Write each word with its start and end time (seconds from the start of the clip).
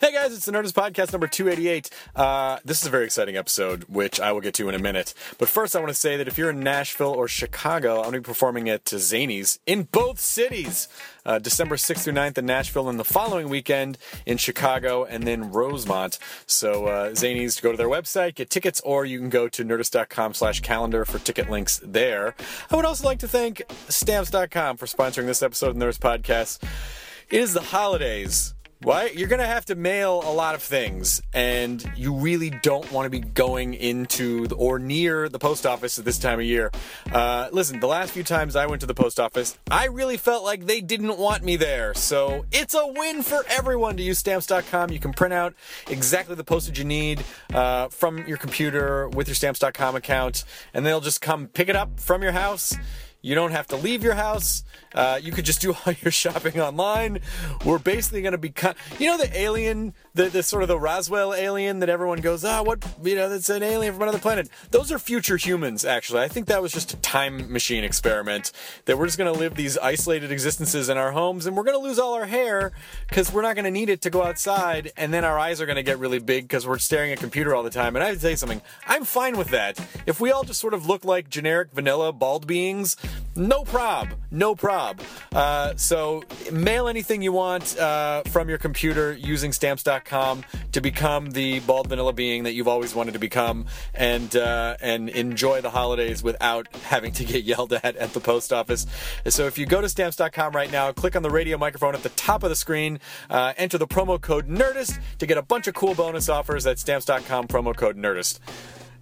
Hey 0.00 0.12
guys, 0.12 0.32
it's 0.32 0.44
the 0.46 0.52
Nerdist 0.52 0.74
Podcast 0.74 1.10
number 1.10 1.26
288. 1.26 1.90
Uh, 2.14 2.60
this 2.64 2.80
is 2.80 2.86
a 2.86 2.90
very 2.90 3.04
exciting 3.04 3.36
episode, 3.36 3.82
which 3.88 4.20
I 4.20 4.30
will 4.30 4.40
get 4.40 4.54
to 4.54 4.68
in 4.68 4.76
a 4.76 4.78
minute. 4.78 5.12
But 5.38 5.48
first, 5.48 5.74
I 5.74 5.80
want 5.80 5.88
to 5.88 5.94
say 5.98 6.16
that 6.16 6.28
if 6.28 6.38
you're 6.38 6.50
in 6.50 6.60
Nashville 6.60 7.10
or 7.10 7.26
Chicago, 7.26 7.96
I'm 7.96 8.02
going 8.02 8.12
to 8.12 8.20
be 8.20 8.24
performing 8.24 8.68
at 8.68 8.84
Zanies 8.84 9.58
in 9.66 9.88
both 9.90 10.20
cities. 10.20 10.86
Uh, 11.26 11.40
December 11.40 11.74
6th 11.74 12.04
through 12.04 12.12
9th 12.12 12.38
in 12.38 12.46
Nashville, 12.46 12.88
and 12.88 12.96
the 12.96 13.04
following 13.04 13.48
weekend 13.48 13.98
in 14.24 14.36
Chicago, 14.36 15.04
and 15.04 15.24
then 15.24 15.50
Rosemont. 15.50 16.20
So, 16.46 16.86
uh, 16.86 17.10
Zanies, 17.10 17.60
go 17.60 17.72
to 17.72 17.76
their 17.76 17.88
website, 17.88 18.36
get 18.36 18.50
tickets, 18.50 18.80
or 18.82 19.04
you 19.04 19.18
can 19.18 19.30
go 19.30 19.48
to 19.48 19.64
nerdist.com 19.64 20.32
slash 20.32 20.60
calendar 20.60 21.04
for 21.06 21.18
ticket 21.18 21.50
links 21.50 21.80
there. 21.84 22.36
I 22.70 22.76
would 22.76 22.84
also 22.84 23.04
like 23.04 23.18
to 23.18 23.28
thank 23.28 23.62
Stamps.com 23.88 24.76
for 24.76 24.86
sponsoring 24.86 25.26
this 25.26 25.42
episode 25.42 25.70
of 25.70 25.78
the 25.78 25.84
Nerdist 25.84 25.98
Podcast. 25.98 26.62
It 27.30 27.40
is 27.40 27.52
the 27.52 27.62
holidays. 27.62 28.54
Why? 28.80 29.10
You're 29.12 29.28
going 29.28 29.40
to 29.40 29.46
have 29.46 29.64
to 29.66 29.74
mail 29.74 30.22
a 30.24 30.30
lot 30.32 30.54
of 30.54 30.62
things, 30.62 31.20
and 31.32 31.84
you 31.96 32.14
really 32.14 32.50
don't 32.50 32.90
want 32.92 33.06
to 33.06 33.10
be 33.10 33.18
going 33.18 33.74
into 33.74 34.46
the, 34.46 34.54
or 34.54 34.78
near 34.78 35.28
the 35.28 35.40
post 35.40 35.66
office 35.66 35.98
at 35.98 36.04
this 36.04 36.16
time 36.16 36.38
of 36.38 36.44
year. 36.44 36.70
Uh, 37.12 37.48
listen, 37.50 37.80
the 37.80 37.88
last 37.88 38.12
few 38.12 38.22
times 38.22 38.54
I 38.54 38.66
went 38.66 38.80
to 38.82 38.86
the 38.86 38.94
post 38.94 39.18
office, 39.18 39.58
I 39.68 39.86
really 39.86 40.16
felt 40.16 40.44
like 40.44 40.66
they 40.66 40.80
didn't 40.80 41.18
want 41.18 41.42
me 41.42 41.56
there. 41.56 41.92
So 41.94 42.46
it's 42.52 42.74
a 42.74 42.86
win 42.86 43.24
for 43.24 43.44
everyone 43.48 43.96
to 43.96 44.02
use 44.04 44.18
stamps.com. 44.18 44.90
You 44.90 45.00
can 45.00 45.12
print 45.12 45.34
out 45.34 45.54
exactly 45.88 46.36
the 46.36 46.44
postage 46.44 46.78
you 46.78 46.84
need 46.84 47.24
uh, 47.52 47.88
from 47.88 48.28
your 48.28 48.36
computer 48.36 49.08
with 49.08 49.26
your 49.26 49.34
stamps.com 49.34 49.96
account, 49.96 50.44
and 50.72 50.86
they'll 50.86 51.00
just 51.00 51.20
come 51.20 51.48
pick 51.48 51.68
it 51.68 51.74
up 51.74 51.98
from 51.98 52.22
your 52.22 52.32
house. 52.32 52.76
You 53.20 53.34
don't 53.34 53.50
have 53.50 53.66
to 53.68 53.76
leave 53.76 54.04
your 54.04 54.14
house. 54.14 54.62
Uh, 54.94 55.18
you 55.20 55.32
could 55.32 55.44
just 55.44 55.60
do 55.60 55.74
all 55.86 55.92
your 56.02 56.12
shopping 56.12 56.60
online. 56.60 57.20
We're 57.64 57.78
basically 57.78 58.22
going 58.22 58.32
to 58.32 58.38
be, 58.38 58.52
you 58.98 59.06
know, 59.06 59.18
the 59.18 59.30
alien, 59.38 59.94
the, 60.18 60.28
the 60.28 60.42
sort 60.42 60.62
of 60.62 60.68
the 60.68 60.78
Roswell 60.78 61.32
alien 61.32 61.78
that 61.78 61.88
everyone 61.88 62.20
goes, 62.20 62.44
ah, 62.44 62.58
oh, 62.58 62.64
what, 62.64 62.84
you 63.04 63.14
know, 63.14 63.28
that's 63.28 63.48
an 63.50 63.62
alien 63.62 63.94
from 63.94 64.02
another 64.02 64.18
planet. 64.18 64.48
Those 64.72 64.90
are 64.90 64.98
future 64.98 65.36
humans, 65.36 65.84
actually. 65.84 66.22
I 66.22 66.28
think 66.28 66.46
that 66.46 66.60
was 66.60 66.72
just 66.72 66.92
a 66.92 66.96
time 66.96 67.52
machine 67.52 67.84
experiment 67.84 68.50
that 68.86 68.98
we're 68.98 69.06
just 69.06 69.16
going 69.16 69.32
to 69.32 69.38
live 69.38 69.54
these 69.54 69.78
isolated 69.78 70.32
existences 70.32 70.88
in 70.88 70.98
our 70.98 71.12
homes 71.12 71.46
and 71.46 71.56
we're 71.56 71.62
going 71.62 71.78
to 71.78 71.82
lose 71.82 72.00
all 72.00 72.14
our 72.14 72.26
hair 72.26 72.72
because 73.08 73.32
we're 73.32 73.42
not 73.42 73.54
going 73.54 73.64
to 73.64 73.70
need 73.70 73.88
it 73.88 74.00
to 74.02 74.10
go 74.10 74.24
outside. 74.24 74.90
And 74.96 75.14
then 75.14 75.24
our 75.24 75.38
eyes 75.38 75.60
are 75.60 75.66
going 75.66 75.76
to 75.76 75.84
get 75.84 76.00
really 76.00 76.18
big 76.18 76.48
because 76.48 76.66
we're 76.66 76.78
staring 76.78 77.12
at 77.12 77.18
computer 77.18 77.54
all 77.54 77.62
the 77.62 77.70
time. 77.70 77.94
And 77.94 78.04
I 78.04 78.16
tell 78.16 78.30
you 78.30 78.36
something, 78.36 78.60
I'm 78.88 79.04
fine 79.04 79.38
with 79.38 79.50
that. 79.50 79.78
If 80.04 80.20
we 80.20 80.32
all 80.32 80.42
just 80.42 80.58
sort 80.58 80.74
of 80.74 80.84
look 80.84 81.04
like 81.04 81.30
generic 81.30 81.70
vanilla 81.72 82.12
bald 82.12 82.44
beings, 82.44 82.96
no 83.36 83.62
prob, 83.62 84.08
no 84.32 84.56
prob. 84.56 85.00
Uh, 85.32 85.76
so 85.76 86.24
mail 86.50 86.88
anything 86.88 87.22
you 87.22 87.30
want 87.30 87.78
uh, 87.78 88.24
from 88.24 88.48
your 88.48 88.58
computer 88.58 89.12
using 89.12 89.52
stamps.com 89.52 90.07
to 90.08 90.80
become 90.80 91.30
the 91.30 91.60
bald 91.60 91.88
vanilla 91.88 92.12
being 92.12 92.44
that 92.44 92.52
you've 92.52 92.68
always 92.68 92.94
wanted 92.94 93.12
to 93.12 93.18
become, 93.18 93.66
and 93.94 94.34
uh, 94.36 94.76
and 94.80 95.08
enjoy 95.08 95.60
the 95.60 95.70
holidays 95.70 96.22
without 96.22 96.68
having 96.76 97.12
to 97.12 97.24
get 97.24 97.44
yelled 97.44 97.72
at 97.72 97.96
at 97.96 98.12
the 98.12 98.20
post 98.20 98.52
office. 98.52 98.86
So 99.26 99.46
if 99.46 99.58
you 99.58 99.66
go 99.66 99.80
to 99.80 99.88
stamps.com 99.88 100.54
right 100.54 100.70
now, 100.70 100.92
click 100.92 101.16
on 101.16 101.22
the 101.22 101.30
radio 101.30 101.58
microphone 101.58 101.94
at 101.94 102.02
the 102.02 102.08
top 102.10 102.42
of 102.42 102.50
the 102.50 102.56
screen, 102.56 103.00
uh, 103.30 103.52
enter 103.56 103.78
the 103.78 103.86
promo 103.86 104.20
code 104.20 104.48
Nerdist 104.48 105.00
to 105.18 105.26
get 105.26 105.38
a 105.38 105.42
bunch 105.42 105.66
of 105.66 105.74
cool 105.74 105.94
bonus 105.94 106.28
offers 106.28 106.66
at 106.66 106.78
stamps.com 106.78 107.48
promo 107.48 107.76
code 107.76 107.96
Nerdist. 107.96 108.38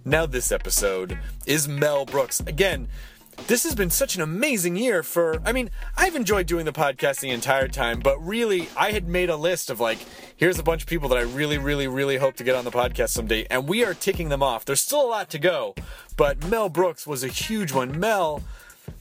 Now 0.05 0.25
this 0.25 0.51
episode 0.51 1.17
is 1.45 1.67
Mel 1.67 2.05
Brooks 2.05 2.39
again 2.41 2.87
this 3.45 3.63
has 3.63 3.75
been 3.75 3.89
such 3.89 4.15
an 4.15 4.21
amazing 4.21 4.75
year 4.75 5.03
for 5.03 5.39
i 5.45 5.51
mean 5.51 5.69
i've 5.95 6.15
enjoyed 6.15 6.47
doing 6.47 6.65
the 6.65 6.73
podcast 6.73 7.19
the 7.19 7.29
entire 7.29 7.67
time 7.67 7.99
but 7.99 8.17
really 8.25 8.67
i 8.75 8.91
had 8.91 9.07
made 9.07 9.29
a 9.29 9.35
list 9.35 9.69
of 9.69 9.79
like 9.79 9.99
here's 10.35 10.57
a 10.57 10.63
bunch 10.63 10.81
of 10.81 10.87
people 10.87 11.07
that 11.07 11.17
i 11.17 11.21
really 11.21 11.57
really 11.57 11.87
really 11.87 12.17
hope 12.17 12.35
to 12.35 12.43
get 12.43 12.55
on 12.55 12.65
the 12.65 12.71
podcast 12.71 13.09
someday 13.09 13.45
and 13.49 13.67
we 13.67 13.85
are 13.85 13.93
ticking 13.93 14.29
them 14.29 14.41
off 14.41 14.65
there's 14.65 14.81
still 14.81 15.01
a 15.01 15.07
lot 15.07 15.29
to 15.29 15.37
go 15.37 15.75
but 16.17 16.43
mel 16.47 16.67
brooks 16.67 17.05
was 17.05 17.23
a 17.23 17.27
huge 17.27 17.71
one 17.71 17.97
mel 17.99 18.41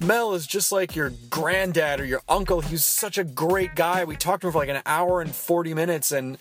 Mel 0.00 0.34
is 0.34 0.46
just 0.46 0.72
like 0.72 0.94
your 0.96 1.12
granddad 1.30 2.00
or 2.00 2.04
your 2.04 2.20
uncle. 2.28 2.60
He's 2.60 2.84
such 2.84 3.18
a 3.18 3.24
great 3.24 3.74
guy. 3.74 4.04
We 4.04 4.16
talked 4.16 4.42
to 4.42 4.48
him 4.48 4.52
for 4.52 4.58
like 4.58 4.68
an 4.68 4.82
hour 4.84 5.20
and 5.20 5.34
40 5.34 5.74
minutes 5.74 6.12
and 6.12 6.38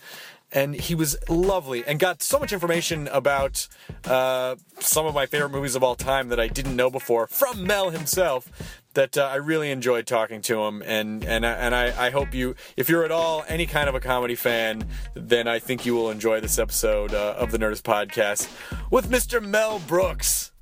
and 0.56 0.74
he 0.74 0.96
was 0.96 1.18
lovely 1.30 1.84
and 1.86 2.00
got 2.00 2.24
so 2.24 2.40
much 2.40 2.54
information 2.54 3.08
about 3.10 3.68
uh, 4.06 4.56
some 4.80 5.06
of 5.06 5.14
my 5.14 5.26
favorite 5.26 5.50
movies 5.50 5.76
of 5.76 5.84
all 5.84 5.96
time 5.96 6.30
that 6.30 6.40
I 6.40 6.48
didn't 6.48 6.76
know 6.76 6.90
before 6.90 7.28
from 7.28 7.68
Mel 7.68 7.92
himself. 7.92 8.50
That 8.94 9.18
uh, 9.18 9.26
I 9.26 9.36
really 9.36 9.72
enjoyed 9.72 10.08
talking 10.08 10.40
to 10.44 10.64
him, 10.64 10.82
and 10.86 11.26
and 11.26 11.44
and 11.46 11.76
I, 11.76 12.06
I 12.06 12.10
hope 12.12 12.34
you, 12.34 12.56
if 12.78 12.88
you're 12.88 13.04
at 13.04 13.12
all 13.12 13.44
any 13.50 13.66
kind 13.66 13.90
of 13.90 13.96
a 13.96 14.00
comedy 14.00 14.36
fan, 14.36 14.88
then 15.14 15.50
I 15.50 15.60
think 15.60 15.86
you 15.86 15.94
will 15.94 16.10
enjoy 16.10 16.40
this 16.40 16.58
episode 16.58 17.14
uh, 17.14 17.36
of 17.38 17.52
the 17.52 17.58
Nerdist 17.60 17.82
Podcast 17.82 18.50
with 18.90 19.10
Mr. 19.12 19.46
Mel 19.46 19.80
Brooks. 19.80 20.54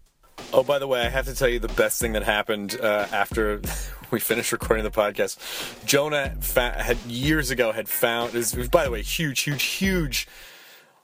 Oh, 0.51 0.63
by 0.63 0.79
the 0.79 0.87
way, 0.87 1.01
I 1.01 1.09
have 1.09 1.25
to 1.25 1.35
tell 1.35 1.47
you 1.47 1.59
the 1.59 1.67
best 1.67 2.01
thing 2.01 2.13
that 2.13 2.23
happened 2.23 2.79
uh, 2.81 3.05
after 3.11 3.61
we 4.13 4.19
finished 4.19 4.51
recording 4.51 4.83
the 4.83 4.91
podcast. 4.91 5.37
Jonah 5.85 6.35
fa- 6.39 6.83
had 6.83 6.97
years 7.07 7.49
ago 7.49 7.71
had 7.71 7.89
found 7.89 8.35
is 8.35 8.53
by 8.69 8.85
the 8.85 8.91
way 8.91 9.01
huge, 9.01 9.41
huge, 9.41 9.63
huge. 9.63 10.27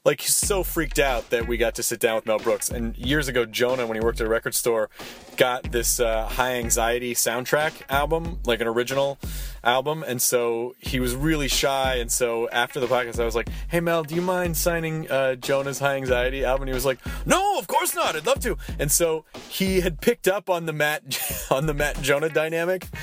Like 0.05 0.21
so 0.21 0.63
freaked 0.63 0.99
out 0.99 1.31
that 1.31 1.47
we 1.47 1.57
got 1.57 1.75
to 1.75 1.83
sit 1.83 1.99
down 1.99 2.15
with 2.15 2.25
Mel 2.25 2.37
Brooks. 2.37 2.69
And 2.69 2.95
years 2.95 3.27
ago, 3.27 3.45
Jonah, 3.45 3.85
when 3.85 3.97
he 3.97 4.01
worked 4.01 4.21
at 4.21 4.27
a 4.27 4.29
record 4.29 4.55
store, 4.55 4.89
got 5.37 5.71
this 5.71 5.99
uh, 5.99 6.27
high 6.27 6.55
anxiety 6.55 7.13
soundtrack 7.15 7.81
album, 7.89 8.39
like 8.45 8.61
an 8.61 8.67
original 8.67 9.17
album. 9.63 10.03
And 10.03 10.21
so 10.21 10.75
he 10.79 10.99
was 10.99 11.15
really 11.15 11.47
shy. 11.47 11.95
And 11.95 12.11
so 12.11 12.49
after 12.49 12.79
the 12.79 12.87
podcast, 12.87 13.19
I 13.19 13.25
was 13.25 13.35
like, 13.35 13.49
hey, 13.69 13.79
Mel, 13.79 14.03
do 14.03 14.15
you 14.15 14.21
mind 14.21 14.57
signing 14.57 15.09
uh, 15.09 15.35
Jonah's 15.35 15.79
high 15.79 15.95
anxiety 15.95 16.45
album? 16.45 16.63
And 16.63 16.69
he 16.69 16.73
was 16.75 16.85
like, 16.85 16.99
no, 17.25 17.59
of 17.59 17.67
course 17.67 17.95
not. 17.95 18.15
I'd 18.15 18.25
love 18.25 18.39
to. 18.41 18.57
And 18.77 18.91
so 18.91 19.25
he 19.49 19.81
had 19.81 20.01
picked 20.01 20.27
up 20.27 20.49
on 20.49 20.65
the 20.65 20.73
Matt, 20.73 21.47
on 21.51 21.65
the 21.65 21.73
Matt 21.73 22.01
Jonah 22.01 22.29
dynamic. 22.29 22.87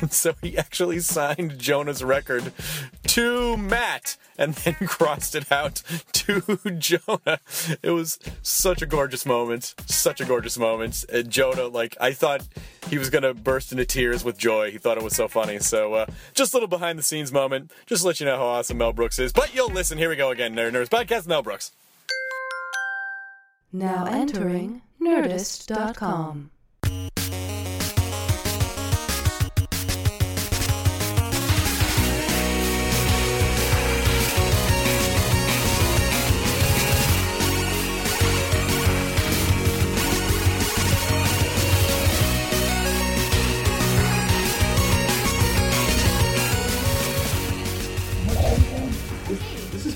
And 0.00 0.12
so 0.12 0.34
he 0.42 0.58
actually 0.58 0.98
signed 1.00 1.58
Jonah's 1.58 2.02
record 2.02 2.52
to 3.08 3.56
Matt 3.56 4.16
and 4.38 4.54
then 4.54 4.74
crossed 4.86 5.34
it 5.34 5.50
out 5.52 5.82
to 6.12 6.40
Jonah. 6.78 7.40
It 7.82 7.90
was 7.90 8.18
such 8.42 8.82
a 8.82 8.86
gorgeous 8.86 9.26
moment. 9.26 9.74
Such 9.86 10.20
a 10.20 10.24
gorgeous 10.24 10.58
moment. 10.58 11.04
And 11.12 11.30
Jonah, 11.30 11.66
like, 11.66 11.96
I 12.00 12.12
thought 12.12 12.42
he 12.88 12.98
was 12.98 13.10
gonna 13.10 13.34
burst 13.34 13.72
into 13.72 13.84
tears 13.84 14.24
with 14.24 14.38
joy. 14.38 14.70
He 14.70 14.78
thought 14.78 14.96
it 14.96 15.04
was 15.04 15.14
so 15.14 15.28
funny. 15.28 15.58
So 15.58 15.94
uh, 15.94 16.01
Uh, 16.02 16.12
just 16.34 16.52
a 16.52 16.56
little 16.56 16.68
behind 16.68 16.98
the 16.98 17.02
scenes 17.02 17.32
moment, 17.32 17.70
just 17.86 18.02
to 18.02 18.08
let 18.08 18.20
you 18.20 18.26
know 18.26 18.36
how 18.36 18.44
awesome 18.44 18.78
Mel 18.78 18.92
Brooks 18.92 19.18
is. 19.18 19.32
But 19.32 19.54
you'll 19.54 19.72
listen. 19.72 19.98
Here 19.98 20.08
we 20.08 20.16
go 20.16 20.30
again, 20.30 20.54
Nerd 20.54 20.72
Nerds 20.72 20.88
Podcast. 20.88 21.26
Mel 21.26 21.42
Brooks. 21.42 21.72
Now 23.72 24.04
entering 24.06 24.82
Nerdist.com. 25.00 26.50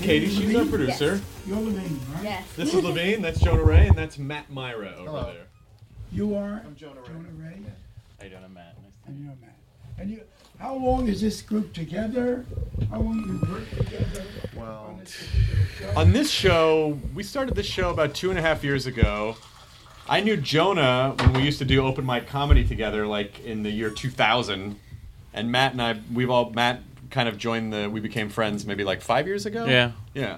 Katie. 0.07 0.29
She's 0.29 0.55
our 0.55 0.63
producer. 0.63 1.19
You're 1.45 1.57
Levine, 1.57 1.99
right? 2.13 2.23
Yes. 2.23 2.47
This 2.55 2.73
is 2.73 2.81
Levine. 2.81 3.21
That's 3.21 3.41
Jonah 3.41 3.61
Ray, 3.61 3.87
and 3.87 3.97
that's 3.97 4.17
Matt 4.17 4.49
Mira 4.49 4.95
over 4.95 5.09
Hello. 5.09 5.33
there. 5.33 5.47
You 6.13 6.33
are? 6.33 6.63
I'm 6.65 6.77
Jonah 6.77 7.01
Ray. 7.01 7.07
Jonah 7.07 7.27
Ray. 7.37 7.59
How 8.17 8.23
you 8.23 8.29
doing, 8.29 8.43
I'm 8.45 8.53
Matt? 8.53 8.77
Nice 8.81 8.93
to 9.03 9.11
And 9.11 9.19
you're 9.19 9.35
Matt. 9.41 9.57
And 9.97 10.09
you, 10.09 10.21
how 10.59 10.75
long 10.75 11.09
is 11.09 11.19
this 11.19 11.41
group 11.41 11.73
together? 11.73 12.45
How 12.89 13.01
long 13.01 13.17
you 13.17 13.53
worked 13.53 13.75
together? 13.75 14.23
Well, 14.55 14.85
on 14.87 14.99
this 14.99 15.27
show? 15.77 15.99
On 15.99 16.13
this 16.13 16.31
show, 16.31 16.99
we 17.13 17.21
started 17.21 17.55
this 17.55 17.65
show 17.65 17.89
about 17.89 18.15
two 18.15 18.29
and 18.29 18.39
a 18.39 18.41
half 18.41 18.63
years 18.63 18.85
ago. 18.85 19.35
I 20.07 20.21
knew 20.21 20.37
Jonah 20.37 21.15
when 21.19 21.33
we 21.33 21.41
used 21.41 21.59
to 21.59 21.65
do 21.65 21.85
open 21.85 22.05
mic 22.05 22.27
comedy 22.27 22.65
together, 22.65 23.05
like 23.05 23.41
in 23.41 23.61
the 23.61 23.71
year 23.71 23.89
2000. 23.89 24.79
And 25.33 25.51
Matt 25.51 25.73
and 25.73 25.81
I, 25.81 25.99
we've 26.13 26.29
all 26.29 26.51
Matt 26.51 26.79
kind 27.17 27.27
of 27.27 27.35
joined 27.39 27.73
the. 27.73 27.89
We 27.89 27.99
became 27.99 28.29
friends 28.29 28.63
maybe 28.67 28.83
like 28.83 29.01
five 29.01 29.25
years 29.25 29.47
ago. 29.47 29.65
Yeah. 29.65 29.93
yeah. 30.13 30.37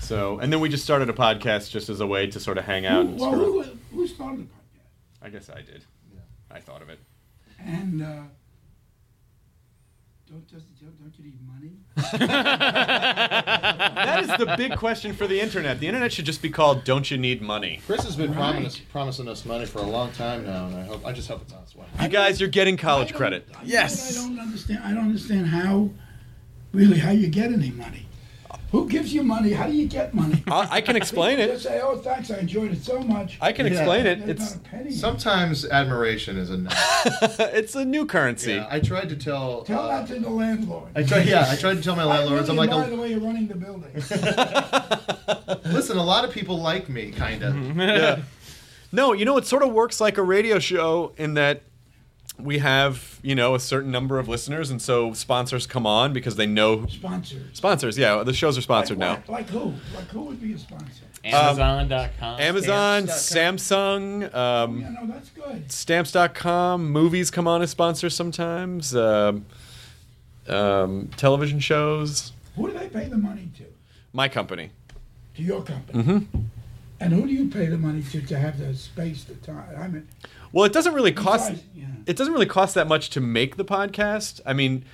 So 0.00 0.40
and 0.40 0.52
then 0.52 0.58
we 0.58 0.68
just 0.68 0.82
started 0.82 1.08
a 1.08 1.12
podcast 1.12 1.70
just 1.70 1.88
as 1.88 2.00
a 2.00 2.06
way 2.06 2.26
to 2.26 2.40
sort 2.40 2.58
of 2.58 2.64
hang 2.64 2.84
out. 2.84 3.04
Who, 3.06 3.10
And 3.12 3.20
well, 3.20 3.32
who, 3.32 3.62
who 3.92 4.06
started 4.08 4.40
the 4.40 4.44
podcast? 4.44 5.22
I 5.22 5.28
guess 5.28 5.48
I 5.48 5.62
did. 5.62 5.84
Yeah. 6.12 6.20
I 6.50 6.58
thought 6.58 6.82
of 6.82 6.88
it. 6.88 6.98
And 7.60 8.02
uh, 8.02 8.22
don't, 10.28 10.48
just, 10.48 10.66
don't 10.80 11.14
you 11.16 11.24
need 11.26 11.34
money? 11.34 11.39
That 12.90 14.20
is 14.22 14.28
the 14.38 14.54
big 14.56 14.76
question 14.76 15.12
for 15.14 15.26
the 15.26 15.40
internet. 15.40 15.80
The 15.80 15.86
internet 15.86 16.12
should 16.12 16.24
just 16.24 16.42
be 16.42 16.50
called 16.50 16.84
"Don't 16.84 17.10
you 17.10 17.18
need 17.18 17.42
money?" 17.42 17.80
Chris 17.86 18.02
has 18.04 18.16
been 18.16 18.32
Right. 18.34 18.52
promising, 18.54 18.86
promising 18.90 19.28
us 19.28 19.44
money 19.44 19.66
for 19.66 19.78
a 19.78 19.82
long 19.86 20.12
time 20.12 20.44
now, 20.46 20.66
and 20.66 20.76
I 20.76 20.84
hope 20.84 21.04
I 21.06 21.12
just 21.12 21.28
hope 21.28 21.42
it's 21.42 21.52
on 21.52 21.62
its 21.62 21.74
way. 21.76 21.84
You 22.00 22.08
guys, 22.08 22.40
you're 22.40 22.48
getting 22.48 22.76
college 22.76 23.14
credit. 23.14 23.46
you 23.48 23.52
know 23.54 23.58
Yes. 23.64 24.16
I 24.16 24.20
don't 24.20 24.38
understand. 24.38 24.80
I 24.84 24.88
don't 24.94 25.04
understand 25.04 25.46
how, 25.48 25.90
really, 26.72 26.98
how 26.98 27.10
you 27.10 27.28
get 27.28 27.52
any 27.52 27.70
money. 27.70 28.06
Who 28.72 28.88
gives 28.88 29.12
you 29.12 29.22
money? 29.24 29.52
How 29.52 29.66
do 29.66 29.72
you 29.72 29.88
get 29.88 30.14
money? 30.14 30.42
I 30.46 30.68
I 30.76 30.80
can 30.80 30.94
explain 31.02 31.38
it. 31.40 31.48
Just 31.48 31.64
say, 31.64 31.80
"Oh, 31.82 31.96
thanks, 31.98 32.30
I 32.30 32.38
enjoyed 32.38 32.70
it 32.72 32.82
so 32.84 33.00
much." 33.00 33.36
I 33.40 33.52
can 33.52 33.66
Yeah. 33.66 33.72
explain 33.72 34.06
it. 34.06 34.18
There's 34.26 34.30
It's 34.30 34.54
not 34.54 34.56
a 34.56 34.68
penny. 34.68 34.90
Sometimes 34.92 35.64
admiration 35.66 36.36
is 36.36 36.50
enough. 36.50 36.74
it's 37.40 37.74
a 37.74 37.84
new 37.84 38.06
currency. 38.06 38.52
Yeah, 38.54 38.68
I 38.70 38.78
tried 38.80 39.08
to 39.08 39.16
tell. 39.16 39.62
Tell 39.64 39.80
uh, 39.82 39.88
that 39.88 40.08
to 40.14 40.20
the 40.20 40.30
landlord. 40.30 40.88
I 40.94 41.02
tried. 41.02 41.26
Yeah, 41.26 41.46
I 41.48 41.56
tried 41.56 41.74
to 41.78 41.82
tell 41.82 41.96
my 41.96 42.04
landlords. 42.14 42.48
I'm 42.48 42.58
I 42.58 42.66
like, 42.66 42.70
really 42.70 42.82
admire 42.84 42.92
oh, 42.92 42.96
the 42.96 43.02
way 43.02 43.10
you're 43.10 43.20
running 43.20 43.48
the 43.48 43.54
building. 43.56 43.92
listen, 45.74 45.96
a 45.98 46.02
lot 46.04 46.24
of 46.24 46.30
people 46.32 46.58
like 46.60 46.88
me, 46.88 47.10
kind 47.10 47.42
of. 47.42 47.76
yeah. 47.76 48.20
No, 48.92 49.12
you 49.12 49.24
know, 49.24 49.36
it 49.36 49.46
sort 49.46 49.62
of 49.62 49.72
works 49.72 50.00
like 50.00 50.18
a 50.18 50.22
radio 50.22 50.58
show 50.58 51.12
in 51.16 51.34
that 51.34 51.62
we 52.42 52.58
have, 52.58 53.18
you 53.22 53.34
know, 53.34 53.54
a 53.54 53.60
certain 53.60 53.90
number 53.90 54.18
of 54.18 54.28
listeners, 54.28 54.70
and 54.70 54.80
so 54.80 55.12
sponsors 55.12 55.66
come 55.66 55.86
on 55.86 56.12
because 56.12 56.36
they 56.36 56.46
know 56.46 56.86
Sponsors. 56.86 57.42
sponsors. 57.52 57.98
Yeah, 57.98 58.22
the 58.22 58.32
shows 58.32 58.56
are 58.58 58.62
sponsored 58.62 58.98
like, 58.98 59.28
now. 59.28 59.32
Like 59.32 59.48
who? 59.48 59.74
Like 59.94 60.08
who 60.08 60.22
would 60.22 60.40
be 60.40 60.52
a 60.54 60.58
sponsor? 60.58 61.04
Amazon.com. 61.22 62.40
Amazon, 62.40 63.02
Samsung, 63.04 64.34
um, 64.34 64.80
Yeah, 64.80 64.90
no, 64.90 65.06
that's 65.06 65.28
good. 65.30 65.70
Stamps.com, 65.70 66.90
movies 66.90 67.30
come 67.30 67.46
on 67.46 67.60
as 67.62 67.70
sponsors 67.70 68.14
sometimes. 68.16 68.94
Um, 68.96 69.44
um, 70.48 71.08
television 71.16 71.60
shows. 71.60 72.32
Who 72.56 72.70
do 72.70 72.78
they 72.78 72.88
pay 72.88 73.08
the 73.08 73.18
money 73.18 73.50
to? 73.58 73.64
My 74.12 74.28
company. 74.28 74.70
To 75.36 75.42
your 75.42 75.62
company. 75.62 76.02
Mm-hmm. 76.02 76.38
And 77.00 77.12
who 77.14 77.26
do 77.26 77.32
you 77.32 77.48
pay 77.48 77.66
the 77.66 77.78
money 77.78 78.02
to 78.12 78.20
to 78.20 78.38
have 78.38 78.58
the 78.58 78.74
space, 78.74 79.24
the 79.24 79.34
time? 79.34 79.64
I 79.78 79.88
mean, 79.88 80.06
Well, 80.52 80.64
it 80.66 80.72
doesn't 80.72 80.92
really 80.94 81.12
cost. 81.12 81.52
Yeah. 81.74 81.86
It 82.06 82.16
doesn't 82.16 82.32
really 82.32 82.46
cost 82.46 82.74
that 82.74 82.86
much 82.88 83.10
to 83.10 83.20
make 83.20 83.56
the 83.56 83.64
podcast. 83.64 84.40
I 84.44 84.52
mean, 84.52 84.84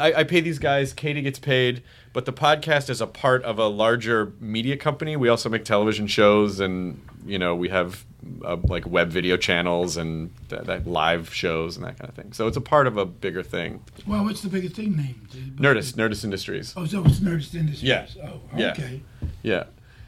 I, 0.00 0.12
I 0.14 0.24
pay 0.24 0.40
these 0.40 0.58
guys. 0.58 0.92
Katie 0.92 1.20
gets 1.22 1.38
paid, 1.38 1.82
but 2.12 2.24
the 2.24 2.32
podcast 2.32 2.88
is 2.88 3.00
a 3.00 3.06
part 3.06 3.42
of 3.44 3.58
a 3.58 3.66
larger 3.66 4.32
media 4.40 4.76
company. 4.76 5.16
We 5.16 5.28
also 5.28 5.48
make 5.48 5.64
television 5.64 6.06
shows, 6.06 6.60
and 6.60 7.00
you 7.26 7.38
know, 7.38 7.54
we 7.56 7.68
have 7.68 8.06
uh, 8.44 8.56
like 8.64 8.86
web 8.86 9.10
video 9.10 9.36
channels 9.36 9.96
and 9.96 10.30
that, 10.48 10.64
that 10.66 10.86
live 10.86 11.34
shows 11.34 11.76
and 11.76 11.84
that 11.84 11.98
kind 11.98 12.08
of 12.08 12.14
thing. 12.14 12.32
So 12.32 12.46
it's 12.46 12.56
a 12.56 12.60
part 12.62 12.86
of 12.86 12.96
a 12.96 13.04
bigger 13.04 13.42
thing. 13.42 13.82
well, 14.06 14.24
what's 14.24 14.40
the 14.42 14.48
bigger 14.48 14.68
thing 14.68 14.96
named? 14.96 15.28
Nerdist, 15.58 15.94
Nerdist 15.94 16.24
Industries. 16.24 16.72
Oh, 16.76 16.86
so 16.86 17.04
it's 17.04 17.18
Nerdist 17.20 17.54
Industries. 17.54 17.82
Yeah. 17.82 18.06
Oh, 18.24 18.40
Yeah. 18.56 18.70
okay. 18.72 19.02
Yeah, 19.42 19.64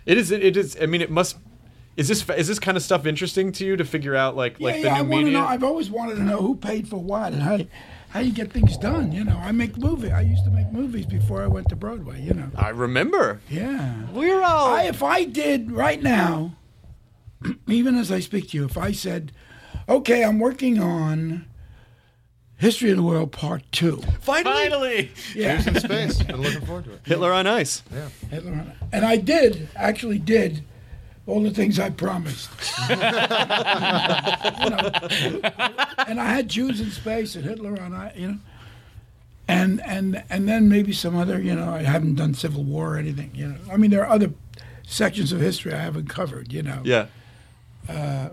it 0.07 0.19
is. 0.19 0.31
It 0.31 0.57
is. 0.57 0.77
I 0.81 0.87
mean, 0.87 1.01
it 1.01 1.11
must. 1.11 1.37
Is 1.97 2.09
this 2.09 2.27
is 2.31 2.49
this 2.49 2.59
kind 2.59 2.77
of 2.77 2.83
stuff 2.83 3.05
interesting 3.07 3.53
to 3.53 3.67
you 3.67 3.77
to 3.77 3.85
figure 3.85 4.17
out 4.17 4.35
like 4.35 4.57
Yeah, 4.59 4.67
like 4.69 4.77
yeah. 4.77 4.83
the 4.83 4.91
I 4.91 5.03
new 5.03 5.09
want 5.11 5.21
to 5.21 5.25
media? 5.27 5.39
know. 5.41 5.47
I've 5.47 5.63
always 5.65 5.91
wanted 5.91 6.15
to 6.17 6.23
know 6.23 6.39
who 6.41 6.55
paid 6.57 6.89
for 6.89 6.97
what 6.97 7.33
and 7.35 7.43
how 7.43 7.59
how 8.09 8.21
you 8.21 8.33
get 8.33 8.51
things 8.53 8.77
done. 8.79 9.13
You 9.13 9.25
know, 9.25 9.37
I 9.37 9.53
make 9.53 9.77
movie. 9.77 10.11
I 10.11 10.23
used 10.23 10.45
to 10.45 10.51
make 10.51 10.71
movies 10.73 11.05
before 11.07 11.43
I 11.43 11.47
went 11.49 11.69
to 11.69 11.77
Broadway. 11.77 12.21
You 12.23 12.33
know. 12.35 12.51
I 12.57 12.71
remember. 12.71 13.41
Yeah. 13.51 14.07
We're 14.13 14.43
all. 14.43 14.69
I, 14.75 14.85
if 14.85 15.03
I 15.03 15.25
did 15.25 15.71
right 15.71 16.03
now, 16.03 16.55
even 17.69 17.95
as 17.97 18.11
I 18.11 18.21
speak 18.21 18.51
to 18.51 18.57
you, 18.57 18.65
if 18.65 18.79
I 18.79 18.93
said, 18.93 19.33
"Okay, 19.89 20.25
I'm 20.25 20.39
working 20.39 20.81
on 20.81 21.45
History 22.63 22.91
of 22.93 22.97
the 22.97 23.03
World 23.03 23.33
Part 23.33 23.63
2. 23.73 23.97
finally, 24.21 24.45
Finally! 24.71 25.11
Yeah, 25.35 25.57
Here's 25.61 25.67
in 25.67 25.81
space. 25.81 26.23
Been 26.23 26.41
looking 26.41 26.61
forward 26.65 26.85
to 26.85 26.93
it. 26.93 27.01
Hitler 27.05 27.33
on 27.33 27.49
ice. 27.49 27.83
Yeah, 27.93 28.09
Hitler 28.31 28.53
on 28.53 28.61
it. 28.61 28.77
and 28.93 29.05
I 29.05 29.17
did 29.17 29.69
actually 29.75 30.19
did 30.21 30.63
all 31.27 31.43
the 31.43 31.51
things 31.51 31.81
I 31.81 31.91
promised. 31.91 32.49
You 32.89 34.71
know, 34.71 34.91
and 36.07 36.21
I 36.21 36.27
had 36.27 36.49
Jews 36.49 36.81
in 36.81 36.91
space 36.93 37.35
and 37.35 37.45
Hitler 37.45 37.81
on 37.81 37.93
ice. 37.95 38.17
You 38.17 38.29
know. 38.29 38.39
And, 39.49 39.81
and 39.85 40.23
and 40.31 40.49
then 40.49 40.69
maybe 40.69 40.93
some 40.93 41.17
other 41.17 41.41
you 41.41 41.55
know 41.55 41.69
I 41.69 41.83
haven't 41.83 42.15
done 42.15 42.33
Civil 42.35 42.63
War 42.63 42.95
or 42.95 42.97
anything 42.97 43.33
you 43.35 43.49
know 43.49 43.57
I 43.73 43.77
mean 43.77 43.91
there 43.91 44.03
are 44.07 44.09
other 44.13 44.31
sections 44.87 45.33
of 45.33 45.41
history 45.41 45.75
I 45.75 45.79
haven't 45.79 46.09
covered 46.09 46.53
you 46.53 46.63
know 46.63 46.81
Yeah. 46.85 47.07
Uh, 47.89 48.31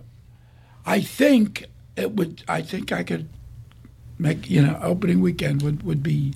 I 0.86 1.02
think 1.02 1.66
it 1.98 2.12
would. 2.16 2.44
I 2.48 2.62
think 2.62 2.92
I 2.92 3.04
could 3.04 3.28
make 4.20 4.50
you 4.50 4.62
know 4.62 4.78
opening 4.84 5.22
weekend 5.22 5.62
would, 5.64 5.82
would 5.84 6.04
be 6.04 6.34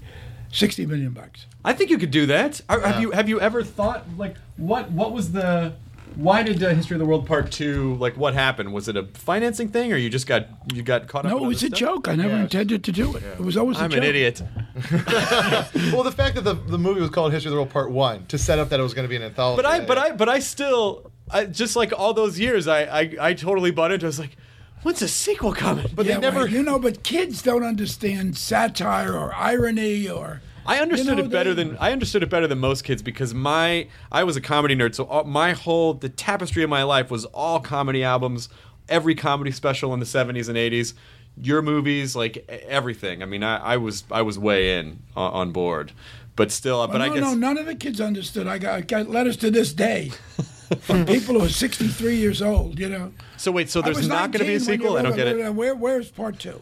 sixty 0.51 0.85
million 0.85 1.11
bucks. 1.11 1.45
I 1.65 1.73
think 1.73 1.89
you 1.91 1.97
could 1.97 2.11
do 2.11 2.25
that. 2.25 2.61
Are, 2.69 2.79
Have 2.81 3.01
you 3.01 3.11
have 3.11 3.29
you 3.29 3.39
ever 3.39 3.63
thought 3.63 4.05
like 4.17 4.35
what 4.57 4.89
what 4.91 5.11
was 5.11 5.31
the 5.33 5.73
why 6.15 6.43
did 6.43 6.61
uh, 6.63 6.69
History 6.69 6.93
of 6.95 6.99
the 6.99 7.05
World 7.07 7.25
Part 7.25 7.51
Two 7.51 7.95
like 7.95 8.15
what 8.17 8.33
happened? 8.35 8.71
Was 8.71 8.87
it 8.87 8.95
a 8.95 9.03
financing 9.13 9.69
thing 9.69 9.91
or 9.91 9.95
you 9.97 10.09
just 10.09 10.27
got 10.27 10.47
you 10.73 10.83
got 10.83 11.07
caught 11.07 11.25
up? 11.25 11.31
No, 11.31 11.37
in 11.39 11.43
it 11.45 11.47
was 11.47 11.63
a 11.63 11.67
stuff? 11.67 11.79
joke. 11.79 12.07
I 12.07 12.15
never 12.15 12.35
intended 12.35 12.83
to 12.83 12.91
do 12.91 13.15
it. 13.15 13.23
It 13.23 13.39
was 13.39 13.57
always 13.57 13.77
a 13.79 13.81
I'm 13.81 13.89
joke. 13.91 13.97
an 13.97 14.03
idiot. 14.03 14.41
Well, 15.93 16.03
the 16.03 16.11
fact 16.15 16.35
that 16.35 16.41
the, 16.43 16.53
the 16.53 16.77
movie 16.77 17.01
was 17.01 17.09
called 17.09 17.31
History 17.33 17.49
of 17.49 17.53
the 17.53 17.57
World 17.57 17.69
Part 17.71 17.91
One 17.91 18.25
to 18.27 18.37
set 18.37 18.59
up 18.59 18.69
that 18.69 18.79
it 18.79 18.83
was 18.83 18.93
going 18.93 19.05
to 19.05 19.09
be 19.09 19.15
an 19.15 19.23
anthology. 19.23 19.61
But 19.61 19.65
I 19.65 19.79
but 19.85 19.97
I 19.97 20.11
but 20.11 20.29
I 20.29 20.39
still 20.39 21.11
I, 21.31 21.45
just 21.45 21.75
like 21.75 21.93
all 21.97 22.13
those 22.13 22.39
years 22.39 22.67
I, 22.67 22.81
I 22.83 23.15
I 23.19 23.33
totally 23.33 23.71
bought 23.71 23.91
into. 23.91 24.05
it. 24.05 24.07
I 24.07 24.09
was 24.09 24.19
like, 24.19 24.35
when's 24.83 25.01
a 25.01 25.07
sequel 25.07 25.53
coming? 25.53 25.87
But 25.95 26.05
Yeah, 26.05 26.15
they 26.15 26.21
never. 26.21 26.41
right. 26.41 26.49
You 26.51 26.63
know, 26.63 26.77
but 26.79 27.03
kids 27.03 27.41
don't 27.41 27.63
understand 27.63 28.37
satire 28.37 29.13
or 29.17 29.33
irony 29.33 30.07
or. 30.07 30.41
I 30.65 30.79
understood 30.79 31.17
know, 31.17 31.23
it 31.25 31.29
better 31.29 31.53
they- 31.53 31.63
than 31.65 31.77
I 31.79 31.91
understood 31.91 32.23
it 32.23 32.29
better 32.29 32.47
than 32.47 32.59
most 32.59 32.83
kids 32.83 33.01
because 33.01 33.33
my 33.33 33.87
I 34.11 34.23
was 34.23 34.37
a 34.37 34.41
comedy 34.41 34.75
nerd, 34.75 34.95
so 34.95 35.03
all, 35.05 35.23
my 35.25 35.51
whole 35.51 35.93
the 35.93 36.07
tapestry 36.07 36.63
of 36.63 36.69
my 36.69 36.83
life 36.83 37.11
was 37.11 37.25
all 37.25 37.59
comedy 37.59 38.01
albums, 38.03 38.47
every 38.87 39.13
comedy 39.15 39.51
special 39.51 39.93
in 39.93 39.99
the 39.99 40.05
'70s 40.05 40.47
and 40.47 40.57
'80s, 40.57 40.93
your 41.35 41.61
movies, 41.61 42.15
like 42.15 42.45
everything. 42.69 43.21
I 43.21 43.25
mean, 43.25 43.43
I, 43.43 43.57
I 43.57 43.77
was 43.77 44.05
I 44.09 44.21
was 44.21 44.39
way 44.39 44.79
in 44.79 44.99
on, 45.17 45.33
on 45.33 45.51
board, 45.51 45.91
but 46.37 46.49
still, 46.49 46.87
but 46.87 46.95
oh, 46.95 46.99
no, 46.99 47.03
I 47.03 47.09
guess 47.09 47.21
no, 47.23 47.33
none 47.33 47.57
of 47.57 47.65
the 47.65 47.75
kids 47.75 47.99
understood. 47.99 48.47
I 48.47 48.57
got, 48.57 48.73
I 48.75 48.81
got 48.81 49.09
letters 49.09 49.35
to 49.37 49.51
this 49.51 49.73
day 49.73 50.11
from 50.81 50.99
hmm. 50.99 51.05
people 51.05 51.39
who 51.39 51.45
are 51.45 51.49
63 51.49 52.15
years 52.15 52.41
old. 52.41 52.79
You 52.79 52.89
know. 52.89 53.11
so. 53.37 53.51
Wait, 53.51 53.69
so 53.69 53.81
there's 53.81 54.07
not 54.07 54.31
going 54.31 54.45
to 54.45 54.45
be 54.45 54.55
a 54.55 54.59
19 54.59 54.67
when 54.67 54.79
you 54.79 54.83
sequel? 54.83 54.97
I 54.97 55.01
don't 55.01 55.15
get 55.15 55.27
it. 55.27 55.37
it. 55.37 55.53
Where, 55.53 55.75
where's 55.75 56.09
part 56.09 56.39
two? 56.39 56.59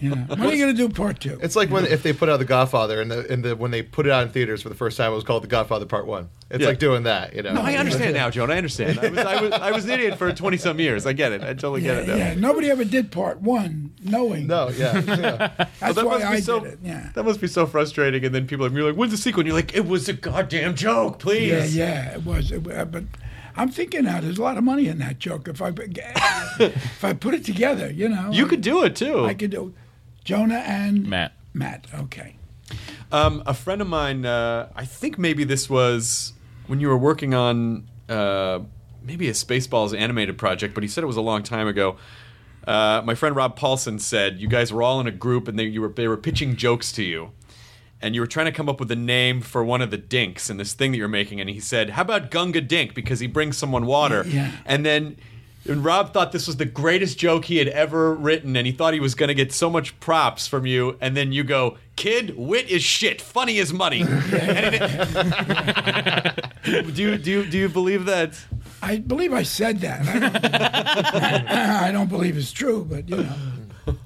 you 0.00 0.10
know, 0.10 0.24
when 0.28 0.42
are 0.42 0.54
you 0.54 0.64
going 0.64 0.74
to 0.74 0.74
do 0.74 0.88
part 0.88 1.20
two? 1.20 1.38
It's 1.42 1.56
like 1.56 1.70
when 1.70 1.86
if 1.86 2.02
they 2.02 2.12
put 2.12 2.28
out 2.28 2.38
The 2.38 2.44
Godfather 2.44 3.00
and 3.00 3.10
the 3.10 3.32
and 3.32 3.44
the 3.44 3.56
when 3.56 3.70
they 3.70 3.82
put 3.82 4.06
it 4.06 4.12
out 4.12 4.22
in 4.24 4.30
theaters 4.30 4.62
for 4.62 4.68
the 4.68 4.74
first 4.74 4.96
time, 4.96 5.12
it 5.12 5.14
was 5.14 5.24
called 5.24 5.42
The 5.42 5.48
Godfather 5.48 5.86
Part 5.86 6.06
One. 6.06 6.28
It's 6.48 6.62
Yeah. 6.62 6.68
like 6.68 6.78
doing 6.78 7.02
that, 7.02 7.34
you 7.34 7.42
know. 7.42 7.54
No, 7.54 7.62
I 7.62 7.74
understand 7.74 8.14
now, 8.14 8.30
Joan. 8.30 8.52
I 8.52 8.56
understand. 8.56 9.00
I 9.00 9.08
was, 9.08 9.18
I 9.18 9.40
was 9.42 9.52
I 9.52 9.70
was 9.72 9.84
an 9.84 9.90
idiot 9.90 10.16
for 10.16 10.30
20 10.32 10.56
some 10.58 10.78
years. 10.78 11.04
I 11.04 11.12
get 11.12 11.32
it. 11.32 11.42
I 11.42 11.54
totally 11.54 11.82
yeah, 11.82 11.94
get 11.94 12.02
it 12.02 12.06
now. 12.08 12.16
yeah. 12.16 12.34
Nobody 12.34 12.70
ever 12.70 12.84
did 12.84 13.10
part 13.10 13.40
one, 13.40 13.92
knowing. 14.04 14.46
No, 14.46 14.68
yeah, 14.68 15.00
yeah. 15.00 15.66
That's 15.80 15.96
that 15.96 16.06
why 16.06 16.18
must 16.18 16.20
be 16.20 16.36
I 16.36 16.40
so 16.40 16.60
did 16.60 16.72
it. 16.74 16.78
Yeah. 16.84 17.10
that 17.14 17.24
must 17.24 17.40
be 17.40 17.48
so 17.48 17.66
frustrating. 17.66 18.24
And 18.24 18.32
then 18.32 18.46
people 18.46 18.64
are 18.64 18.70
you're 18.70 18.86
like, 18.88 18.96
"When's 18.96 19.10
the 19.10 19.18
sequel?" 19.18 19.40
And 19.40 19.48
you're 19.48 19.56
like, 19.56 19.74
"It 19.74 19.86
was 19.86 20.08
a 20.08 20.12
goddamn 20.12 20.76
joke, 20.76 21.18
please." 21.18 21.74
Yeah, 21.76 21.84
yeah, 21.84 22.14
it 22.14 22.24
was. 22.24 22.52
It, 22.52 22.62
but 22.62 23.04
I'm 23.56 23.70
thinking 23.70 24.04
now, 24.04 24.20
there's 24.20 24.38
a 24.38 24.42
lot 24.42 24.56
of 24.56 24.62
money 24.62 24.86
in 24.86 24.98
that 24.98 25.18
joke. 25.18 25.48
If 25.48 25.60
I 25.60 25.72
if 26.60 27.02
I 27.04 27.12
put 27.14 27.34
it 27.34 27.44
together, 27.44 27.90
you 27.90 28.08
know, 28.08 28.30
You 28.30 28.46
could 28.46 28.60
do 28.60 28.84
it 28.84 28.94
too. 28.94 29.24
I 29.24 29.34
could 29.34 29.50
do 29.50 29.74
Jonah 30.24 30.62
and 30.64 31.08
Matt. 31.08 31.32
Matt. 31.54 31.86
Okay. 31.92 32.36
Um, 33.12 33.42
a 33.46 33.54
friend 33.54 33.80
of 33.80 33.86
mine, 33.88 34.26
uh, 34.26 34.68
I 34.74 34.84
think 34.84 35.18
maybe 35.18 35.44
this 35.44 35.70
was 35.70 36.32
when 36.66 36.80
you 36.80 36.88
were 36.88 36.96
working 36.98 37.34
on 37.34 37.88
uh, 38.08 38.60
maybe 39.02 39.28
a 39.28 39.32
Spaceballs 39.32 39.96
animated 39.96 40.38
project, 40.38 40.74
but 40.74 40.82
he 40.82 40.88
said 40.88 41.04
it 41.04 41.06
was 41.06 41.16
a 41.16 41.20
long 41.22 41.42
time 41.42 41.66
ago. 41.68 41.96
Uh, 42.66 43.00
my 43.04 43.14
friend 43.14 43.36
Rob 43.36 43.56
Paulsen 43.58 44.00
said 44.00 44.40
you 44.40 44.48
guys 44.48 44.72
were 44.72 44.82
all 44.82 45.00
in 45.00 45.06
a 45.06 45.12
group 45.12 45.46
and 45.46 45.56
they 45.58 45.64
you 45.64 45.80
were 45.80 45.88
they 45.88 46.08
were 46.08 46.16
pitching 46.16 46.56
jokes 46.56 46.90
to 46.92 47.02
you, 47.04 47.30
and 48.02 48.14
you 48.14 48.20
were 48.20 48.26
trying 48.26 48.46
to 48.46 48.52
come 48.52 48.68
up 48.68 48.80
with 48.80 48.90
a 48.90 48.96
name 48.96 49.40
for 49.40 49.62
one 49.62 49.80
of 49.80 49.90
the 49.92 49.96
dinks 49.98 50.50
in 50.50 50.56
this 50.56 50.72
thing 50.74 50.90
that 50.92 50.98
you're 50.98 51.06
making, 51.08 51.40
and 51.40 51.48
he 51.48 51.60
said, 51.60 51.90
"How 51.90 52.02
about 52.02 52.30
Gunga 52.32 52.60
Dink?" 52.60 52.94
Because 52.94 53.20
he 53.20 53.28
brings 53.28 53.56
someone 53.56 53.86
water, 53.86 54.24
Yeah. 54.26 54.52
and 54.64 54.84
then. 54.84 55.16
And 55.68 55.84
Rob 55.84 56.12
thought 56.12 56.32
this 56.32 56.46
was 56.46 56.56
the 56.56 56.64
greatest 56.64 57.18
joke 57.18 57.46
he 57.46 57.58
had 57.58 57.68
ever 57.68 58.14
written, 58.14 58.56
and 58.56 58.66
he 58.66 58.72
thought 58.72 58.94
he 58.94 59.00
was 59.00 59.14
going 59.14 59.28
to 59.28 59.34
get 59.34 59.52
so 59.52 59.68
much 59.70 59.98
props 60.00 60.46
from 60.46 60.66
you. 60.66 60.96
And 61.00 61.16
then 61.16 61.32
you 61.32 61.44
go, 61.44 61.76
"Kid, 61.96 62.36
wit 62.36 62.68
is 62.68 62.82
shit, 62.82 63.20
funny 63.20 63.58
is 63.58 63.72
money." 63.72 64.04
It- 64.06 64.14
do 66.94 67.02
you 67.02 67.18
do 67.18 67.30
you, 67.30 67.44
do 67.44 67.58
you 67.58 67.68
believe 67.68 68.04
that? 68.06 68.38
I 68.82 68.98
believe 68.98 69.32
I 69.32 69.42
said 69.42 69.80
that. 69.80 70.06
I 70.06 70.18
don't, 70.18 70.36
I 71.48 71.92
don't 71.92 72.08
believe 72.08 72.36
it's 72.36 72.52
true, 72.52 72.84
but 72.88 73.08
you 73.08 73.16
know, 73.16 73.34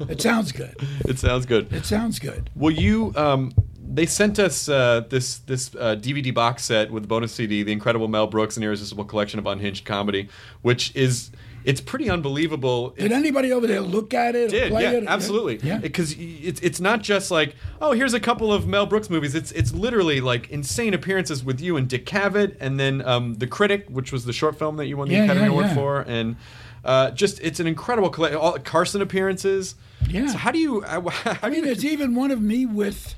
it 0.08 0.20
sounds 0.20 0.52
good. 0.52 0.74
It 1.06 1.18
sounds 1.18 1.46
good. 1.46 1.72
It 1.72 1.84
sounds 1.84 2.18
good. 2.18 2.50
Well, 2.54 2.72
you 2.72 3.12
um, 3.16 3.52
they 3.92 4.06
sent 4.06 4.38
us 4.38 4.68
uh, 4.68 5.02
this 5.08 5.38
this 5.38 5.74
uh, 5.74 5.96
DVD 5.96 6.32
box 6.32 6.64
set 6.64 6.90
with 6.90 7.02
the 7.02 7.08
bonus 7.08 7.32
CD, 7.32 7.62
The 7.62 7.72
Incredible 7.72 8.08
Mel 8.08 8.26
Brooks 8.26 8.56
and 8.56 8.64
Irresistible 8.64 9.04
Collection 9.04 9.38
of 9.38 9.46
Unhinged 9.46 9.84
Comedy, 9.84 10.28
which 10.62 10.94
is 10.94 11.30
it's 11.64 11.80
pretty 11.80 12.08
unbelievable. 12.08 12.90
Did 12.90 13.12
anybody 13.12 13.52
over 13.52 13.66
there 13.66 13.80
look 13.80 14.14
at 14.14 14.34
it? 14.34 14.50
did 14.50 14.70
play 14.70 14.82
yeah 14.82 14.92
it? 14.92 15.04
absolutely 15.06 15.58
Yeah. 15.62 15.78
because 15.78 16.14
it's 16.18 16.60
it's 16.60 16.80
not 16.80 17.02
just 17.02 17.30
like 17.30 17.54
oh 17.80 17.92
here's 17.92 18.14
a 18.14 18.20
couple 18.20 18.52
of 18.52 18.66
Mel 18.66 18.86
Brooks 18.86 19.10
movies 19.10 19.34
it's 19.34 19.52
it's 19.52 19.72
literally 19.72 20.20
like 20.20 20.48
insane 20.50 20.94
appearances 20.94 21.44
with 21.44 21.60
you 21.60 21.76
and 21.76 21.88
Dick 21.88 22.06
Cavett 22.06 22.56
and 22.60 22.80
then 22.80 23.02
um, 23.06 23.34
the 23.34 23.46
Critic 23.46 23.86
which 23.90 24.10
was 24.12 24.24
the 24.24 24.32
short 24.32 24.58
film 24.58 24.76
that 24.78 24.86
you 24.86 24.96
won 24.96 25.08
the 25.08 25.14
Yeah, 25.14 25.24
Academy 25.24 25.46
yeah, 25.46 25.50
Award 25.52 25.70
for 25.72 26.00
and 26.02 26.36
uh, 26.84 27.10
just 27.10 27.40
it's 27.40 27.60
an 27.60 27.66
incredible 27.66 28.08
collection 28.08 28.38
all 28.38 28.58
Carson 28.58 29.02
appearances 29.02 29.74
Yeah. 30.08 30.28
so 30.28 30.38
how 30.38 30.50
do 30.50 30.58
you 30.58 30.80
how 30.86 31.00
I 31.42 31.50
do 31.50 31.56
you 31.56 31.62
mean, 31.62 31.64
there's 31.64 31.84
even 31.84 32.14
one 32.14 32.30
of 32.30 32.40
me 32.40 32.64
with 32.64 33.16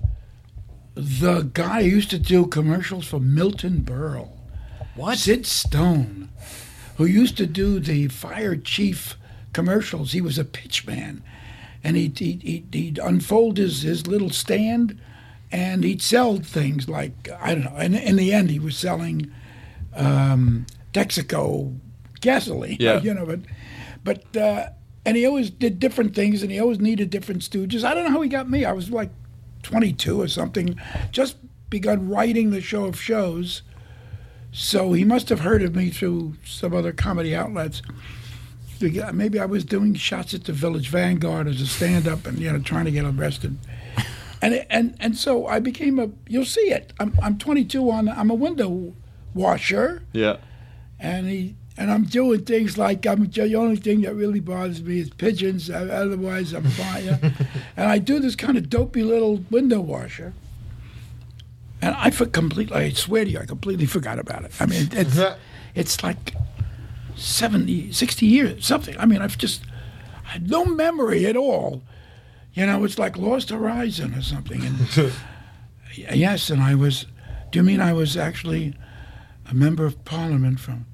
the 0.94 1.42
guy 1.54 1.82
who 1.84 1.88
used 1.88 2.10
to 2.10 2.18
do 2.18 2.44
commercials 2.46 3.06
for 3.06 3.18
Milton 3.18 3.80
Berle. 3.80 4.28
What? 4.94 5.16
Sid 5.16 5.46
Stone, 5.46 6.28
who 6.96 7.04
used 7.04 7.36
to 7.38 7.46
do 7.46 7.80
the 7.80 8.08
fire 8.08 8.56
chief 8.56 9.16
commercials. 9.52 10.12
He 10.12 10.20
was 10.20 10.38
a 10.38 10.44
pitchman. 10.44 11.22
And 11.84 11.96
he'd, 11.96 12.18
he'd, 12.18 12.42
he'd, 12.42 12.68
he'd 12.72 12.98
unfold 12.98 13.58
his, 13.58 13.82
his 13.82 14.06
little 14.06 14.30
stand 14.30 15.00
and 15.50 15.84
he'd 15.84 16.00
sell 16.00 16.38
things 16.38 16.88
like, 16.88 17.28
I 17.40 17.54
don't 17.54 17.64
know. 17.64 17.76
And 17.76 17.94
in 17.94 18.16
the 18.16 18.32
end, 18.32 18.50
he 18.50 18.58
was 18.58 18.76
selling 18.76 19.30
um, 19.94 20.66
Texaco 20.92 21.76
gasoline. 22.20 22.76
Yeah. 22.80 23.00
You 23.00 23.14
know, 23.14 23.26
but, 23.26 23.40
but 24.04 24.36
uh, 24.36 24.68
and 25.04 25.16
he 25.16 25.26
always 25.26 25.50
did 25.50 25.78
different 25.78 26.14
things 26.14 26.42
and 26.42 26.52
he 26.52 26.60
always 26.60 26.78
needed 26.78 27.10
different 27.10 27.42
stooges. 27.42 27.84
I 27.84 27.94
don't 27.94 28.04
know 28.04 28.12
how 28.12 28.22
he 28.22 28.28
got 28.28 28.48
me. 28.48 28.64
I 28.64 28.72
was 28.72 28.90
like 28.90 29.10
22 29.62 30.20
or 30.20 30.28
something, 30.28 30.78
just 31.10 31.36
begun 31.68 32.08
writing 32.08 32.50
the 32.50 32.60
show 32.60 32.84
of 32.84 33.00
shows. 33.00 33.62
So 34.52 34.92
he 34.92 35.04
must 35.04 35.28
have 35.30 35.40
heard 35.40 35.62
of 35.62 35.74
me 35.74 35.90
through 35.90 36.34
some 36.44 36.74
other 36.74 36.92
comedy 36.92 37.34
outlets. 37.34 37.82
Maybe 38.80 39.38
I 39.38 39.46
was 39.46 39.64
doing 39.64 39.94
shots 39.94 40.34
at 40.34 40.44
the 40.44 40.52
Village 40.52 40.88
Vanguard 40.88 41.46
as 41.46 41.60
a 41.60 41.66
stand-up, 41.66 42.26
and 42.26 42.38
you 42.38 42.52
know, 42.52 42.58
trying 42.58 42.84
to 42.84 42.90
get 42.90 43.04
arrested. 43.04 43.56
And 44.40 44.66
and 44.68 44.96
and 44.98 45.16
so 45.16 45.46
I 45.46 45.60
became 45.60 45.98
a. 45.98 46.10
You'll 46.28 46.44
see 46.44 46.72
it. 46.72 46.92
I'm 46.98 47.16
I'm 47.22 47.38
22 47.38 47.90
on. 47.90 48.08
I'm 48.08 48.28
a 48.28 48.34
window 48.34 48.92
washer, 49.34 50.02
yeah 50.12 50.36
and 51.02 51.28
he 51.28 51.56
and 51.76 51.90
I'm 51.90 52.04
doing 52.04 52.44
things 52.44 52.78
like 52.78 53.06
I'm 53.06 53.28
the 53.28 53.56
only 53.56 53.76
thing 53.76 54.02
that 54.02 54.14
really 54.14 54.40
bothers 54.40 54.82
me 54.82 55.00
is 55.00 55.10
pigeons. 55.10 55.70
Otherwise, 55.70 56.52
I'm 56.52 56.64
fine. 56.64 57.08
and 57.76 57.88
I 57.88 57.98
do 57.98 58.20
this 58.20 58.36
kind 58.36 58.58
of 58.58 58.68
dopey 58.68 59.02
little 59.02 59.38
window 59.50 59.80
washer. 59.80 60.34
And 61.82 61.96
I 61.96 62.10
for 62.10 62.26
completely, 62.26 62.76
I 62.76 62.90
swear 62.90 63.24
to 63.24 63.30
you, 63.30 63.40
I 63.40 63.44
completely 63.44 63.86
forgot 63.86 64.20
about 64.20 64.44
it. 64.44 64.52
I 64.60 64.66
mean, 64.66 64.88
it's, 64.92 65.18
it's 65.74 66.02
like 66.04 66.34
70, 67.16 67.92
60 67.92 68.24
years, 68.24 68.64
something. 68.64 68.96
I 68.98 69.04
mean, 69.04 69.20
I've 69.20 69.36
just 69.36 69.62
I 70.24 70.30
had 70.30 70.48
no 70.48 70.64
memory 70.64 71.26
at 71.26 71.36
all. 71.36 71.82
You 72.54 72.66
know, 72.66 72.84
it's 72.84 72.98
like 72.98 73.18
Lost 73.18 73.50
Horizon 73.50 74.14
or 74.14 74.22
something. 74.22 74.64
And 74.64 75.12
yes, 76.14 76.50
and 76.50 76.62
I 76.62 76.76
was. 76.76 77.06
Do 77.50 77.58
you 77.58 77.62
mean 77.64 77.80
I 77.80 77.92
was 77.92 78.16
actually 78.16 78.74
a 79.50 79.54
member 79.54 79.84
of 79.84 80.04
Parliament 80.04 80.60
from? 80.60 80.86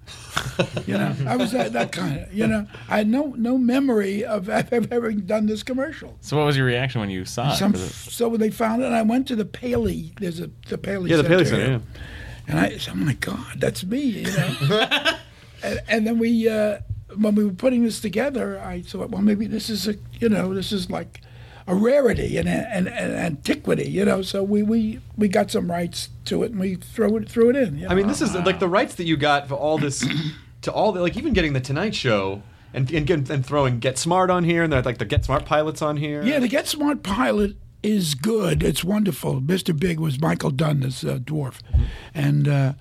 You 0.87 0.95
know, 0.99 1.15
I 1.27 1.37
was 1.37 1.53
that, 1.53 1.73
that 1.75 1.93
kind 1.93 2.21
of. 2.21 2.33
You 2.33 2.47
know, 2.47 2.67
I 2.89 2.99
had 2.99 3.09
no 3.09 3.35
no 3.37 3.59
memory 3.59 4.25
of 4.25 4.49
ever 4.49 4.87
having 4.91 5.21
done 5.21 5.47
this 5.47 5.63
commercial. 5.63 6.17
So 6.21 6.37
what 6.37 6.47
was 6.47 6.57
your 6.57 6.67
reaction 6.67 7.01
when 7.01 7.11
you 7.11 7.25
saw 7.25 7.53
Some, 7.55 7.75
it- 7.75 7.79
so 7.79 8.37
they 8.37 8.51
found 8.51 8.83
it, 8.83 8.87
and 8.87 8.95
I 8.95 9.03
went 9.03 9.29
to 9.29 9.37
the 9.37 9.45
Paley. 9.45 10.13
There's 10.19 10.41
a 10.41 10.51
the 10.69 10.79
Paley. 10.79 11.11
yeah 11.11 11.17
the 11.17 11.25
Paley 11.25 11.45
Center 11.45 11.65
Center 11.67 11.83
yeah 11.85 12.01
And 12.49 12.59
I 12.59 12.79
said, 12.79 12.95
oh 12.95 12.97
my 12.97 13.13
God, 13.15 13.61
that's 13.61 13.85
me, 13.85 14.01
you 14.01 14.23
know. 14.33 14.57
and, 15.63 15.81
and 15.87 16.07
then 16.07 16.19
we, 16.19 16.49
uh, 16.49 16.79
when 17.15 17.35
we 17.35 17.45
were 17.45 17.53
putting 17.53 17.85
this 17.85 18.01
together, 18.01 18.59
I 18.59 18.81
thought, 18.81 19.11
well, 19.11 19.21
maybe 19.21 19.47
this 19.47 19.69
is 19.69 19.87
a, 19.87 19.97
you 20.19 20.31
know, 20.31 20.55
this 20.55 20.73
is 20.73 20.89
like 20.91 21.21
a 21.69 21.75
rarity 21.75 22.39
and 22.39 22.49
an 22.49 22.89
antiquity, 22.89 23.89
you 23.89 24.05
know. 24.05 24.23
So 24.23 24.43
we, 24.43 24.63
we, 24.63 25.01
we 25.19 25.29
got 25.29 25.51
some 25.51 25.71
rights 25.71 26.09
to 26.25 26.43
it 26.43 26.51
and 26.51 26.59
we 26.59 26.77
throw 26.77 27.17
it 27.19 27.29
threw 27.29 27.51
it 27.51 27.57
in. 27.57 27.79
you 27.79 27.87
I 27.89 27.95
mean 27.95 28.07
this 28.09 28.23
is 28.23 28.35
like 28.35 28.59
the 28.59 28.69
rights 28.69 28.95
that 28.97 29.05
you 29.05 29.17
got 29.19 29.47
for 29.49 29.55
all 29.55 29.77
this 29.79 30.05
to 30.63 30.73
all 30.73 30.93
the 30.93 31.03
like 31.03 31.17
even 31.17 31.35
getting 31.35 31.53
the 31.53 31.61
Tonight 31.61 31.95
Show 31.95 32.43
and 32.73 32.91
and, 32.91 33.31
and 33.31 33.47
throwing 33.47 33.79
Get 33.81 33.99
Smart 33.99 34.31
on 34.31 34.45
here 34.45 34.63
and 34.63 34.73
they're 34.73 34.83
like 34.83 34.99
the 34.99 35.05
Get 35.05 35.27
Smart 35.27 35.45
pilots 35.45 35.83
on 35.83 35.99
here 35.99 36.23
Yeah, 36.25 36.39
the 36.39 36.49
Get 36.49 36.67
Smart 36.67 37.03
pilot 37.03 37.57
is 37.83 38.15
good. 38.17 38.63
It's 38.63 38.83
wonderful. 38.83 39.41
Mr. 39.41 39.79
Big 39.79 40.01
was 40.01 40.21
Michael 40.21 40.51
Dunn, 40.51 40.81
this 40.81 41.05
uh, 41.05 41.19
dwarf, 41.19 41.61
and 42.13 42.49
uh, 42.49 42.73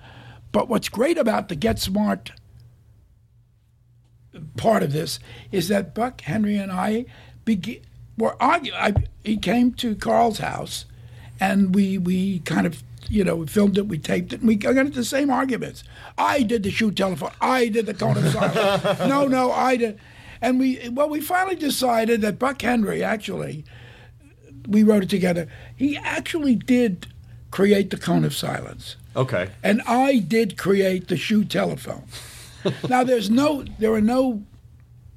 but 0.50 0.68
what's 0.68 0.88
great 0.88 1.18
about 1.18 1.48
the 1.48 1.54
Get 1.56 1.78
Smart 1.78 2.32
part 4.56 4.82
of 4.82 4.92
this 4.92 5.18
is 5.52 5.68
that 5.68 5.94
Buck 5.94 6.20
Henry 6.22 6.56
and 6.56 6.72
I 6.72 7.04
begi- 7.44 7.82
were 8.18 8.40
arguing. 8.42 8.78
I, 8.78 8.94
he 9.24 9.36
came 9.36 9.72
to 9.74 9.94
Carl's 9.94 10.38
house, 10.38 10.84
and 11.40 11.74
we 11.74 11.98
we 11.98 12.40
kind 12.40 12.66
of. 12.66 12.82
You 13.10 13.24
know, 13.24 13.36
we 13.36 13.46
filmed 13.46 13.78
it, 13.78 13.88
we 13.88 13.96
taped 13.96 14.34
it, 14.34 14.40
and 14.40 14.48
we 14.48 14.54
got 14.54 14.76
into 14.76 14.90
the 14.90 15.04
same 15.04 15.30
arguments. 15.30 15.82
I 16.18 16.42
did 16.42 16.62
the 16.62 16.70
shoe 16.70 16.90
telephone. 16.90 17.30
I 17.40 17.68
did 17.68 17.86
the 17.86 17.94
cone 17.94 18.18
of 18.18 18.28
silence. 18.32 18.98
no, 19.00 19.26
no, 19.26 19.50
I 19.50 19.76
did. 19.76 19.98
And 20.42 20.60
we, 20.60 20.90
well, 20.90 21.08
we 21.08 21.22
finally 21.22 21.56
decided 21.56 22.20
that 22.20 22.38
Buck 22.38 22.60
Henry 22.60 23.02
actually, 23.02 23.64
we 24.66 24.82
wrote 24.82 25.04
it 25.04 25.08
together. 25.08 25.48
He 25.74 25.96
actually 25.96 26.54
did 26.54 27.06
create 27.50 27.88
the 27.88 27.96
cone 27.96 28.24
of 28.24 28.34
silence, 28.34 28.96
okay 29.16 29.48
and 29.62 29.80
I 29.86 30.18
did 30.18 30.58
create 30.58 31.08
the 31.08 31.16
shoe 31.16 31.44
telephone. 31.44 32.04
now, 32.88 33.04
there's 33.04 33.30
no, 33.30 33.64
there 33.78 33.92
are 33.94 34.02
no, 34.02 34.42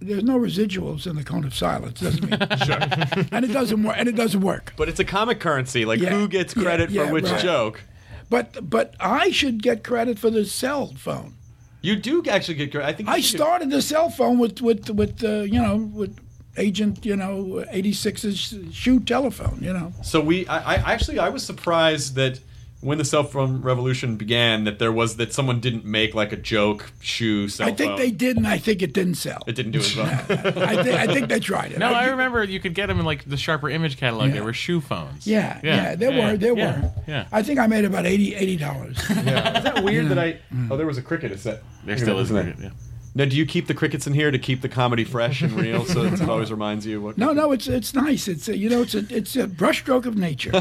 there's 0.02 0.24
no 0.24 0.38
residuals 0.40 1.06
in 1.08 1.16
the 1.16 1.24
cone 1.24 1.44
of 1.46 1.54
silence. 1.56 2.00
Doesn't 2.02 2.30
mean, 2.30 2.40
sure. 2.66 2.78
and 3.32 3.46
it 3.46 3.54
doesn't 3.54 3.84
work. 3.84 3.96
And 3.98 4.10
it 4.10 4.16
doesn't 4.16 4.42
work. 4.42 4.74
but 4.78 4.90
it's 4.90 5.00
a 5.00 5.06
comic 5.06 5.40
currency 5.40 5.86
like 5.86 6.00
Yeah, 6.00 6.10
who 6.10 6.28
gets 6.28 6.54
credit 6.54 6.90
yeah, 6.90 7.06
for 7.08 7.14
which 7.14 7.26
right. 7.30 7.42
joke 7.42 7.82
But 8.30 8.70
but 8.70 8.96
I 9.00 9.32
should 9.32 9.62
get 9.62 9.84
credit 9.84 10.18
for 10.20 10.30
the 10.32 10.46
cell 10.46 10.88
phone. 11.06 11.34
you 11.82 11.96
do 11.96 12.24
actually 12.30 12.56
get 12.56 12.72
credit 12.72 12.88
I 12.88 12.94
think 12.94 13.10
I 13.10 13.20
should- 13.22 13.40
started 13.40 13.70
the 13.70 13.82
cell 13.82 14.10
phone 14.10 14.38
with 14.40 14.62
with 14.62 14.90
with 14.90 15.24
uh, 15.24 15.42
you 15.56 15.62
know 15.62 15.78
with 16.00 16.14
Agent 16.58 17.06
you 17.06 17.16
know 17.16 17.64
86's 17.74 18.76
shoe 18.76 19.00
telephone. 19.00 19.58
You 19.62 19.72
know. 19.78 19.94
So 20.04 20.20
we, 20.20 20.46
I, 20.48 20.58
I 20.76 20.94
actually, 20.94 21.18
I 21.18 21.30
was 21.30 21.44
surprised 21.46 22.16
that 22.16 22.42
when 22.82 22.98
the 22.98 23.06
cell 23.06 23.24
phone 23.24 23.62
revolution 23.62 24.18
began, 24.18 24.64
that 24.64 24.80
there 24.80 24.92
was 24.92 25.18
that 25.18 25.34
someone 25.34 25.60
didn't 25.60 25.86
make 25.86 26.16
like 26.16 26.32
a 26.32 26.36
joke 26.36 26.92
shoe 27.00 27.48
cell 27.48 27.68
I 27.68 27.72
think 27.72 27.92
phone. 27.92 28.00
they 28.00 28.12
did, 28.12 28.38
and 28.38 28.48
I 28.48 28.58
think 28.58 28.82
it 28.82 28.92
didn't 28.94 29.16
sell. 29.16 29.44
It 29.48 29.54
didn't 29.54 29.72
do 29.72 29.80
as 29.80 29.96
well. 29.96 30.08
I 30.30 30.84
think 30.84 30.96
I 30.96 31.08
think 31.08 31.30
they 31.30 31.40
tried 31.40 31.72
it. 31.72 31.78
no, 31.78 31.94
I 31.94 32.08
remember 32.08 32.44
you 32.44 32.60
could 32.60 32.74
get 32.74 32.88
them 32.88 33.00
in 33.00 33.06
like 33.06 33.24
the 33.30 33.38
Sharper 33.38 33.70
Image 33.70 33.98
catalog. 33.98 34.28
Yeah. 34.28 34.34
There 34.34 34.44
were 34.44 34.54
shoe 34.54 34.82
phones. 34.82 35.28
Yeah, 35.28 35.60
yeah, 35.64 35.96
there 35.96 36.12
yeah, 36.12 36.32
were, 36.32 36.38
there 36.38 36.58
yeah, 36.58 36.82
were. 36.82 36.92
Yeah, 37.08 37.28
I 37.32 37.44
think 37.44 37.60
I 37.60 37.68
made 37.68 37.86
about 37.86 38.06
80 38.06 38.58
dollars. 38.58 38.98
Yeah. 39.10 39.58
Is 39.58 39.64
that 39.64 39.84
weird 39.84 40.10
that 40.10 40.20
I? 40.20 40.40
Oh, 40.70 40.78
there 40.78 40.88
was 40.88 40.98
a 40.98 41.02
cricket. 41.02 41.32
Is 41.32 41.44
that 41.44 41.62
there 41.86 41.98
still 41.98 42.18
is. 42.20 42.32
Isn't 42.32 42.44
cricket. 42.44 42.64
Yeah. 42.64 42.70
Now, 43.14 43.26
do 43.26 43.36
you 43.36 43.46
keep 43.46 43.68
the 43.68 43.74
crickets 43.74 44.08
in 44.08 44.14
here 44.14 44.32
to 44.32 44.40
keep 44.40 44.62
the 44.62 44.70
comedy 44.70 45.04
fresh 45.04 45.42
and 45.42 45.52
real, 45.54 45.84
so 45.86 46.04
it 46.06 46.22
always 46.30 46.50
reminds 46.50 46.86
you 46.86 47.02
what? 47.02 47.18
no, 47.18 47.34
no, 47.34 47.52
it's 47.52 47.68
it's 47.68 47.94
nice. 47.94 48.28
It's 48.30 48.48
a, 48.48 48.56
you 48.58 48.70
know, 48.70 48.82
it's 48.84 48.96
a 48.96 49.04
it's 49.10 49.36
a 49.36 49.48
brushstroke 49.48 50.06
of 50.06 50.16
nature. 50.16 50.52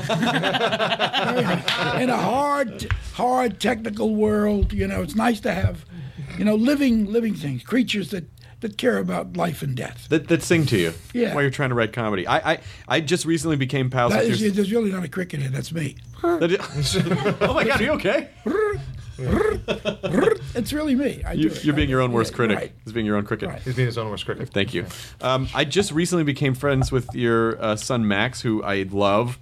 In 2.01 2.11
a 2.11 2.17
hard, 2.17 2.91
hard 3.15 3.61
technical 3.61 4.15
world, 4.17 4.73
you 4.73 4.87
know, 4.89 5.03
it's 5.03 5.15
nice 5.15 5.39
to 5.41 5.53
have, 5.53 5.85
you 6.39 6.45
know, 6.45 6.55
living 6.57 7.07
living 7.07 7.35
things, 7.35 7.63
creatures 7.63 8.11
that 8.11 8.25
that 8.61 8.77
care 8.77 8.99
about 8.99 9.37
life 9.37 9.63
and 9.63 9.75
death. 9.77 10.07
That, 10.11 10.29
that 10.29 10.43
sing 10.43 10.67
to 10.67 10.77
you 10.79 10.93
Yeah. 11.15 11.33
while 11.35 11.43
you're 11.43 11.51
trying 11.51 11.71
to 11.71 11.75
write 11.75 11.93
comedy. 11.93 12.27
I 12.27 12.53
I, 12.55 12.59
I 12.89 13.01
just 13.01 13.25
recently 13.27 13.57
became 13.57 13.91
pals 13.91 14.13
That 14.13 14.25
with 14.25 14.33
is, 14.33 14.43
your. 14.43 14.51
there's 14.51 14.73
really 14.73 14.91
not 14.91 15.05
a 15.05 15.09
cricket 15.09 15.41
here. 15.41 15.51
That's 15.51 15.73
me. 15.73 15.97
Oh 16.23 16.39
my 17.55 17.65
god, 17.65 17.81
are 17.81 17.85
you 17.85 17.91
okay? 17.93 18.29
It's 20.55 20.73
really 20.73 20.95
me. 20.95 21.23
I 21.25 21.33
You, 21.35 21.49
it. 21.49 21.65
you're 21.65 21.75
being 21.75 21.89
your 21.91 22.01
own 22.01 22.13
worst 22.13 22.33
Yeah, 22.33 22.37
critic. 22.37 22.59
Right. 22.59 22.73
Is 22.87 22.93
being 22.93 23.07
your 23.07 23.17
own 23.17 23.25
cricket. 23.25 23.49
Right. 23.49 23.63
He's 23.63 23.75
being 23.77 23.87
his 23.87 23.99
own 23.99 24.11
worst 24.11 24.25
critic. 24.27 24.49
Thank 24.49 24.75
you. 24.75 24.87
Um, 25.21 25.49
I 25.55 25.65
just 25.65 25.93
recently 25.93 26.25
became 26.25 26.55
friends 26.55 26.91
with 26.91 27.09
your 27.15 27.61
uh, 27.63 27.77
son 27.77 28.07
Max, 28.09 28.41
who 28.41 28.63
I 28.63 28.83
love. 28.91 29.39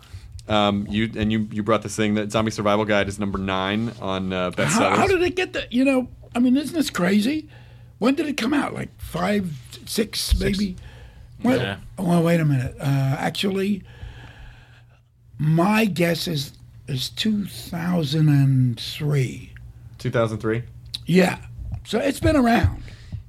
Um, 0.48 0.86
you 0.88 1.10
and 1.16 1.30
you 1.30 1.46
you 1.52 1.62
brought 1.62 1.82
this 1.82 1.94
thing 1.94 2.14
that 2.14 2.32
Zombie 2.32 2.50
Survival 2.50 2.84
Guide 2.86 3.06
is 3.08 3.18
number 3.18 3.38
nine 3.38 3.92
on 4.00 4.32
uh, 4.32 4.44
How, 4.44 4.50
bestsellers. 4.50 4.96
how 4.96 5.06
did 5.06 5.22
it 5.22 5.34
get 5.36 5.52
the? 5.52 5.66
You 5.70 5.84
know, 5.84 6.08
I 6.34 6.38
mean, 6.38 6.56
isn't 6.56 6.74
this 6.74 6.88
crazy? 6.90 7.48
When 7.98 8.14
did 8.14 8.26
it 8.26 8.36
come 8.38 8.54
out? 8.54 8.72
Like 8.72 8.88
five, 8.98 9.52
six, 9.84 10.38
maybe. 10.40 10.76
Well, 11.42 11.58
Yeah. 11.58 11.76
well, 11.98 12.22
wait 12.22 12.40
a 12.40 12.44
minute. 12.46 12.74
Uh, 12.80 12.84
actually, 13.18 13.82
my 15.38 15.84
guess 15.84 16.26
is 16.26 16.52
is 16.86 17.10
two 17.10 17.44
thousand 17.46 18.28
and 18.30 18.80
three. 18.80 19.52
2003. 19.98 20.62
Yeah, 21.06 21.38
so 21.84 21.98
it's 21.98 22.20
been 22.20 22.36
around. 22.36 22.82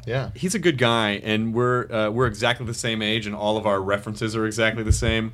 Yeah. 0.05 0.31
He's 0.35 0.55
a 0.55 0.59
good 0.59 0.77
guy, 0.77 1.21
and 1.23 1.53
we're 1.53 1.91
uh, 1.91 2.09
we're 2.09 2.25
exactly 2.27 2.65
the 2.65 2.73
same 2.73 3.01
age, 3.01 3.27
and 3.27 3.35
all 3.35 3.57
of 3.57 3.65
our 3.67 3.81
references 3.81 4.35
are 4.35 4.45
exactly 4.45 4.83
the 4.83 4.91
same. 4.91 5.33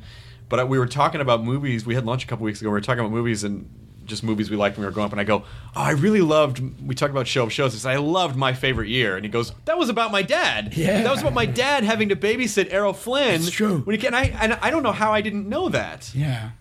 But 0.50 0.60
uh, 0.60 0.66
we 0.66 0.78
were 0.78 0.88
talking 0.88 1.22
about 1.22 1.44
movies. 1.44 1.86
We 1.86 1.96
had 1.96 2.06
lunch 2.06 2.24
a 2.24 2.28
couple 2.28 2.46
weeks 2.46 2.62
ago. 2.62 2.70
We 2.70 2.74
were 2.74 2.82
talking 2.82 3.00
about 3.00 3.12
movies 3.12 3.44
and 3.44 3.70
just 4.06 4.24
movies 4.24 4.52
we 4.52 4.58
liked 4.58 4.78
when 4.78 4.84
we 4.84 4.86
were 4.86 4.92
growing 4.92 5.08
up. 5.08 5.12
And 5.12 5.22
I 5.22 5.24
go, 5.24 5.44
"Oh, 5.76 5.82
I 5.82 5.92
really 5.92 6.22
loved." 6.22 6.62
We 6.86 6.94
talked 6.94 7.12
about 7.12 7.26
show 7.26 7.44
of 7.44 7.54
shows. 7.54 7.74
I 7.74 7.78
said, 7.78 7.92
"I 7.94 7.98
loved 8.00 8.36
my 8.36 8.54
favorite 8.54 8.90
year," 8.90 9.16
and 9.16 9.26
he 9.26 9.32
goes, 9.32 9.54
"That 9.66 9.78
was 9.78 9.90
about 9.90 10.12
my 10.12 10.22
dad. 10.22 10.76
Yeah. 10.76 11.04
that 11.04 11.12
was 11.12 11.22
about 11.22 11.34
my 11.34 11.46
dad 11.46 11.84
having 11.84 12.10
to 12.10 12.16
babysit 12.16 12.68
Errol 12.72 12.94
Flynn." 12.94 13.36
It's 13.42 13.52
true. 13.52 13.80
When 13.80 13.96
he 13.96 14.02
can, 14.02 14.14
I 14.14 14.26
and 14.26 14.54
I 14.62 14.70
don't 14.72 14.84
know 14.84 14.92
how 14.92 15.14
I 15.14 15.22
didn't 15.22 15.48
know 15.48 15.70
that. 15.70 16.14
Yeah. 16.14 16.52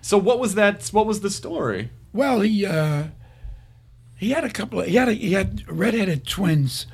So 0.00 0.18
what 0.18 0.38
was 0.40 0.54
that? 0.56 0.88
What 0.88 1.06
was 1.06 1.20
the 1.20 1.30
story? 1.30 1.90
Well, 2.12 2.40
he 2.40 2.66
uh, 2.66 3.04
he 4.22 4.30
had 4.30 4.44
a 4.44 4.50
couple 4.50 4.80
of 4.80 4.86
he 4.86 4.94
had 4.94 5.08
a, 5.08 5.14
he 5.14 5.32
had 5.32 5.68
redheaded 5.68 6.24
twins, 6.24 6.86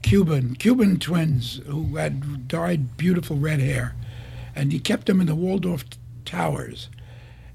Cuban 0.00 0.54
Cuban 0.54 1.00
twins 1.00 1.60
who 1.66 1.96
had 1.96 2.46
dyed 2.46 2.96
beautiful 2.96 3.36
red 3.36 3.58
hair, 3.58 3.96
and 4.54 4.70
he 4.70 4.78
kept 4.78 5.06
them 5.06 5.20
in 5.20 5.26
the 5.26 5.34
Waldorf 5.34 5.84
Towers, 6.24 6.88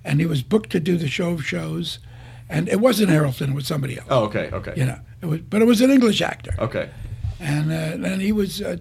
and 0.04 0.20
he 0.20 0.26
was 0.26 0.44
booked 0.44 0.72
to 0.72 0.82
do 0.82 0.98
the 0.98 1.08
show 1.08 1.30
of 1.32 1.46
shows, 1.46 2.00
and 2.50 2.68
it 2.68 2.82
wasn't 2.82 3.10
Flynn, 3.34 3.52
it 3.52 3.56
was 3.56 3.66
somebody 3.66 3.98
else. 3.98 4.08
Oh, 4.10 4.26
okay, 4.26 4.50
okay, 4.52 4.74
You 4.76 4.86
know, 4.88 5.00
it 5.22 5.26
was, 5.28 5.40
but 5.40 5.62
it 5.62 5.66
was 5.66 5.80
an 5.80 5.90
English 5.90 6.22
actor, 6.22 6.54
okay. 6.60 6.90
and 7.40 7.72
uh, 7.72 8.06
and 8.10 8.22
he 8.22 8.34
was 8.34 8.62
uh, 8.62 8.76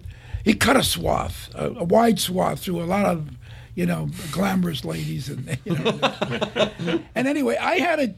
he 0.44 0.54
cut 0.54 0.76
a 0.76 0.82
swath, 0.82 1.50
a, 1.54 1.68
a 1.68 1.84
wide 1.84 2.18
swath 2.18 2.64
through 2.64 2.82
a 2.82 2.84
lot 2.84 3.06
of 3.06 3.30
you 3.76 3.86
know 3.86 4.08
glamorous 4.32 4.84
ladies, 4.84 5.28
and 5.28 5.56
you 5.64 5.78
know, 5.78 7.00
and 7.14 7.28
anyway, 7.28 7.56
I 7.58 7.78
had 7.78 7.96
to 8.00 8.14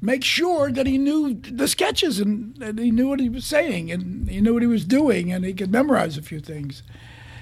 make 0.00 0.24
sure 0.24 0.70
that 0.70 0.86
he 0.86 0.98
knew 0.98 1.34
the 1.34 1.68
sketches 1.68 2.20
and, 2.20 2.56
and 2.62 2.78
he 2.78 2.90
knew 2.90 3.08
what 3.08 3.20
he 3.20 3.28
was 3.28 3.44
saying 3.44 3.90
and 3.90 4.28
he 4.28 4.40
knew 4.40 4.54
what 4.54 4.62
he 4.62 4.68
was 4.68 4.84
doing 4.84 5.32
and 5.32 5.44
he 5.44 5.52
could 5.52 5.72
memorize 5.72 6.16
a 6.16 6.22
few 6.22 6.40
things. 6.40 6.82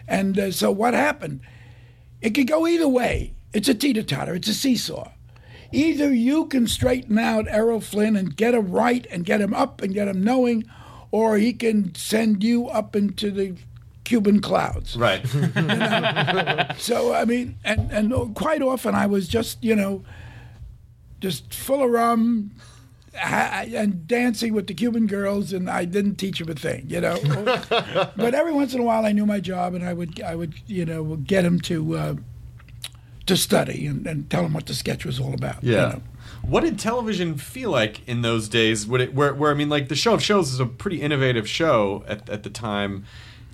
And 0.09 0.39
uh, 0.39 0.51
so 0.53 0.71
what 0.71 0.95
happened? 0.95 1.41
It 2.21 2.31
could 2.31 2.47
go 2.47 2.67
either 2.67 2.89
way. 2.89 3.35
It's 3.53 3.69
a 3.69 3.75
teeter 3.75 4.03
totter. 4.03 4.35
It's 4.35 4.49
a 4.49 4.55
seesaw. 4.55 5.11
Either 5.73 6.13
you 6.15 6.47
can 6.47 6.67
straighten 6.67 7.19
out 7.19 7.47
Errol 7.49 7.81
Flynn 7.81 8.17
and 8.17 8.37
get 8.37 8.55
him 8.55 8.71
right 8.71 9.07
and 9.11 9.25
get 9.25 9.41
him 9.41 9.53
up 9.53 9.83
and 9.83 9.93
get 9.93 10.09
him 10.09 10.23
knowing, 10.23 10.65
or 11.11 11.37
he 11.37 11.53
can 11.53 11.95
send 11.95 12.45
you 12.45 12.69
up 12.69 12.95
into 12.95 13.31
the 13.31 13.57
Cuban 14.05 14.41
clouds. 14.41 14.97
Right. 14.97 15.25
So 16.79 17.15
I 17.15 17.25
mean, 17.25 17.57
and 17.65 17.91
and 17.91 18.35
quite 18.35 18.63
often 18.63 18.95
I 18.95 19.07
was 19.07 19.29
just 19.29 19.63
you 19.65 19.75
know, 19.75 20.05
just 21.21 21.55
full 21.55 21.83
of 21.83 21.91
rum, 21.91 22.51
and 23.15 24.07
dancing 24.07 24.53
with 24.53 24.67
the 24.67 24.75
Cuban 24.75 25.07
girls, 25.07 25.53
and 25.53 25.71
I 25.71 25.85
didn't 25.85 26.17
teach 26.17 26.39
them 26.39 26.51
a 26.51 26.55
thing, 26.55 26.85
you 26.89 27.01
know. 27.01 27.19
but 28.17 28.35
every 28.35 28.53
once 28.53 28.75
in 28.75 28.81
a 28.81 28.85
while, 28.85 29.05
I 29.07 29.13
knew 29.13 29.27
my 29.27 29.41
job, 29.41 29.75
and 29.75 29.85
I 29.85 29.93
would 29.93 30.21
I 30.23 30.35
would 30.35 30.55
you 30.67 30.85
know 30.85 31.17
get 31.17 31.43
them 31.43 31.61
to 31.63 31.97
uh, 31.97 32.15
to 33.27 33.37
study 33.37 33.87
and, 33.87 34.07
and 34.07 34.31
tell 34.31 34.43
them 34.43 34.53
what 34.53 34.67
the 34.67 34.75
sketch 34.75 35.05
was 35.05 35.19
all 35.19 35.35
about. 35.35 35.63
you 35.65 35.73
Yeah. 35.73 35.89
know. 35.89 36.03
What 36.43 36.61
did 36.63 36.79
television 36.79 37.37
feel 37.39 37.71
like 37.71 38.07
in 38.07 38.23
those 38.23 38.49
days? 38.49 38.87
Would 38.87 39.01
it, 39.01 39.15
where, 39.15 39.35
where 39.35 39.51
I 39.51 39.55
mean, 39.55 39.69
like 39.69 39.89
the 39.89 39.97
show 39.97 40.15
of 40.15 40.23
shows 40.23 40.53
is 40.53 40.61
a 40.61 40.67
pretty 40.67 41.03
innovative 41.03 41.49
show 41.49 42.05
at, 42.07 42.29
at 42.29 42.45
the 42.45 42.51
time. 42.51 43.05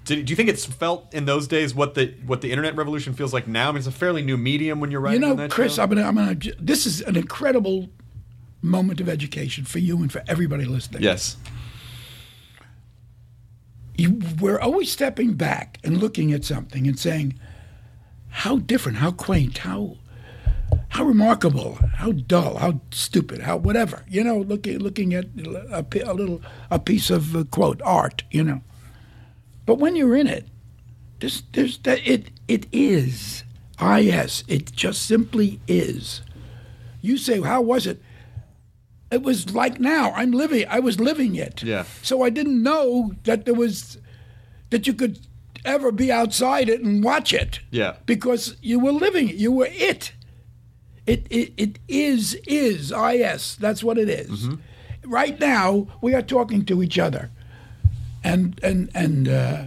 Did, 0.05 0.25
do 0.27 0.31
you 0.31 0.37
think 0.37 0.49
it's 0.49 0.65
felt 0.65 1.13
in 1.15 1.27
those 1.27 1.47
days 1.47 1.75
what 1.75 1.95
the 1.95 2.15
what 2.27 2.41
the 2.41 2.51
internet 2.51 2.75
revolution 2.77 3.13
feels 3.15 3.33
like 3.33 3.47
now? 3.47 3.69
I 3.69 3.73
mean, 3.73 3.79
it's 3.79 3.87
a 3.87 3.93
fairly 3.93 4.23
new 4.23 4.37
medium 4.37 4.81
when 4.81 4.91
you're 4.91 5.01
You 5.01 5.05
writing. 5.07 5.25
on 5.25 5.31
know, 5.31 5.37
that 5.37 5.51
Chris, 5.51 5.75
show? 5.77 5.83
I'm 5.85 5.91
gonna, 5.91 6.03
I'm 6.03 6.15
gonna. 6.17 6.37
This 6.61 6.87
is 6.87 7.01
an 7.03 7.17
incredible 7.17 7.89
moment 8.63 9.01
of 9.01 9.09
education 9.09 9.65
for 9.65 9.79
you 9.79 9.99
and 9.99 10.11
for 10.11 10.23
everybody 10.27 10.65
listening. 10.65 11.03
yes, 11.03 11.37
you, 13.97 14.21
we're 14.41 14.59
always 14.59 14.91
stepping 14.91 15.35
back 15.35 15.79
and 15.85 15.99
looking 15.99 16.33
at 16.33 16.45
something 16.45 16.87
and 16.87 16.99
saying, 16.99 17.39
how 18.29 18.57
different, 18.59 18.99
how 18.99 19.11
quaint, 19.13 19.59
how 19.59 19.99
how 20.89 21.05
remarkable, 21.05 21.79
how 21.97 22.13
dull, 22.13 22.57
how 22.59 22.81
stupid, 22.91 23.43
how 23.43 23.57
whatever. 23.57 24.05
You 24.09 24.25
know, 24.25 24.39
looking 24.39 24.79
looking 24.79 25.15
at 25.15 25.27
a, 25.71 25.85
a 26.05 26.13
little 26.15 26.43
a 26.71 26.79
piece 26.79 27.11
of 27.11 27.37
uh, 27.37 27.45
quote 27.45 27.81
art. 27.85 28.25
You 28.31 28.43
know, 28.45 28.61
but 29.67 29.79
when 29.79 29.97
you're 29.97 30.17
in 30.17 30.27
it, 30.27 30.47
there's 31.21 31.43
there's 31.53 31.79
that 31.79 32.07
it 32.07 32.31
it 32.49 32.67
is. 32.73 33.45
Ah, 33.79 33.97
yes, 33.97 34.45
it 34.49 34.73
just 34.73 35.07
simply 35.07 35.61
is. 35.67 36.23
You 37.01 37.19
say, 37.19 37.41
how 37.41 37.61
was 37.63 37.87
it? 37.87 38.01
It 39.11 39.23
was 39.23 39.53
like 39.55 39.81
now. 39.81 40.13
I'm 40.13 40.31
living. 40.31 40.65
I 40.69 40.79
was 40.81 41.01
living 41.01 41.35
it. 41.35 41.63
Yeah. 41.63 41.85
So 42.03 42.23
I 42.23 42.31
didn't 42.31 42.63
know 42.63 43.13
that 43.25 43.45
there 43.45 43.55
was 43.55 43.99
that 44.71 44.87
you 44.87 44.95
could 44.95 45.19
ever 45.65 45.93
be 45.93 46.11
outside 46.11 46.69
it 46.69 46.81
and 46.81 47.05
watch 47.05 47.33
it. 47.33 47.61
Yeah. 47.71 47.97
Because 48.07 48.57
you 48.63 48.81
were 48.81 48.93
living 48.93 49.29
it. 49.29 49.35
You 49.37 49.53
were 49.53 49.69
it. 49.71 50.13
It 51.07 51.27
it, 51.31 51.53
it 51.57 51.79
is 51.89 52.35
is 52.47 52.93
is. 52.93 53.57
That's 53.57 53.83
what 53.85 53.99
it 53.99 54.09
is. 54.09 54.49
Right 55.05 55.39
now 55.41 55.89
we 56.01 56.15
are 56.15 56.23
talking 56.23 56.65
to 56.67 56.83
each 56.83 56.99
other, 56.99 57.31
and 58.25 58.59
and 58.63 58.91
and 58.95 59.29
uh, 59.29 59.65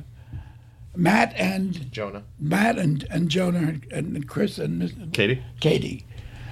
Matt 0.96 1.34
and 1.36 1.92
Jonah. 1.92 2.24
Matt 2.40 2.78
and, 2.78 3.06
and 3.10 3.30
Jonah 3.30 3.60
and, 3.60 3.86
and 3.92 4.28
Chris 4.28 4.58
and 4.58 4.80
Miss- 4.80 4.94
Katie. 5.12 5.44
Katie, 5.60 6.06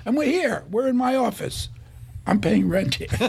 and 0.06 0.18
we're 0.18 0.26
here. 0.26 0.66
We're 0.70 0.88
in 0.88 0.98
my 0.98 1.16
office. 1.16 1.70
I'm 2.26 2.40
paying 2.40 2.70
rent 2.70 2.96
here. 2.96 3.08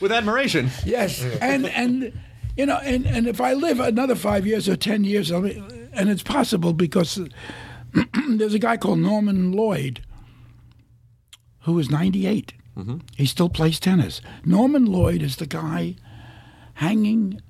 with 0.00 0.10
admiration. 0.12 0.70
yes, 0.84 1.22
and 1.40 1.66
and 1.66 2.12
you 2.56 2.66
know, 2.66 2.78
and, 2.78 3.06
and 3.06 3.26
if 3.26 3.40
I 3.40 3.54
live 3.54 3.80
another 3.80 4.14
five 4.14 4.46
years 4.46 4.68
or 4.68 4.76
ten 4.76 5.04
years, 5.04 5.30
I'll 5.30 5.42
be, 5.42 5.62
and 5.92 6.08
it's 6.10 6.22
possible 6.22 6.72
because 6.72 7.20
there's 8.28 8.54
a 8.54 8.58
guy 8.58 8.76
called 8.76 8.98
Norman 8.98 9.52
Lloyd 9.52 10.00
who 11.60 11.78
is 11.78 11.90
98. 11.90 12.54
He 13.16 13.26
still 13.26 13.48
plays 13.48 13.78
tennis. 13.78 14.20
Norman 14.44 14.86
Lloyd 14.86 15.22
is 15.22 15.36
the 15.36 15.46
guy 15.46 15.94
hanging 16.82 17.40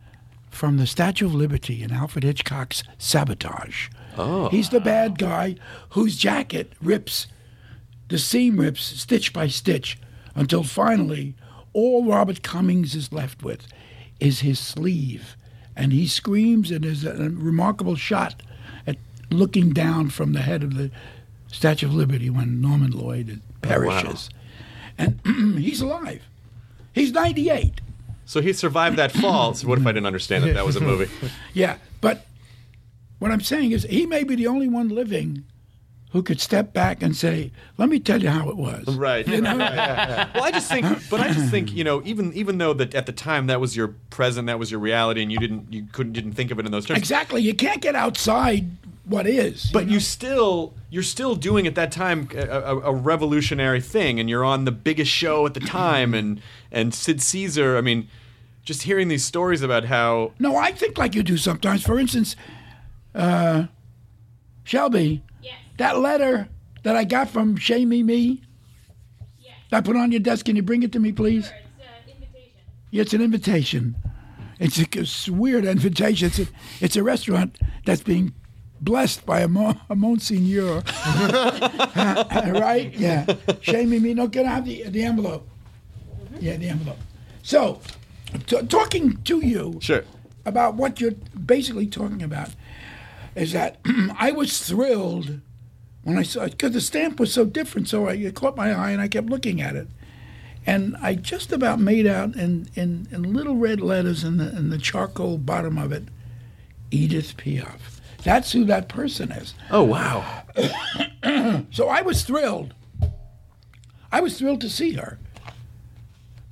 from 0.51 0.77
the 0.77 0.87
Statue 0.87 1.25
of 1.25 1.35
Liberty 1.35 1.83
in 1.83 1.91
Alfred 1.91 2.23
Hitchcock's 2.23 2.85
Sabotage. 2.99 3.89
Oh. 4.19 4.51
He's 4.51 4.69
the 4.69 4.81
bad 4.81 5.19
guy 5.19 5.57
whose 5.91 6.19
jacket 6.19 6.75
rips, 6.83 7.29
the 8.09 8.19
seam 8.19 8.61
rips 8.61 8.83
stitch 8.83 9.33
by 9.33 9.49
stitch 9.49 9.99
until 10.35 10.63
finally 10.63 11.35
all 11.73 12.05
Robert 12.05 12.43
Cummings 12.43 12.95
is 12.95 13.11
left 13.11 13.43
with 13.43 13.67
is 14.21 14.41
his 14.41 14.59
sleeve. 14.59 15.35
And 15.75 15.95
he 15.95 16.07
screams, 16.07 16.71
and 16.71 16.85
there's 16.85 17.03
a, 17.03 17.13
a 17.13 17.31
remarkable 17.31 17.97
shot 17.97 18.43
at 18.87 18.99
looking 19.31 19.71
down 19.71 20.11
from 20.11 20.35
the 20.35 20.43
head 20.43 20.63
of 20.63 20.77
the 20.77 20.91
Statue 21.47 21.87
of 21.87 21.95
Liberty 21.95 22.29
when 22.29 22.61
Norman 22.61 22.91
Lloyd 22.91 23.41
oh, 23.41 23.57
perishes. 23.63 24.29
And 24.99 25.21
he's 25.59 25.81
alive. 25.81 26.23
He's 26.93 27.13
98. 27.13 27.81
So 28.33 28.41
he 28.41 28.55
survived 28.55 28.97
that 28.97 29.13
fall. 29.13 29.53
So 29.53 29.69
what 29.69 29.79
if 29.79 29.87
I 29.87 29.93
didn't 29.93 30.07
understand 30.07 30.45
that 30.45 30.55
that 30.55 30.65
was 30.65 30.77
a 30.77 30.81
movie? 30.81 31.11
Yeah, 31.53 31.77
but 32.01 32.25
what 33.19 33.31
I'm 33.31 33.43
saying 33.43 33.73
is 33.73 33.83
he 33.83 34.07
may 34.07 34.25
be 34.25 34.37
the 34.37 34.47
only 34.47 34.69
one 34.69 34.89
living 34.89 35.45
who 36.13 36.23
could 36.23 36.41
step 36.41 36.73
back 36.73 37.03
and 37.03 37.15
say, 37.15 37.53
"Let 37.77 37.91
me 37.91 37.99
tell 37.99 38.23
you 38.23 38.31
how 38.31 38.49
it 38.49 38.57
was." 38.57 38.97
Right. 38.97 39.29
You 39.29 39.43
know? 39.43 39.59
Well, 39.59 40.45
I 40.45 40.51
just 40.51 40.71
think, 40.71 40.87
but 41.11 41.21
I 41.21 41.31
just 41.31 41.51
think, 41.51 41.75
you 41.75 41.85
know, 41.85 42.01
even 42.07 42.33
even 42.33 42.57
though 42.57 42.73
that 42.73 42.95
at 42.95 43.05
the 43.05 43.13
time 43.13 43.49
that 43.49 43.61
was 43.61 43.77
your 43.77 43.89
present, 44.09 44.47
that 44.47 44.59
was 44.59 44.71
your 44.71 44.81
reality, 44.81 45.21
and 45.21 45.31
you 45.31 45.39
didn't, 45.39 45.71
you 45.71 45.87
couldn't, 45.93 46.15
didn't 46.15 46.33
think 46.33 46.51
of 46.51 46.59
it 46.59 46.65
in 46.65 46.73
those 46.73 46.87
terms. 46.87 47.01
Exactly. 47.01 47.43
You 47.43 47.53
can't 47.55 47.83
get 47.83 47.95
outside 47.95 48.71
what 49.05 49.27
is. 49.27 49.71
But 49.73 49.89
you 49.89 50.01
still, 50.01 50.73
you're 50.89 51.03
still 51.03 51.35
doing 51.35 51.67
at 51.67 51.75
that 51.75 51.93
time 51.93 52.29
a, 52.35 52.47
a, 52.47 52.81
a 52.81 52.93
revolutionary 52.95 53.83
thing, 53.83 54.19
and 54.19 54.31
you're 54.31 54.45
on 54.45 54.65
the 54.65 54.73
biggest 54.73 55.11
show 55.11 55.45
at 55.45 55.53
the 55.53 55.61
time, 55.61 56.15
and 56.15 56.41
and 56.71 56.95
Sid 56.95 57.21
Caesar. 57.21 57.77
I 57.77 57.83
mean, 57.83 58.09
just 58.65 58.83
hearing 58.83 59.09
these 59.09 59.25
stories 59.25 59.63
about 59.63 59.85
how 59.85 60.33
No, 60.39 60.57
I 60.57 60.73
think 60.73 60.99
like 60.99 61.15
you 61.15 61.23
do 61.23 61.37
sometimes. 61.37 61.83
For 61.83 61.99
instance, 61.99 62.37
uh, 63.15 63.65
Shelby, 64.65 65.23
that 65.79 65.99
letter 65.99 66.49
that 66.85 66.97
I 66.97 67.05
got 67.05 67.29
from 67.31 67.57
Shay 67.57 67.85
Me 67.85 68.03
Me, 68.03 68.43
that 69.71 69.79
I 69.79 69.81
put 69.81 69.97
on 69.97 70.13
your 70.13 70.21
desk. 70.21 70.47
Can 70.47 70.57
you 70.57 70.63
bring 70.63 70.83
it 70.83 70.93
to 70.93 71.01
me, 71.01 71.13
please? 71.13 71.49
Uh, 71.49 71.55
yeah, 72.91 73.03
it's 73.03 73.15
an 73.15 73.23
invitation. 73.23 73.97
It's 74.61 74.79
a, 74.79 74.87
it's 74.93 75.29
a 75.29 75.33
weird 75.33 75.65
invitation. 75.77 76.27
It's 76.29 76.39
a, 76.39 76.47
it's 76.81 76.97
a 76.97 77.03
restaurant 77.03 77.59
that's 77.85 78.03
being 78.03 78.35
blessed 78.81 79.25
by 79.27 79.41
a, 79.41 79.49
mo- 79.49 79.77
a 79.91 79.97
Monsignor. 79.97 80.83
Uh, 81.95 82.53
right? 82.55 82.93
Yeah. 82.95 83.27
Shaming 83.61 84.03
me. 84.03 84.15
No, 84.15 84.29
can 84.29 84.47
I 84.47 84.51
have 84.55 84.65
the, 84.65 84.85
the 84.89 85.03
envelope? 85.05 85.49
Mm-hmm. 86.25 86.37
Yeah, 86.41 86.57
the 86.57 86.69
envelope. 86.69 86.99
So, 87.43 87.81
t- 88.47 88.67
talking 88.67 89.19
to 89.25 89.45
you 89.45 89.79
Sure. 89.81 90.05
about 90.45 90.75
what 90.75 91.01
you're 91.01 91.13
basically 91.47 91.87
talking 91.87 92.23
about 92.23 92.51
is 93.35 93.53
that 93.53 93.79
I 94.19 94.33
was 94.33 94.61
thrilled 94.67 95.41
when 96.05 96.19
I 96.19 96.23
saw 96.23 96.43
it 96.43 96.53
because 96.53 96.73
the 96.73 96.81
stamp 96.81 97.19
was 97.21 97.33
so 97.33 97.45
different. 97.45 97.89
So 97.89 98.09
I, 98.09 98.15
it 98.15 98.35
caught 98.35 98.57
my 98.57 98.73
eye 98.73 98.91
and 98.91 99.01
I 99.01 99.09
kept 99.09 99.29
looking 99.31 99.61
at 99.63 99.77
it. 99.77 99.89
And 100.67 100.97
I 101.03 101.15
just 101.17 101.51
about 101.53 101.81
made 101.81 102.07
out 102.07 102.37
in, 102.37 102.69
in, 102.75 103.09
in 103.11 103.33
little 103.33 103.57
red 103.57 103.81
letters 103.81 104.23
in 104.23 104.37
the, 104.37 104.49
in 104.57 104.71
the 104.71 104.79
charcoal 104.79 105.39
bottom 105.39 105.77
of 105.79 105.91
it, 105.93 106.05
Edith 106.91 107.37
Piaf. 107.37 108.01
That's 108.23 108.53
who 108.53 108.65
that 108.67 108.89
person 108.89 109.33
is. 109.33 109.55
Oh 109.71 109.83
wow. 109.83 110.43
So 111.71 111.89
I 111.89 112.03
was 112.03 112.25
thrilled. 112.25 112.75
I 114.11 114.21
was 114.21 114.39
thrilled 114.39 114.61
to 114.63 114.69
see 114.69 114.93
her. 114.93 115.19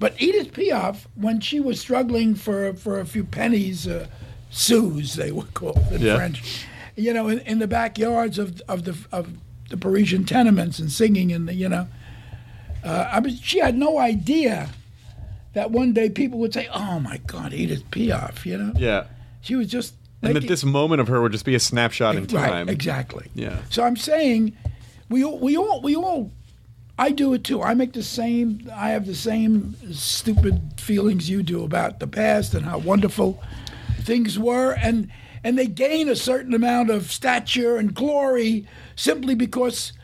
But 0.01 0.21
Edith 0.21 0.53
Piaf, 0.53 1.07
when 1.15 1.41
she 1.41 1.61
was 1.61 1.79
struggling 1.79 2.35
for 2.35 2.73
for 2.75 2.99
a 2.99 3.05
few 3.07 3.23
pennies, 3.23 3.87
uh, 3.87 4.09
sous 4.51 5.15
they 5.15 5.31
were 5.31 5.45
called 5.55 5.79
in 5.93 6.01
Yeah. 6.01 6.17
French, 6.17 6.67
you 6.97 7.13
know, 7.15 7.29
in, 7.29 7.39
in 7.41 7.59
the 7.61 7.69
backyards 7.69 8.39
of 8.39 8.61
of 8.67 8.85
the 8.85 8.97
of 9.13 9.29
the 9.69 9.77
Parisian 9.77 10.25
tenements 10.25 10.81
and 10.81 10.91
singing 10.91 11.31
in 11.31 11.47
the 11.47 11.55
you 11.55 11.69
know, 11.69 11.87
uh, 12.83 13.09
I 13.13 13.21
mean, 13.21 13.37
she 13.37 13.59
had 13.61 13.77
no 13.77 13.99
idea 13.99 14.71
that 15.53 15.71
one 15.71 15.93
day 15.93 16.09
people 16.09 16.39
would 16.41 16.55
say, 16.55 16.67
"Oh 16.73 16.99
my 16.99 17.19
God, 17.27 17.53
Edith 17.53 17.85
Piaf," 17.91 18.45
you 18.47 18.57
know. 18.57 18.73
Yeah. 18.77 19.05
She 19.43 19.55
was 19.55 19.69
just 19.69 19.95
And 20.23 20.35
that 20.37 20.49
this 20.49 20.65
moment 20.65 21.01
of 21.01 21.09
her 21.09 21.21
would 21.21 21.33
just 21.33 21.45
be 21.45 21.55
a 21.55 21.61
snapshot 21.61 22.17
in 22.17 22.27
time. 22.27 22.67
Right, 22.67 22.69
exactly. 22.71 23.31
Yeah. 23.35 23.59
So 23.71 23.83
I'm 23.85 23.97
saying, 23.97 24.57
we 25.09 25.25
all, 25.25 25.39
we 25.39 25.57
all, 25.57 25.81
we 25.83 25.97
all, 25.97 26.31
I 27.01 27.13
do 27.13 27.33
it 27.33 27.45
too. 27.45 27.63
I 27.63 27.73
make 27.73 27.95
the 27.95 28.03
same. 28.03 28.71
I 28.75 28.91
have 28.91 29.07
the 29.07 29.15
same 29.15 29.75
stupid 29.91 30.75
feelings 30.77 31.31
you 31.31 31.43
do 31.43 31.65
about 31.65 31.99
the 31.99 32.07
past 32.07 32.53
and 32.53 32.67
how 32.67 32.77
wonderful 32.77 33.43
things 34.03 34.39
were, 34.39 34.73
and 34.73 35.11
and 35.43 35.57
they 35.57 35.67
gain 35.67 36.11
a 36.11 36.15
certain 36.15 36.53
amount 36.53 36.91
of 36.91 37.11
stature 37.11 37.79
and 37.79 37.95
glory 37.95 38.67
simply 38.97 39.35
because 39.35 39.95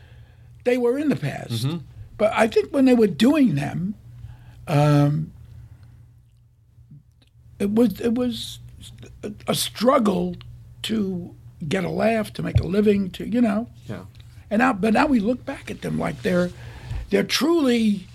they 0.63 0.79
were 0.79 0.97
in 0.97 1.09
the 1.09 1.15
past. 1.15 1.67
Mm-hmm. 1.67 1.77
But 2.17 2.33
I 2.33 2.47
think 2.47 2.73
when 2.73 2.85
they 2.85 2.95
were 2.95 3.05
doing 3.05 3.53
them, 3.53 3.93
um, 4.67 5.31
it 7.59 7.75
was 7.75 8.01
it 8.01 8.15
was 8.15 8.57
a, 9.21 9.31
a 9.47 9.53
struggle 9.53 10.35
to 10.81 11.35
get 11.67 11.83
a 11.83 11.91
laugh, 11.91 12.33
to 12.33 12.41
make 12.41 12.59
a 12.59 12.65
living, 12.65 13.11
to 13.11 13.29
you 13.29 13.39
know. 13.39 13.69
Yeah. 13.85 14.05
And 14.49 14.59
now, 14.59 14.73
but 14.73 14.93
now 14.93 15.05
we 15.05 15.19
look 15.19 15.45
back 15.45 15.69
at 15.69 15.81
them 15.81 15.99
like 15.99 16.23
they're 16.23 16.49
they're 17.09 17.23
truly 17.23 18.07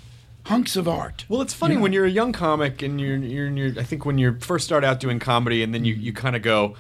hunks 0.45 0.77
of 0.77 0.89
art. 0.89 1.25
Well, 1.29 1.41
it's 1.41 1.55
funny 1.55 1.77
when 1.77 1.93
you're 1.93 2.05
a 2.05 2.11
young 2.11 2.33
comic 2.33 2.83
and 2.83 3.01
you're, 3.01 3.17
you're, 3.17 3.49
you're 3.49 3.81
I 3.81 3.85
think 3.85 4.05
when 4.05 4.19
you 4.19 4.39
first 4.41 4.65
start 4.65 4.85
out 4.85 5.01
doing 5.01 5.19
comedy 5.19 5.63
and 5.63 5.73
then 5.73 5.85
you, 5.85 5.95
you 5.95 6.13
kind 6.13 6.35
of 6.35 6.43
go, 6.43 6.75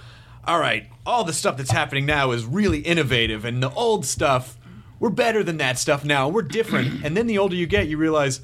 all 0.45 0.59
right, 0.59 0.87
all 1.07 1.25
the 1.25 1.33
stuff 1.33 1.57
that's 1.57 1.71
happening 1.71 2.05
now 2.05 2.33
is 2.33 2.45
really 2.45 2.81
innovative 2.81 3.45
and 3.45 3.63
the 3.63 3.71
old 3.71 4.05
stuff, 4.05 4.57
we're 4.99 5.11
better 5.11 5.43
than 5.43 5.59
that 5.59 5.79
stuff 5.79 6.05
now. 6.05 6.29
We're 6.29 6.43
different. 6.43 7.05
and 7.05 7.17
then 7.17 7.27
the 7.27 7.39
older 7.39 7.55
you 7.55 7.67
get, 7.67 7.87
you 7.89 7.97
realize, 7.97 8.41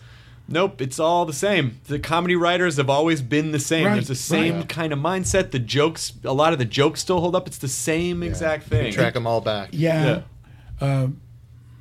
nope, 0.49 0.81
it's 0.81 0.99
all 0.99 1.25
the 1.25 1.33
same. 1.33 1.81
The 1.89 1.99
comedy 1.99 2.37
writers 2.37 2.77
have 2.77 2.89
always 2.89 3.21
been 3.21 3.53
the 3.53 3.59
same. 3.59 3.87
Right, 3.87 3.95
There's 3.95 4.09
the 4.09 4.15
same 4.15 4.57
right. 4.57 4.69
kind 4.69 4.93
of 4.93 4.99
mindset. 5.01 5.51
The 5.51 5.59
jokes, 5.59 6.13
a 6.25 6.33
lot 6.33 6.53
of 6.53 6.59
the 6.59 6.65
jokes 6.65 7.01
still 7.01 7.21
hold 7.21 7.35
up. 7.35 7.47
It's 7.47 7.59
the 7.59 7.69
same 7.69 8.23
exact 8.23 8.65
thing. 8.65 8.87
You 8.87 8.93
track 8.93 9.15
them 9.15 9.27
all 9.27 9.41
back. 9.41 9.71
Yeah. 9.73 10.23
Um, 10.81 11.21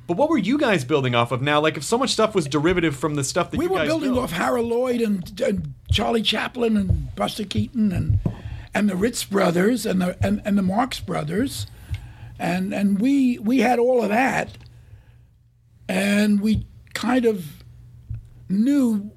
But 0.08 0.16
what 0.16 0.30
were 0.30 0.38
you 0.38 0.56
guys 0.56 0.86
building 0.86 1.14
off 1.14 1.32
of 1.32 1.42
now? 1.42 1.60
Like, 1.60 1.76
if 1.76 1.84
so 1.84 1.98
much 1.98 2.10
stuff 2.10 2.34
was 2.34 2.46
derivative 2.46 2.96
from 2.96 3.14
the 3.14 3.22
stuff 3.22 3.50
that 3.50 3.58
you 3.58 3.60
we 3.60 3.66
you 3.66 3.72
were 3.72 3.84
building 3.84 4.14
built- 4.14 4.24
off 4.24 4.32
Harold 4.32 4.66
Lloyd 4.66 5.02
and, 5.02 5.38
and 5.42 5.74
Charlie 5.92 6.22
Chaplin 6.22 6.78
and 6.78 7.14
Buster 7.14 7.44
Keaton 7.44 7.92
and 7.92 8.18
and 8.72 8.88
the 8.88 8.96
Ritz 8.96 9.24
brothers 9.24 9.84
and 9.84 10.00
the 10.00 10.16
and, 10.24 10.40
and 10.46 10.56
the 10.56 10.62
Marx 10.62 10.98
brothers, 10.98 11.66
and 12.38 12.72
and 12.72 12.98
we 12.98 13.38
we 13.38 13.58
had 13.58 13.78
all 13.78 14.02
of 14.02 14.08
that, 14.08 14.56
and 15.90 16.40
we 16.40 16.66
kind 16.94 17.26
of 17.26 17.62
knew 18.48 19.10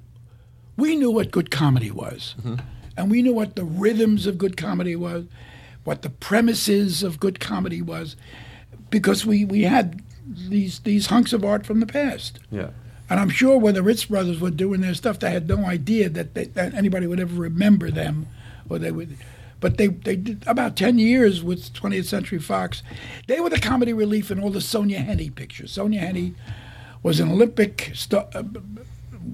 we 0.76 0.94
knew 0.94 1.10
what 1.10 1.30
good 1.30 1.50
comedy 1.50 1.90
was, 1.90 2.34
mm-hmm. 2.38 2.56
and 2.98 3.10
we 3.10 3.22
knew 3.22 3.32
what 3.32 3.56
the 3.56 3.64
rhythms 3.64 4.26
of 4.26 4.36
good 4.36 4.58
comedy 4.58 4.94
was, 4.94 5.24
what 5.84 6.02
the 6.02 6.10
premises 6.10 7.02
of 7.02 7.18
good 7.18 7.40
comedy 7.40 7.80
was, 7.80 8.14
because 8.90 9.24
we 9.24 9.46
we 9.46 9.62
had 9.62 10.02
these 10.26 10.80
these 10.80 11.06
hunks 11.06 11.32
of 11.32 11.44
art 11.44 11.66
from 11.66 11.80
the 11.80 11.86
past. 11.86 12.38
Yeah. 12.50 12.70
And 13.12 13.20
I'm 13.20 13.28
sure 13.28 13.58
when 13.58 13.74
the 13.74 13.82
Ritz 13.82 14.06
brothers 14.06 14.40
were 14.40 14.50
doing 14.50 14.80
their 14.80 14.94
stuff, 14.94 15.18
they 15.18 15.30
had 15.30 15.46
no 15.46 15.66
idea 15.66 16.08
that, 16.08 16.32
they, 16.32 16.46
that 16.46 16.72
anybody 16.72 17.06
would 17.06 17.20
ever 17.20 17.34
remember 17.34 17.90
them, 17.90 18.26
or 18.70 18.78
they 18.78 18.90
would. 18.90 19.18
But 19.60 19.76
they, 19.76 19.88
they 19.88 20.16
did 20.16 20.44
about 20.46 20.76
10 20.76 20.98
years 20.98 21.42
with 21.42 21.74
20th 21.74 22.06
Century 22.06 22.38
Fox. 22.38 22.82
They 23.26 23.38
were 23.38 23.50
the 23.50 23.60
comedy 23.60 23.92
relief 23.92 24.30
in 24.30 24.40
all 24.40 24.48
the 24.48 24.60
Sonja 24.60 25.06
Henie 25.06 25.34
pictures. 25.34 25.76
Sonja 25.76 26.00
Henie 26.00 26.34
was 27.02 27.20
an 27.20 27.30
Olympic 27.30 27.90
star. 27.94 28.28
Uh, 28.34 28.44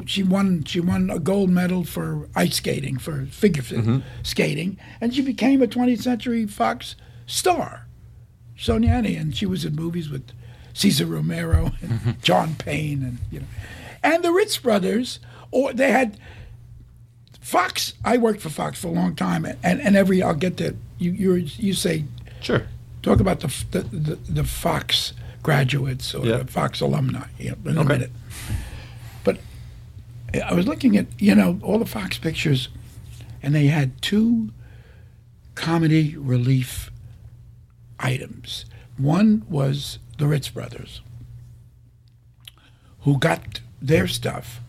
she 0.07 0.22
won 0.22 0.64
she 0.64 0.81
won 0.81 1.09
a 1.09 1.18
gold 1.18 1.48
medal 1.48 1.85
for 1.85 2.29
ice 2.35 2.57
skating 2.57 2.98
for 2.98 3.27
figure 3.27 3.62
skating, 4.24 4.77
and 5.01 5.14
she 5.14 5.22
became 5.22 5.62
a 5.62 5.66
20th 5.66 6.03
Century 6.03 6.46
Fox 6.46 6.96
star. 7.27 7.87
Sonja 8.59 8.88
Henie, 8.88 9.18
and 9.18 9.37
she 9.37 9.46
was 9.46 9.64
in 9.64 9.77
movies 9.77 10.11
with 10.11 10.31
Cesar 10.79 11.07
Romero 11.07 11.73
and 11.83 12.23
John 12.23 12.55
Payne, 12.55 13.03
and 13.03 13.19
you 13.33 13.41
know, 13.41 13.47
and 14.03 14.23
the 14.23 14.31
Ritz 14.33 14.57
brothers. 14.59 15.19
Or 15.51 15.73
they 15.73 15.91
had 15.91 16.19
Fox. 17.41 17.95
I 18.05 18.17
worked 18.19 18.41
for 18.41 18.51
Fox 18.51 18.79
for 18.81 18.88
a 18.88 18.93
long 18.93 19.17
time, 19.17 19.45
and, 19.45 19.81
and 19.81 19.97
every 19.97 20.23
I'll 20.23 20.35
get 20.35 20.57
to 20.59 20.77
you. 20.99 21.11
You 21.12 21.35
you 21.35 21.75
say 21.75 22.05
Sure. 22.41 22.62
talk 23.03 23.19
about 23.21 23.41
the 23.41 23.49
the, 23.71 23.81
the, 23.81 24.14
the 24.29 24.45
Fox 24.45 25.14
graduates 25.43 26.14
or 26.14 26.25
Yeah. 26.27 26.38
the 26.38 26.47
Fox 26.53 26.81
alumni 26.81 27.27
you 27.38 27.51
know, 27.64 27.71
in 27.71 27.77
a 27.77 27.81
Okay. 27.81 27.88
minute. 27.95 28.11
But 29.25 29.38
I 30.45 30.53
was 30.55 30.67
looking 30.69 30.97
at 30.97 31.07
you 31.19 31.35
know 31.35 31.59
all 31.62 31.79
the 31.79 31.87
Fox 31.87 32.19
pictures, 32.19 32.69
and 33.43 33.55
they 33.55 33.67
had 33.67 34.01
two 34.03 34.51
comedy 35.55 36.14
relief 36.17 36.91
items. 37.99 38.64
One 38.97 39.45
was 39.49 39.99
the 40.18 40.26
Ritz 40.26 40.48
brothers, 40.48 41.00
who 43.00 43.18
got 43.18 43.61
their 43.81 44.07
stuff 44.07 44.61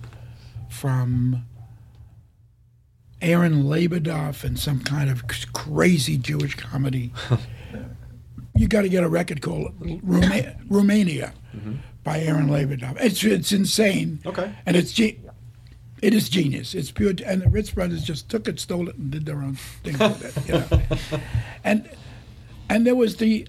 from 0.69 1.45
Aaron 3.21 3.63
Lebedeff 3.63 4.43
and 4.43 4.57
some 4.57 4.79
kind 4.79 5.09
of 5.09 5.23
crazy 5.53 6.17
Jewish 6.17 6.55
comedy. 6.55 7.11
you 8.55 8.67
got 8.67 8.83
to 8.83 8.89
get 8.89 9.03
a 9.03 9.09
record 9.09 9.41
called 9.41 9.77
Ruma- 9.79 10.55
Romania 10.69 11.33
mm-hmm. 11.55 11.75
by 12.03 12.21
Aaron 12.21 12.47
Lebedeff. 12.47 12.97
It's 13.01 13.23
it's 13.23 13.51
insane. 13.51 14.19
Okay. 14.25 14.53
And 14.65 14.75
it's 14.75 14.93
ge- 14.93 15.17
it 16.01 16.13
is 16.13 16.29
genius. 16.29 16.73
It's 16.73 16.91
pure. 16.91 17.13
And 17.25 17.41
the 17.41 17.49
Ritz 17.49 17.71
brothers 17.71 18.03
just 18.03 18.29
took 18.29 18.47
it, 18.47 18.59
stole 18.59 18.87
it, 18.87 18.95
and 18.95 19.11
did 19.11 19.25
their 19.25 19.41
own 19.41 19.55
thing 19.55 19.97
with 19.97 20.37
it. 20.37 20.47
You 20.47 21.17
know? 21.17 21.21
and 21.63 21.89
and 22.69 22.87
there 22.87 22.95
was 22.95 23.17
the 23.17 23.47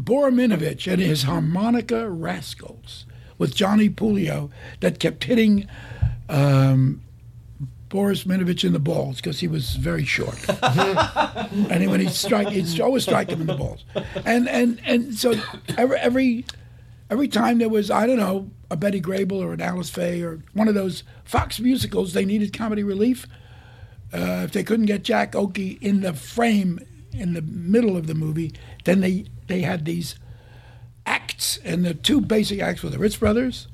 Borrah 0.00 0.32
Minevitch 0.32 0.90
and 0.90 1.00
his 1.00 1.24
harmonica 1.24 2.08
rascals 2.08 3.04
with 3.36 3.54
Johnny 3.54 3.90
Puleo 3.90 4.50
that 4.80 4.98
kept 4.98 5.24
hitting 5.24 5.68
um, 6.28 7.02
Boris 7.90 8.24
Minovich 8.24 8.64
in 8.64 8.72
the 8.72 8.78
balls 8.78 9.16
because 9.16 9.40
he 9.40 9.48
was 9.48 9.76
very 9.76 10.04
short. 10.04 10.38
and 10.62 11.90
when 11.90 12.00
he'd 12.00 12.12
strike, 12.12 12.48
he'd 12.48 12.80
always 12.80 13.02
strike 13.02 13.28
him 13.28 13.42
in 13.42 13.46
the 13.46 13.56
balls. 13.56 13.84
And 14.24 14.48
and 14.48 14.80
and 14.84 15.14
so 15.14 15.34
every 15.76 15.98
every 15.98 16.44
every 17.10 17.28
time 17.28 17.58
there 17.58 17.68
was 17.68 17.90
I 17.90 18.06
don't 18.06 18.16
know 18.16 18.50
a 18.70 18.76
Betty 18.76 19.02
Grable 19.02 19.42
or 19.42 19.52
an 19.52 19.60
Alice 19.60 19.90
Faye 19.90 20.22
or 20.22 20.42
one 20.54 20.68
of 20.68 20.74
those 20.74 21.02
Fox 21.24 21.60
musicals, 21.60 22.14
they 22.14 22.24
needed 22.24 22.56
comedy 22.56 22.84
relief. 22.84 23.26
Uh, 24.12 24.42
if 24.44 24.52
they 24.52 24.64
couldn't 24.64 24.86
get 24.86 25.02
Jack 25.02 25.32
Oakie 25.32 25.80
in 25.82 26.00
the 26.00 26.14
frame 26.14 26.80
in 27.12 27.34
the 27.34 27.42
middle 27.42 27.96
of 27.96 28.06
the 28.06 28.14
movie, 28.14 28.52
then 28.84 29.00
they 29.00 29.26
they 29.50 29.62
had 29.62 29.84
these 29.84 30.14
acts, 31.06 31.58
and 31.64 31.84
the 31.84 31.94
two 31.94 32.20
basic 32.20 32.60
acts 32.60 32.82
were 32.82 32.90
the 32.90 32.98
Ritz 32.98 33.16
Brothers 33.16 33.68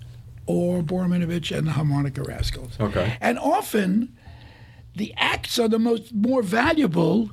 or 0.46 0.82
Borrah 0.82 1.08
Minevitch 1.08 1.56
and 1.56 1.66
the 1.66 1.72
Harmonica 1.72 2.22
Rascals. 2.22 2.78
Okay. 2.80 3.16
And 3.20 3.38
often, 3.38 4.16
the 4.94 5.12
acts 5.16 5.58
are 5.58 5.68
the 5.68 5.78
most 5.78 6.14
more 6.14 6.42
valuable 6.42 7.30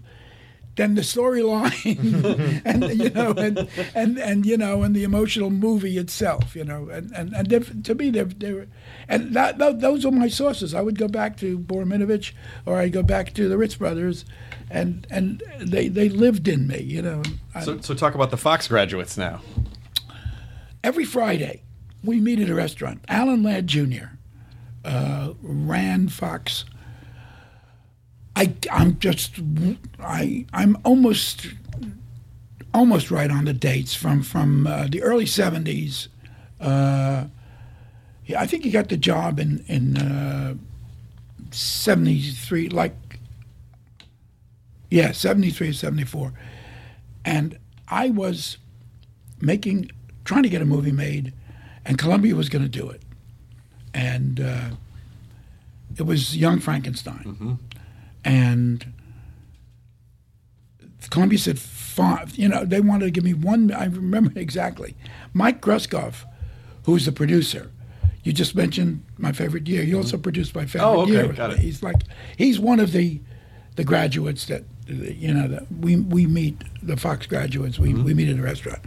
than 0.76 0.96
the 0.96 1.02
storyline 1.02 2.62
and 2.66 2.84
you 3.00 3.10
know 3.12 3.32
and, 3.34 3.70
and 3.94 4.18
and 4.18 4.46
you 4.46 4.58
know 4.58 4.82
and 4.82 4.96
the 4.96 5.04
emotional 5.04 5.52
movie 5.52 5.98
itself 6.00 6.56
you 6.56 6.64
know 6.64 6.90
and 6.90 7.12
and, 7.12 7.34
and 7.34 7.86
to 7.86 7.94
me 7.94 8.10
they're, 8.10 8.26
they're 8.26 8.68
and 9.08 9.36
that, 9.36 9.60
tho- 9.60 9.74
those 9.74 10.04
are 10.04 10.12
my 10.12 10.28
sources 10.28 10.74
I 10.74 10.82
would 10.82 10.98
go 10.98 11.08
back 11.08 11.38
to 11.38 11.60
Borminovich 11.60 12.32
or 12.66 12.78
I 12.78 12.90
go 12.90 13.04
back 13.04 13.34
to 13.36 13.48
the 13.48 13.56
Ritz 13.58 13.76
brothers 13.76 14.26
and 14.72 15.06
and 15.12 15.44
they 15.60 15.90
they 15.90 16.10
lived 16.10 16.48
in 16.48 16.66
me 16.68 16.80
you 16.82 17.02
know 17.04 17.22
So, 17.62 17.80
so 17.82 17.94
talk 17.94 18.16
about 18.16 18.32
the 18.32 18.38
Fox 18.38 18.68
graduates 18.68 19.16
now. 19.18 19.42
every 20.84 21.06
Friday 21.06 21.62
we 22.04 22.20
meet 22.20 22.40
at 22.40 22.50
a 22.50 22.56
restaurant 22.56 23.04
Alan 23.08 23.44
Ladd 23.44 23.68
Jr. 23.68 24.06
Uh, 24.84 25.34
ran 25.42 26.10
Fox 26.10 26.66
I, 28.36 28.54
I'm 28.72 28.98
just, 29.00 29.40
I, 30.00 30.46
I'm 30.54 30.78
almost, 30.84 31.48
almost 32.74 33.12
right 33.12 33.30
on 33.30 33.46
the 33.46 33.54
dates 33.54 33.94
from 33.94 34.24
from 34.24 34.66
uh, 34.66 34.88
the 34.90 35.02
early 35.04 35.26
'70s. 35.26 36.08
Uh, 36.60 37.26
yeah, 38.26 38.42
I 38.42 38.48
think 38.48 38.64
he 38.64 38.72
got 38.72 38.90
the 38.90 38.98
job 38.98 39.40
in 39.40 39.64
in 39.68 39.98
uh, 39.98 40.56
'73, 41.52 42.70
like, 42.70 43.20
yeah, 44.90 45.12
'73 45.12 45.70
or 45.70 45.74
'74, 45.74 46.34
and 47.26 47.60
I 47.88 48.10
was 48.10 48.58
making, 49.42 49.92
trying 50.26 50.44
to 50.44 50.50
get 50.50 50.62
a 50.62 50.66
movie 50.66 50.92
made, 50.92 51.34
and 51.86 51.98
Columbia 51.98 52.36
was 52.36 52.50
going 52.50 52.64
to 52.64 52.70
do 52.70 52.90
it, 52.90 53.04
and 53.94 54.40
uh, 54.40 54.70
it 55.98 56.04
was 56.04 56.36
Young 56.36 56.60
Frankenstein 56.60 57.60
and 58.26 58.86
Columbia 61.10 61.38
said 61.40 61.60
five. 61.60 62.36
You 62.36 62.48
know, 62.50 62.66
they 62.66 62.80
wanted 62.80 63.06
to 63.06 63.12
give 63.12 63.24
me 63.24 63.34
one. 63.34 63.72
I 63.72 63.86
remember 63.86 64.32
exactly. 64.40 64.96
Mike 65.34 65.62
Gruskoff, 65.62 66.26
who's 66.86 67.06
the 67.06 67.12
producer. 67.12 67.72
You 68.24 68.32
just 68.32 68.56
mentioned 68.56 69.04
my 69.18 69.34
favorite 69.34 69.68
year. 69.68 69.84
He 69.84 69.94
also 69.94 70.18
produced 70.18 70.56
my 70.56 70.66
favorite 70.66 70.88
Oh, 70.88 71.02
okay, 71.02 71.12
year. 71.12 71.34
got 71.34 71.52
it. 71.52 71.60
He's 71.60 71.84
like 71.84 71.98
he's 72.38 72.60
one 72.60 72.80
of 72.80 72.92
the 72.94 73.20
the 73.76 73.84
graduates 73.84 74.46
that 74.46 74.64
you 74.88 75.34
know 75.34 75.48
that 75.50 75.66
we 75.72 75.98
we 75.98 76.26
meet 76.26 76.56
the 76.82 76.96
Fox 76.96 77.26
graduates. 77.28 77.78
We 77.80 77.94
we 77.94 78.14
meet 78.14 78.30
at 78.30 78.40
a 78.40 78.42
restaurant. 78.42 78.80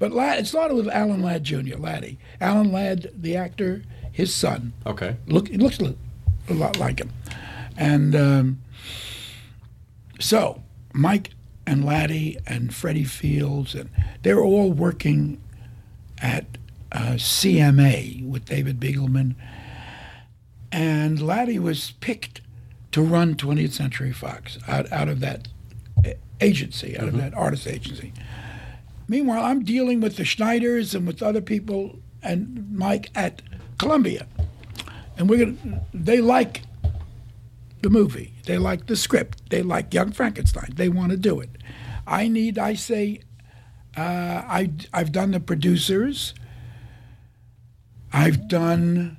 But 0.00 0.10
Ladd, 0.10 0.40
it 0.40 0.46
started 0.48 0.74
with 0.74 0.88
Alan 0.88 1.22
Ladd 1.22 1.44
Jr. 1.44 1.76
Laddie. 1.76 2.18
Alan 2.40 2.72
Ladd, 2.72 3.10
the 3.16 3.36
actor, 3.36 3.82
his 4.10 4.34
son 4.34 4.72
Okay. 4.86 5.16
look 5.28 5.48
it 5.50 5.60
looks 5.60 5.78
a 5.80 5.94
a 6.48 6.54
lot 6.54 6.76
like 6.78 6.98
him 6.98 7.12
and 7.76 8.16
um, 8.16 8.60
so 10.20 10.62
mike 10.92 11.30
and 11.66 11.84
laddie 11.84 12.38
and 12.46 12.74
freddie 12.74 13.04
fields 13.04 13.74
and 13.74 13.90
they're 14.22 14.42
all 14.42 14.72
working 14.72 15.40
at 16.18 16.44
uh, 16.92 17.12
cma 17.14 18.26
with 18.26 18.44
david 18.44 18.78
begelman. 18.80 19.34
And 20.72 21.20
laddie 21.20 21.58
was 21.58 21.92
picked 22.00 22.42
to 22.92 23.02
run 23.02 23.34
20th 23.34 23.72
century 23.72 24.12
fox 24.12 24.56
out, 24.68 24.90
out 24.92 25.08
of 25.08 25.18
that 25.20 25.48
agency 26.40 26.96
out 26.96 27.08
of 27.08 27.16
that 27.16 27.34
artist 27.34 27.66
agency. 27.66 28.12
Meanwhile 29.08 29.44
i'm 29.44 29.64
dealing 29.64 30.00
with 30.00 30.16
the 30.16 30.22
schneiders 30.22 30.94
and 30.94 31.06
with 31.06 31.22
other 31.22 31.40
people 31.40 31.98
and 32.22 32.70
mike 32.70 33.10
at 33.14 33.42
columbia. 33.78 34.26
And 35.16 35.28
we're 35.28 35.38
gonna. 35.44 35.82
They 35.92 36.20
like 36.20 36.62
the 37.82 37.90
movie. 37.90 38.34
They 38.46 38.58
like 38.58 38.86
the 38.86 38.96
script. 38.96 39.50
They 39.50 39.62
like 39.62 39.92
Young 39.94 40.12
Frankenstein. 40.12 40.72
They 40.74 40.88
want 40.88 41.10
to 41.10 41.16
do 41.16 41.40
it. 41.40 41.50
I 42.06 42.28
need. 42.28 42.58
I 42.58 42.74
say. 42.74 43.20
Uh, 43.96 44.00
I 44.46 44.70
I've 44.92 45.12
done 45.12 45.32
the 45.32 45.40
producers. 45.40 46.34
I've 48.12 48.48
done. 48.48 49.16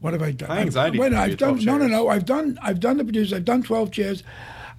What 0.00 0.14
have 0.14 0.22
I 0.22 0.32
done? 0.32 0.48
High 0.48 0.60
anxiety 0.60 0.98
Wait, 0.98 1.10
could 1.10 1.14
be 1.14 1.18
I've 1.18 1.36
done. 1.36 1.64
No, 1.64 1.76
no, 1.76 1.86
no. 1.86 2.08
I've 2.08 2.24
done. 2.24 2.58
I've 2.62 2.80
done 2.80 2.96
the 2.96 3.04
producers. 3.04 3.32
I've 3.32 3.44
done 3.44 3.62
twelve 3.62 3.90
chairs. 3.90 4.22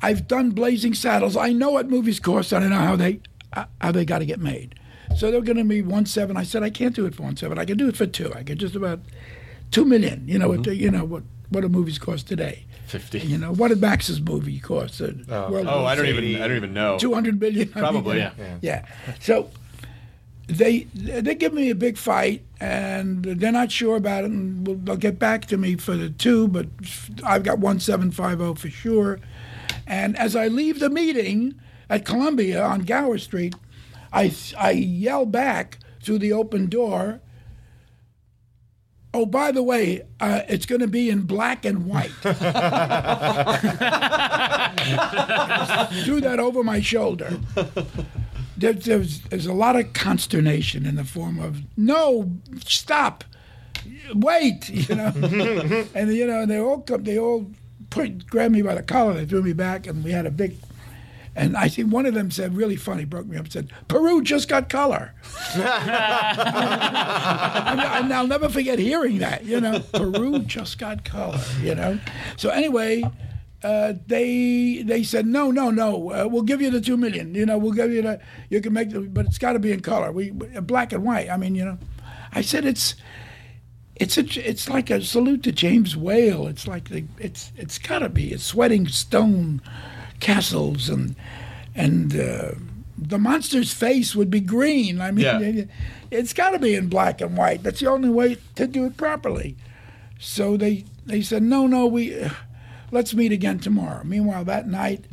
I've 0.02 0.28
done 0.28 0.52
Blazing 0.52 0.94
Saddles. 0.96 1.38
I 1.38 1.54
know 1.54 1.72
what 1.72 1.88
movies 1.88 2.20
cost. 2.20 2.54
I 2.54 2.60
know 2.60 2.76
how 2.76 2.96
they 2.96 3.20
uh, 3.54 3.66
how 3.80 3.92
they 3.92 4.04
got 4.04 4.20
to 4.20 4.26
get 4.26 4.40
made. 4.40 4.76
So 5.16 5.30
they're 5.30 5.42
going 5.42 5.58
to 5.58 5.64
be 5.64 5.82
one 5.82 6.06
seven. 6.06 6.38
I 6.38 6.44
said 6.44 6.64
I 6.64 6.70
can't 6.70 6.96
do 6.96 7.06
it 7.06 7.14
for 7.16 7.24
one 7.24 7.38
seven. 7.38 7.60
I 7.60 7.66
can 7.66 7.78
do 7.78 7.88
it 7.88 7.96
for 7.96 8.08
two. 8.08 8.34
I 8.34 8.44
could 8.44 8.60
just 8.60 8.76
about 8.76 9.02
two 9.70 9.86
million. 9.86 10.28
You 10.28 10.40
know 10.40 10.56
the- 10.58 10.76
You 10.76 10.90
know 10.90 11.06
what? 11.06 11.24
What 11.52 11.62
do 11.62 11.70
movies 11.70 12.00
cost 12.00 12.28
today? 12.28 12.66
50. 12.88 13.20
You 13.20 13.38
know 13.38 13.54
what 13.54 13.68
did 13.68 13.80
Max's 13.80 14.20
movie 14.20 14.60
cost? 14.60 15.00
Uh, 15.02 15.12
World 15.52 15.68
Oh, 15.70 15.86
I 15.86 15.96
don't 15.96 16.08
even. 16.08 16.42
I 16.42 16.48
don't 16.48 16.58
even 16.58 16.74
know. 16.74 16.98
Two 16.98 17.14
hundred 17.14 17.40
million. 17.40 17.70
I 17.76 17.80
mean, 17.82 17.84
Probably, 17.92 18.18
you 18.18 18.24
know, 18.24 18.32
yeah. 18.62 18.86
So 19.20 19.50
they 20.48 20.88
they 20.96 21.36
give 21.36 21.54
me 21.54 21.70
a 21.70 21.76
big 21.76 21.98
fight, 21.98 22.44
and 22.60 23.24
they're 23.24 23.52
not 23.52 23.72
sure 23.72 23.96
about 23.96 24.24
it, 24.26 24.32
and 24.32 24.66
they'll 24.86 24.98
get 24.98 25.20
back 25.20 25.46
to 25.48 25.58
me 25.58 25.76
for 25.76 25.96
the 25.96 26.10
two, 26.10 26.48
but 26.50 26.68
I've 27.24 27.44
got 27.44 27.60
one 27.60 27.80
seven 27.80 28.12
five 28.12 28.40
zero 28.40 28.56
for 28.56 28.70
sure. 28.70 29.20
And 29.88 30.18
as 30.18 30.36
I 30.36 30.48
leave 30.48 30.80
the 30.80 30.90
meeting 30.90 31.56
at 31.90 32.04
Columbia 32.06 32.62
on 32.64 32.82
Gower 32.82 33.18
Street, 33.18 33.56
I 34.12 34.34
I 34.58 34.72
yell 34.72 35.26
back 35.26 35.80
through 36.02 36.20
the 36.20 36.34
open 36.34 36.68
door. 36.68 37.22
Oh, 39.14 39.26
by 39.26 39.52
the 39.52 39.62
way, 39.62 40.04
uh, 40.22 40.42
it's 40.48 40.66
going 40.66 40.80
to 40.80 40.88
be 40.88 41.10
in 41.10 41.24
black 41.24 41.66
and 41.66 41.86
white. 41.86 42.12
Threw 46.06 46.22
that 46.22 46.38
over 46.40 46.64
my 46.64 46.80
shoulder. 46.80 47.38
There, 48.56 48.72
there's, 48.72 49.20
there's 49.22 49.48
a 49.48 49.54
lot 49.54 49.76
of 49.76 49.92
consternation 49.92 50.86
in 50.86 50.96
the 50.96 51.04
form 51.04 51.40
of 51.40 51.64
no, 51.76 52.32
stop, 52.66 53.26
wait, 54.14 54.70
you 54.70 54.96
know, 54.96 55.12
and 55.96 56.14
you 56.14 56.26
know 56.28 56.46
they 56.46 56.60
all 56.60 56.80
come, 56.80 57.04
they 57.04 57.20
all 57.20 57.52
put 57.90 58.28
grabbed 58.28 58.54
me 58.54 58.62
by 58.62 58.76
the 58.76 58.84
collar, 58.84 59.14
they 59.14 59.26
threw 59.26 59.42
me 59.42 59.54
back, 59.54 59.88
and 59.88 60.04
we 60.04 60.12
had 60.12 60.26
a 60.26 60.32
big. 60.32 60.56
And 61.36 61.56
I 61.56 61.70
think 61.70 61.94
one 61.94 62.06
of 62.06 62.14
them 62.14 62.30
said, 62.30 62.56
really 62.56 62.76
funny, 62.76 63.06
broke 63.06 63.26
me 63.26 63.38
up, 63.38 63.50
said, 63.50 63.72
Peru 63.88 64.22
just 64.22 64.50
got 64.50 64.68
color. 64.68 65.14
and 65.56 65.64
I'll 68.14 68.28
never 68.28 68.50
forget 68.50 68.80
hearing 68.80 69.20
that, 69.20 69.46
you 69.46 69.62
know, 69.62 69.80
Peru 69.94 70.40
just 70.40 70.78
got 70.78 71.06
color, 71.06 71.40
you 71.62 71.74
know. 71.74 71.98
So 72.36 72.50
anyway, 72.50 73.04
uh, 73.64 73.94
they 74.08 74.84
they 74.84 75.04
said 75.04 75.26
no, 75.26 75.52
no, 75.52 75.70
no. 75.70 76.12
Uh, 76.12 76.28
we'll 76.28 76.42
give 76.42 76.62
you 76.62 76.72
the 76.72 76.82
two 76.82 76.98
million. 76.98 77.36
You 77.36 77.46
know, 77.46 77.58
we'll 77.58 77.74
give 77.74 77.92
you 77.92 78.02
the. 78.02 78.20
You 78.50 78.60
can 78.60 78.74
make 78.74 78.90
the, 78.90 79.02
but 79.02 79.28
it's 79.28 79.38
got 79.38 79.54
to 79.54 79.60
be 79.60 79.72
in 79.72 79.82
color. 79.82 80.12
We 80.12 80.32
black 80.32 80.92
and 80.94 81.04
white. 81.04 81.30
I 81.30 81.38
mean, 81.38 81.56
you 81.56 81.66
know, 81.66 81.78
I 82.34 82.42
said 82.42 82.66
it's. 82.66 82.96
It's 83.98 84.18
a, 84.18 84.24
it's 84.50 84.68
like 84.68 84.90
a 84.90 85.00
salute 85.04 85.44
to 85.44 85.52
James 85.52 85.96
Whale. 85.96 86.48
It's 86.48 86.68
like 86.68 86.90
the, 86.90 87.04
it's 87.20 87.52
it's 87.56 87.78
got 87.78 88.00
to 88.00 88.10
be. 88.10 88.34
a 88.34 88.40
sweating 88.40 88.88
stone 88.88 89.62
castles 90.22 90.88
and 90.88 91.16
and 91.76 92.18
uh, 92.18 92.52
the 92.98 93.18
monster's 93.18 93.74
face 93.74 94.16
would 94.16 94.30
be 94.30 94.40
green. 94.40 95.02
I 95.02 95.12
mean, 95.12 95.26
Yeah. 95.26 95.40
it, 95.40 95.70
it's 96.12 96.34
got 96.34 96.52
to 96.52 96.60
be 96.60 96.76
in 96.76 96.88
black 96.88 97.20
and 97.22 97.36
white. 97.38 97.64
That's 97.64 97.80
the 97.80 97.90
only 97.90 98.10
way 98.10 98.38
to 98.56 98.68
do 98.68 98.86
it 98.86 98.96
properly. 98.96 99.58
So 100.20 100.56
they 100.56 100.86
they 101.06 101.22
said 101.22 101.44
no, 101.44 101.68
no, 101.68 101.86
we 101.88 102.16
let's 102.92 103.14
meet 103.14 103.32
again 103.32 103.60
tomorrow. 103.60 104.04
Meanwhile, 104.04 104.46
that 104.46 104.68
night, 104.68 105.06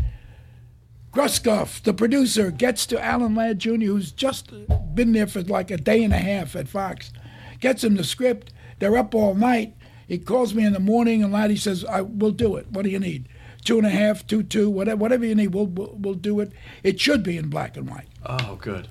Gruskoff, 1.13 1.83
the 1.83 1.95
producer, 1.95 2.51
gets 2.51 2.85
to 2.87 3.03
Alan 3.03 3.35
Ladd 3.35 3.59
Jr., 3.59 3.71
who's 3.87 4.13
just 4.13 4.53
been 4.95 5.13
there 5.13 5.27
for 5.27 5.43
like 5.43 5.71
a 5.71 5.77
day 5.79 6.05
and 6.05 6.13
a 6.13 6.19
half 6.19 6.55
at 6.55 6.69
Fox, 6.69 7.13
gets 7.61 7.83
him 7.83 7.97
the 7.97 8.05
script. 8.05 8.53
They're 8.79 8.97
up 8.97 9.15
all 9.15 9.35
night. 9.35 9.75
He 10.07 10.19
calls 10.19 10.55
me 10.55 10.65
in 10.65 10.73
the 10.73 10.81
morning, 10.81 11.23
and 11.23 11.33
Laddie 11.33 11.57
says, 11.57 11.85
"I 11.85 12.03
will 12.03 12.31
do 12.31 12.57
it. 12.57 12.71
What 12.71 12.85
do 12.85 12.91
you 12.91 12.99
need? 12.99 13.27
Two 13.69 13.77
and 13.77 13.87
a 13.87 13.91
half, 13.91 14.27
two, 14.27 14.43
two, 14.43 14.71
whatever, 14.71 14.97
whatever 14.97 15.27
you 15.27 15.35
need. 15.35 15.49
We'll, 15.53 15.67
we'll, 15.67 15.95
we'll 16.01 16.15
do 16.15 16.41
it. 16.41 16.53
It 16.83 16.99
should 16.99 17.23
be 17.23 17.37
in 17.37 17.51
black 17.51 17.77
and 17.77 17.87
white." 17.87 18.07
Oh, 18.25 18.57
good. 18.59 18.89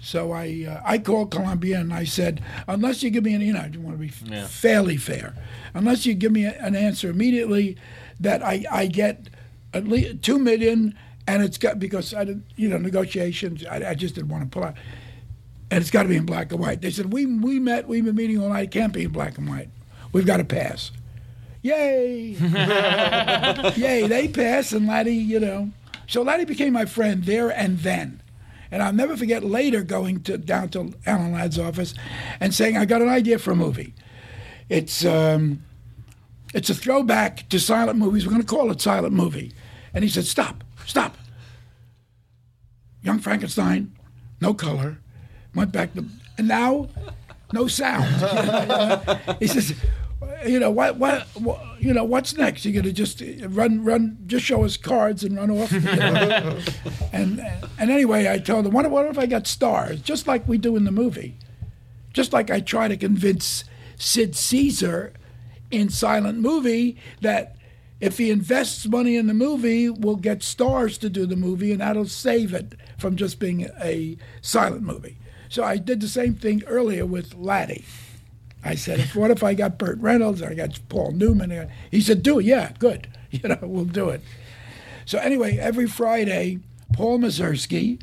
So 0.00 0.32
I 0.32 0.64
uh, 0.66 0.80
I 0.82 0.96
called 0.96 1.30
Columbia 1.30 1.78
and 1.78 1.92
I 1.92 2.04
said, 2.04 2.42
unless 2.66 3.02
you 3.02 3.10
give 3.10 3.24
me 3.24 3.34
an, 3.34 3.42
you 3.42 3.52
know, 3.52 3.58
I 3.60 3.70
want 3.76 4.00
to 4.00 4.06
be 4.06 4.08
f- 4.32 4.48
fairly 4.50 4.96
fair, 4.96 5.34
unless 5.74 6.06
you 6.06 6.14
give 6.14 6.32
me 6.32 6.46
a, 6.46 6.52
an 6.52 6.74
answer 6.74 7.10
immediately 7.10 7.76
that 8.20 8.42
I, 8.42 8.64
I 8.72 8.86
get 8.86 9.28
at 9.74 9.86
least 9.86 10.22
two 10.22 10.38
million 10.38 10.96
and 11.26 11.42
it's 11.42 11.58
got 11.58 11.78
because 11.78 12.14
I 12.14 12.24
didn't, 12.24 12.46
you 12.56 12.70
know, 12.70 12.78
negotiations. 12.78 13.62
I, 13.66 13.90
I 13.90 13.94
just 13.94 14.14
didn't 14.14 14.30
want 14.30 14.44
to 14.44 14.48
pull 14.48 14.64
out, 14.64 14.74
and 15.70 15.82
it's 15.82 15.90
got 15.90 16.04
to 16.04 16.08
be 16.08 16.16
in 16.16 16.24
black 16.24 16.50
and 16.50 16.60
white. 16.60 16.80
They 16.80 16.90
said 16.90 17.12
we 17.12 17.26
we 17.26 17.58
met, 17.58 17.86
we've 17.86 18.06
been 18.06 18.14
meeting 18.14 18.40
all 18.42 18.48
night. 18.48 18.64
It 18.64 18.70
can't 18.70 18.94
be 18.94 19.04
in 19.04 19.10
black 19.12 19.36
and 19.36 19.46
white. 19.46 19.68
We've 20.12 20.24
got 20.24 20.38
to 20.38 20.44
pass. 20.44 20.92
Yay! 21.62 22.30
Yay! 23.76 24.06
They 24.06 24.28
pass, 24.28 24.72
and 24.72 24.86
Laddie, 24.86 25.14
you 25.14 25.40
know, 25.40 25.70
so 26.06 26.22
Laddie 26.22 26.44
became 26.44 26.72
my 26.72 26.84
friend 26.84 27.24
there 27.24 27.50
and 27.50 27.78
then. 27.78 28.22
And 28.70 28.82
I'll 28.82 28.92
never 28.92 29.16
forget 29.16 29.42
later 29.42 29.82
going 29.82 30.22
to 30.24 30.36
down 30.36 30.68
to 30.70 30.92
Alan 31.06 31.32
Ladd's 31.32 31.58
office 31.58 31.94
and 32.38 32.54
saying, 32.54 32.76
"I 32.76 32.84
got 32.84 33.02
an 33.02 33.08
idea 33.08 33.38
for 33.38 33.50
a 33.50 33.56
movie. 33.56 33.94
It's 34.68 35.04
um, 35.06 35.62
it's 36.54 36.70
a 36.70 36.74
throwback 36.74 37.48
to 37.50 37.60
silent 37.60 37.98
movies. 37.98 38.24
We're 38.24 38.32
going 38.32 38.42
to 38.42 38.48
call 38.48 38.70
it 38.70 38.80
silent 38.80 39.12
movie, 39.12 39.52
And 39.92 40.02
he 40.02 40.10
said, 40.10 40.24
Stop, 40.24 40.64
stop. 40.86 41.16
Young 43.02 43.18
Frankenstein, 43.18 43.92
no 44.40 44.54
color, 44.54 44.98
went 45.54 45.72
back 45.72 45.94
to, 45.94 46.04
and 46.36 46.48
now, 46.48 46.88
no 47.52 47.68
sound. 47.68 48.06
he 49.40 49.46
says, 49.46 49.74
you 50.46 50.58
know 50.58 50.70
what, 50.70 50.96
what, 50.96 51.26
what? 51.34 51.60
You 51.80 51.92
know 51.92 52.04
what's 52.04 52.36
next? 52.36 52.64
You're 52.64 52.80
gonna 52.80 52.92
just 52.92 53.22
run, 53.48 53.84
run, 53.84 54.18
just 54.26 54.44
show 54.44 54.64
us 54.64 54.76
cards 54.76 55.24
and 55.24 55.36
run 55.36 55.50
off. 55.50 55.72
you 55.72 55.80
know? 55.80 56.58
and 57.12 57.40
and 57.78 57.90
anyway, 57.90 58.28
I 58.28 58.38
told 58.38 58.66
him, 58.66 58.72
what, 58.72 58.90
what 58.90 59.06
if 59.06 59.18
I 59.18 59.26
got 59.26 59.46
stars, 59.46 60.00
just 60.00 60.26
like 60.26 60.46
we 60.46 60.58
do 60.58 60.76
in 60.76 60.84
the 60.84 60.92
movie, 60.92 61.36
just 62.12 62.32
like 62.32 62.50
I 62.50 62.60
try 62.60 62.88
to 62.88 62.96
convince 62.96 63.64
Sid 63.96 64.34
Caesar 64.36 65.12
in 65.70 65.88
silent 65.88 66.38
movie 66.38 66.96
that 67.20 67.56
if 68.00 68.18
he 68.18 68.30
invests 68.30 68.86
money 68.86 69.16
in 69.16 69.26
the 69.26 69.34
movie, 69.34 69.90
we'll 69.90 70.16
get 70.16 70.42
stars 70.42 70.98
to 70.98 71.10
do 71.10 71.26
the 71.26 71.36
movie, 71.36 71.72
and 71.72 71.80
that'll 71.80 72.06
save 72.06 72.54
it 72.54 72.74
from 72.96 73.16
just 73.16 73.40
being 73.40 73.68
a 73.82 74.16
silent 74.40 74.82
movie. 74.82 75.18
So 75.48 75.64
I 75.64 75.78
did 75.78 76.00
the 76.00 76.08
same 76.08 76.34
thing 76.34 76.62
earlier 76.66 77.04
with 77.06 77.34
Laddie. 77.34 77.84
I 78.64 78.74
said, 78.74 79.00
what 79.14 79.30
if 79.30 79.42
I 79.42 79.54
got 79.54 79.78
Burt 79.78 79.98
Reynolds 80.00 80.42
or 80.42 80.50
I 80.50 80.54
got 80.54 80.78
Paul 80.88 81.12
Newman? 81.12 81.70
He 81.90 82.00
said, 82.00 82.22
do 82.22 82.38
it. 82.38 82.44
Yeah, 82.44 82.72
good. 82.78 83.08
You 83.30 83.46
know, 83.46 83.58
we'll 83.60 83.84
do 83.84 84.08
it. 84.08 84.22
So 85.04 85.18
anyway, 85.18 85.58
every 85.58 85.86
Friday, 85.86 86.60
Paul 86.94 87.18
Mazursky, 87.18 88.02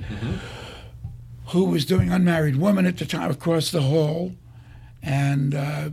who 1.47 1.65
was 1.65 1.83
doing 1.83 2.11
Unmarried 2.11 2.57
Woman 2.57 2.85
at 2.85 2.97
the 2.97 3.05
time, 3.05 3.31
across 3.31 3.71
the 3.71 3.81
hall, 3.81 4.33
and 5.01 5.55
uh, 5.55 5.89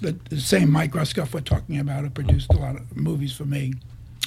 the, 0.00 0.18
the 0.30 0.40
same 0.40 0.70
Mike 0.70 0.92
Gruskoff 0.92 1.34
we're 1.34 1.40
talking 1.40 1.78
about, 1.78 2.04
who 2.04 2.10
produced 2.10 2.52
a 2.54 2.56
lot 2.56 2.76
of 2.76 2.96
movies 2.96 3.36
for 3.36 3.44
me, 3.44 3.74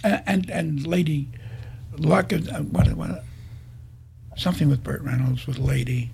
and 0.04 0.22
and, 0.28 0.50
and 0.50 0.88
Lady 0.88 1.30
Luck, 1.98 2.32
uh, 2.34 2.38
what, 2.38 2.88
what, 2.94 3.24
something 4.36 4.70
with 4.70 4.84
Burt 4.84 5.02
Reynolds 5.02 5.48
with 5.48 5.58
Laddie. 5.58 6.12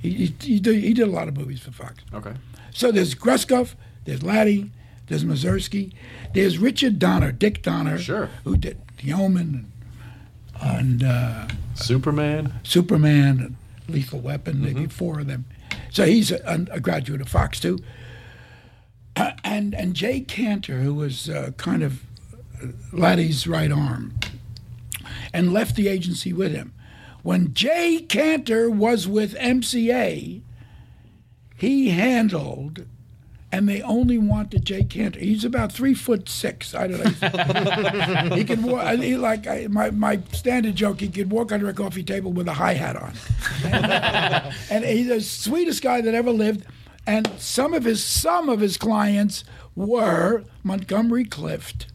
He, 0.00 0.10
he, 0.10 0.34
he, 0.40 0.60
did, 0.60 0.82
he 0.82 0.94
did 0.94 1.06
a 1.06 1.10
lot 1.10 1.28
of 1.28 1.36
movies 1.36 1.60
for 1.60 1.70
Fox. 1.72 2.02
Okay. 2.14 2.32
So 2.72 2.90
there's 2.92 3.14
Gruskoff, 3.14 3.74
there's 4.04 4.22
Laddie, 4.22 4.70
there's 5.06 5.24
Mazursky, 5.24 5.92
there's 6.34 6.58
Richard 6.58 6.98
Donner, 6.98 7.32
Dick 7.32 7.62
Donner, 7.62 7.98
Sure. 7.98 8.30
who 8.44 8.56
did 8.56 8.80
The 9.02 9.12
Omen 9.12 9.70
and, 10.62 11.02
and 11.02 11.02
uh, 11.02 11.48
Superman. 11.74 12.54
Superman 12.62 13.38
and 13.40 13.56
Lethal 13.88 14.20
Weapon, 14.20 14.62
maybe 14.62 14.86
four 14.86 15.20
of 15.20 15.26
them. 15.26 15.44
So 15.90 16.04
he's 16.06 16.30
a, 16.30 16.66
a 16.70 16.80
graduate 16.80 17.20
of 17.20 17.28
Fox 17.28 17.58
too. 17.60 17.78
Uh, 19.16 19.32
and 19.42 19.74
and 19.74 19.94
Jay 19.94 20.20
Kanter, 20.20 20.82
who 20.82 20.94
was 20.94 21.28
uh, 21.28 21.50
kind 21.56 21.82
of 21.82 22.04
Laddie's 22.92 23.46
right 23.46 23.72
arm, 23.72 24.14
and 25.34 25.52
left 25.52 25.74
the 25.74 25.88
agency 25.88 26.32
with 26.32 26.52
him. 26.54 26.72
When 27.22 27.52
Jay 27.54 28.04
Kanter 28.06 28.70
was 28.70 29.06
with 29.06 29.34
MCA, 29.34 30.42
he 31.56 31.90
handled, 31.90 32.86
and 33.52 33.68
they 33.68 33.82
only 33.82 34.16
wanted 34.16 34.64
Jay 34.64 34.82
Kanter. 34.82 35.16
He's 35.20 35.44
about 35.44 35.70
three 35.72 35.92
foot 35.92 36.28
six. 36.28 36.74
I 36.74 36.86
don't 36.86 37.00
know. 37.00 38.36
he 38.36 38.44
can 38.44 38.62
walk. 38.62 38.98
He 38.98 39.16
like 39.16 39.46
I, 39.46 39.66
my 39.68 39.90
my 39.90 40.20
standard 40.32 40.76
joke. 40.76 41.00
He 41.00 41.08
could 41.08 41.30
walk 41.30 41.52
under 41.52 41.68
a 41.68 41.74
coffee 41.74 42.02
table 42.02 42.32
with 42.32 42.48
a 42.48 42.54
hi 42.54 42.74
hat 42.74 42.96
on, 42.96 43.12
and, 43.64 44.54
and 44.70 44.84
he's 44.84 45.08
the 45.08 45.20
sweetest 45.20 45.82
guy 45.82 46.00
that 46.00 46.14
ever 46.14 46.30
lived. 46.30 46.64
And 47.06 47.30
some 47.38 47.74
of 47.74 47.84
his 47.84 48.02
some 48.02 48.48
of 48.48 48.60
his 48.60 48.76
clients 48.76 49.44
were 49.74 50.44
Montgomery 50.62 51.24
Clift, 51.24 51.86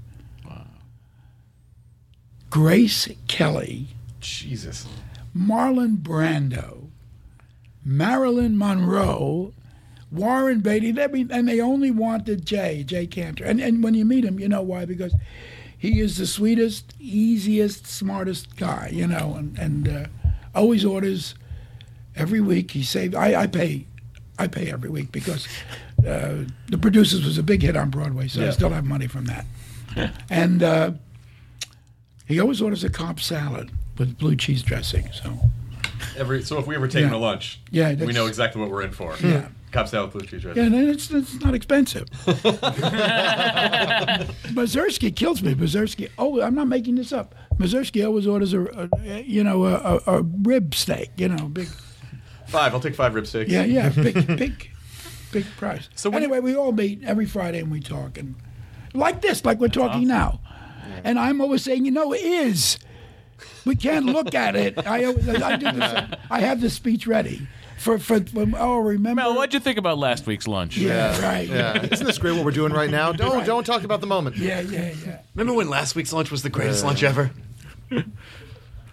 Grace 2.50 3.08
Kelly, 3.28 3.88
Jesus. 4.20 4.86
Marlon 5.36 5.98
Brando, 5.98 6.90
Marilyn 7.84 8.58
Monroe, 8.58 9.54
Warren 10.12 10.62
Beatty, 10.62 10.92
they, 10.92 11.26
and 11.30 11.48
they 11.48 11.60
only 11.60 11.92
wanted 11.92 12.46
Jay, 12.46 12.84
Jay 12.84 13.06
Kanter. 13.06 13.46
And, 13.46 13.60
and 13.60 13.84
when 13.84 13.94
you 13.94 14.06
meet 14.06 14.24
him, 14.24 14.40
you 14.40 14.48
know 14.48 14.62
why? 14.62 14.86
Because 14.86 15.14
he 15.78 16.00
is 16.00 16.18
the 16.18 16.26
sweetest, 16.26 16.94
easiest, 17.00 17.86
smartest 17.86 18.56
guy, 18.56 18.90
you 18.94 19.08
know, 19.08 19.36
and, 19.38 19.58
and 19.60 19.88
uh, 19.88 20.06
always 20.54 20.86
orders 20.86 21.36
every 22.16 22.40
week. 22.40 22.72
He 22.72 22.84
saved, 22.84 23.14
I, 23.14 23.42
I 23.42 23.48
pay, 23.48 23.88
I 24.40 24.48
pay 24.48 24.72
every 24.72 24.90
week 24.90 25.12
because 25.12 25.48
uh, 26.08 26.46
the 26.68 26.78
producers 26.80 27.26
was 27.26 27.38
a 27.38 27.44
big 27.44 27.62
hit 27.62 27.76
on 27.76 27.90
Broadway, 27.90 28.30
so 28.30 28.46
I 28.48 28.52
still 28.52 28.70
have 28.70 28.86
money 28.86 29.08
from 29.08 29.26
that. 29.26 29.46
and 30.30 30.64
uh, 30.64 30.92
he 32.26 32.40
always 32.40 32.62
orders 32.62 32.84
a 32.84 32.90
Cobb 32.90 33.20
salad 33.20 33.72
with 33.98 34.18
blue 34.18 34.36
cheese 34.36 34.62
dressing, 34.64 35.10
so. 35.12 35.38
Every 36.18 36.42
so 36.44 36.58
if 36.60 36.68
we 36.68 36.76
ever 36.76 36.88
take 36.88 37.04
him 37.04 37.10
Yeah. 37.10 37.16
to 37.16 37.18
lunch, 37.18 37.60
Yeah, 37.72 37.94
we 37.94 38.14
know 38.14 38.26
exactly 38.28 38.62
what 38.62 38.70
we're 38.70 38.82
in 38.84 38.92
for. 38.92 39.16
Yeah. 39.24 39.48
Cobb 39.72 39.88
salad, 39.90 40.12
blue 40.12 40.22
cheese 40.26 40.42
dressing. 40.42 40.62
Yeah, 40.72 40.80
and 40.80 40.90
it's, 40.90 41.12
it's 41.12 41.40
not 41.42 41.54
expensive. 41.54 42.08
Mazursky 44.54 45.14
kills 45.16 45.42
me. 45.42 45.54
Mazursky. 45.56 46.10
Oh, 46.18 46.42
I'm 46.42 46.56
not 46.56 46.68
making 46.68 46.96
this 46.96 47.12
up. 47.12 47.36
Mazursky 47.58 48.06
always 48.06 48.28
orders 48.28 48.54
a, 48.54 48.64
a 49.06 49.22
you 49.22 49.44
know, 49.44 49.66
a, 49.66 49.74
a, 49.76 50.00
a 50.20 50.22
rib 50.22 50.74
steak. 50.76 51.12
You 51.18 51.30
know, 51.30 51.48
big. 51.48 51.68
Five. 52.48 52.74
I'll 52.74 52.80
take 52.80 52.96
five 52.96 53.14
rib 53.16 53.28
steaks. 53.28 53.52
Yeah, 53.52 53.64
yeah, 53.66 53.90
big, 53.90 54.14
big, 54.38 54.70
big 55.32 55.46
price. 55.58 55.84
So 55.96 56.04
So 56.06 56.10
when- 56.12 56.24
anyway, 56.24 56.40
we 56.40 56.56
all 56.56 56.72
meet 56.72 57.04
every 57.04 57.26
Friday 57.26 57.60
and 57.60 57.72
we 57.72 57.80
talk 57.80 58.18
and 58.18 58.36
like 58.94 59.22
this, 59.22 59.44
like 59.44 59.60
we're 59.60 59.68
talking 59.68 60.08
now. 60.08 60.40
And 61.04 61.20
I'm 61.20 61.42
always 61.42 61.62
saying, 61.64 61.84
you 61.86 61.92
know, 61.92 62.14
it 62.14 62.22
is. 62.24 62.80
We 63.66 63.76
can't 63.76 64.06
look 64.06 64.34
at 64.36 64.56
it. 64.56 64.86
I 64.86 65.06
always, 65.06 65.28
I 65.28 65.56
do 65.58 65.72
this. 65.72 66.18
I 66.30 66.40
have 66.42 66.62
the 66.62 66.70
speech 66.70 67.08
ready 67.08 67.48
for 67.78 68.00
for. 68.00 68.20
for 68.22 68.46
oh, 68.58 68.80
remember? 68.80 69.22
Mel, 69.22 69.36
what'd 69.36 69.54
you 69.54 69.60
think 69.60 69.78
about 69.78 69.98
last 69.98 70.26
week's 70.26 70.48
lunch? 70.48 70.78
yeah, 70.78 71.20
right. 71.22 71.48
Yeah, 71.48 71.88
isn't 71.92 72.06
this 72.06 72.18
great 72.18 72.34
what 72.36 72.46
we're 72.46 72.52
doing 72.52 72.74
right 72.74 72.90
now? 72.90 73.12
Don't 73.12 73.46
don't 73.46 73.66
talk 73.66 73.84
about 73.84 74.02
the 74.02 74.08
moment. 74.08 74.38
Yeah, 74.38 74.62
yeah, 74.62 74.94
yeah. 75.06 75.20
Remember 75.34 75.54
when 75.54 75.70
last 75.70 75.96
week's 75.96 76.14
lunch 76.14 76.32
was 76.32 76.44
the 76.44 76.50
greatest 76.50 76.84
lunch 76.84 77.04
ever? 77.04 77.32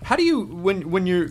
How 0.03 0.17
do 0.17 0.25
you 0.25 0.41
when 0.43 0.91
when 0.91 1.07
you're 1.07 1.31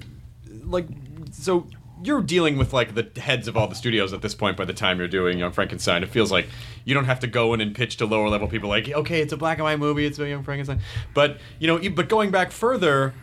like 0.64 0.88
so 1.32 1.68
you're 2.04 2.22
dealing 2.22 2.58
with 2.58 2.74
like 2.74 2.96
the 2.96 3.08
heads 3.22 3.48
of 3.48 3.56
all 3.58 3.68
the 3.68 3.76
studios 3.76 4.14
at 4.14 4.22
this 4.22 4.34
point 4.36 4.58
by 4.58 4.66
the 4.66 4.74
time 4.74 4.98
you're 5.00 5.08
doing 5.08 5.38
Young 5.40 5.52
Frankenstein. 5.52 6.04
It 6.04 6.10
feels 6.10 6.32
like 6.32 6.48
you 6.86 6.94
don't 6.94 7.06
have 7.06 7.20
to 7.22 7.28
go 7.28 7.54
in 7.54 7.62
and 7.62 7.76
pitch 7.76 7.98
to 7.98 8.06
lower 8.06 8.28
level 8.30 8.48
people 8.48 8.70
like, 8.70 8.90
okay, 8.90 9.22
it's 9.22 9.34
a 9.34 9.38
black 9.38 9.58
and 9.58 9.66
white 9.66 9.80
movie, 9.80 10.06
it's 10.06 10.18
a 10.20 10.28
Young 10.28 10.44
Frankenstein. 10.44 10.80
But 11.14 11.38
you 11.60 11.68
know, 11.68 11.80
but 11.92 12.10
going 12.10 12.32
back 12.32 12.52
further, 12.52 13.14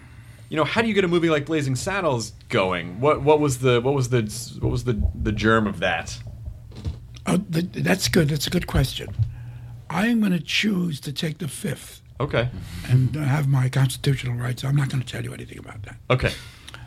you 0.49 0.57
know, 0.57 0.65
how 0.65 0.83
do 0.83 0.89
you 0.89 0.95
get 0.95 1.05
a 1.05 1.09
movie 1.09 1.29
like 1.31 1.47
Blazing 1.47 1.77
Saddles 1.77 2.33
going? 2.49 3.01
What 3.01 3.23
what 3.23 3.41
was 3.41 3.59
the 3.59 3.81
what 3.81 3.95
was 3.95 4.09
the 4.11 4.23
what 4.61 4.71
was 4.71 4.85
the 4.85 5.03
the 5.21 5.33
germ 5.33 5.67
of 5.67 5.81
that? 5.81 6.19
Oh, 7.27 7.37
th- 7.37 7.67
that's 7.73 8.09
good. 8.09 8.29
That's 8.29 8.47
a 8.47 8.51
good 8.51 8.67
question. 8.67 9.09
I 9.91 10.07
am 10.07 10.21
going 10.21 10.33
to 10.33 10.41
choose 10.41 11.01
to 11.01 11.13
take 11.13 11.39
the 11.39 11.49
fifth 11.49 12.01
Okay. 12.21 12.49
and 12.89 13.17
uh, 13.17 13.21
have 13.21 13.49
my 13.49 13.69
constitutional 13.69 14.35
rights. 14.37 14.65
I'm 14.65 14.77
not 14.77 14.89
going 14.89 15.03
to 15.03 15.07
tell 15.07 15.23
you 15.25 15.33
anything 15.33 15.59
about 15.59 15.83
that. 15.83 15.97
Okay. 16.11 16.33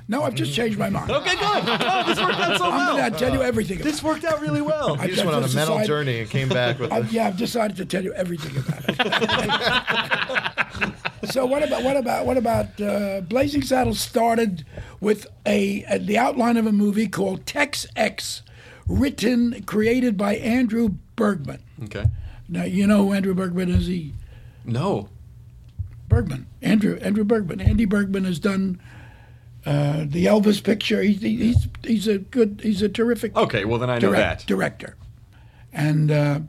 No, 0.07 0.23
I've 0.23 0.35
just 0.35 0.53
changed 0.53 0.77
my 0.77 0.89
mind. 0.89 1.09
Okay, 1.09 1.35
good. 1.35 1.41
Oh, 1.43 2.03
this 2.07 2.19
worked 2.19 2.39
out 2.39 2.57
so 2.57 2.65
I'm 2.65 2.75
well. 2.75 2.97
going 2.97 3.11
to 3.13 3.17
tell 3.19 3.33
you 3.33 3.41
everything. 3.41 3.77
About 3.77 3.85
This 3.85 4.03
worked 4.03 4.25
out 4.25 4.41
really 4.41 4.61
well. 4.61 4.95
I've 4.99 5.09
You 5.09 5.15
just 5.15 5.25
went 5.25 5.35
on 5.37 5.43
a 5.43 5.47
mental 5.47 5.77
decided- 5.77 5.87
journey 5.87 6.19
and 6.19 6.29
came 6.29 6.49
back 6.49 6.79
with. 6.79 6.91
I've, 6.95 7.11
yeah, 7.13 7.27
I've 7.27 7.37
decided 7.37 7.77
to 7.77 7.85
tell 7.85 8.03
you 8.03 8.11
everything 8.13 8.57
about 8.57 8.83
it. 8.89 8.97
so 11.31 11.45
what 11.45 11.63
about 11.63 11.83
what 11.83 11.95
about 11.97 12.25
what 12.25 12.37
about 12.37 12.81
uh, 12.81 13.21
Blazing 13.21 13.61
Saddles 13.61 13.99
started 13.99 14.65
with 14.99 15.27
a, 15.45 15.83
a 15.89 15.97
the 15.99 16.17
outline 16.17 16.57
of 16.57 16.65
a 16.65 16.71
movie 16.71 17.07
called 17.07 17.45
Tex 17.45 17.85
X, 17.95 18.41
written 18.87 19.63
created 19.63 20.17
by 20.17 20.35
Andrew 20.37 20.89
Bergman. 21.15 21.61
Okay. 21.83 22.05
Now 22.49 22.63
you 22.63 22.85
know 22.87 23.05
who 23.07 23.13
Andrew 23.13 23.33
Bergman 23.33 23.69
is. 23.69 23.87
He 23.87 24.13
No. 24.65 25.07
Bergman, 26.09 26.47
Andrew 26.61 26.97
Andrew 27.01 27.23
Bergman. 27.23 27.61
Andy 27.61 27.85
Bergman 27.85 28.25
has 28.25 28.37
done 28.39 28.81
uh, 29.65 30.05
the 30.07 30.25
Elvis 30.25 30.63
picture. 30.63 31.01
He's 31.01 31.21
he's 31.21 31.67
he's 31.83 32.07
a 32.07 32.17
good 32.17 32.61
he's 32.63 32.81
a 32.81 32.89
terrific 32.89 33.35
Okay, 33.35 33.65
well 33.65 33.77
then 33.79 33.89
I 33.89 33.95
know 33.95 34.09
direct- 34.11 34.39
that. 34.41 34.47
director. 34.47 34.95
And 35.73 36.11
uh, 36.11 36.39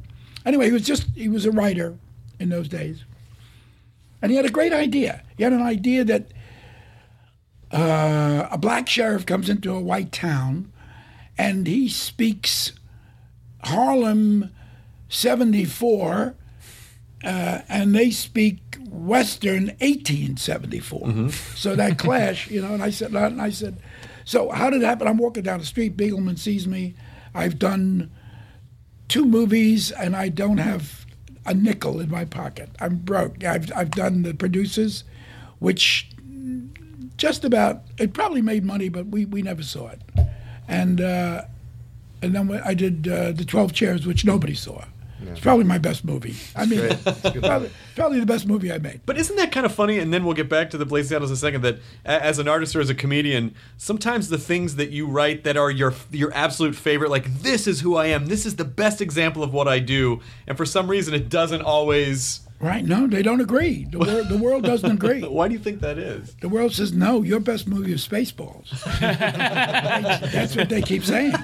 anyway, 0.44 0.66
he 0.66 0.72
was 0.72 0.82
just 0.82 1.06
he 1.14 1.28
was 1.28 1.44
a 1.46 1.50
writer 1.52 1.96
in 2.40 2.48
those 2.48 2.68
days, 2.68 3.04
and 4.20 4.30
he 4.30 4.36
had 4.36 4.46
a 4.46 4.50
great 4.50 4.72
idea. 4.72 5.22
He 5.36 5.44
had 5.44 5.52
an 5.52 5.62
idea 5.62 6.04
that 6.04 6.26
uh, 7.70 8.48
a 8.50 8.58
black 8.58 8.88
sheriff 8.88 9.24
comes 9.26 9.48
into 9.48 9.72
a 9.74 9.80
white 9.80 10.10
town, 10.12 10.72
and 11.38 11.66
he 11.66 11.88
speaks 11.88 12.72
Harlem 13.64 14.50
'74, 15.08 16.34
uh, 17.24 17.58
and 17.68 17.94
they 17.94 18.10
speak 18.10 18.58
Western 18.90 19.66
1874. 19.80 21.30
So 21.54 21.76
that 21.76 21.98
clash, 21.98 22.50
you 22.50 22.60
know. 22.62 22.74
And 22.74 22.82
I 22.82 22.90
said, 22.90 23.12
and 23.14 23.40
I 23.40 23.50
said, 23.50 23.78
so 24.24 24.50
how 24.50 24.70
did 24.70 24.82
it 24.82 24.86
happen? 24.86 25.06
I'm 25.08 25.18
walking 25.18 25.42
down 25.42 25.58
the 25.60 25.66
street. 25.66 25.96
Begelman 25.96 26.38
sees 26.38 26.66
me. 26.66 26.94
I've 27.34 27.58
done 27.58 28.10
two 29.08 29.24
movies, 29.24 29.90
and 29.90 30.14
I 30.16 30.28
don't 30.28 30.58
have 30.58 31.06
a 31.44 31.54
nickel 31.54 32.00
in 32.00 32.10
my 32.10 32.24
pocket. 32.24 32.70
I'm 32.80 32.96
broke. 32.96 33.42
I've 33.44 33.70
I've 33.74 33.90
done 33.90 34.22
the 34.22 34.34
producers. 34.34 35.04
which 35.58 36.08
just 37.16 37.44
about 37.44 37.82
it 37.98 38.12
probably 38.14 38.42
made 38.42 38.64
money, 38.64 38.88
but 38.88 39.06
we, 39.06 39.24
we 39.26 39.42
never 39.42 39.62
saw 39.62 39.88
it. 39.88 40.00
And 40.66 41.00
uh, 41.00 41.42
and 42.22 42.34
then 42.34 42.60
I 42.64 42.74
did 42.74 43.06
uh, 43.08 43.32
the 43.32 43.44
Twelve 43.44 43.72
Chairs, 43.72 44.06
which 44.06 44.24
nobody 44.24 44.54
saw. 44.54 44.84
It's 45.28 45.40
probably 45.40 45.64
my 45.64 45.78
best 45.78 46.04
movie. 46.04 46.34
I 46.56 46.66
mean, 46.66 46.80
great. 46.80 46.98
It's 47.06 47.24
a 47.24 47.30
good 47.30 47.42
probably, 47.42 47.70
probably 47.94 48.20
the 48.20 48.26
best 48.26 48.46
movie 48.46 48.72
I 48.72 48.78
made. 48.78 49.00
But 49.06 49.18
isn't 49.18 49.36
that 49.36 49.52
kind 49.52 49.64
of 49.66 49.74
funny? 49.74 49.98
And 49.98 50.12
then 50.12 50.24
we'll 50.24 50.34
get 50.34 50.48
back 50.48 50.70
to 50.70 50.78
the 50.78 50.86
Blazing 50.86 51.10
Saddles 51.10 51.30
in 51.30 51.34
a 51.34 51.36
second. 51.36 51.62
That 51.62 51.78
as 52.04 52.38
an 52.38 52.48
artist 52.48 52.74
or 52.76 52.80
as 52.80 52.90
a 52.90 52.94
comedian, 52.94 53.54
sometimes 53.76 54.28
the 54.28 54.38
things 54.38 54.76
that 54.76 54.90
you 54.90 55.06
write 55.06 55.44
that 55.44 55.56
are 55.56 55.70
your 55.70 55.94
your 56.10 56.32
absolute 56.34 56.74
favorite, 56.74 57.10
like 57.10 57.32
this 57.42 57.66
is 57.66 57.80
who 57.80 57.96
I 57.96 58.06
am, 58.06 58.26
this 58.26 58.46
is 58.46 58.56
the 58.56 58.64
best 58.64 59.00
example 59.00 59.42
of 59.42 59.52
what 59.52 59.68
I 59.68 59.78
do, 59.78 60.20
and 60.46 60.56
for 60.56 60.66
some 60.66 60.88
reason 60.88 61.14
it 61.14 61.28
doesn't 61.28 61.62
always. 61.62 62.40
Right? 62.60 62.84
No, 62.84 63.08
they 63.08 63.22
don't 63.22 63.40
agree. 63.40 63.88
The 63.90 63.98
world, 63.98 64.28
the 64.28 64.38
world 64.38 64.62
doesn't 64.62 64.90
agree. 65.02 65.22
Why 65.22 65.48
do 65.48 65.54
you 65.54 65.58
think 65.58 65.80
that 65.80 65.98
is? 65.98 66.36
The 66.40 66.48
world 66.48 66.72
says 66.72 66.92
no. 66.92 67.22
Your 67.22 67.40
best 67.40 67.66
movie 67.66 67.92
is 67.92 68.06
Spaceballs. 68.06 68.70
That's 70.32 70.54
what 70.54 70.68
they 70.68 70.80
keep 70.80 71.04
saying. 71.04 71.34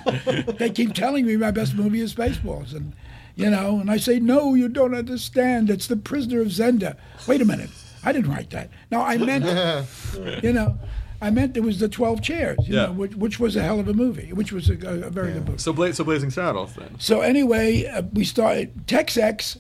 They 0.59 0.71
keep 0.71 0.95
telling 0.95 1.27
me 1.27 1.37
my 1.37 1.51
best 1.51 1.75
movie 1.75 2.01
is 2.01 2.15
Spaceballs, 2.15 2.73
and 2.73 2.93
you 3.39 3.49
know, 3.51 3.79
and 3.81 3.91
I 3.91 3.97
say 3.97 4.19
no. 4.21 4.55
You 4.55 4.69
don't 4.69 4.95
understand. 4.95 5.71
It's 5.71 5.87
The 5.87 5.97
Prisoner 5.97 6.41
of 6.43 6.49
Zenda. 6.49 6.97
Wait 7.27 7.41
a 7.41 7.45
minute. 7.45 7.71
I 8.05 8.13
didn't 8.13 8.31
write 8.31 8.51
that. 8.51 8.71
No, 8.91 9.01
I 9.03 9.17
meant, 9.17 9.45
you 10.43 10.53
know, 10.53 10.79
I 11.23 11.31
meant 11.31 11.57
it 11.57 11.61
was 11.63 11.79
the 11.81 11.89
Twelve 11.89 12.21
Chairs. 12.23 12.59
You 12.69 12.75
Yeah. 12.77 12.87
know, 12.87 12.93
which, 12.93 13.15
which 13.17 13.41
was 13.41 13.57
a 13.57 13.63
hell 13.63 13.81
of 13.81 13.89
a 13.89 13.95
movie. 13.95 14.33
Which 14.33 14.53
was 14.53 14.69
a, 14.71 14.75
a 14.75 15.11
very 15.11 15.33
good 15.33 15.47
movie. 15.47 15.59
So, 15.59 15.73
Bla- 15.73 15.93
so 15.95 16.05
Blazing 16.05 16.31
Saddles 16.31 16.75
then. 16.75 16.99
So 16.99 17.21
anyway, 17.23 17.87
uh, 17.87 18.03
we 18.13 18.25
started 18.25 18.87
TexX. 18.87 19.59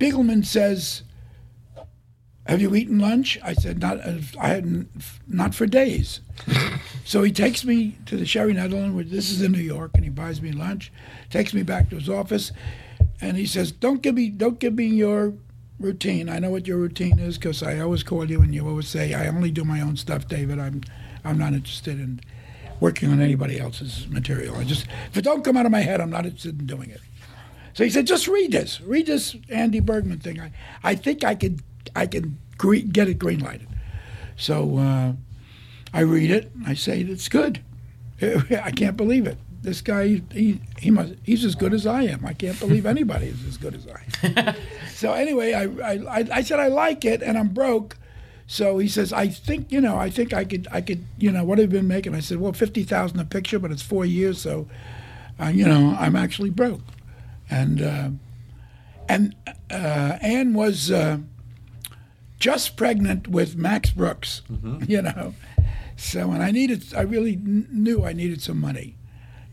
Begelman 0.00 0.44
says, 0.46 1.02
"Have 2.46 2.60
you 2.60 2.74
eaten 2.74 2.98
lunch?" 2.98 3.38
I 3.42 3.52
said, 3.54 3.80
"Not. 3.80 3.98
uh, 4.06 4.18
I 4.40 4.48
hadn't. 4.48 4.88
Not 5.26 5.54
for 5.54 5.66
days." 5.66 6.20
so 7.04 7.22
he 7.24 7.32
takes 7.32 7.64
me 7.64 7.98
to 8.06 8.16
the 8.16 8.24
Sherry 8.24 8.52
Netherland. 8.54 8.94
which 8.94 9.08
this 9.08 9.30
is 9.30 9.42
in 9.42 9.52
New 9.52 9.58
York, 9.58 9.90
and 9.94 10.04
he 10.04 10.10
buys 10.10 10.40
me 10.40 10.52
lunch. 10.52 10.92
Takes 11.30 11.52
me 11.52 11.62
back 11.64 11.90
to 11.90 11.96
his 11.96 12.08
office, 12.08 12.52
and 13.20 13.36
he 13.36 13.46
says, 13.46 13.72
"Don't 13.72 14.02
give 14.02 14.14
me. 14.14 14.30
Don't 14.30 14.58
give 14.58 14.74
me 14.74 14.86
your." 14.86 15.34
Routine. 15.80 16.28
I 16.28 16.40
know 16.40 16.50
what 16.50 16.66
your 16.66 16.76
routine 16.76 17.20
is 17.20 17.38
because 17.38 17.62
I 17.62 17.78
always 17.78 18.02
call 18.02 18.28
you 18.28 18.42
and 18.42 18.52
you 18.52 18.66
always 18.66 18.88
say, 18.88 19.14
"I 19.14 19.28
only 19.28 19.52
do 19.52 19.62
my 19.62 19.80
own 19.80 19.96
stuff, 19.96 20.26
David. 20.26 20.58
I'm, 20.58 20.82
I'm 21.24 21.38
not 21.38 21.52
interested 21.52 22.00
in 22.00 22.20
working 22.80 23.12
on 23.12 23.20
anybody 23.20 23.60
else's 23.60 24.08
material. 24.08 24.56
I 24.56 24.64
just, 24.64 24.86
if 25.12 25.16
it 25.16 25.22
don't 25.22 25.44
come 25.44 25.56
out 25.56 25.66
of 25.66 25.70
my 25.70 25.82
head, 25.82 26.00
I'm 26.00 26.10
not 26.10 26.24
interested 26.26 26.58
in 26.58 26.66
doing 26.66 26.90
it." 26.90 27.00
So 27.74 27.84
he 27.84 27.90
said, 27.90 28.08
"Just 28.08 28.26
read 28.26 28.50
this. 28.50 28.80
Read 28.80 29.06
this 29.06 29.36
Andy 29.50 29.78
Bergman 29.78 30.18
thing. 30.18 30.40
I, 30.40 30.50
I 30.82 30.96
think 30.96 31.22
I 31.22 31.36
could, 31.36 31.62
I 31.94 32.08
can 32.08 32.36
get 32.90 33.08
it 33.08 33.20
green 33.20 33.38
lighted." 33.38 33.68
So 34.36 34.78
uh, 34.78 35.12
I 35.94 36.00
read 36.00 36.32
it. 36.32 36.50
I 36.66 36.74
say 36.74 37.02
it's 37.02 37.28
good. 37.28 37.60
I 38.20 38.72
can't 38.72 38.96
believe 38.96 39.28
it. 39.28 39.38
This 39.60 39.80
guy, 39.80 40.22
he, 40.32 40.60
he 40.78 40.90
must, 40.90 41.14
he's 41.24 41.44
as 41.44 41.54
good 41.54 41.74
as 41.74 41.86
I 41.86 42.02
am. 42.02 42.24
I 42.24 42.32
can't 42.32 42.58
believe 42.60 42.86
anybody 42.96 43.26
is 43.26 43.44
as 43.46 43.56
good 43.56 43.74
as 43.74 43.86
I 43.86 44.40
am. 44.40 44.54
so 44.94 45.12
anyway, 45.12 45.52
I, 45.52 45.64
I, 45.92 46.26
I, 46.32 46.42
said 46.42 46.60
I 46.60 46.68
like 46.68 47.04
it, 47.04 47.22
and 47.22 47.36
I'm 47.36 47.48
broke. 47.48 47.96
So 48.46 48.78
he 48.78 48.88
says, 48.88 49.12
I 49.12 49.28
think, 49.28 49.70
you 49.72 49.80
know, 49.80 49.96
I 49.96 50.10
think 50.10 50.32
I 50.32 50.44
could, 50.44 50.68
I 50.70 50.80
could, 50.80 51.04
you 51.18 51.30
know, 51.32 51.44
what 51.44 51.58
have 51.58 51.72
you 51.72 51.78
been 51.80 51.88
making? 51.88 52.14
I 52.14 52.20
said, 52.20 52.38
well, 52.38 52.52
fifty 52.52 52.82
thousand 52.82 53.18
a 53.20 53.24
picture, 53.24 53.58
but 53.58 53.70
it's 53.70 53.82
four 53.82 54.06
years, 54.06 54.40
so, 54.40 54.68
uh, 55.40 55.48
you 55.48 55.66
know, 55.66 55.96
I'm 55.98 56.16
actually 56.16 56.50
broke 56.50 56.80
and 57.50 57.82
uh, 57.82 58.10
and 59.08 59.34
uh, 59.70 60.18
Anne 60.20 60.54
was 60.54 60.90
uh, 60.90 61.18
just 62.38 62.76
pregnant 62.76 63.28
with 63.28 63.56
Max 63.56 63.90
Brooks, 63.90 64.42
you 64.86 65.02
know. 65.02 65.34
So, 65.96 66.30
and 66.30 66.42
I 66.42 66.50
needed, 66.50 66.94
I 66.94 67.00
really 67.00 67.34
kn- 67.36 67.66
knew 67.72 68.04
I 68.04 68.12
needed 68.12 68.42
some 68.42 68.60
money. 68.60 68.96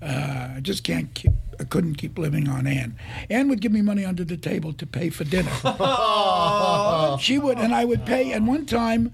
Uh, 0.06 0.53
I 0.58 0.60
just 0.62 0.84
can't 0.84 1.12
keep, 1.16 1.32
I 1.60 1.64
couldn't 1.64 1.95
keep 1.95 2.18
living 2.18 2.47
on 2.47 2.68
Anne. 2.68 2.95
Anne 3.30 3.49
would 3.49 3.60
give 3.60 3.72
me 3.72 3.82
money 3.82 4.06
under 4.06 4.24
the 4.24 4.38
table 4.38 4.72
to 4.74 4.86
pay 4.86 5.10
for 5.10 5.24
dinner. 5.24 5.49
she 7.20 7.39
would, 7.39 7.58
and 7.58 7.74
I 7.74 7.86
would 7.86 8.06
pay. 8.06 8.32
And 8.32 8.47
one 8.47 8.68
time, 8.68 9.12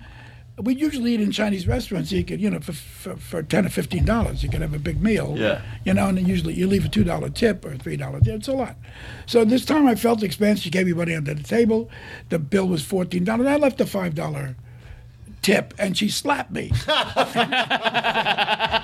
we 0.57 0.75
usually 0.75 1.13
eat 1.13 1.21
in 1.21 1.31
Chinese 1.31 1.65
restaurants. 1.65 2.11
You 2.11 2.23
could, 2.23 2.41
you 2.41 2.49
know, 2.49 2.59
for, 2.59 2.73
for, 2.73 3.15
for 3.15 3.43
ten 3.43 3.65
or 3.65 3.69
fifteen 3.69 4.05
dollars, 4.05 4.43
you 4.43 4.49
could 4.49 4.61
have 4.61 4.73
a 4.73 4.79
big 4.79 5.01
meal. 5.01 5.35
Yeah. 5.37 5.61
You 5.85 5.93
know, 5.93 6.07
and 6.07 6.17
then 6.17 6.25
usually 6.25 6.53
you 6.53 6.67
leave 6.67 6.85
a 6.85 6.89
two 6.89 7.03
dollar 7.03 7.29
tip 7.29 7.63
or 7.63 7.73
a 7.73 7.77
three 7.77 7.95
dollar 7.95 8.19
tip. 8.19 8.35
It's 8.35 8.47
a 8.47 8.53
lot. 8.53 8.75
So 9.25 9.45
this 9.45 9.65
time 9.65 9.87
I 9.87 9.95
felt 9.95 10.19
the 10.19 10.25
expense. 10.25 10.59
She 10.59 10.69
gave 10.69 10.87
me 10.87 10.93
money 10.93 11.15
under 11.15 11.33
the 11.33 11.43
table. 11.43 11.89
The 12.29 12.39
bill 12.39 12.67
was 12.67 12.83
fourteen 12.83 13.23
dollars. 13.23 13.47
I 13.47 13.55
left 13.55 13.79
a 13.81 13.85
five 13.85 14.13
dollar 14.13 14.55
tip, 15.41 15.73
and 15.77 15.97
she 15.97 16.09
slapped 16.09 16.51
me. 16.51 16.67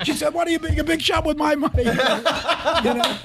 she 0.04 0.12
said, 0.12 0.34
"What 0.34 0.48
are 0.48 0.50
you 0.50 0.58
being 0.58 0.80
a 0.80 0.84
big 0.84 1.00
shot 1.00 1.24
with 1.24 1.36
my 1.36 1.54
money? 1.54 1.84
you 1.84 1.94
know, 1.94 3.16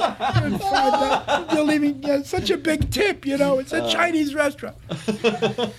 you're, 1.54 1.64
leaving 1.64 2.04
yeah, 2.04 2.22
such 2.24 2.50
a 2.50 2.58
big 2.58 2.92
tip. 2.92 3.26
You 3.26 3.38
know, 3.38 3.60
it's 3.60 3.74
a 3.74 3.84
uh. 3.84 3.90
Chinese 3.90 4.36
restaurant." 4.36 4.78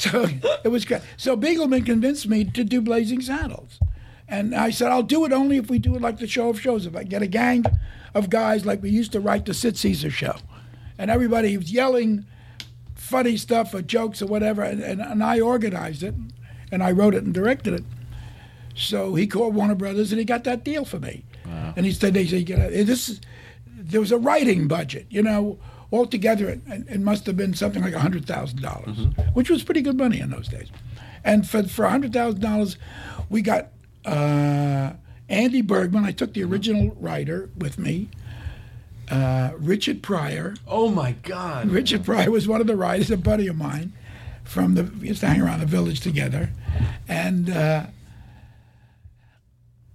So 0.00 0.26
it 0.64 0.68
was 0.68 0.86
great. 0.86 1.02
So 1.18 1.36
Begelman 1.36 1.84
convinced 1.84 2.26
me 2.26 2.44
to 2.44 2.64
do 2.64 2.80
Blazing 2.80 3.20
Saddles. 3.20 3.78
And 4.26 4.54
I 4.54 4.70
said, 4.70 4.90
I'll 4.90 5.02
do 5.02 5.26
it 5.26 5.32
only 5.32 5.58
if 5.58 5.68
we 5.68 5.78
do 5.78 5.94
it 5.94 6.00
like 6.00 6.18
the 6.18 6.26
show 6.26 6.48
of 6.48 6.58
shows. 6.58 6.86
If 6.86 6.96
I 6.96 7.02
get 7.02 7.20
a 7.20 7.26
gang 7.26 7.64
of 8.14 8.30
guys 8.30 8.64
like 8.64 8.82
we 8.82 8.88
used 8.88 9.12
to 9.12 9.20
write 9.20 9.44
the 9.44 9.52
Sid 9.52 9.76
Caesar 9.76 10.10
show. 10.10 10.36
And 10.96 11.10
everybody 11.10 11.54
was 11.56 11.70
yelling 11.70 12.24
funny 12.94 13.36
stuff 13.36 13.74
or 13.74 13.82
jokes 13.82 14.22
or 14.22 14.26
whatever. 14.26 14.62
And, 14.62 14.80
and, 14.80 15.02
and 15.02 15.22
I 15.22 15.40
organized 15.40 16.02
it. 16.02 16.14
And 16.72 16.82
I 16.82 16.90
wrote 16.92 17.14
it 17.14 17.24
and 17.24 17.34
directed 17.34 17.74
it. 17.74 17.84
So 18.74 19.14
he 19.14 19.26
called 19.26 19.54
Warner 19.54 19.74
Brothers 19.74 20.12
and 20.12 20.18
he 20.18 20.24
got 20.24 20.44
that 20.44 20.64
deal 20.64 20.84
for 20.84 20.98
me. 20.98 21.24
And 21.76 21.84
he 21.84 21.92
said, 21.92 22.14
they 22.14 22.26
said, 22.26 22.48
you 22.48 22.56
know, 22.56 22.70
this 22.70 23.08
is, 23.08 23.20
there 23.66 24.00
was 24.00 24.12
a 24.12 24.18
writing 24.18 24.68
budget, 24.68 25.06
you 25.10 25.22
know, 25.22 25.58
altogether 25.92 26.48
it, 26.48 26.60
it 26.68 27.00
must 27.00 27.26
have 27.26 27.36
been 27.36 27.54
something 27.54 27.82
like 27.82 27.94
$100,000, 27.94 28.60
dollars 28.60 28.98
which 29.34 29.50
was 29.50 29.64
pretty 29.64 29.82
good 29.82 29.96
money 29.96 30.20
in 30.20 30.30
those 30.30 30.46
days. 30.48 30.68
And 31.24 31.48
for, 31.48 31.64
for 31.64 31.84
$100,000, 31.84 32.76
we 33.28 33.42
got 33.42 33.68
uh, 34.04 34.92
Andy 35.28 35.60
Bergman. 35.62 36.04
I 36.04 36.12
took 36.12 36.34
the 36.34 36.44
original 36.44 36.96
writer 37.00 37.50
with 37.56 37.78
me, 37.78 38.08
uh, 39.10 39.50
Richard 39.58 40.02
Pryor. 40.02 40.54
Oh 40.66 40.88
my 40.88 41.12
God. 41.22 41.68
Richard 41.68 42.04
Pryor 42.04 42.30
was 42.30 42.46
one 42.46 42.60
of 42.60 42.66
the 42.68 42.76
writers, 42.76 43.10
a 43.10 43.16
buddy 43.16 43.48
of 43.48 43.56
mine 43.56 43.92
from 44.50 44.74
the, 44.74 44.82
we 44.82 45.06
used 45.08 45.20
to 45.20 45.28
hang 45.28 45.40
around 45.40 45.60
the 45.60 45.66
village 45.66 46.00
together. 46.00 46.50
And 47.06 47.48
uh, 47.48 47.86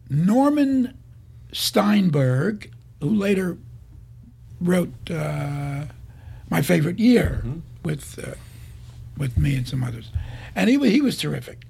Norman 0.09 0.97
Steinberg, 1.51 2.71
who 3.01 3.09
later 3.09 3.57
wrote 4.61 4.93
uh, 5.11 5.85
My 6.49 6.61
Favorite 6.61 6.99
Year 6.99 7.43
with, 7.83 8.17
uh, 8.25 8.35
with 9.17 9.37
me 9.37 9.55
and 9.57 9.67
some 9.67 9.83
others. 9.83 10.09
And 10.55 10.69
he, 10.69 10.77
wa- 10.77 10.85
he 10.85 11.01
was 11.01 11.17
terrific. 11.17 11.63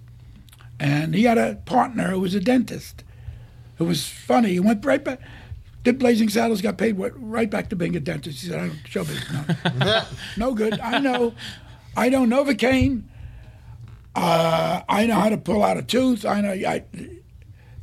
And 0.80 1.16
he 1.16 1.24
had 1.24 1.40
a 1.40 1.56
partner 1.66 2.10
who 2.12 2.20
was 2.20 2.36
a 2.36 2.40
dentist 2.40 3.04
who 3.78 3.86
was 3.86 4.08
funny. 4.08 4.52
He 4.52 4.60
went 4.60 4.86
right 4.86 5.04
back. 5.04 5.20
Did 5.84 5.98
Blazing 6.00 6.30
Saddles, 6.30 6.62
got 6.62 6.78
paid, 6.78 6.98
went 6.98 7.14
right 7.18 7.50
back 7.50 7.70
to 7.70 7.76
being 7.76 7.96
a 7.96 8.00
dentist. 8.00 8.42
He 8.42 8.50
said, 8.50 8.60
I 8.60 8.68
don't 8.68 8.80
show 8.88 9.04
business. 9.04 9.58
No, 9.80 10.04
no 10.38 10.54
good. 10.54 10.80
I 10.80 11.00
know. 11.00 11.34
I 11.96 12.10
don't 12.10 12.30
know 12.30 12.44
Novocaine. 12.44 13.04
Uh, 14.16 14.82
I 14.88 15.06
know 15.06 15.16
how 15.16 15.30
to 15.30 15.38
pull 15.38 15.64
out 15.64 15.78
a 15.78 15.82
tooth. 15.82 16.26
I 16.26 16.42
know. 16.42 16.52
I, 16.52 16.84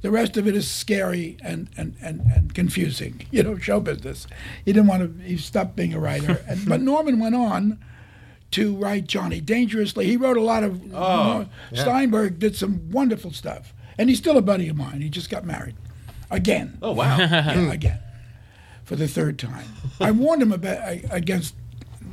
the 0.00 0.10
rest 0.10 0.36
of 0.36 0.48
it 0.48 0.56
is 0.56 0.70
scary 0.70 1.36
and, 1.42 1.68
and, 1.76 1.94
and, 2.02 2.20
and 2.20 2.54
confusing. 2.54 3.26
You 3.30 3.42
know, 3.42 3.56
show 3.56 3.80
business. 3.80 4.26
He 4.64 4.72
didn't 4.72 4.88
want 4.88 5.18
to. 5.18 5.24
He 5.24 5.36
stopped 5.38 5.74
being 5.74 5.94
a 5.94 5.98
writer. 5.98 6.44
And, 6.46 6.68
but 6.68 6.80
Norman 6.82 7.18
went 7.18 7.34
on 7.34 7.78
to 8.52 8.76
write 8.76 9.06
Johnny 9.06 9.40
Dangerously. 9.40 10.06
He 10.06 10.16
wrote 10.18 10.36
a 10.36 10.42
lot 10.42 10.62
of. 10.64 10.94
Oh. 10.94 11.46
Steinberg 11.72 12.38
did 12.38 12.56
some 12.56 12.90
wonderful 12.90 13.32
stuff, 13.32 13.72
and 13.96 14.10
he's 14.10 14.18
still 14.18 14.36
a 14.36 14.42
buddy 14.42 14.68
of 14.68 14.76
mine. 14.76 15.00
He 15.00 15.08
just 15.08 15.30
got 15.30 15.46
married, 15.46 15.76
again. 16.30 16.78
Oh 16.82 16.92
wow. 16.92 17.16
Yeah, 17.18 17.72
again, 17.72 18.00
for 18.84 18.96
the 18.96 19.08
third 19.08 19.38
time. 19.38 19.66
I 19.98 20.10
warned 20.10 20.42
him 20.42 20.52
about 20.52 20.98
against 21.10 21.54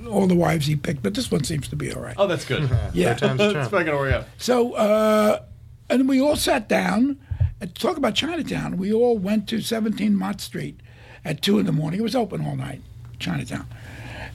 all 0.08 0.28
the 0.28 0.36
wives 0.36 0.68
he 0.68 0.76
picked, 0.76 1.02
but 1.04 1.14
this 1.14 1.32
one 1.32 1.43
seems 1.43 1.68
to 1.70 1.76
be 1.76 1.91
all 1.93 2.02
right. 2.02 2.16
Oh, 2.18 2.28
that's 2.28 2.45
good. 2.45 2.70
yeah. 2.93 3.14
Times 3.16 3.38
the 3.38 3.45
it's 3.45 3.54
charm. 3.54 3.72
not 3.72 3.86
gonna 3.86 3.97
work 3.97 4.14
out. 4.14 4.26
So, 4.38 4.74
uh, 4.74 5.43
and 5.89 6.08
we 6.08 6.22
all 6.22 6.36
sat 6.36 6.70
down 6.70 7.20
and 7.62 7.74
talk 7.76 7.97
about 7.97 8.16
Chinatown. 8.16 8.78
We 8.78 8.93
all 8.93 9.18
went 9.18 9.47
to 9.50 9.62
17 9.62 10.16
Mott 10.16 10.39
Street 10.41 10.80
at 11.26 11.41
2 11.41 11.60
in 11.60 11.66
the 11.66 11.72
morning. 11.72 12.00
It 12.00 12.04
was 12.04 12.16
open 12.16 12.45
all 12.45 12.56
night, 12.56 12.82
Chinatown. 13.20 13.66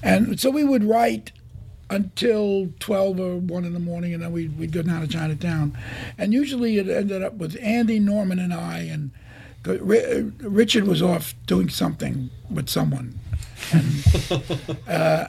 And 0.03 0.39
so 0.39 0.51
we 0.51 0.65
would 0.65 0.85
write 0.85 1.33
until 1.91 2.69
12 2.81 3.21
or 3.21 3.37
1 3.37 3.65
in 3.65 3.73
the 3.73 3.79
morning, 3.79 4.13
and 4.15 4.23
then 4.23 4.33
we'd, 4.33 4.59
we'd 4.59 4.73
go 4.73 4.83
down 4.83 5.01
to 5.01 5.07
Chinatown. 5.07 5.79
And 6.19 6.33
usually 6.35 6.79
it 6.79 6.89
ended 6.89 7.23
up 7.23 7.35
with 7.35 7.57
Andy, 7.63 7.99
Norman, 7.99 8.39
and 8.39 8.53
I. 8.53 8.79
And 8.81 9.11
Ri- 9.65 10.33
Richard 10.41 10.87
was 10.87 11.01
off 11.03 11.35
doing 11.47 11.69
something 11.69 12.31
with 12.51 12.69
someone. 12.69 13.19
And, 13.73 14.05
uh, 14.89 15.27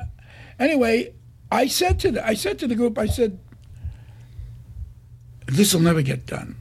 anyway, 0.60 1.14
I 1.52 1.68
said 1.68 2.00
to 2.02 2.12
the, 2.12 2.26
I 2.28 2.34
said 2.34 2.60
to 2.60 2.68
the 2.68 2.76
group, 2.76 2.98
I 2.98 3.06
said, 3.08 3.40
this 5.48 5.74
will 5.74 5.82
never 5.82 6.02
get 6.02 6.26
done, 6.26 6.56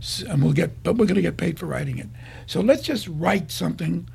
S- 0.00 0.22
and 0.28 0.42
we'll 0.42 0.52
get, 0.52 0.82
but 0.82 0.96
we're 0.96 1.06
going 1.06 1.16
to 1.16 1.22
get 1.22 1.36
paid 1.36 1.58
for 1.58 1.66
writing 1.66 1.98
it. 1.98 2.08
So 2.46 2.60
let's 2.60 2.82
just 2.82 3.08
write 3.08 3.50
something 3.50 4.08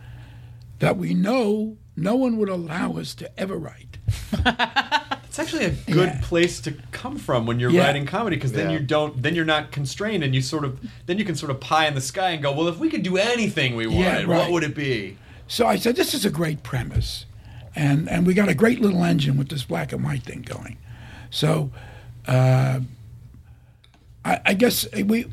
that 0.79 0.97
we 0.97 1.13
know 1.13 1.77
no 1.95 2.15
one 2.15 2.37
would 2.37 2.49
allow 2.49 2.93
us 2.97 3.15
to 3.15 3.39
ever 3.39 3.57
write. 3.57 3.97
It's 5.33 5.39
actually 5.39 5.65
a 5.65 5.71
good 5.91 6.09
Yeah. 6.09 6.19
place 6.21 6.59
to 6.61 6.73
come 6.91 7.17
from 7.17 7.47
when 7.47 7.59
you're 7.59 7.71
Yeah. 7.71 7.85
writing 7.87 8.05
comedy 8.05 8.35
because 8.35 8.51
then 8.51 8.69
Yeah. 8.69 8.77
you 8.77 8.85
don't 8.85 9.19
then 9.23 9.33
you're 9.33 9.45
not 9.45 9.71
constrained 9.71 10.23
and 10.23 10.35
you 10.35 10.43
sort 10.43 10.63
of 10.63 10.79
then 11.07 11.17
you 11.17 11.25
can 11.25 11.33
sort 11.35 11.49
of 11.49 11.59
pie 11.59 11.87
in 11.87 11.95
the 11.95 12.01
sky 12.01 12.29
and 12.29 12.43
go 12.43 12.51
well 12.51 12.67
if 12.67 12.77
we 12.77 12.87
could 12.87 13.01
do 13.01 13.17
anything 13.17 13.75
we 13.75 13.87
wanted 13.87 14.27
what 14.27 14.37
right. 14.41 14.51
would 14.51 14.63
it 14.63 14.75
be 14.75 15.17
So 15.47 15.65
I 15.65 15.77
said, 15.77 15.95
this 15.95 16.13
is 16.13 16.23
a 16.23 16.29
great 16.29 16.61
premise. 16.61 17.25
And, 17.75 18.09
and 18.09 18.27
we 18.27 18.33
got 18.33 18.49
a 18.49 18.53
great 18.53 18.79
little 18.79 19.03
engine 19.03 19.37
with 19.37 19.49
this 19.49 19.63
black 19.63 19.91
and 19.91 20.03
white 20.03 20.23
thing 20.23 20.43
going. 20.43 20.77
So 21.31 21.71
uh, 22.27 22.81
I, 24.23 24.41
I 24.45 24.53
guess 24.53 24.87
we, 24.93 25.25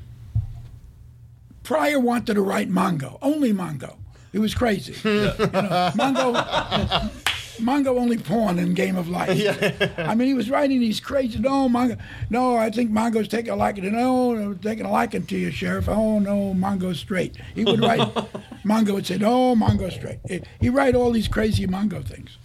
Pryor 1.63 2.01
wanted 2.01 2.35
to 2.35 2.43
write 2.43 2.71
Mongo, 2.71 3.19
only 3.21 3.53
Mongo. 3.53 3.97
It 4.33 4.39
was 4.39 4.55
crazy. 4.55 4.95
You 5.05 5.25
know, 5.25 5.35
Mongo, 5.95 7.11
Mongo 7.61 7.99
only 7.99 8.19
pawn 8.19 8.59
in 8.59 8.75
Game 8.75 8.97
of 8.97 9.09
Life. 9.09 9.39
Yeah. 9.41 9.89
I 9.99 10.15
mean, 10.15 10.29
he 10.29 10.35
was 10.35 10.51
writing 10.51 10.81
these 10.81 11.01
crazy. 11.01 11.39
No, 11.39 11.69
Mongo. 11.69 11.99
No, 12.31 12.57
I 12.57 12.71
think 12.71 12.91
Mongo's 12.91 13.29
taking 13.29 13.51
a 13.53 13.57
liking 13.57 13.85
to. 13.85 13.91
No, 13.91 14.55
taking 14.55 14.85
a 14.87 14.91
liking 14.91 15.27
to 15.27 15.37
you, 15.37 15.51
sheriff. 15.51 15.89
Oh 15.89 16.19
no, 16.19 16.53
Mongo's 16.55 16.99
straight. 16.99 17.37
He 17.55 17.65
would 17.65 17.81
write. 17.81 18.01
Mongo 18.65 18.95
would 18.95 19.07
say, 19.07 19.19
no, 19.19 19.55
Mongo's 19.55 19.95
straight. 19.95 20.19
He- 20.29 20.43
He'd 20.61 20.71
write 20.71 20.95
all 20.95 21.11
these 21.13 21.29
crazy 21.29 21.67
Mongo 21.67 22.05
things, 22.05 22.37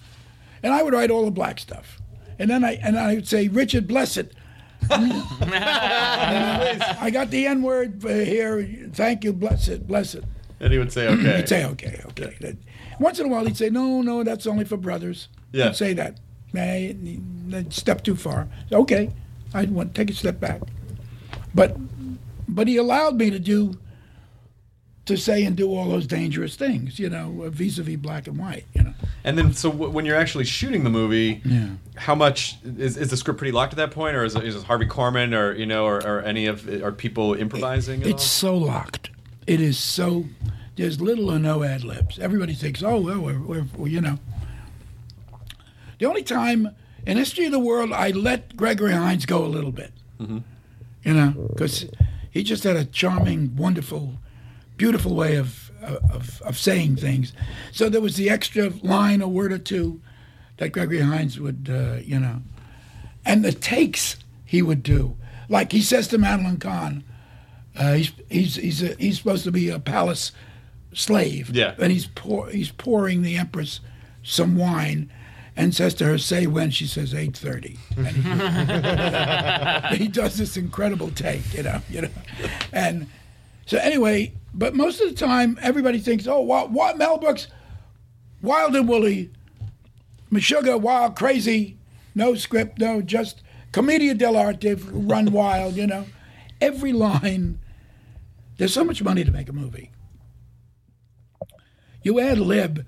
and 0.63 0.73
I 0.73 0.83
would 0.83 0.93
write 0.93 1.11
all 1.11 1.25
the 1.25 1.31
black 1.31 1.59
stuff. 1.59 1.99
And 2.39 2.49
then 2.49 2.63
I 2.63 2.73
and 2.83 2.97
I 2.99 3.15
would 3.15 3.27
say, 3.27 3.47
Richard, 3.47 3.87
bless 3.87 4.17
it. 4.17 4.33
I 5.77 7.09
got 7.11 7.29
the 7.31 7.47
N 7.47 7.61
word 7.61 8.03
uh, 8.05 8.09
here. 8.09 8.63
Thank 8.93 9.23
you, 9.23 9.33
bless 9.33 9.67
it, 9.67 9.87
bless 9.87 10.15
it. 10.15 10.23
and 10.59 10.71
he 10.71 10.77
would 10.79 10.91
say 10.91 11.07
okay 11.07 11.37
He'd 11.37 11.49
say, 11.49 11.65
okay, 11.65 12.01
okay. 12.07 12.55
Once 12.99 13.19
in 13.19 13.25
a 13.25 13.29
while, 13.29 13.45
he'd 13.45 13.57
say, 13.57 13.69
no, 13.69 14.01
no, 14.01 14.23
that's 14.23 14.47
only 14.47 14.65
for 14.65 14.77
brothers. 14.77 15.27
Yeah. 15.51 15.65
He'd 15.67 15.75
say 15.75 15.93
that. 15.93 16.17
That 16.53 17.73
step 17.73 18.03
too 18.03 18.15
far. 18.15 18.47
Okay, 18.71 19.11
I'd 19.53 19.71
want 19.71 19.93
take 19.93 20.09
a 20.09 20.13
step 20.13 20.39
back. 20.39 20.61
But, 21.53 21.77
but 22.47 22.67
he 22.67 22.77
allowed 22.77 23.15
me 23.17 23.29
to 23.29 23.39
do, 23.39 23.77
to 25.05 25.17
say 25.17 25.43
and 25.43 25.55
do 25.55 25.69
all 25.73 25.89
those 25.89 26.07
dangerous 26.07 26.55
things, 26.55 26.97
you 26.97 27.09
know, 27.09 27.47
vis-a-vis 27.49 27.97
black 27.97 28.27
and 28.27 28.37
white, 28.39 28.65
you 28.73 28.83
know. 28.83 28.93
and 29.23 29.37
then 29.37 29.53
so 29.53 29.69
w- 29.69 29.91
when 29.91 30.03
you're 30.05 30.15
actually 30.17 30.45
shooting 30.45 30.83
the 30.83 30.89
movie 30.89 31.41
Yeah. 31.45 31.67
how 31.95 32.15
much 32.15 32.57
is, 32.63 32.97
is 32.97 33.09
the 33.11 33.17
script 33.17 33.37
pretty 33.37 33.51
locked 33.51 33.73
at 33.73 33.77
that 33.77 33.91
point 33.91 34.15
or 34.15 34.23
is 34.23 34.35
it, 34.35 34.43
is 34.43 34.55
it 34.55 34.63
Harvey 34.63 34.87
Korman 34.87 35.37
or 35.37 35.53
you 35.53 35.65
know 35.67 35.85
or, 35.85 35.97
or 35.97 36.21
any 36.23 36.47
of 36.47 36.67
are 36.83 36.91
people 36.91 37.35
improvising 37.35 38.01
at 38.01 38.07
It's 38.07 38.23
so 38.25 38.57
locked. 38.57 39.11
It 39.45 39.61
is 39.61 39.77
so. 39.77 40.25
There's 40.75 40.99
little 40.99 41.29
or 41.31 41.39
no 41.39 41.63
ad 41.63 41.83
libs. 41.83 42.19
Everybody 42.19 42.53
thinks, 42.53 42.83
oh 42.83 42.99
well, 42.99 43.19
we're, 43.19 43.39
we're, 43.39 43.65
we're 43.77 43.87
you 43.87 44.01
know. 44.01 44.19
The 45.99 46.05
only 46.05 46.23
time 46.23 46.75
in 47.05 47.17
history 47.17 47.45
of 47.45 47.51
the 47.51 47.59
world 47.59 47.93
I 47.93 48.11
let 48.11 48.57
Gregory 48.57 48.91
Hines 48.91 49.25
go 49.25 49.45
a 49.45 49.47
little 49.47 49.71
bit, 49.71 49.93
you 50.19 51.13
know, 51.13 51.31
because 51.53 51.85
he 52.29 52.43
just 52.43 52.63
had 52.65 52.75
a 52.75 52.83
charming, 52.83 53.55
wonderful, 53.55 54.15
beautiful 54.75 55.15
way 55.15 55.35
of, 55.37 55.71
of 55.81 56.41
of 56.41 56.57
saying 56.57 56.97
things. 56.97 57.31
So 57.71 57.87
there 57.87 58.01
was 58.01 58.17
the 58.17 58.29
extra 58.29 58.69
line, 58.83 59.21
a 59.21 59.27
word 59.27 59.53
or 59.53 59.57
two, 59.57 60.01
that 60.57 60.69
Gregory 60.73 60.99
Hines 60.99 61.39
would, 61.39 61.69
uh, 61.71 61.97
you 62.03 62.19
know, 62.19 62.41
and 63.25 63.45
the 63.45 63.53
takes 63.53 64.17
he 64.43 64.61
would 64.61 64.83
do. 64.83 65.15
Like 65.47 65.71
he 65.71 65.81
says 65.81 66.09
to 66.09 66.17
Madeline 66.17 66.57
Kahn, 66.57 67.03
uh, 67.77 67.93
he's 67.93 68.11
he's 68.29 68.55
he's 68.55 68.83
a, 68.83 68.95
he's 68.95 69.17
supposed 69.17 69.45
to 69.45 69.51
be 69.51 69.69
a 69.69 69.79
palace 69.79 70.33
slave. 70.95 71.49
Yeah. 71.51 71.75
And 71.77 71.91
he's 71.91 72.07
pour, 72.07 72.49
he's 72.49 72.71
pouring 72.71 73.21
the 73.21 73.37
empress 73.37 73.81
some 74.23 74.57
wine, 74.57 75.11
and 75.55 75.73
says 75.75 75.93
to 75.95 76.05
her, 76.05 76.17
"Say 76.17 76.47
when?" 76.47 76.71
She 76.71 76.87
says, 76.87 77.13
8.30. 77.13 77.77
And 79.91 79.97
he, 79.97 79.97
he 80.05 80.07
does 80.07 80.37
this 80.37 80.57
incredible 80.57 81.11
take, 81.11 81.53
you 81.53 81.63
know, 81.63 81.81
you 81.89 82.01
know, 82.01 82.09
and 82.71 83.07
so 83.65 83.77
anyway. 83.77 84.33
But 84.57 84.73
most 84.73 85.01
of 85.01 85.09
the 85.09 85.15
time, 85.15 85.59
everybody 85.61 85.99
thinks, 85.99 86.27
"Oh, 86.27 86.39
what, 86.39 86.71
what 86.71 86.97
Mel 86.97 87.17
Brooks, 87.17 87.47
wild 88.41 88.75
and 88.75 88.87
woolly, 88.87 89.31
Meshuggah, 90.31 90.79
wild, 90.79 91.15
crazy, 91.15 91.77
no 92.15 92.35
script, 92.35 92.79
no, 92.79 93.01
just 93.01 93.41
commedia 93.73 94.15
dell'arte, 94.15 94.79
run 94.91 95.31
wild, 95.31 95.75
you 95.75 95.85
know." 95.85 96.05
Every 96.61 96.93
line. 96.93 97.59
There's 98.57 98.73
so 98.73 98.85
much 98.85 99.03
money 99.03 99.25
to 99.25 99.31
make 99.31 99.49
a 99.49 99.53
movie. 99.53 99.91
You 102.05 102.19
ad 102.19 102.37
lib, 102.37 102.85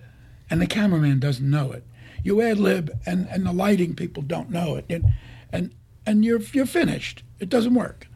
and 0.50 0.62
the 0.62 0.68
cameraman 0.68 1.20
doesn't 1.20 1.50
know 1.50 1.72
it. 1.72 1.84
You 2.24 2.40
ad 2.42 2.60
lib, 2.60 2.92
and, 3.06 3.28
and 3.30 3.46
the 3.46 3.52
lighting 3.52 3.96
people 3.96 4.22
don't 4.22 4.52
know 4.52 4.76
it, 4.76 4.86
and 4.90 5.06
and 5.52 5.72
and 6.06 6.24
you're 6.24 6.40
you're 6.54 6.66
finished. 6.68 7.24
It 7.40 7.50
doesn't 7.50 7.74
work. 7.74 8.08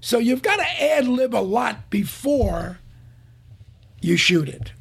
So 0.00 0.18
you've 0.18 0.42
got 0.42 0.56
to 0.56 0.82
ad 0.82 1.08
lib 1.08 1.34
a 1.34 1.40
lot 1.40 1.88
before 1.90 2.78
you 4.02 4.16
shoot 4.16 4.48
it. 4.48 4.72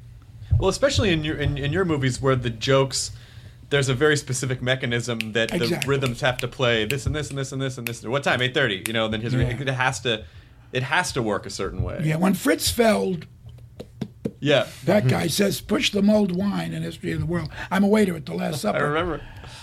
Well, 0.60 0.70
especially 0.70 1.12
in 1.12 1.24
your 1.24 1.38
in, 1.38 1.58
in 1.58 1.72
your 1.72 1.86
movies 1.86 2.22
where 2.22 2.36
the 2.36 2.50
jokes 2.50 3.12
there's 3.70 3.88
a 3.88 3.94
very 3.94 4.18
specific 4.18 4.62
mechanism 4.64 5.34
that 5.34 5.50
the 5.50 5.56
Exactly. 5.58 5.88
rhythms 5.90 6.22
have 6.22 6.38
to 6.40 6.48
play 6.48 6.86
this 6.86 7.06
and 7.06 7.16
this 7.16 7.30
and 7.30 7.38
this 7.38 7.52
and 7.52 7.62
this 7.62 7.78
and 7.78 7.88
this. 7.88 8.04
What 8.04 8.24
time? 8.24 8.42
Eight 8.42 8.54
thirty. 8.54 8.84
You 8.86 8.94
know, 8.94 9.08
then 9.08 9.22
his 9.22 9.34
Yeah. 9.34 9.42
it 9.48 9.68
has 9.70 10.00
to 10.02 10.26
it 10.74 10.84
has 10.84 11.12
to 11.14 11.22
work 11.22 11.46
a 11.46 11.50
certain 11.50 11.84
way. 11.84 12.02
Yeah, 12.04 12.18
when 12.18 12.34
Fritz 12.34 12.70
Feld, 12.70 13.26
Yeah. 14.40 14.68
that 14.86 15.08
guy 15.08 15.28
says, 15.28 15.62
"Push 15.62 15.92
the 15.92 16.02
mulled 16.02 16.36
wine 16.36 16.74
in 16.74 16.84
history 16.84 17.12
of 17.12 17.20
the 17.20 17.26
world." 17.26 17.50
I'm 17.70 17.84
a 17.84 17.88
waiter 17.88 18.16
at 18.16 18.26
the 18.26 18.34
Last 18.34 18.62
Supper. 18.62 18.78
I 18.78 18.82
remember. 18.82 19.22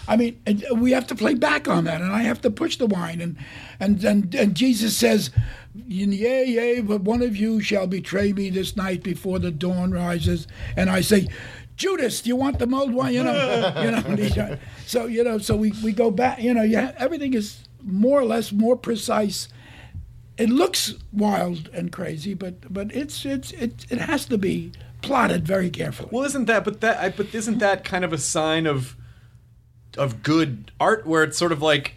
I 0.09 0.17
mean, 0.17 0.41
uh, 0.47 0.75
we 0.75 0.93
have 0.93 1.07
to 1.09 1.15
play 1.15 1.35
back 1.35 1.69
on 1.69 1.85
that, 1.85 2.01
and 2.01 2.13
I 2.13 2.23
have 2.23 2.41
to 2.43 2.51
push 2.51 2.77
the 2.77 2.87
wine, 2.87 3.21
and 3.21 3.37
and 3.81 4.03
and, 4.05 4.35
and 4.35 4.55
Jesus 4.55 4.97
says, 4.97 5.31
"Yea, 5.75 6.45
yea, 6.45 6.81
but 6.81 7.03
one 7.03 7.23
of 7.23 7.37
you 7.37 7.61
shall 7.61 7.87
betray 7.87 8.33
me 8.33 8.51
this 8.51 8.77
night 8.77 9.03
before 9.03 9.39
the 9.39 9.51
dawn 9.51 9.93
rises," 9.93 10.47
and 10.77 10.91
I 10.91 11.01
say. 11.01 11.29
Judas, 11.77 12.23
do 12.23 12.29
you 12.29 12.37
want 12.37 12.59
the 12.59 12.67
mulled 12.67 12.95
wine? 12.95 13.13
You 13.13 13.23
know, 13.23 13.35
you 13.83 13.91
know. 13.91 14.43
Uh, 14.43 14.57
so 14.87 15.05
you 15.05 15.23
know, 15.23 15.37
so 15.37 15.57
we, 15.57 15.75
we 15.85 15.93
go 15.93 16.11
back. 16.11 16.41
You 16.41 16.55
know, 16.55 16.63
yeah, 16.63 16.95
everything 16.97 17.35
is 17.35 17.69
more 17.83 18.19
or 18.19 18.25
less 18.25 18.51
more 18.51 18.77
precise. 18.79 19.49
It 20.39 20.51
looks 20.51 20.95
wild 21.13 21.71
and 21.73 21.91
crazy, 21.91 22.35
but 22.35 22.73
but 22.73 22.95
it's 22.95 23.25
it's 23.25 23.53
it 23.53 23.87
it 23.91 23.99
has 23.99 24.27
to 24.27 24.37
be 24.37 24.73
plotted 25.03 25.47
very 25.47 25.71
carefully. 25.71 26.11
Well, 26.13 26.25
isn't 26.25 26.47
that? 26.47 26.65
But 26.65 26.81
that. 26.83 27.17
But 27.17 27.35
isn't 27.35 27.59
that 27.59 27.85
kind 27.85 28.05
of 28.05 28.13
a 28.13 28.19
sign 28.19 28.67
of 28.67 28.97
of 29.97 30.23
good 30.23 30.73
art, 30.79 31.07
where 31.07 31.23
it's 31.23 31.39
sort 31.39 31.53
of 31.53 31.63
like 31.63 31.95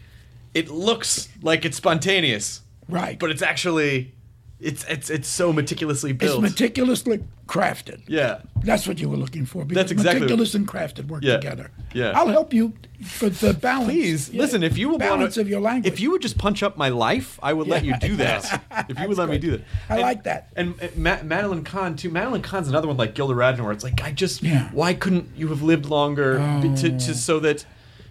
it 0.53 0.69
looks 0.69 1.27
like 1.41 1.65
it's 1.65 1.77
spontaneous, 1.77 2.61
right? 2.87 3.19
but 3.19 3.29
it's 3.29 3.41
actually 3.41 4.13
it's 4.61 4.83
it's 4.85 5.09
it's 5.09 5.27
so 5.27 5.53
meticulously 5.53 6.11
built. 6.11 6.43
It's 6.43 6.51
meticulously 6.53 7.23
crafted. 7.47 8.01
yeah. 8.07 8.41
That's 8.61 8.85
what 8.87 8.99
you 8.99 9.07
were 9.09 9.15
looking 9.17 9.45
for. 9.45 9.63
because 9.63 9.75
That's 9.83 9.91
exactly- 9.91 10.19
meticulous 10.21 10.53
and 10.53 10.67
crafted 10.67 11.07
work 11.07 11.23
Yeah. 11.23 11.37
together. 11.37 11.71
Yeah. 11.93 12.11
I'll 12.13 12.27
help 12.27 12.53
you 12.53 12.73
for 13.03 13.29
the 13.29 13.53
balance. 13.53 13.87
Please 13.87 14.29
yeah, 14.29 14.41
listen. 14.41 14.61
If 14.63 14.77
you 14.77 14.89
would 14.89 14.99
balance 14.99 15.37
wanna, 15.37 15.45
of 15.45 15.49
your 15.49 15.61
language. 15.61 15.91
if 15.93 15.99
you 16.01 16.11
would 16.11 16.21
just 16.21 16.37
punch 16.37 16.61
up 16.61 16.75
my 16.77 16.89
life, 16.89 17.39
I 17.41 17.53
would 17.53 17.67
let 17.67 17.85
you 17.85 17.97
do 17.99 18.17
that. 18.17 18.61
If 18.89 18.99
you 18.99 19.07
would 19.07 19.17
let 19.17 19.29
me 19.29 19.37
do 19.37 19.51
that, 19.51 19.61
I 19.89 19.93
And- 19.93 20.01
like 20.01 20.23
that. 20.25 20.49
And, 20.57 20.75
and 20.81 20.97
Ma- 20.97 21.23
Madeline 21.23 21.63
Kahn 21.63 21.95
too. 21.95 22.09
Madeline 22.09 22.41
Kahn's 22.41 22.67
another 22.67 22.87
one 22.89 22.97
like 22.97 23.15
Gilda 23.15 23.33
Radner, 23.33 23.61
where 23.61 23.71
it's 23.71 23.83
like 23.85 24.03
I 24.03 24.11
just 24.11 24.43
Yeah. 24.43 24.65
Oh. 24.67 24.75
why 24.75 24.93
couldn't 24.93 25.29
you 25.37 25.47
have 25.47 25.61
lived 25.63 25.85
longer 25.85 26.37
b- 26.61 26.75
to, 26.75 26.89
to 26.99 27.11
oh. 27.11 27.13
so 27.13 27.39
that 27.39 27.65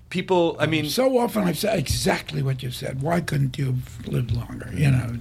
people? 0.09 0.57
I 0.59 0.65
mean, 0.67 0.87
so 0.89 1.19
often 1.19 1.45
I've 1.45 1.59
said 1.59 1.79
exactly 1.79 2.43
what 2.43 2.63
you 2.63 2.71
said. 2.71 3.03
Why 3.03 3.21
couldn't 3.21 3.59
you 3.59 3.67
have 3.67 4.09
lived 4.09 4.31
longer? 4.33 4.71
You 4.75 4.91
know. 4.91 5.17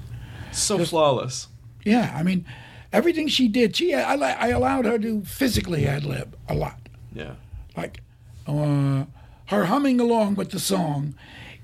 Flawless. 0.85 1.47
Yeah, 1.83 2.13
I 2.15 2.23
mean, 2.23 2.45
everything 2.91 3.27
she 3.27 3.47
did, 3.47 3.75
she 3.75 3.93
I, 3.93 4.13
I 4.15 4.47
allowed 4.49 4.85
her 4.85 4.97
to 4.99 5.21
physically 5.23 5.87
ad 5.87 6.03
lib 6.05 6.35
a 6.49 6.53
lot. 6.53 6.79
Yeah. 7.13 7.33
like 7.75 8.01
uh, 8.45 9.05
her 9.47 9.65
humming 9.65 9.99
along 9.99 10.35
with 10.35 10.51
the 10.51 10.59
song 10.59 11.15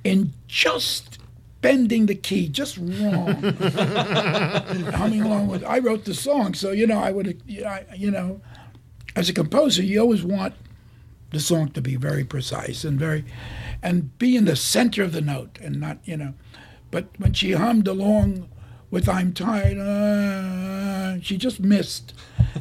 and 0.03 0.33
just 0.47 1.19
bending 1.61 2.07
the 2.07 2.15
key 2.15 2.49
just 2.49 2.77
wrong 2.77 3.35
humming 4.93 5.21
along 5.21 5.47
with 5.47 5.63
i 5.63 5.79
wrote 5.79 6.03
the 6.05 6.13
song 6.13 6.53
so 6.53 6.71
you 6.71 6.85
know 6.85 6.99
i 6.99 7.09
would 7.11 7.41
you 7.45 8.11
know 8.11 8.41
as 9.15 9.29
a 9.29 9.33
composer 9.33 9.81
you 9.83 9.99
always 10.01 10.23
want 10.23 10.53
the 11.31 11.39
song 11.39 11.69
to 11.69 11.81
be 11.81 11.95
very 11.95 12.25
precise 12.25 12.83
and 12.83 12.99
very 12.99 13.23
and 13.81 14.17
be 14.17 14.35
in 14.35 14.45
the 14.45 14.55
center 14.55 15.03
of 15.03 15.13
the 15.13 15.21
note 15.21 15.57
and 15.61 15.79
not 15.79 15.97
you 16.03 16.17
know 16.17 16.33
but 16.91 17.05
when 17.17 17.31
she 17.31 17.51
hummed 17.53 17.87
along 17.87 18.49
with 18.93 19.09
i'm 19.09 19.33
tired 19.33 19.77
uh, 19.77 21.19
she 21.21 21.35
just 21.37 21.59
missed 21.59 22.13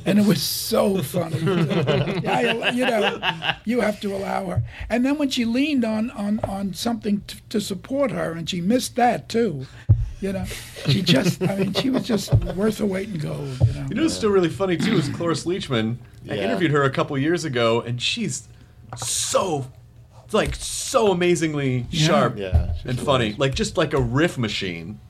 and 0.06 0.18
it 0.18 0.26
was 0.26 0.40
so 0.42 1.02
funny 1.02 1.36
I, 2.26 2.70
you 2.70 2.86
know 2.86 3.52
you 3.64 3.80
have 3.80 4.00
to 4.00 4.14
allow 4.16 4.46
her 4.46 4.62
and 4.88 5.04
then 5.04 5.18
when 5.18 5.28
she 5.30 5.44
leaned 5.44 5.84
on 5.84 6.10
on 6.12 6.40
on 6.40 6.72
something 6.74 7.20
t- 7.26 7.40
to 7.50 7.60
support 7.60 8.10
her 8.10 8.32
and 8.32 8.48
she 8.48 8.60
missed 8.60 8.96
that 8.96 9.28
too 9.28 9.66
You 10.22 10.32
know, 10.32 10.44
she 10.86 11.02
just, 11.02 11.42
I 11.42 11.56
mean, 11.56 11.72
she 11.74 11.90
was 11.90 12.04
just 12.06 12.32
worth 12.54 12.78
her 12.78 12.86
weight 12.86 13.08
in 13.08 13.18
gold. 13.18 13.58
You 13.58 13.72
know. 13.74 13.86
You 13.88 13.94
know 13.96 14.02
what's 14.02 14.14
still 14.14 14.30
really 14.30 14.48
funny 14.48 14.76
too 14.76 14.94
is 14.94 15.08
Cloris 15.08 15.44
Leachman. 15.46 15.96
I 16.30 16.34
interviewed 16.36 16.70
her 16.70 16.84
a 16.84 16.90
couple 16.90 17.18
years 17.18 17.44
ago, 17.44 17.80
and 17.80 18.00
she's 18.00 18.46
so, 18.96 19.66
like, 20.30 20.54
so 20.54 21.10
amazingly 21.10 21.86
sharp 21.90 22.38
Yeah, 22.38 22.72
she's 22.76 22.90
and 22.90 23.00
funny. 23.00 23.34
Like 23.36 23.56
just 23.56 23.76
like 23.76 23.94
a 23.94 24.00
riff 24.00 24.38
machine. 24.38 25.00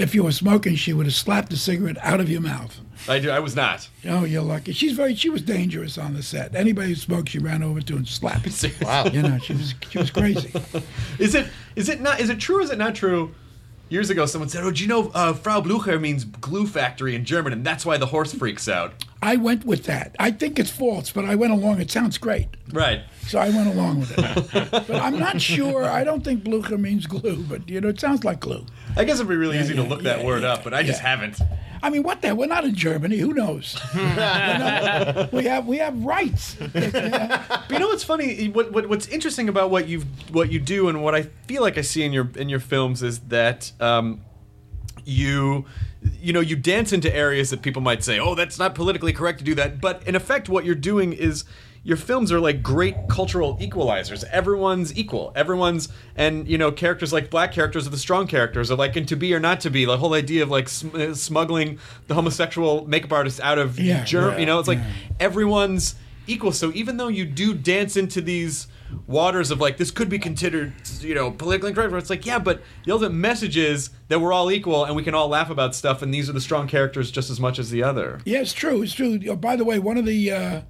If 0.00 0.14
you 0.14 0.24
were 0.24 0.32
smoking, 0.32 0.76
she 0.76 0.92
would 0.92 1.06
have 1.06 1.14
slapped 1.14 1.50
the 1.50 1.56
cigarette 1.56 1.98
out 2.00 2.20
of 2.20 2.28
your 2.30 2.40
mouth. 2.40 2.80
I, 3.08 3.18
do- 3.18 3.30
I 3.30 3.38
was 3.38 3.54
not. 3.56 3.88
Oh, 4.06 4.24
you're 4.24 4.42
lucky. 4.42 4.72
She's 4.72 4.92
very. 4.92 5.14
She 5.14 5.28
was 5.30 5.42
dangerous 5.42 5.96
on 5.98 6.14
the 6.14 6.22
set. 6.22 6.54
Anybody 6.54 6.88
who 6.88 6.94
smoked, 6.94 7.28
she 7.30 7.38
ran 7.38 7.62
over 7.62 7.80
to 7.80 7.96
and 7.96 8.06
slapped. 8.08 8.46
Wow. 8.82 9.06
You 9.06 9.22
know, 9.22 9.38
she 9.38 9.52
was 9.54 9.74
she 9.90 9.98
was 9.98 10.10
crazy. 10.10 10.52
Is 11.18 11.34
it 11.34 11.46
is 11.76 11.88
it 11.88 12.00
not 12.00 12.20
is 12.20 12.30
it 12.30 12.38
true 12.40 12.58
or 12.58 12.62
is 12.62 12.70
it 12.70 12.78
not 12.78 12.94
true? 12.94 13.34
Years 13.88 14.08
ago, 14.08 14.24
someone 14.24 14.48
said, 14.48 14.62
"Oh, 14.62 14.70
do 14.70 14.80
you 14.82 14.88
know 14.88 15.10
uh, 15.14 15.32
Frau 15.32 15.60
Blucher 15.60 15.98
means 15.98 16.24
glue 16.24 16.66
factory 16.66 17.16
in 17.16 17.24
German, 17.24 17.52
and 17.52 17.66
that's 17.66 17.84
why 17.84 17.96
the 17.96 18.06
horse 18.06 18.32
freaks 18.32 18.68
out." 18.68 18.94
I 19.20 19.34
went 19.36 19.64
with 19.64 19.84
that. 19.84 20.14
I 20.18 20.30
think 20.30 20.58
it's 20.60 20.70
false, 20.70 21.10
but 21.10 21.24
I 21.24 21.34
went 21.34 21.52
along. 21.52 21.80
It 21.80 21.90
sounds 21.90 22.16
great, 22.16 22.46
Right. 22.72 23.00
So 23.30 23.38
I 23.38 23.48
went 23.50 23.68
along 23.68 24.00
with 24.00 24.18
it. 24.18 24.70
but 24.70 24.90
I'm 24.90 25.16
not 25.16 25.40
sure. 25.40 25.84
I 25.84 26.02
don't 26.02 26.24
think 26.24 26.42
Blucher 26.42 26.76
means 26.76 27.06
glue, 27.06 27.44
but 27.48 27.68
you 27.68 27.80
know, 27.80 27.88
it 27.88 28.00
sounds 28.00 28.24
like 28.24 28.40
glue. 28.40 28.66
I 28.96 29.04
guess 29.04 29.16
it'd 29.16 29.28
be 29.28 29.36
really 29.36 29.56
easy 29.60 29.72
to 29.74 29.82
yeah, 29.82 29.88
look 29.88 30.02
that 30.02 30.18
yeah, 30.18 30.26
word 30.26 30.42
yeah, 30.42 30.54
up, 30.54 30.64
but 30.64 30.74
I 30.74 30.82
just 30.82 31.00
haven't. 31.00 31.40
I 31.80 31.90
mean, 31.90 32.02
what 32.02 32.22
the 32.22 32.28
hell? 32.28 32.36
We're 32.36 32.46
not 32.46 32.64
in 32.64 32.74
Germany. 32.74 33.18
Who 33.18 33.32
knows? 33.32 33.80
You 33.94 34.00
know, 34.00 35.28
we 35.32 35.44
have 35.44 35.66
we 35.66 35.78
have 35.78 36.04
rights. 36.04 36.56
But 36.72 37.70
you 37.70 37.78
know 37.78 37.86
what's 37.86 38.02
funny? 38.02 38.48
What, 38.48 38.72
what 38.72 38.88
what's 38.88 39.06
interesting 39.06 39.48
about 39.48 39.70
what 39.70 39.86
you 39.86 40.02
what 40.32 40.50
you 40.50 40.58
do 40.58 40.88
and 40.88 41.04
what 41.04 41.14
I 41.14 41.22
feel 41.46 41.62
like 41.62 41.78
I 41.78 41.82
see 41.82 42.02
in 42.02 42.12
your 42.12 42.30
in 42.36 42.48
your 42.48 42.58
films 42.58 43.02
is 43.02 43.20
that 43.28 43.70
um, 43.80 44.22
you 45.04 45.66
you 46.20 46.32
know 46.32 46.40
you 46.40 46.56
dance 46.56 46.92
into 46.92 47.14
areas 47.14 47.50
that 47.50 47.62
people 47.62 47.80
might 47.80 48.02
say, 48.02 48.18
"Oh, 48.18 48.34
that's 48.34 48.58
not 48.58 48.74
politically 48.74 49.12
correct 49.12 49.38
to 49.38 49.44
do 49.44 49.54
that." 49.54 49.80
But 49.80 50.02
in 50.06 50.16
effect, 50.16 50.48
what 50.48 50.64
you're 50.64 50.74
doing 50.74 51.12
is 51.12 51.44
your 51.82 51.96
films 51.96 52.30
are 52.30 52.40
like 52.40 52.62
great 52.62 52.94
cultural 53.08 53.56
equalizers. 53.58 54.22
Everyone's 54.24 54.96
equal. 54.98 55.32
Everyone's 55.34 55.88
and 56.14 56.46
you 56.46 56.58
know 56.58 56.70
characters 56.70 57.12
like 57.12 57.30
black 57.30 57.52
characters 57.52 57.86
are 57.86 57.90
the 57.90 57.96
strong 57.98 58.26
characters. 58.26 58.70
Are 58.70 58.76
like 58.76 58.96
in 58.96 59.06
To 59.06 59.16
Be 59.16 59.32
or 59.34 59.40
Not 59.40 59.60
to 59.60 59.70
Be, 59.70 59.84
the 59.86 59.96
whole 59.96 60.12
idea 60.14 60.42
of 60.42 60.50
like 60.50 60.68
sm- 60.68 60.94
uh, 60.94 61.14
smuggling 61.14 61.78
the 62.06 62.14
homosexual 62.14 62.86
makeup 62.86 63.12
artist 63.12 63.40
out 63.40 63.58
of 63.58 63.78
Yeah, 63.80 64.04
Germany. 64.04 64.32
yeah, 64.34 64.40
you 64.40 64.46
know, 64.46 64.58
it's 64.58 64.68
like 64.68 64.78
everyone's 65.18 65.94
equal. 66.26 66.52
So 66.52 66.70
even 66.72 66.96
though 66.96 67.08
you 67.08 67.24
do 67.24 67.54
dance 67.54 67.96
into 67.96 68.20
these 68.20 68.66
waters 69.06 69.50
of 69.50 69.60
like 69.60 69.76
this 69.76 69.90
could 69.90 70.08
be 70.08 70.18
considered, 70.18 70.72
you 71.00 71.14
know, 71.14 71.30
politically 71.30 71.70
incorrect, 71.70 71.92
it's 71.94 72.10
like 72.10 72.26
yeah, 72.26 72.38
but 72.38 72.62
the 72.84 72.92
ultimate 72.92 73.14
message 73.14 73.56
is 73.56 73.90
that 74.08 74.20
we're 74.20 74.32
all 74.32 74.50
equal 74.50 74.84
and 74.84 74.94
we 74.96 75.02
can 75.02 75.14
all 75.14 75.28
laugh 75.28 75.50
about 75.50 75.74
stuff, 75.74 76.02
and 76.02 76.12
these 76.12 76.28
are 76.28 76.32
the 76.32 76.40
strong 76.40 76.66
characters 76.68 77.10
just 77.10 77.30
as 77.30 77.40
much 77.40 77.58
as 77.58 77.70
the 77.70 77.82
other. 77.82 78.20
Yeah, 78.24 78.40
it's 78.40 78.52
true. 78.52 78.82
It's 78.82 78.92
true. 78.92 79.18
Oh, 79.28 79.36
by 79.36 79.56
the 79.56 79.64
way, 79.64 79.78
one 79.78 79.96
of 79.96 80.04
the 80.06 80.30
uh, 80.30 80.60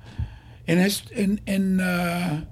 in 0.67 0.79
his, 0.79 1.03
in 1.13 1.41
in 1.47 1.81
uh, 1.81 2.45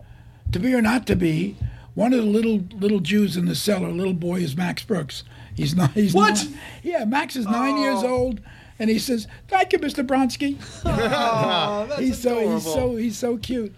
to 0.52 0.58
be 0.58 0.74
or 0.74 0.82
not 0.82 1.06
to 1.06 1.16
be, 1.16 1.56
one 1.94 2.12
of 2.12 2.18
the 2.20 2.24
little 2.26 2.60
little 2.78 3.00
Jews 3.00 3.36
in 3.36 3.46
the 3.46 3.54
cellar, 3.54 3.90
little 3.90 4.14
boy, 4.14 4.40
is 4.40 4.56
Max 4.56 4.82
Brooks. 4.82 5.24
He's 5.54 5.74
not. 5.74 5.90
He's 5.92 6.14
What? 6.14 6.34
Not, 6.34 6.46
yeah, 6.82 7.04
Max 7.04 7.36
is 7.36 7.44
nine 7.46 7.78
years 7.78 8.02
Oh. 8.02 8.08
old, 8.08 8.40
and 8.78 8.88
he 8.90 8.98
says, 8.98 9.26
"Thank 9.48 9.72
you, 9.72 9.78
Mr. 9.78 10.06
Bronski." 10.06 10.56
he's 11.98 12.20
so 12.20 12.54
he's 12.54 12.62
so 12.64 12.96
he's 12.96 13.18
so 13.18 13.36
cute. 13.36 13.74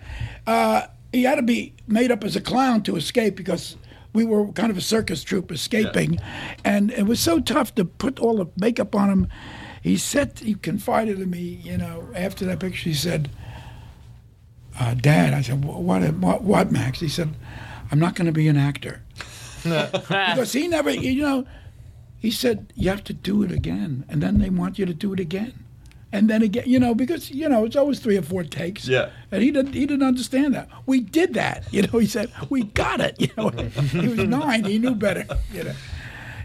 Uh, 0.46 0.82
he 1.12 1.24
had 1.24 1.36
to 1.36 1.42
be 1.42 1.74
made 1.86 2.10
up 2.12 2.22
as 2.24 2.36
a 2.36 2.40
clown 2.40 2.82
to 2.84 2.96
escape 2.96 3.34
because 3.36 3.76
we 4.12 4.24
were 4.24 4.48
kind 4.52 4.70
of 4.70 4.76
a 4.76 4.80
circus 4.80 5.22
troupe 5.22 5.50
escaping, 5.52 6.18
and 6.64 6.90
it 6.92 7.04
was 7.06 7.20
so 7.20 7.40
tough 7.40 7.74
to 7.76 7.84
put 7.84 8.18
all 8.20 8.36
the 8.36 8.46
makeup 8.56 8.94
on 8.94 9.08
him. 9.08 9.28
He 9.82 9.96
said 9.96 10.38
he 10.40 10.54
confided 10.54 11.20
in 11.20 11.30
me, 11.30 11.60
you 11.64 11.78
know, 11.78 12.10
after 12.14 12.44
that 12.46 12.60
picture. 12.60 12.90
He 12.90 12.94
said, 12.94 13.30
uh, 14.78 14.94
"Dad," 14.94 15.34
I 15.34 15.42
said, 15.42 15.64
"What? 15.64 16.02
What? 16.14 16.42
What, 16.42 16.72
Max?" 16.72 17.00
He 17.00 17.08
said, 17.08 17.34
"I'm 17.90 17.98
not 17.98 18.14
going 18.14 18.26
to 18.26 18.32
be 18.32 18.48
an 18.48 18.56
actor." 18.56 19.02
because 19.62 20.52
he 20.52 20.68
never, 20.68 20.90
you 20.90 21.22
know, 21.22 21.46
he 22.18 22.30
said 22.30 22.72
you 22.74 22.88
have 22.90 23.04
to 23.04 23.12
do 23.12 23.42
it 23.42 23.52
again, 23.52 24.04
and 24.08 24.22
then 24.22 24.38
they 24.38 24.50
want 24.50 24.78
you 24.78 24.86
to 24.86 24.94
do 24.94 25.12
it 25.12 25.20
again, 25.20 25.64
and 26.12 26.28
then 26.28 26.42
again, 26.42 26.64
you 26.66 26.78
know, 26.78 26.94
because 26.94 27.30
you 27.30 27.48
know 27.48 27.64
it's 27.64 27.76
always 27.76 28.00
three 28.00 28.16
or 28.16 28.22
four 28.22 28.42
takes. 28.42 28.88
Yeah. 28.88 29.10
And 29.30 29.42
he 29.42 29.50
didn't, 29.50 29.74
he 29.74 29.86
didn't 29.86 30.06
understand 30.06 30.54
that. 30.54 30.68
We 30.86 31.00
did 31.00 31.34
that, 31.34 31.64
you 31.72 31.82
know. 31.82 31.98
He 31.98 32.06
said 32.06 32.30
we 32.48 32.64
got 32.64 33.00
it. 33.00 33.20
You 33.20 33.28
know, 33.36 33.48
he 33.50 34.08
was 34.08 34.18
nine. 34.24 34.64
He 34.64 34.78
knew 34.78 34.94
better. 34.94 35.24
You 35.52 35.64
know, 35.64 35.72
he 35.72 35.99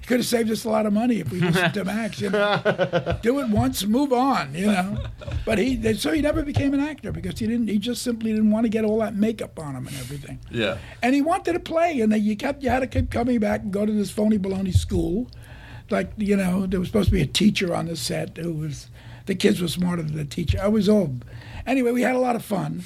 could 0.05 0.17
have 0.17 0.25
saved 0.25 0.49
us 0.51 0.63
a 0.65 0.69
lot 0.69 0.85
of 0.85 0.93
money 0.93 1.19
if 1.19 1.31
we 1.31 1.39
listened 1.39 1.73
to 1.75 1.83
Max. 1.85 2.21
You 2.21 2.29
know, 2.29 3.17
do 3.21 3.39
it 3.39 3.49
once, 3.49 3.85
move 3.85 4.13
on. 4.13 4.53
You 4.55 4.67
know, 4.67 5.03
but 5.45 5.57
he 5.57 5.93
so 5.95 6.11
he 6.11 6.21
never 6.21 6.43
became 6.43 6.73
an 6.73 6.79
actor 6.79 7.11
because 7.11 7.39
he 7.39 7.47
didn't. 7.47 7.67
He 7.67 7.77
just 7.79 8.01
simply 8.01 8.31
didn't 8.31 8.51
want 8.51 8.65
to 8.65 8.69
get 8.69 8.85
all 8.85 8.99
that 8.99 9.15
makeup 9.15 9.59
on 9.59 9.75
him 9.75 9.87
and 9.87 9.95
everything 9.97 10.39
Yeah. 10.51 10.77
and 11.03 11.13
he 11.15 11.21
wanted 11.21 11.53
to 11.53 11.59
play, 11.59 11.99
and 12.01 12.11
then 12.11 12.23
you 12.23 12.35
kept 12.35 12.63
you 12.63 12.69
had 12.69 12.79
to 12.79 12.87
keep 12.87 13.09
coming 13.11 13.39
back 13.39 13.61
and 13.61 13.71
go 13.73 13.85
to 13.85 13.91
this 13.91 14.11
phony 14.11 14.37
baloney 14.37 14.73
school, 14.73 15.29
like 15.89 16.11
you 16.17 16.35
know 16.35 16.65
there 16.65 16.79
was 16.79 16.89
supposed 16.89 17.09
to 17.09 17.13
be 17.13 17.21
a 17.21 17.27
teacher 17.27 17.73
on 17.75 17.85
the 17.87 17.95
set 17.95 18.37
who 18.37 18.53
was 18.53 18.89
the 19.25 19.35
kids 19.35 19.61
were 19.61 19.67
smarter 19.67 20.03
than 20.03 20.15
the 20.15 20.25
teacher. 20.25 20.59
I 20.61 20.67
was 20.67 20.87
old. 20.87 21.25
Anyway, 21.65 21.91
we 21.91 22.03
had 22.03 22.15
a 22.15 22.19
lot 22.19 22.35
of 22.35 22.45
fun. 22.45 22.83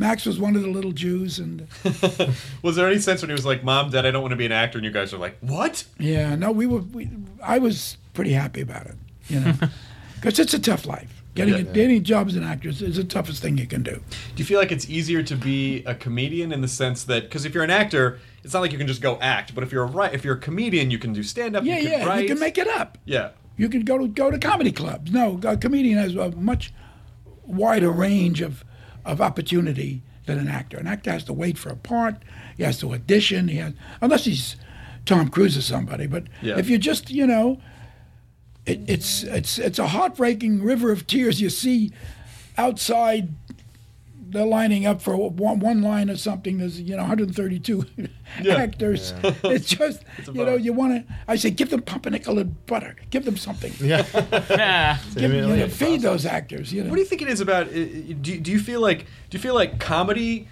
Max 0.00 0.24
was 0.24 0.40
one 0.40 0.56
of 0.56 0.62
the 0.62 0.68
little 0.68 0.92
Jews, 0.92 1.38
and 1.38 1.68
Was 2.62 2.74
there 2.76 2.88
any 2.88 2.98
sense 2.98 3.20
when 3.20 3.28
he 3.28 3.34
was 3.34 3.44
like, 3.44 3.62
"Mom, 3.62 3.90
Dad, 3.90 4.06
I 4.06 4.10
don't 4.10 4.22
want 4.22 4.32
to 4.32 4.36
be 4.36 4.46
an 4.46 4.52
actor," 4.52 4.78
and 4.78 4.84
you 4.84 4.90
guys 4.90 5.12
are 5.12 5.18
like, 5.18 5.36
"What?" 5.40 5.84
yeah, 5.98 6.34
no, 6.36 6.50
we 6.52 6.66
were. 6.66 6.80
We, 6.80 7.10
I 7.42 7.58
was 7.58 7.98
pretty 8.14 8.32
happy 8.32 8.62
about 8.62 8.86
it, 8.86 8.96
you 9.28 9.40
know, 9.40 9.54
because 10.14 10.38
it's 10.38 10.54
a 10.54 10.58
tough 10.58 10.86
life. 10.86 11.22
Getting 11.34 11.54
Yeah. 11.66 11.72
getting 11.72 12.02
jobs 12.02 12.32
as 12.34 12.38
an 12.42 12.44
actor 12.48 12.70
is 12.70 12.96
the 12.96 13.04
toughest 13.04 13.42
thing 13.42 13.58
you 13.58 13.66
can 13.66 13.82
do. 13.82 13.92
Do 13.92 14.02
you 14.36 14.44
feel 14.44 14.58
like 14.58 14.72
it's 14.72 14.88
easier 14.88 15.22
to 15.22 15.36
be 15.36 15.84
a 15.84 15.94
comedian 15.94 16.50
in 16.50 16.60
the 16.62 16.68
sense 16.68 17.04
that 17.04 17.24
because 17.24 17.44
if 17.44 17.54
you're 17.54 17.62
an 17.62 17.70
actor, 17.70 18.18
it's 18.42 18.52
not 18.54 18.60
like 18.60 18.72
you 18.72 18.78
can 18.78 18.88
just 18.88 19.02
go 19.02 19.18
act, 19.20 19.54
but 19.54 19.62
if 19.62 19.70
you're 19.70 19.84
a 19.84 19.86
right, 19.86 20.12
if 20.14 20.24
you're 20.24 20.34
a 20.34 20.40
comedian, 20.40 20.90
you 20.90 20.98
can 20.98 21.12
do 21.12 21.22
stand 21.22 21.54
up. 21.56 21.62
Yeah, 21.64 21.76
you 21.78 21.88
can 21.90 22.00
yeah, 22.00 22.06
write. 22.06 22.22
you 22.22 22.28
can 22.28 22.40
make 22.40 22.58
it 22.58 22.66
up. 22.66 22.98
Yeah. 23.04 23.30
You 23.56 23.68
could 23.68 23.84
go 23.86 23.98
to 23.98 24.08
go 24.08 24.30
to 24.30 24.38
comedy 24.38 24.72
clubs. 24.72 25.12
No, 25.12 25.38
a 25.44 25.56
comedian 25.56 25.98
has 25.98 26.14
a 26.16 26.30
much 26.32 26.72
wider 27.44 27.90
range 27.90 28.40
of 28.40 28.64
of 29.10 29.20
opportunity 29.20 30.02
than 30.26 30.38
an 30.38 30.48
actor. 30.48 30.76
An 30.78 30.86
actor 30.86 31.10
has 31.10 31.24
to 31.24 31.32
wait 31.32 31.58
for 31.58 31.70
a 31.70 31.76
part. 31.76 32.16
He 32.56 32.62
has 32.62 32.78
to 32.78 32.92
audition. 32.94 33.48
He 33.48 33.56
has 33.56 33.74
unless 34.00 34.24
he's 34.24 34.56
Tom 35.04 35.28
Cruise 35.28 35.56
or 35.56 35.62
somebody. 35.62 36.06
But 36.06 36.24
Yeah. 36.42 36.58
if 36.58 36.68
you're 36.68 36.78
just 36.78 37.10
you 37.10 37.26
know, 37.26 37.60
it, 38.66 38.80
it's 38.88 39.22
it's 39.24 39.58
it's 39.58 39.78
a 39.78 39.88
heartbreaking 39.88 40.62
river 40.62 40.92
of 40.92 41.06
tears 41.06 41.40
you 41.40 41.50
see 41.50 41.90
outside. 42.56 43.28
They're 44.30 44.46
lining 44.46 44.86
up 44.86 45.02
for 45.02 45.16
one, 45.16 45.58
one 45.60 45.82
line 45.82 46.08
or 46.10 46.16
something. 46.16 46.58
There's 46.58 46.80
you 46.80 46.96
know 46.96 47.02
132 47.02 47.84
actors. 48.50 49.12
It's 49.44 49.68
just 49.68 50.02
you 50.32 50.44
know 50.44 50.54
you 50.56 50.72
want 50.72 51.06
to. 51.08 51.14
I 51.28 51.36
say 51.36 51.50
give 51.50 51.70
them 51.70 51.82
pumpernickel 51.82 52.38
and 52.38 52.64
butter. 52.66 52.96
Give 53.10 53.24
them 53.24 53.36
something. 53.36 53.72
Yeah. 53.80 54.02
Give, 55.14 55.22
you 55.22 55.28
know, 55.42 55.48
Immediately. 55.48 55.68
feed 55.70 56.02
those 56.02 56.26
actors. 56.26 56.72
You 56.72 56.84
know. 56.84 56.90
What 56.90 56.96
do 56.96 57.02
you 57.02 57.06
think 57.08 57.22
it 57.22 57.28
is 57.28 57.40
about? 57.40 57.68
uh, 57.68 57.72
Do, 57.72 58.40
do 58.40 58.50
you 58.52 58.58
feel 58.60 58.80
like 58.80 59.00
do 59.30 59.36
you 59.36 59.38
feel 59.40 59.54
like 59.54 59.80
comedy 59.80 60.48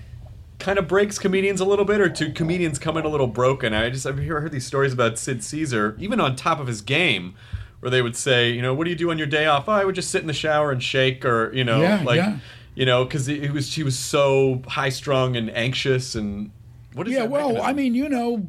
kind 0.58 0.78
of 0.78 0.88
breaks 0.88 1.18
comedians 1.18 1.60
a 1.60 1.64
little 1.64 1.84
bit, 1.84 2.00
or 2.00 2.08
do 2.08 2.32
comedians 2.32 2.78
come 2.78 2.96
in 2.96 3.04
a 3.04 3.08
little 3.08 3.26
broken? 3.28 3.72
I 3.74 3.90
just 3.90 4.06
I've 4.06 4.18
heard, 4.18 4.42
heard 4.42 4.52
these 4.52 4.66
stories 4.66 4.92
about 4.92 5.18
Sid 5.18 5.44
Caesar, 5.44 5.96
even 6.00 6.20
on 6.20 6.34
top 6.34 6.58
of 6.58 6.66
his 6.66 6.80
game, 6.80 7.34
where 7.80 7.90
they 7.90 8.02
would 8.02 8.16
say, 8.16 8.50
you 8.50 8.60
know, 8.62 8.74
what 8.74 8.84
do 8.84 8.90
you 8.90 8.96
do 8.96 9.10
on 9.10 9.18
your 9.18 9.26
day 9.28 9.46
off? 9.46 9.68
Oh, 9.68 9.72
I 9.72 9.84
would 9.84 9.94
just 9.94 10.10
sit 10.10 10.20
in 10.20 10.26
the 10.26 10.32
shower 10.32 10.72
and 10.72 10.82
shake, 10.82 11.24
or 11.24 11.52
you 11.54 11.62
know, 11.64 11.80
Yeah, 11.80 12.02
like 12.04 12.16
yeah. 12.16 12.38
You 12.78 12.86
know, 12.86 13.04
because 13.04 13.26
he 13.26 13.48
was 13.48 13.74
he 13.74 13.82
was 13.82 13.98
so 13.98 14.62
high 14.68 14.88
strung 14.90 15.34
and 15.34 15.50
anxious, 15.50 16.14
and 16.14 16.52
what 16.92 17.08
is 17.08 17.14
yeah, 17.14 17.24
well, 17.24 17.60
I 17.60 17.72
mean, 17.72 17.96
you 17.96 18.08
know, 18.08 18.46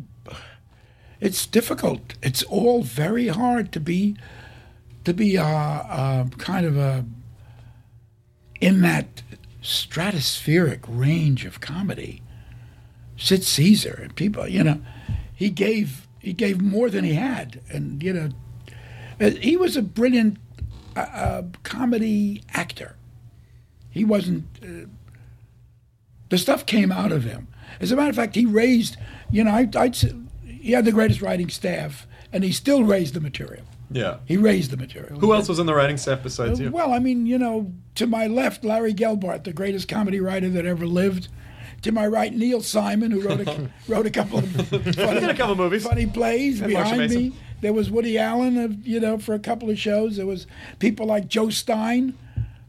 it's 1.19 1.47
difficult. 1.47 2.13
It's 2.21 2.43
all 2.43 2.83
very 2.83 3.29
hard 3.29 3.71
to 3.71 3.79
be 3.79 4.17
to 5.03 5.15
be 5.15 5.35
a, 5.35 5.41
a 5.41 6.29
kind 6.37 6.67
of 6.67 6.77
a 6.77 7.05
in 8.61 8.81
that 8.81 9.23
stratospheric 9.63 10.81
range 10.87 11.43
of 11.43 11.59
comedy. 11.59 12.21
Sid 13.17 13.43
Caesar 13.43 13.99
and 14.03 14.15
people, 14.15 14.47
you 14.47 14.63
know, 14.63 14.79
he 15.33 15.49
gave 15.49 16.07
he 16.19 16.33
gave 16.33 16.61
more 16.61 16.91
than 16.91 17.03
he 17.03 17.15
had, 17.15 17.61
and 17.71 18.03
you 18.03 18.13
know, 18.13 18.29
uh, 19.19 19.31
he 19.31 19.57
was 19.57 19.75
a 19.75 19.81
brilliant 19.81 20.37
uh, 20.95 20.99
uh, 20.99 21.43
comedy 21.63 22.43
actor. 22.53 22.95
He 23.89 24.05
wasn't. 24.05 24.45
Uh, 24.63 24.87
the 26.29 26.37
stuff 26.37 26.65
came 26.65 26.91
out 26.91 27.11
of 27.11 27.23
him. 27.23 27.47
As 27.79 27.91
a 27.91 27.95
matter 27.95 28.09
of 28.09 28.15
fact, 28.15 28.35
he 28.35 28.45
raised, 28.45 28.97
you 29.31 29.43
know, 29.43 29.51
I, 29.51 29.67
I'd, 29.75 29.95
say 29.95 30.13
he 30.45 30.73
had 30.73 30.85
the 30.85 30.91
greatest 30.91 31.21
writing 31.21 31.49
staff, 31.49 32.05
and 32.31 32.43
he 32.43 32.51
still 32.51 32.83
raised 32.83 33.13
the 33.15 33.21
material. 33.21 33.65
yeah. 33.89 34.17
He 34.25 34.37
raised 34.37 34.69
the 34.71 34.77
material. 34.77 35.19
Who 35.19 35.33
else 35.33 35.47
was 35.49 35.59
on 35.59 35.65
the 35.65 35.73
writing 35.73 35.97
staff 35.97 36.21
besides 36.21 36.59
you? 36.59 36.71
Well, 36.71 36.93
I 36.93 36.99
mean, 36.99 37.25
you 37.25 37.37
know, 37.39 37.71
to 37.95 38.05
my 38.05 38.27
left, 38.27 38.63
Larry 38.63 38.93
Gelbart, 38.93 39.43
the 39.43 39.53
greatest 39.53 39.87
comedy 39.87 40.19
writer 40.19 40.49
that 40.49 40.65
ever 40.65 40.85
lived. 40.85 41.29
To 41.83 41.93
my 41.93 42.05
right, 42.05 42.33
Neil 42.35 42.61
Simon, 42.61 43.09
who 43.09 43.21
wrote 43.21 43.47
a, 43.47 43.69
wrote 43.87 44.05
a 44.05 44.09
couple 44.11 44.39
of 44.39 44.51
funny, 44.67 45.25
a 45.25 45.33
couple 45.33 45.55
movies. 45.55 45.85
funny 45.85 46.05
plays 46.05 46.59
And 46.59 46.69
behind 46.69 47.09
me. 47.09 47.33
There 47.61 47.71
was 47.73 47.89
Woody 47.89 48.17
Allen, 48.17 48.57
of 48.57 48.85
you 48.85 48.99
know, 48.99 49.17
for 49.17 49.33
a 49.33 49.39
couple 49.39 49.69
of 49.69 49.79
shows. 49.79 50.17
There 50.17 50.25
was 50.25 50.45
people 50.79 51.05
like 51.05 51.29
Joe 51.29 51.49
Stein, 51.49 52.17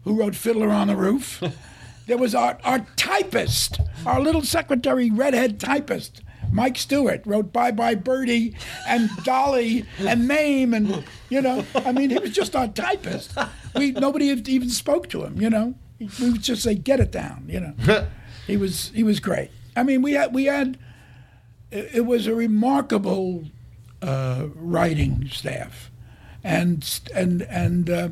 who 0.04 0.14
wrote 0.14 0.34
Fiddler 0.34 0.68
on 0.68 0.88
the 0.88 0.96
Roof. 0.96 1.42
there 2.06 2.18
was 2.18 2.34
our, 2.34 2.58
our 2.64 2.86
typist, 2.96 3.80
our 4.06 4.20
little 4.20 4.42
secretary, 4.42 5.10
redhead 5.10 5.60
typist, 5.60 6.22
Mike 6.52 6.76
Stewart, 6.76 7.22
wrote 7.24 7.52
Bye 7.52 7.70
Bye 7.70 7.94
Birdie 7.94 8.56
and 8.88 9.10
Dolly 9.24 9.84
and 9.98 10.26
Mame, 10.26 10.74
and 10.74 11.04
you 11.28 11.40
know, 11.40 11.64
I 11.74 11.92
mean, 11.92 12.10
he 12.10 12.18
was 12.18 12.32
just 12.32 12.56
our 12.56 12.68
typist. 12.68 13.36
We 13.76 13.92
nobody 13.92 14.26
even 14.26 14.70
spoke 14.70 15.08
to 15.10 15.22
him, 15.24 15.40
you 15.40 15.50
know. 15.50 15.74
We 15.98 16.30
would 16.30 16.42
just 16.42 16.62
say, 16.62 16.74
"Get 16.74 16.98
it 16.98 17.12
down," 17.12 17.44
you 17.46 17.60
know. 17.60 18.06
he 18.46 18.56
was 18.56 18.90
he 18.94 19.02
was 19.02 19.20
great. 19.20 19.50
I 19.76 19.82
mean, 19.82 20.02
we 20.02 20.14
had 20.14 20.34
we 20.34 20.46
had 20.46 20.78
it, 21.70 21.90
it 21.94 22.06
was 22.06 22.26
a 22.26 22.34
remarkable 22.34 23.44
uh, 24.02 24.46
writing 24.54 25.28
staff, 25.30 25.90
and 26.42 27.00
and 27.14 27.42
and. 27.42 27.90
Uh, 27.90 28.08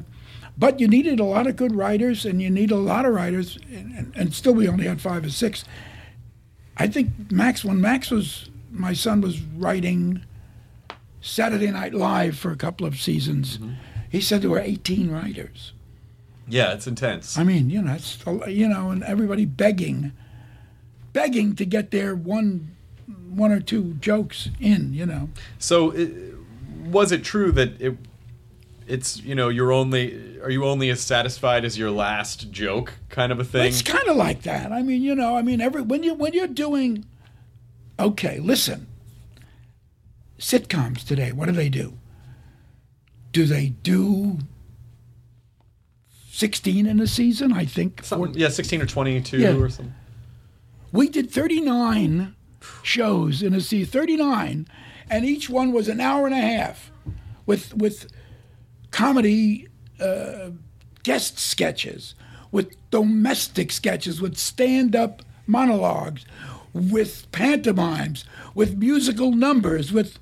but 0.58 0.80
you 0.80 0.88
needed 0.88 1.20
a 1.20 1.24
lot 1.24 1.46
of 1.46 1.54
good 1.56 1.74
writers, 1.74 2.24
and 2.24 2.42
you 2.42 2.50
need 2.50 2.70
a 2.70 2.76
lot 2.76 3.04
of 3.04 3.14
writers, 3.14 3.58
and, 3.72 4.12
and 4.16 4.34
still 4.34 4.54
we 4.54 4.68
only 4.68 4.86
had 4.86 5.00
five 5.00 5.24
or 5.24 5.30
six. 5.30 5.64
I 6.76 6.88
think 6.88 7.30
Max, 7.30 7.64
when 7.64 7.80
Max 7.80 8.10
was, 8.10 8.50
my 8.72 8.92
son 8.92 9.20
was 9.20 9.40
writing 9.40 10.24
Saturday 11.20 11.70
Night 11.70 11.94
Live 11.94 12.36
for 12.36 12.50
a 12.50 12.56
couple 12.56 12.86
of 12.86 13.00
seasons, 13.00 13.58
mm-hmm. 13.58 13.74
he 14.10 14.20
said 14.20 14.42
there 14.42 14.50
were 14.50 14.58
18 14.58 15.10
writers. 15.10 15.72
Yeah, 16.48 16.72
it's 16.72 16.86
intense. 16.86 17.38
I 17.38 17.44
mean, 17.44 17.70
you 17.70 17.82
know, 17.82 17.94
it's, 17.94 18.18
you 18.48 18.68
know, 18.68 18.90
and 18.90 19.04
everybody 19.04 19.44
begging, 19.44 20.12
begging 21.12 21.54
to 21.56 21.66
get 21.66 21.90
their 21.90 22.16
one, 22.16 22.74
one 23.28 23.52
or 23.52 23.60
two 23.60 23.94
jokes 23.94 24.48
in, 24.58 24.94
you 24.94 25.06
know. 25.06 25.28
So, 25.58 25.90
it, 25.90 26.34
was 26.86 27.12
it 27.12 27.22
true 27.22 27.52
that 27.52 27.80
it, 27.80 27.96
it's 28.88 29.20
you 29.22 29.34
know 29.34 29.48
you're 29.48 29.72
only 29.72 30.38
are 30.40 30.50
you 30.50 30.64
only 30.64 30.90
as 30.90 31.00
satisfied 31.00 31.64
as 31.64 31.76
your 31.78 31.90
last 31.90 32.50
joke 32.50 32.94
kind 33.08 33.30
of 33.32 33.38
a 33.40 33.44
thing? 33.44 33.66
It's 33.68 33.82
kind 33.82 34.08
of 34.08 34.16
like 34.16 34.42
that. 34.42 34.72
I 34.72 34.82
mean, 34.82 35.02
you 35.02 35.14
know, 35.14 35.36
I 35.36 35.42
mean, 35.42 35.60
every 35.60 35.82
when 35.82 36.02
you 36.02 36.14
when 36.14 36.32
you're 36.32 36.46
doing, 36.46 37.04
okay, 37.98 38.38
listen. 38.40 38.86
Sitcoms 40.38 41.04
today, 41.04 41.32
what 41.32 41.46
do 41.46 41.52
they 41.52 41.68
do? 41.68 41.94
Do 43.32 43.44
they 43.44 43.70
do 43.82 44.38
sixteen 46.30 46.86
in 46.86 47.00
a 47.00 47.06
season? 47.06 47.52
I 47.52 47.64
think. 47.64 48.04
Something, 48.04 48.34
yeah, 48.38 48.48
sixteen 48.48 48.80
or 48.80 48.86
twenty-two 48.86 49.38
Yeah. 49.38 49.56
or 49.56 49.68
something. 49.68 49.94
We 50.92 51.08
did 51.08 51.30
39 51.30 52.34
shows 52.82 53.42
in 53.42 53.52
a 53.52 53.60
season, 53.60 53.92
39, 53.92 54.66
and 55.10 55.24
each 55.26 55.50
one 55.50 55.70
was 55.70 55.86
an 55.86 56.00
hour 56.00 56.24
and 56.24 56.34
a 56.34 56.40
half 56.40 56.90
with 57.44 57.74
with 57.74 58.10
comedy 59.02 59.68
uh, 60.00 60.50
guest 61.04 61.38
sketches, 61.38 62.14
with 62.50 62.74
domestic 62.90 63.70
sketches, 63.70 64.20
with 64.20 64.36
stand-up 64.36 65.22
monologues, 65.46 66.24
with 66.74 67.30
pantomimes, 67.30 68.24
with 68.56 68.76
musical 68.76 69.30
numbers, 69.32 69.92
with 69.92 70.18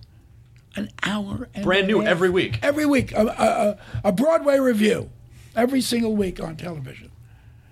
an 0.76 0.90
hour 1.04 1.48
and 1.54 1.64
Brand 1.64 1.86
new 1.86 2.00
half. 2.00 2.08
every 2.10 2.28
week. 2.28 2.58
Every 2.62 2.84
week, 2.84 3.12
a, 3.12 3.22
a, 3.26 3.28
a- 3.70 3.78
a 4.08 4.12
Broadway 4.12 4.58
revue, 4.58 5.08
every 5.54 5.80
single 5.80 6.14
week 6.14 6.38
on 6.42 6.56
television. 6.56 7.10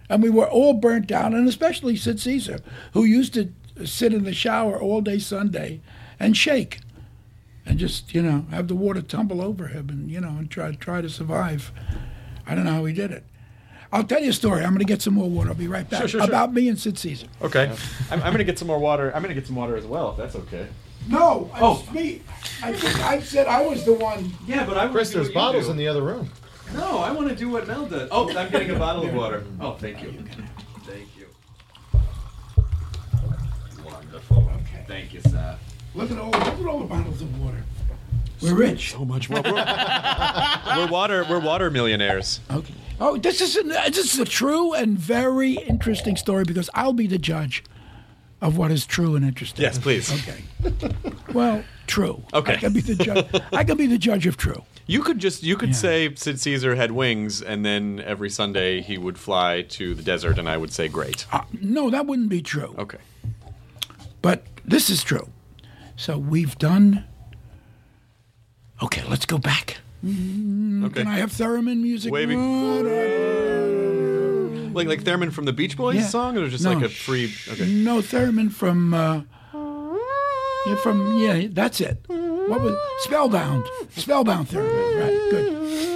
And 0.08 0.22
we 0.22 0.30
were 0.30 0.48
all 0.48 0.72
burnt 0.72 1.06
down, 1.06 1.34
and 1.34 1.46
especially 1.46 1.96
Sid 1.96 2.18
Caesar, 2.20 2.60
who 2.94 3.04
used 3.04 3.34
to 3.34 3.52
sit 3.84 4.14
in 4.14 4.24
the 4.24 4.32
shower 4.32 4.80
all 4.80 5.02
day 5.02 5.18
Sunday 5.18 5.82
and 6.18 6.34
shake 6.34 6.78
and 7.66 7.78
just, 7.78 8.14
you 8.14 8.22
know, 8.22 8.46
have 8.50 8.68
the 8.68 8.74
water 8.74 9.00
tumble 9.02 9.40
over 9.40 9.68
him 9.68 9.88
and, 9.88 10.10
you 10.10 10.20
know, 10.20 10.28
and 10.28 10.50
try, 10.50 10.72
try 10.72 11.00
to 11.00 11.08
survive. 11.08 11.72
I 12.46 12.54
don't 12.54 12.64
know 12.64 12.72
how 12.72 12.84
he 12.84 12.92
did 12.92 13.10
it. 13.10 13.24
I'll 13.92 14.04
tell 14.04 14.20
you 14.20 14.30
a 14.30 14.32
story. 14.32 14.62
I'm 14.64 14.70
going 14.70 14.80
to 14.80 14.84
get 14.84 15.00
some 15.02 15.14
more 15.14 15.30
water. 15.30 15.50
I'll 15.50 15.54
be 15.54 15.68
right 15.68 15.88
back. 15.88 16.00
Sure, 16.00 16.08
sure, 16.08 16.20
sure. 16.22 16.28
About 16.28 16.52
me 16.52 16.68
and 16.68 16.78
Sid 16.78 16.98
Caesar. 16.98 17.26
Okay, 17.40 17.70
I'm, 18.10 18.20
I'm 18.22 18.32
gonna 18.32 18.42
get 18.42 18.58
some 18.58 18.66
more 18.66 18.80
water. 18.80 19.14
I'm 19.14 19.22
gonna 19.22 19.34
get 19.34 19.46
some 19.46 19.54
water 19.54 19.76
as 19.76 19.86
well, 19.86 20.10
if 20.10 20.16
that's 20.16 20.34
okay. 20.34 20.66
No, 21.08 21.48
Oh. 21.60 21.80
it's 21.80 21.92
me. 21.92 22.22
I 22.62 22.72
think 22.72 22.98
I 23.04 23.20
said 23.20 23.46
I 23.46 23.64
was 23.64 23.84
the 23.84 23.92
one. 23.92 24.32
Yeah, 24.46 24.66
but 24.66 24.76
I 24.76 24.88
Chris, 24.88 25.12
there's 25.12 25.30
bottles 25.30 25.68
in 25.68 25.76
the 25.76 25.86
other 25.86 26.02
room. 26.02 26.28
No, 26.74 26.98
I 26.98 27.12
want 27.12 27.28
to 27.28 27.36
do 27.36 27.48
what 27.50 27.68
Mel 27.68 27.86
does. 27.86 28.08
Oh, 28.10 28.28
I'm 28.36 28.50
getting 28.50 28.70
a 28.70 28.78
bottle 28.78 29.06
of 29.06 29.14
water. 29.14 29.44
Oh, 29.60 29.74
thank 29.74 30.02
you. 30.02 30.12
Thank 30.84 31.08
you. 31.16 31.26
Wonderful. 33.84 34.38
Okay. 34.62 34.84
Thank 34.88 35.12
you, 35.14 35.20
sir. 35.20 35.56
Look 35.94 36.10
at 36.10 36.18
all, 36.18 36.30
look 36.30 36.42
at 36.42 36.66
all 36.66 36.80
the 36.80 36.86
bottles 36.86 37.22
of 37.22 37.40
water. 37.40 37.62
We're 38.42 38.54
rich. 38.54 38.92
So 38.92 39.04
much 39.04 39.30
more. 39.30 39.40
We're, 39.42 39.52
we're 40.76 40.88
water. 40.88 41.24
We're 41.28 41.40
water 41.40 41.70
millionaires. 41.70 42.40
Okay. 42.50 42.74
Oh, 43.00 43.16
this 43.16 43.40
is 43.40 43.56
an, 43.56 43.72
uh, 43.72 43.84
this 43.86 44.12
is 44.14 44.18
a 44.20 44.24
true 44.24 44.72
and 44.74 44.98
very 44.98 45.54
interesting 45.54 46.16
story 46.16 46.44
because 46.44 46.68
I'll 46.74 46.92
be 46.92 47.06
the 47.06 47.18
judge 47.18 47.64
of 48.40 48.56
what 48.58 48.70
is 48.70 48.86
true 48.86 49.16
and 49.16 49.24
interesting. 49.24 49.62
Yes, 49.62 49.78
please. 49.78 50.12
Okay. 50.12 50.42
Well, 51.32 51.64
true. 51.86 52.22
Okay. 52.34 52.54
I 52.54 52.56
can 52.56 52.72
be 52.72 52.80
the 52.80 52.94
judge. 52.96 53.26
I 53.52 53.64
can 53.64 53.76
be 53.76 53.86
the 53.86 53.98
judge 53.98 54.26
of 54.26 54.36
true. 54.36 54.62
You 54.86 55.02
could 55.02 55.18
just 55.18 55.42
you 55.42 55.56
could 55.56 55.70
Yeah. 55.70 55.74
say 55.76 56.14
Sid 56.14 56.38
Caesar 56.40 56.74
had 56.74 56.92
wings, 56.92 57.40
and 57.40 57.64
then 57.64 58.02
every 58.04 58.28
Sunday 58.28 58.82
he 58.82 58.98
would 58.98 59.16
fly 59.16 59.62
to 59.70 59.94
the 59.94 60.02
desert, 60.02 60.38
and 60.38 60.48
I 60.48 60.56
would 60.58 60.72
say 60.72 60.88
great. 60.88 61.24
Uh, 61.32 61.42
no, 61.62 61.88
that 61.88 62.04
wouldn't 62.06 62.28
be 62.28 62.42
true. 62.42 62.74
Okay. 62.78 62.98
But 64.20 64.44
this 64.64 64.90
is 64.90 65.02
true. 65.02 65.28
So 65.96 66.18
we've 66.18 66.56
done. 66.58 67.04
Okay, 68.82 69.02
let's 69.08 69.26
go 69.26 69.38
back. 69.38 69.78
Okay. 70.04 70.10
Can 71.02 71.06
I 71.06 71.18
have 71.18 71.30
theremin 71.32 71.80
music? 71.80 72.12
Wavy. 72.12 72.36
Like 74.74 74.88
like 74.88 75.04
Theremin 75.04 75.32
from 75.32 75.44
the 75.44 75.52
Beach 75.52 75.76
Boys 75.76 75.96
Yeah. 75.96 76.06
song, 76.08 76.36
or 76.36 76.48
just 76.48 76.64
No, 76.64 76.72
like 76.72 76.84
a 76.84 76.88
free? 76.88 77.32
Okay. 77.48 77.66
No 77.72 78.00
theremin 78.00 78.50
from. 78.52 78.92
Uh, 78.92 79.22
yeah, 80.66 80.76
from 80.82 81.16
yeah, 81.16 81.46
that's 81.50 81.80
it. 81.80 82.04
What 82.08 82.60
was 82.60 82.76
Spellbound? 83.04 83.64
Spellbound 83.96 84.48
theremin. 84.48 85.00
Right. 85.00 85.30
Good. 85.30 85.93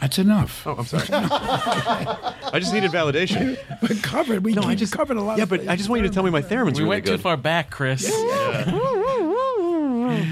That's 0.00 0.18
enough. 0.18 0.66
Oh, 0.66 0.74
I'm 0.78 0.84
sorry. 0.84 1.06
I 1.10 2.58
just 2.60 2.72
needed 2.74 2.90
validation. 2.90 3.56
We're 3.82 4.00
covered. 4.02 4.44
We, 4.44 4.52
No, 4.52 4.62
we 4.62 4.68
I 4.68 4.74
just 4.74 4.92
covered 4.92 5.16
a 5.16 5.22
lot. 5.22 5.38
Yeah, 5.38 5.44
of 5.44 5.48
but 5.48 5.68
I 5.68 5.76
just 5.76 5.88
want 5.88 6.02
you 6.02 6.08
to 6.08 6.12
tell 6.14 6.22
me 6.22 6.30
my 6.30 6.42
theremin's 6.42 6.78
We 6.78 6.84
really 6.84 6.96
went 6.96 7.06
too 7.06 7.18
far 7.18 7.36
back, 7.36 7.70
Chris. 7.70 8.10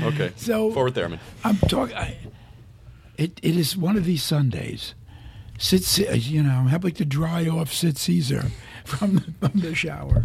Okay. 0.04 0.32
So- 0.36 0.70
forward 0.70 0.94
theremin. 0.94 1.18
I'm 1.44 1.56
talking. 1.56 1.96
It 3.16 3.38
it 3.42 3.56
is 3.56 3.76
one 3.76 3.96
of 3.96 4.04
these 4.04 4.22
Sundays. 4.22 4.94
Sid, 5.58 5.84
Ce- 5.84 6.08
uh, 6.08 6.12
you 6.14 6.42
know, 6.42 6.50
I'm 6.50 6.66
having 6.68 6.92
to 6.94 7.04
dry 7.04 7.46
off 7.48 7.72
Sid 7.72 7.96
Caesar 7.98 8.46
from 8.84 9.16
the, 9.16 9.48
from 9.48 9.60
the 9.60 9.74
shower, 9.74 10.24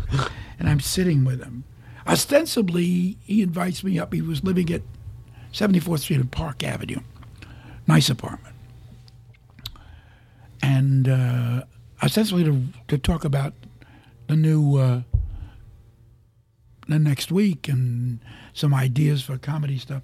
and 0.59 0.67
I'm 0.69 0.79
sitting 0.79 1.23
with 1.23 1.41
him. 1.43 1.63
Ostensibly, 2.07 3.17
he 3.23 3.41
invites 3.41 3.83
me 3.83 3.99
up. 3.99 4.11
He 4.13 4.21
was 4.21 4.43
living 4.43 4.71
at 4.71 4.81
74th 5.53 5.99
Street 5.99 6.19
and 6.19 6.31
Park 6.31 6.63
Avenue, 6.63 7.01
nice 7.87 8.09
apartment, 8.09 8.48
and 10.61 11.07
uh, 11.07 11.63
to 12.01 12.63
to 12.87 12.97
talk 12.97 13.23
about 13.23 13.53
the 14.27 14.35
new. 14.35 14.77
Uh, 14.77 15.01
the 16.89 16.99
next 16.99 17.31
week 17.31 17.67
and 17.67 18.19
some 18.53 18.73
ideas 18.73 19.21
for 19.21 19.37
comedy 19.37 19.77
stuff. 19.77 20.03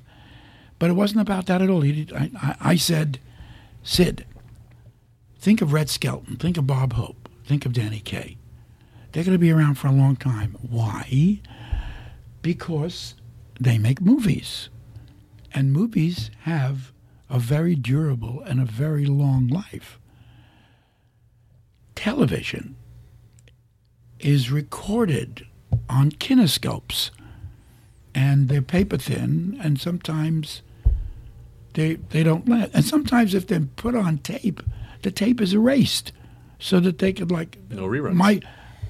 But 0.78 0.90
it 0.90 0.94
wasn't 0.94 1.22
about 1.22 1.48
that 1.48 1.62
at 1.62 1.70
all. 1.70 1.82
Did, 1.82 2.14
I, 2.14 2.56
I 2.62 2.76
said, 2.76 3.20
Sid, 3.84 4.26
think 5.40 5.62
of 5.62 5.74
Red 5.74 5.90
Skelton, 5.90 6.38
think 6.38 6.58
of 6.58 6.68
Bob 6.68 6.94
Hope, 6.94 7.28
think 7.46 7.66
of 7.66 7.74
Danny 7.74 8.00
Kaye. 8.00 8.38
They're 9.12 9.24
going 9.24 9.34
to 9.34 9.40
be 9.40 9.52
around 9.52 9.76
for 9.76 9.88
a 9.88 9.94
long 9.94 10.16
time. 10.16 10.58
Why? 10.62 11.40
Because 12.42 13.16
they 13.60 13.78
make 13.78 14.02
movies. 14.02 14.70
And 15.54 15.72
movies 15.72 16.30
have 16.42 16.92
a 17.30 17.40
very 17.40 17.76
durable 17.76 18.42
and 18.42 18.60
a 18.60 18.66
very 18.66 19.06
long 19.06 19.48
life. 19.48 19.98
Television 21.96 22.76
is 24.20 24.52
recorded 24.52 25.46
on 25.90 26.12
kinescopes 26.12 27.12
and 28.14 28.48
they're 28.48 28.62
paper 28.62 28.98
thin, 28.98 29.60
and 29.62 29.80
sometimes 29.80 30.62
they 31.74 31.96
they 31.96 32.24
don't 32.24 32.48
last. 32.48 32.72
And 32.74 32.86
sometimes 32.86 33.36
if 33.36 33.48
they're 33.48 33.68
put 33.76 33.94
on 33.94 34.20
tape, 34.20 34.62
the 35.02 35.12
tape 35.12 35.42
is 35.42 35.54
erased, 35.54 36.14
so 36.58 36.80
that 36.80 37.00
they 37.00 37.12
could 37.12 37.30
like 37.30 37.58
No 37.70 37.84
reruns. 37.84 38.14
My, 38.14 38.40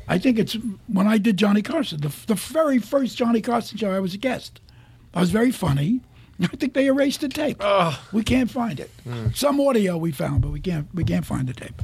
I 0.08 0.20
think 0.20 0.38
it's 0.38 0.56
when 0.88 1.08
I 1.08 1.18
did 1.18 1.38
Johnny 1.38 1.64
Carson, 1.64 2.02
the 2.02 2.14
the 2.28 2.36
very 2.36 2.78
first 2.78 3.18
Johnny 3.18 3.42
Carson 3.42 3.78
show, 3.80 3.92
I 3.92 4.00
was 4.00 4.14
a 4.14 4.20
guest. 4.20 4.62
I 5.14 5.22
was 5.22 5.32
very 5.32 5.52
funny. 5.52 6.02
I 6.42 6.48
think 6.48 6.74
they 6.74 6.88
erased 6.88 7.22
the 7.22 7.30
tape. 7.30 7.64
We 8.12 8.22
can't 8.22 8.52
find 8.52 8.80
it. 8.80 8.92
Hmm. 9.06 9.28
Some 9.34 9.60
audio 9.62 9.98
we 9.98 10.12
found, 10.12 10.42
but 10.42 10.52
we 10.52 10.60
can't 10.60 10.88
we 10.94 11.04
can't 11.04 11.26
find 11.26 11.48
the 11.48 11.54
tape. 11.54 11.82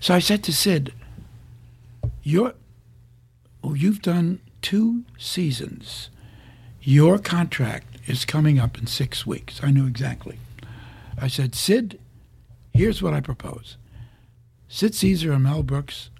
So 0.00 0.14
I 0.14 0.18
said 0.18 0.44
to 0.44 0.52
Sid, 0.52 0.92
"You're 2.22 2.54
oh, 3.62 3.74
you've 3.74 4.02
done 4.02 4.40
two 4.62 5.04
seasons. 5.18 6.10
Your 6.80 7.18
contract 7.18 7.98
is 8.06 8.24
coming 8.24 8.58
up 8.58 8.78
in 8.78 8.86
six 8.86 9.26
weeks. 9.26 9.60
I 9.62 9.70
knew 9.70 9.86
exactly. 9.86 10.38
I 11.20 11.28
said, 11.28 11.54
Sid, 11.54 11.98
here's 12.72 13.02
what 13.02 13.14
I 13.14 13.20
propose. 13.20 13.76
Sid 14.68 14.94
Caesar 14.94 15.32
and 15.32 15.42
Mel 15.42 15.62
Brooks, 15.62 16.10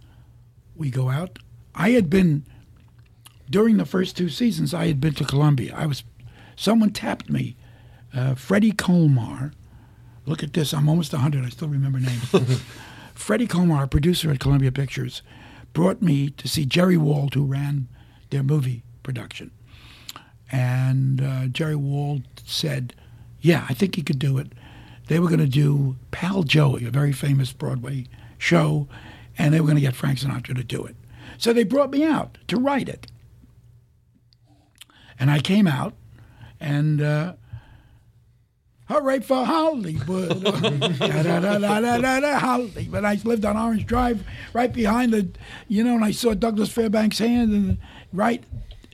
we 0.76 0.90
go 0.90 1.08
out. 1.08 1.38
I 1.74 1.90
had 1.90 2.10
been 2.10 2.44
during 3.48 3.76
the 3.76 3.86
first 3.86 4.16
two 4.16 4.28
seasons. 4.28 4.74
I 4.74 4.88
had 4.88 5.00
been 5.00 5.14
to 5.14 5.24
Columbia. 5.24 5.74
I 5.76 5.86
was 5.86 6.02
someone 6.56 6.90
tapped 6.90 7.30
me, 7.30 7.56
uh, 8.12 8.34
Freddie 8.34 8.72
Kohlmar. 8.72 9.52
Look 10.26 10.42
at 10.42 10.52
this. 10.52 10.74
I'm 10.74 10.88
almost 10.88 11.12
100. 11.12 11.44
I 11.44 11.48
still 11.48 11.68
remember 11.68 12.00
names. 12.00 12.32
Freddie 13.18 13.48
Kohlmar, 13.48 13.82
a 13.82 13.88
producer 13.88 14.30
at 14.30 14.38
Columbia 14.38 14.70
Pictures, 14.70 15.22
brought 15.72 16.00
me 16.00 16.30
to 16.30 16.48
see 16.48 16.64
Jerry 16.64 16.96
Wald, 16.96 17.34
who 17.34 17.44
ran 17.44 17.88
their 18.30 18.44
movie 18.44 18.84
production. 19.02 19.50
And 20.52 21.20
uh, 21.20 21.46
Jerry 21.48 21.74
Wald 21.74 22.22
said, 22.46 22.94
Yeah, 23.40 23.66
I 23.68 23.74
think 23.74 23.96
he 23.96 24.02
could 24.02 24.20
do 24.20 24.38
it. 24.38 24.52
They 25.08 25.18
were 25.18 25.26
going 25.26 25.40
to 25.40 25.46
do 25.46 25.96
Pal 26.12 26.44
Joey, 26.44 26.86
a 26.86 26.90
very 26.90 27.12
famous 27.12 27.52
Broadway 27.52 28.06
show, 28.38 28.86
and 29.36 29.52
they 29.52 29.60
were 29.60 29.66
going 29.66 29.76
to 29.76 29.82
get 29.82 29.96
Frank 29.96 30.20
Sinatra 30.20 30.54
to 30.54 30.64
do 30.64 30.86
it. 30.86 30.94
So 31.38 31.52
they 31.52 31.64
brought 31.64 31.90
me 31.90 32.04
out 32.04 32.38
to 32.46 32.56
write 32.56 32.88
it. 32.88 33.08
And 35.18 35.30
I 35.30 35.40
came 35.40 35.66
out, 35.66 35.92
and 36.60 37.02
uh, 37.02 37.32
hooray 38.88 39.20
for 39.20 39.44
Hollywood. 39.44 40.42
Da-da-da-da-da-da, 40.42 42.38
Hollywood. 42.38 43.04
I 43.04 43.18
lived 43.24 43.44
on 43.44 43.56
Orange 43.56 43.86
Drive 43.86 44.24
right 44.52 44.72
behind 44.72 45.12
the, 45.12 45.28
you 45.68 45.84
know, 45.84 45.94
and 45.94 46.04
I 46.04 46.10
saw 46.10 46.34
Douglas 46.34 46.70
Fairbanks' 46.70 47.18
hand 47.18 47.52
and 47.52 47.78
right, 48.12 48.42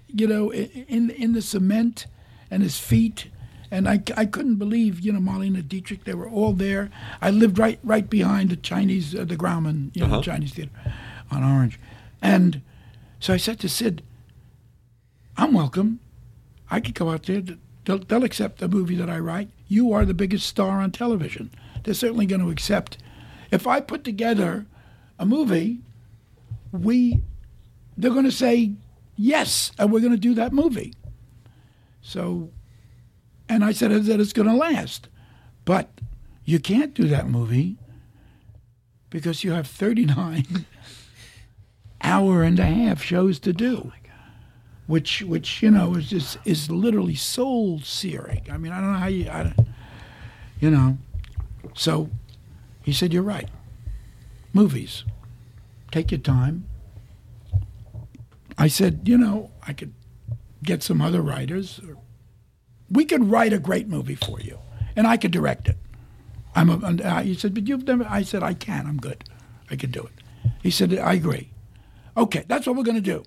you 0.09 0.27
know, 0.27 0.53
in 0.53 1.11
in 1.11 1.33
the 1.33 1.43
cement 1.43 2.07
and 2.51 2.63
his 2.63 2.79
feet. 2.79 3.29
And 3.71 3.89
I, 3.89 4.03
I 4.17 4.27
couldn't 4.27 4.57
believe, 4.57 5.01
you 5.01 5.13
know, 5.13 5.19
Marlene 5.19 5.67
Dietrich, 5.67 6.05
they 6.05 6.15
were 6.15 6.29
all 6.29 6.53
there. 6.53 6.91
I 7.21 7.31
lived 7.31 7.59
right 7.59 7.79
right 7.83 8.09
behind 8.09 8.51
the 8.51 8.57
Chinese, 8.57 9.15
uh, 9.15 9.25
the 9.25 9.37
Grauman, 9.37 9.91
you 9.97 10.07
know, 10.07 10.23
Chinese 10.23 10.53
theater 10.53 10.71
on 11.31 11.43
Orange. 11.43 11.81
And 12.23 12.63
so 13.19 13.33
I 13.33 13.37
said 13.37 13.59
to 13.61 13.69
Sid, 13.69 14.03
I'm 15.37 15.53
welcome. 15.53 16.01
I 16.71 16.81
could 16.81 16.95
go 16.95 17.11
out 17.11 17.25
there. 17.25 17.43
They'll, 17.85 17.99
they'll 17.99 18.25
accept 18.25 18.59
the 18.59 18.69
movie 18.69 18.95
that 18.97 19.11
I 19.11 19.19
write. 19.19 19.49
You 19.69 19.93
are 19.93 20.05
the 20.05 20.15
biggest 20.15 20.47
star 20.47 20.81
on 20.81 20.91
television. 20.91 21.51
They're 21.83 21.95
certainly 21.95 22.27
going 22.27 22.43
to 22.43 22.51
accept. 22.51 22.99
If 23.51 23.67
I 23.67 23.81
put 23.81 24.05
together 24.05 24.67
a 25.19 25.27
movie, 25.27 25.81
we 26.73 27.23
they're 27.97 28.11
going 28.11 28.25
to 28.25 28.33
say 28.33 28.73
yes, 29.17 29.71
and 29.79 29.93
we're 29.93 30.01
going 30.01 30.13
to 30.13 30.19
do 30.19 30.35
that 30.35 30.53
movie. 30.53 30.95
So, 32.03 32.51
and 33.49 33.65
I 33.65 33.73
said 33.73 33.91
that 33.93 34.21
it's 34.21 34.33
going 34.33 34.49
to 34.49 34.55
last, 34.55 35.09
but 35.65 35.91
you 36.45 36.59
can't 36.59 36.93
do 36.95 37.09
that 37.09 37.29
movie 37.29 37.77
because 39.11 39.45
you 39.45 39.53
have 39.53 39.67
39 39.67 40.67
hour 42.03 42.43
and 42.43 42.59
a 42.59 42.67
half 42.67 43.03
shows 43.03 43.39
to 43.41 43.53
do 43.53 43.93
oh 43.95 44.04
which 44.87 45.23
which 45.23 45.63
you 45.63 45.71
know 45.71 45.95
is 45.95 46.11
just 46.11 46.39
is 46.45 46.71
literally 46.71 47.15
soul 47.15 47.81
searing. 47.81 48.43
I 48.51 48.59
mean, 48.59 48.73
I 48.73 48.81
don't 48.81 48.93
know 48.93 48.99
how 48.99 49.07
you, 49.07 49.29
I, 49.31 49.55
you 50.61 50.71
know. 50.71 50.99
So 51.75 52.11
he 52.83 52.93
said, 52.93 53.13
"You're 53.13 53.23
right. 53.23 53.49
Movies, 54.53 55.05
take 55.91 56.11
your 56.11 56.21
time." 56.21 56.67
I 58.59 58.69
said, 58.69 59.01
"You 59.05 59.19
know, 59.19 59.51
I 59.67 59.73
could 59.73 59.93
get 60.63 60.83
some 60.83 61.01
other 61.01 61.23
writers. 61.23 61.81
We 62.91 63.05
could 63.05 63.25
write 63.31 63.53
a 63.53 63.59
great 63.59 63.89
movie 63.89 64.15
for 64.15 64.41
you, 64.41 64.59
and 64.95 65.07
I 65.07 65.17
could 65.17 65.31
direct 65.33 65.69
it." 65.69 65.79
I'm 66.55 66.71
a, 66.71 66.79
and 66.87 67.01
I- 67.03 67.25
he 67.25 67.35
said, 67.35 67.55
"But 67.55 67.67
you've 67.67 67.87
never." 67.87 68.07
I 68.09 68.23
said, 68.23 68.43
"I 68.43 68.55
can. 68.55 68.87
I'm 68.87 68.99
good. 68.99 69.25
I 69.71 69.77
can 69.77 69.91
do 69.91 70.03
it." 70.03 70.53
He 70.63 70.71
said, 70.71 70.97
"I 70.97 71.15
agree." 71.15 71.51
Okay, 72.17 72.45
that's 72.47 72.67
what 72.67 72.77
we're 72.77 72.85
going 72.85 73.03
to 73.03 73.11
do 73.19 73.25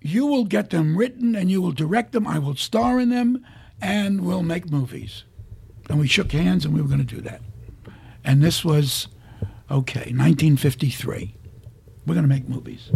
you 0.00 0.26
will 0.26 0.44
get 0.44 0.70
them 0.70 0.96
written 0.96 1.34
and 1.34 1.50
you 1.50 1.60
will 1.60 1.72
direct 1.72 2.12
them. 2.12 2.26
I 2.26 2.38
will 2.38 2.56
star 2.56 3.00
in 3.00 3.10
them 3.10 3.44
and 3.80 4.22
we'll 4.22 4.42
make 4.42 4.70
movies. 4.70 5.24
And 5.88 5.98
we 5.98 6.06
shook 6.06 6.32
hands 6.32 6.64
and 6.64 6.74
we 6.74 6.82
were 6.82 6.88
going 6.88 7.04
to 7.04 7.16
do 7.16 7.20
that. 7.22 7.40
And 8.24 8.42
this 8.42 8.64
was, 8.64 9.08
okay, 9.70 10.12
1953. 10.12 11.34
We're 12.06 12.14
going 12.14 12.24
to 12.24 12.28
make 12.28 12.48
movies. 12.48 12.90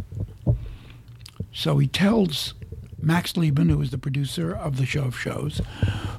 So 1.53 1.79
he 1.79 1.87
tells 1.87 2.55
Max 3.01 3.33
Liebman, 3.33 3.71
who 3.71 3.79
was 3.79 3.91
the 3.91 3.99
producer 3.99 4.55
of 4.55 4.77
the 4.77 4.87
show 4.87 5.05
of 5.05 5.19
shows, 5.19 5.61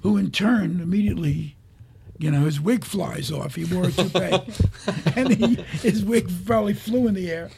who 0.01 0.17
in 0.17 0.31
turn 0.31 0.79
immediately, 0.81 1.55
you 2.23 2.31
know, 2.31 2.45
his 2.45 2.61
wig 2.61 2.85
flies 2.85 3.29
off. 3.33 3.55
He 3.55 3.65
wore 3.65 3.87
a 3.87 3.91
toupee. 3.91 4.41
and 5.17 5.33
he, 5.33 5.55
his 5.81 6.05
wig 6.05 6.31
probably 6.45 6.73
flew 6.73 7.05
in 7.07 7.15
the 7.15 7.29
air. 7.29 7.49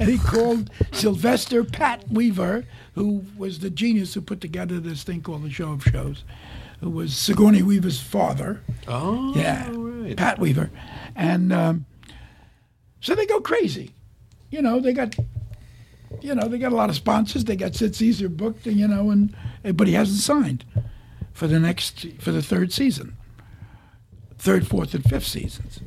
And 0.00 0.08
he 0.08 0.16
called 0.16 0.70
Sylvester 0.92 1.62
Pat 1.62 2.10
Weaver, 2.10 2.64
who 2.94 3.26
was 3.36 3.58
the 3.58 3.68
genius 3.68 4.14
who 4.14 4.22
put 4.22 4.40
together 4.40 4.80
this 4.80 5.02
thing 5.02 5.20
called 5.20 5.42
the 5.42 5.50
show 5.50 5.72
of 5.72 5.84
shows, 5.84 6.24
who 6.80 6.88
was 6.88 7.14
Sigourney 7.14 7.62
Weaver's 7.62 8.00
father. 8.00 8.62
Oh, 8.88 9.34
Yeah, 9.36 9.68
right. 9.70 10.16
Pat 10.16 10.38
Weaver, 10.38 10.70
and 11.14 11.52
um, 11.52 11.84
so 13.02 13.14
they 13.14 13.26
go 13.26 13.40
crazy. 13.40 13.92
You 14.50 14.62
know, 14.62 14.80
they 14.80 14.94
got, 14.94 15.16
you 16.22 16.34
know, 16.34 16.48
they 16.48 16.56
got 16.56 16.72
a 16.72 16.76
lot 16.76 16.88
of 16.88 16.96
sponsors. 16.96 17.44
They 17.44 17.56
got 17.56 17.74
Sid 17.74 17.94
Caesar 17.96 18.30
booked, 18.30 18.64
you 18.64 18.88
know, 18.88 19.10
and 19.10 19.36
but 19.74 19.86
he 19.86 19.92
hasn't 19.92 20.20
signed 20.20 20.64
for 21.34 21.46
the 21.46 21.60
next 21.60 22.06
for 22.20 22.32
the 22.32 22.42
third 22.42 22.72
season, 22.72 23.18
third, 24.44 24.66
fourth, 24.66 24.92
and 24.92 25.02
fifth 25.02 25.26
seasons, 25.26 25.80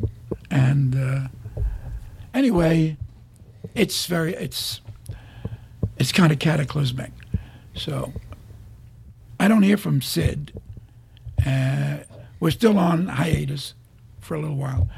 and 0.50 0.96
uh, 0.96 1.28
anyway, 2.34 2.98
it's 3.76 4.08
very 4.08 4.34
it's 4.34 4.82
it's 5.98 6.12
kind 6.12 6.32
of 6.32 6.40
cataclysmic. 6.40 7.12
So 7.76 8.14
I 9.40 9.48
don't 9.48 9.62
hear 9.62 9.78
from 9.78 10.02
Sid. 10.02 10.60
Uh, 11.46 11.98
we're 12.40 12.50
still 12.50 12.80
on 12.80 13.08
hiatus 13.08 13.76
for 14.20 14.34
a 14.34 14.42
little 14.42 14.58
while, 14.58 14.90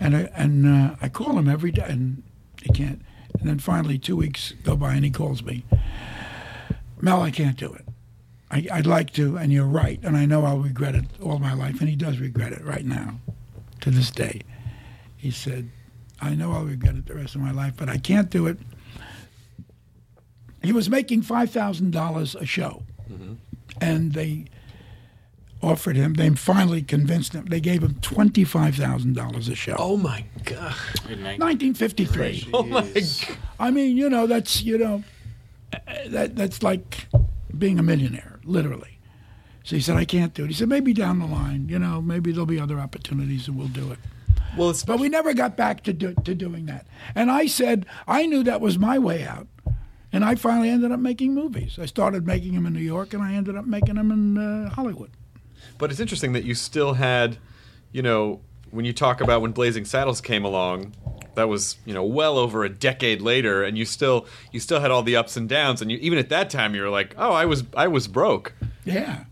and 0.00 0.16
I, 0.16 0.20
and 0.34 0.66
uh, 0.66 0.96
I 1.02 1.10
call 1.10 1.38
him 1.38 1.46
every 1.46 1.70
day, 1.70 1.86
and 1.86 2.22
he 2.62 2.70
can't. 2.72 3.02
And 3.38 3.48
then 3.48 3.58
finally, 3.58 3.98
two 3.98 4.16
weeks 4.16 4.54
go 4.64 4.76
by, 4.76 4.94
and 4.94 5.04
he 5.04 5.10
calls 5.10 5.42
me. 5.42 5.64
Mel, 7.00 7.20
I 7.20 7.30
can't 7.30 7.56
do 7.56 7.70
it. 7.72 7.84
I, 8.50 8.66
I'd 8.72 8.86
like 8.86 9.12
to, 9.14 9.36
and 9.36 9.52
you're 9.52 9.66
right, 9.66 10.00
and 10.02 10.16
I 10.16 10.24
know 10.24 10.44
I'll 10.44 10.58
regret 10.60 10.94
it 10.94 11.04
all 11.22 11.38
my 11.38 11.52
life, 11.52 11.80
and 11.80 11.88
he 11.88 11.96
does 11.96 12.18
regret 12.18 12.52
it 12.52 12.64
right 12.64 12.84
now, 12.84 13.20
to 13.82 13.90
this 13.90 14.10
day. 14.10 14.40
He 15.16 15.30
said, 15.30 15.70
"I 16.20 16.34
know 16.34 16.52
I'll 16.52 16.64
regret 16.64 16.94
it 16.96 17.06
the 17.06 17.14
rest 17.14 17.34
of 17.34 17.40
my 17.42 17.50
life, 17.50 17.74
but 17.76 17.88
I 17.88 17.98
can't 17.98 18.30
do 18.30 18.46
it." 18.46 18.58
He 20.62 20.72
was 20.72 20.88
making 20.88 21.22
five 21.22 21.50
thousand 21.50 21.92
dollars 21.92 22.34
a 22.34 22.46
show, 22.46 22.82
and 23.80 24.12
they 24.14 24.46
offered 25.62 25.96
him. 25.96 26.14
They 26.14 26.30
finally 26.30 26.82
convinced 26.82 27.32
him. 27.32 27.46
They 27.46 27.60
gave 27.60 27.82
him 27.82 27.96
twenty 28.00 28.44
five 28.44 28.76
thousand 28.76 29.14
dollars 29.14 29.48
a 29.48 29.54
show. 29.54 29.76
Oh 29.78 29.96
my 29.96 30.24
god. 30.44 30.74
1953. 31.06 32.48
Oh 32.52 32.62
my 32.62 32.80
god. 32.82 33.04
I 33.60 33.70
mean, 33.70 33.96
you 33.96 34.08
know, 34.08 34.26
that's 34.26 34.62
you 34.62 34.78
know, 34.78 35.04
uh, 35.72 35.78
that 36.08 36.34
that's 36.36 36.62
like 36.62 37.06
being 37.56 37.78
a 37.78 37.82
millionaire, 37.82 38.37
literally. 38.48 38.98
So 39.64 39.76
he 39.76 39.82
said, 39.82 39.96
I 39.96 40.04
can't 40.04 40.32
do 40.32 40.44
it. 40.44 40.48
He 40.48 40.54
said, 40.54 40.68
maybe 40.68 40.94
down 40.94 41.18
the 41.18 41.26
line, 41.26 41.68
you 41.68 41.78
know, 41.78 42.00
maybe 42.00 42.32
there'll 42.32 42.46
be 42.46 42.58
other 42.58 42.80
opportunities 42.80 43.48
and 43.48 43.58
we'll 43.58 43.68
do 43.68 43.92
it. 43.92 43.98
Well, 44.56 44.70
it's 44.70 44.82
But 44.82 44.98
we 44.98 45.08
never 45.08 45.34
got 45.34 45.56
back 45.56 45.82
to 45.84 45.92
do, 45.92 46.14
to 46.24 46.34
doing 46.34 46.66
that. 46.66 46.86
And 47.14 47.30
I 47.30 47.46
said 47.46 47.84
I 48.06 48.26
knew 48.26 48.42
that 48.44 48.60
was 48.60 48.78
my 48.78 48.98
way 48.98 49.24
out. 49.24 49.46
And 50.10 50.24
I 50.24 50.36
finally 50.36 50.70
ended 50.70 50.90
up 50.90 51.00
making 51.00 51.34
movies. 51.34 51.78
I 51.78 51.84
started 51.84 52.26
making 52.26 52.54
them 52.54 52.64
in 52.64 52.72
New 52.72 52.80
York, 52.80 53.12
and 53.12 53.22
I 53.22 53.34
ended 53.34 53.56
up 53.56 53.66
making 53.66 53.96
them 53.96 54.10
in 54.10 54.38
uh, 54.38 54.70
Hollywood. 54.70 55.10
But 55.76 55.90
it's 55.90 56.00
interesting 56.00 56.32
that 56.32 56.44
you 56.44 56.54
still 56.54 56.94
had, 56.94 57.36
you 57.92 58.00
know, 58.00 58.40
when 58.70 58.86
you 58.86 58.94
talk 58.94 59.20
about 59.20 59.42
when 59.42 59.52
Blazing 59.52 59.84
Saddles 59.84 60.22
came 60.22 60.46
along, 60.46 60.94
that 61.38 61.48
was 61.48 61.78
you 61.84 61.94
know 61.94 62.04
well 62.04 62.36
over 62.36 62.64
a 62.64 62.68
decade 62.68 63.20
later, 63.22 63.64
and 63.64 63.78
you 63.78 63.84
still 63.84 64.26
you 64.52 64.60
still 64.60 64.80
had 64.80 64.90
all 64.90 65.02
the 65.02 65.16
ups 65.16 65.36
and 65.36 65.48
downs, 65.48 65.80
and 65.80 65.90
you 65.90 65.98
even 65.98 66.18
at 66.18 66.28
that 66.28 66.50
time 66.50 66.74
you 66.74 66.82
were 66.82 66.90
like, 66.90 67.14
oh, 67.16 67.32
I 67.32 67.46
was 67.46 67.64
I 67.74 67.88
was 67.88 68.06
broke. 68.06 68.52
Yeah. 68.84 69.24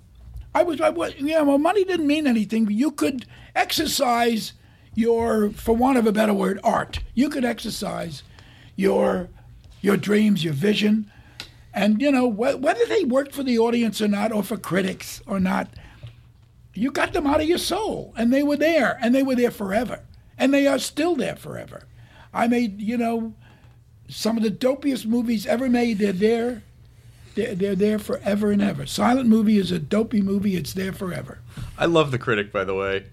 I 0.54 0.62
was, 0.62 0.80
I 0.80 0.88
was, 0.88 1.14
yeah, 1.18 1.42
well, 1.42 1.58
money 1.58 1.84
didn't 1.84 2.06
mean 2.06 2.26
anything, 2.26 2.70
you 2.70 2.90
could 2.90 3.26
exercise 3.54 4.54
your, 4.94 5.50
for 5.50 5.76
want 5.76 5.98
of 5.98 6.06
a 6.06 6.12
better 6.12 6.32
word, 6.32 6.58
art. 6.64 7.00
You 7.12 7.28
could 7.28 7.44
exercise 7.44 8.22
your, 8.74 9.28
your 9.82 9.98
dreams, 9.98 10.42
your 10.42 10.54
vision. 10.54 11.12
And, 11.74 12.00
you 12.00 12.10
know, 12.10 12.30
wh- 12.30 12.58
whether 12.58 12.86
they 12.86 13.04
worked 13.04 13.34
for 13.34 13.42
the 13.42 13.58
audience 13.58 14.00
or 14.00 14.08
not, 14.08 14.32
or 14.32 14.42
for 14.42 14.56
critics 14.56 15.20
or 15.26 15.38
not, 15.38 15.68
you 16.72 16.90
got 16.90 17.12
them 17.12 17.26
out 17.26 17.42
of 17.42 17.48
your 17.48 17.58
soul. 17.58 18.14
And 18.16 18.32
they 18.32 18.42
were 18.42 18.56
there, 18.56 18.98
and 19.02 19.14
they 19.14 19.22
were 19.22 19.34
there 19.34 19.50
forever. 19.50 20.00
And 20.38 20.54
they 20.54 20.66
are 20.66 20.78
still 20.78 21.16
there 21.16 21.36
forever. 21.36 21.82
I 22.36 22.46
made, 22.48 22.80
you 22.80 22.96
know, 22.96 23.34
some 24.08 24.36
of 24.36 24.42
the 24.42 24.50
dopiest 24.50 25.06
movies 25.06 25.46
ever 25.46 25.68
made. 25.68 25.98
They're 25.98 26.12
there 26.12 26.62
they're, 27.34 27.54
they're 27.54 27.74
there 27.76 27.98
forever 27.98 28.50
and 28.50 28.62
ever. 28.62 28.86
Silent 28.86 29.28
movie 29.28 29.58
is 29.58 29.70
a 29.70 29.78
dopey 29.78 30.22
movie. 30.22 30.56
It's 30.56 30.72
there 30.72 30.92
forever. 30.92 31.38
I 31.76 31.84
love 31.86 32.10
the 32.10 32.18
critic, 32.18 32.50
by 32.50 32.64
the 32.64 32.74
way, 32.74 33.06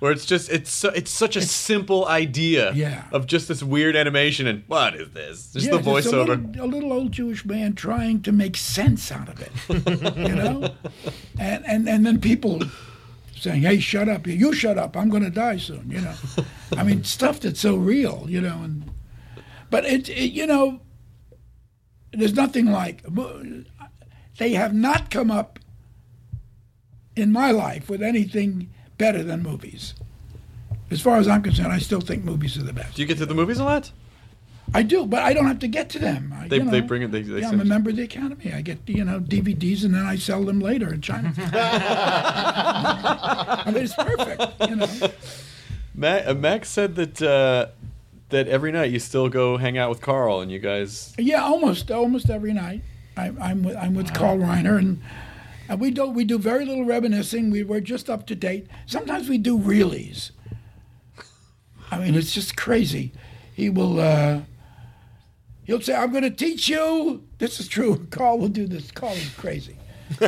where 0.00 0.12
it's 0.12 0.26
just 0.26 0.50
it's 0.50 0.70
so, 0.70 0.90
it's 0.90 1.10
such 1.10 1.34
a 1.36 1.40
simple 1.40 2.06
idea 2.06 2.72
Yeah. 2.74 3.04
of 3.10 3.26
just 3.26 3.48
this 3.48 3.62
weird 3.62 3.96
animation 3.96 4.46
and 4.46 4.64
what 4.66 4.94
is 4.96 5.10
this? 5.12 5.52
Just 5.54 5.66
Yeah, 5.66 5.78
the 5.78 5.82
just 5.82 6.08
a 6.08 6.10
voiceover. 6.10 6.26
little, 6.52 6.64
a 6.64 6.68
little 6.68 6.92
old 6.92 7.12
Jewish 7.12 7.44
man 7.46 7.74
trying 7.74 8.20
to 8.22 8.32
make 8.32 8.56
sense 8.56 9.10
out 9.10 9.28
of 9.30 9.40
it, 9.40 9.52
you 10.28 10.34
know, 10.34 10.74
and 11.38 11.64
and 11.66 11.88
and 11.88 12.04
then 12.04 12.20
people 12.20 12.60
saying, 13.40 13.62
"Hey, 13.62 13.80
shut 13.80 14.08
up! 14.08 14.26
You 14.26 14.52
shut 14.52 14.78
up! 14.78 14.96
I'm 14.96 15.08
going 15.08 15.22
to 15.22 15.30
die 15.30 15.56
soon," 15.56 15.90
you 15.90 16.00
know. 16.00 16.14
I 16.76 16.82
mean, 16.82 17.04
stuff 17.04 17.40
that's 17.40 17.60
so 17.60 17.76
real, 17.76 18.26
you 18.28 18.40
know, 18.40 18.60
and 18.62 18.90
but 19.70 19.84
it, 19.84 20.08
it 20.08 20.32
you 20.32 20.46
know, 20.46 20.80
there's 22.12 22.34
nothing 22.34 22.66
like 22.66 23.04
they 24.38 24.52
have 24.52 24.74
not 24.74 25.10
come 25.10 25.30
up 25.30 25.58
in 27.16 27.32
my 27.32 27.50
life 27.50 27.88
with 27.88 28.02
anything 28.02 28.70
better 28.98 29.22
than 29.22 29.42
movies. 29.42 29.94
As 30.90 31.00
far 31.00 31.18
as 31.18 31.28
I'm 31.28 31.42
concerned, 31.42 31.72
I 31.72 31.78
still 31.78 32.00
think 32.00 32.24
movies 32.24 32.58
are 32.58 32.62
the 32.62 32.72
best. 32.72 32.96
Do 32.96 33.02
you 33.02 33.08
get 33.08 33.18
to 33.18 33.26
the 33.26 33.34
movies 33.34 33.58
a 33.58 33.64
lot? 33.64 33.92
I 34.72 34.82
do, 34.84 35.04
but 35.04 35.22
I 35.22 35.32
don't 35.32 35.46
have 35.46 35.58
to 35.60 35.68
get 35.68 35.90
to 35.90 35.98
them. 35.98 36.32
I, 36.36 36.46
They- 36.48 36.58
you 36.58 36.64
know, 36.64 36.70
they 36.70 36.80
bring 36.80 37.02
it- 37.02 37.10
they- 37.10 37.22
they 37.22 37.40
yeah, 37.40 37.48
I'm 37.48 37.60
a 37.60 37.64
member 37.64 37.90
of 37.90 37.96
the 37.96 38.02
Academy. 38.04 38.52
I 38.54 38.60
get 38.62 38.78
you 38.86 39.04
know 39.04 39.18
DVDs 39.20 39.84
and 39.84 39.92
then 39.94 40.06
I 40.06 40.16
sell 40.16 40.44
them 40.44 40.60
later 40.60 40.92
in 40.94 41.00
China. 41.00 41.32
I 43.60 43.64
mean, 43.72 43.84
it's 43.84 43.94
perfect. 43.94 44.42
You 44.68 44.76
know, 44.76 44.86
Mac, 45.94 46.26
uh, 46.26 46.34
Max 46.34 46.68
said 46.68 46.94
that 46.96 47.20
uh, 47.20 47.66
that 48.30 48.48
every 48.48 48.72
night 48.72 48.90
you 48.92 48.98
still 48.98 49.28
go 49.28 49.56
hang 49.56 49.76
out 49.76 49.90
with 49.90 50.00
Carl 50.00 50.40
and 50.40 50.50
you 50.52 50.58
guys. 50.58 51.14
yeah, 51.18 51.42
almost 51.42 51.90
almost 51.90 52.30
every 52.30 52.52
night. 52.52 52.82
I, 53.16 53.32
I'm 53.40 53.62
with 53.62 53.76
I'm 53.76 53.94
with 53.94 54.12
Carl 54.14 54.38
Reiner 54.38 54.78
and. 54.78 55.00
And 55.68 55.78
we 55.80 55.92
do 55.92 56.06
we 56.10 56.24
do 56.24 56.36
very 56.36 56.64
little 56.64 56.84
reminiscing. 56.84 57.48
We 57.50 57.62
we're 57.62 57.78
just 57.78 58.10
up 58.10 58.26
to 58.26 58.34
date. 58.34 58.66
Sometimes 58.86 59.28
we 59.28 59.38
do 59.38 59.56
reelies. 59.56 60.32
I 61.92 61.98
mean, 62.00 62.16
it's 62.16 62.34
just 62.34 62.56
crazy. 62.56 63.12
He 63.54 63.70
will 63.70 64.00
uh, 64.00 64.40
he'll 65.70 65.80
say, 65.80 65.94
"I'm 65.94 66.10
going 66.10 66.24
to 66.24 66.30
teach 66.30 66.68
you." 66.68 67.22
This 67.38 67.60
is 67.60 67.68
true. 67.68 68.06
Carl 68.10 68.38
will 68.38 68.48
do 68.48 68.66
this. 68.66 68.90
Carl 68.90 69.12
is 69.12 69.30
crazy. 69.34 69.76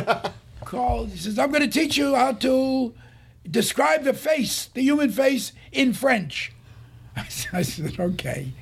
Carl 0.65 1.05
he 1.05 1.17
says, 1.17 1.37
"I'm 1.37 1.51
going 1.51 1.69
to 1.69 1.79
teach 1.79 1.97
you 1.97 2.15
how 2.15 2.31
to 2.31 2.93
describe 3.49 4.03
the 4.03 4.13
face, 4.13 4.67
the 4.73 4.81
human 4.81 5.11
face, 5.11 5.51
in 5.71 5.93
French." 5.93 6.53
I 7.15 7.27
said, 7.27 7.53
I 7.53 7.61
said 7.61 7.99
"Okay, 7.99 8.53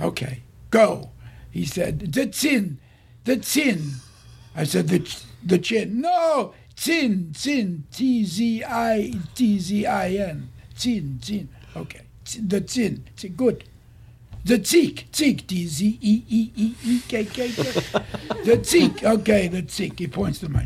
okay, 0.00 0.40
go." 0.70 1.10
He 1.50 1.66
said, 1.66 2.12
"The 2.12 2.26
chin, 2.26 2.78
the 3.24 3.36
chin." 3.36 3.96
I 4.54 4.64
said, 4.64 4.88
"The 4.88 5.00
ch- 5.00 5.22
the 5.44 5.58
chin." 5.58 6.00
No, 6.00 6.54
chin, 6.74 7.34
chin, 7.36 7.84
T 7.92 8.24
Z 8.24 8.64
I 8.64 9.12
T 9.34 9.58
Z 9.58 9.86
I 9.86 10.08
N, 10.12 10.48
chin, 10.78 11.18
chin. 11.22 11.50
Okay, 11.76 12.02
the 12.40 12.62
chin. 12.62 13.04
Chin. 13.16 13.34
Good. 13.34 13.64
The 14.46 14.58
cheek, 14.60 15.08
cheek, 15.10 15.48
T 15.48 15.66
Z 15.66 15.98
E 16.00 16.22
E 16.28 16.52
E 16.54 16.74
E 16.84 17.00
K 17.08 17.24
K 17.24 17.50
K. 17.50 17.62
The 18.44 18.58
cheek. 18.64 19.02
Okay, 19.02 19.48
the 19.48 19.62
cheek. 19.62 19.98
He 19.98 20.06
points 20.06 20.38
to 20.38 20.48
my. 20.48 20.64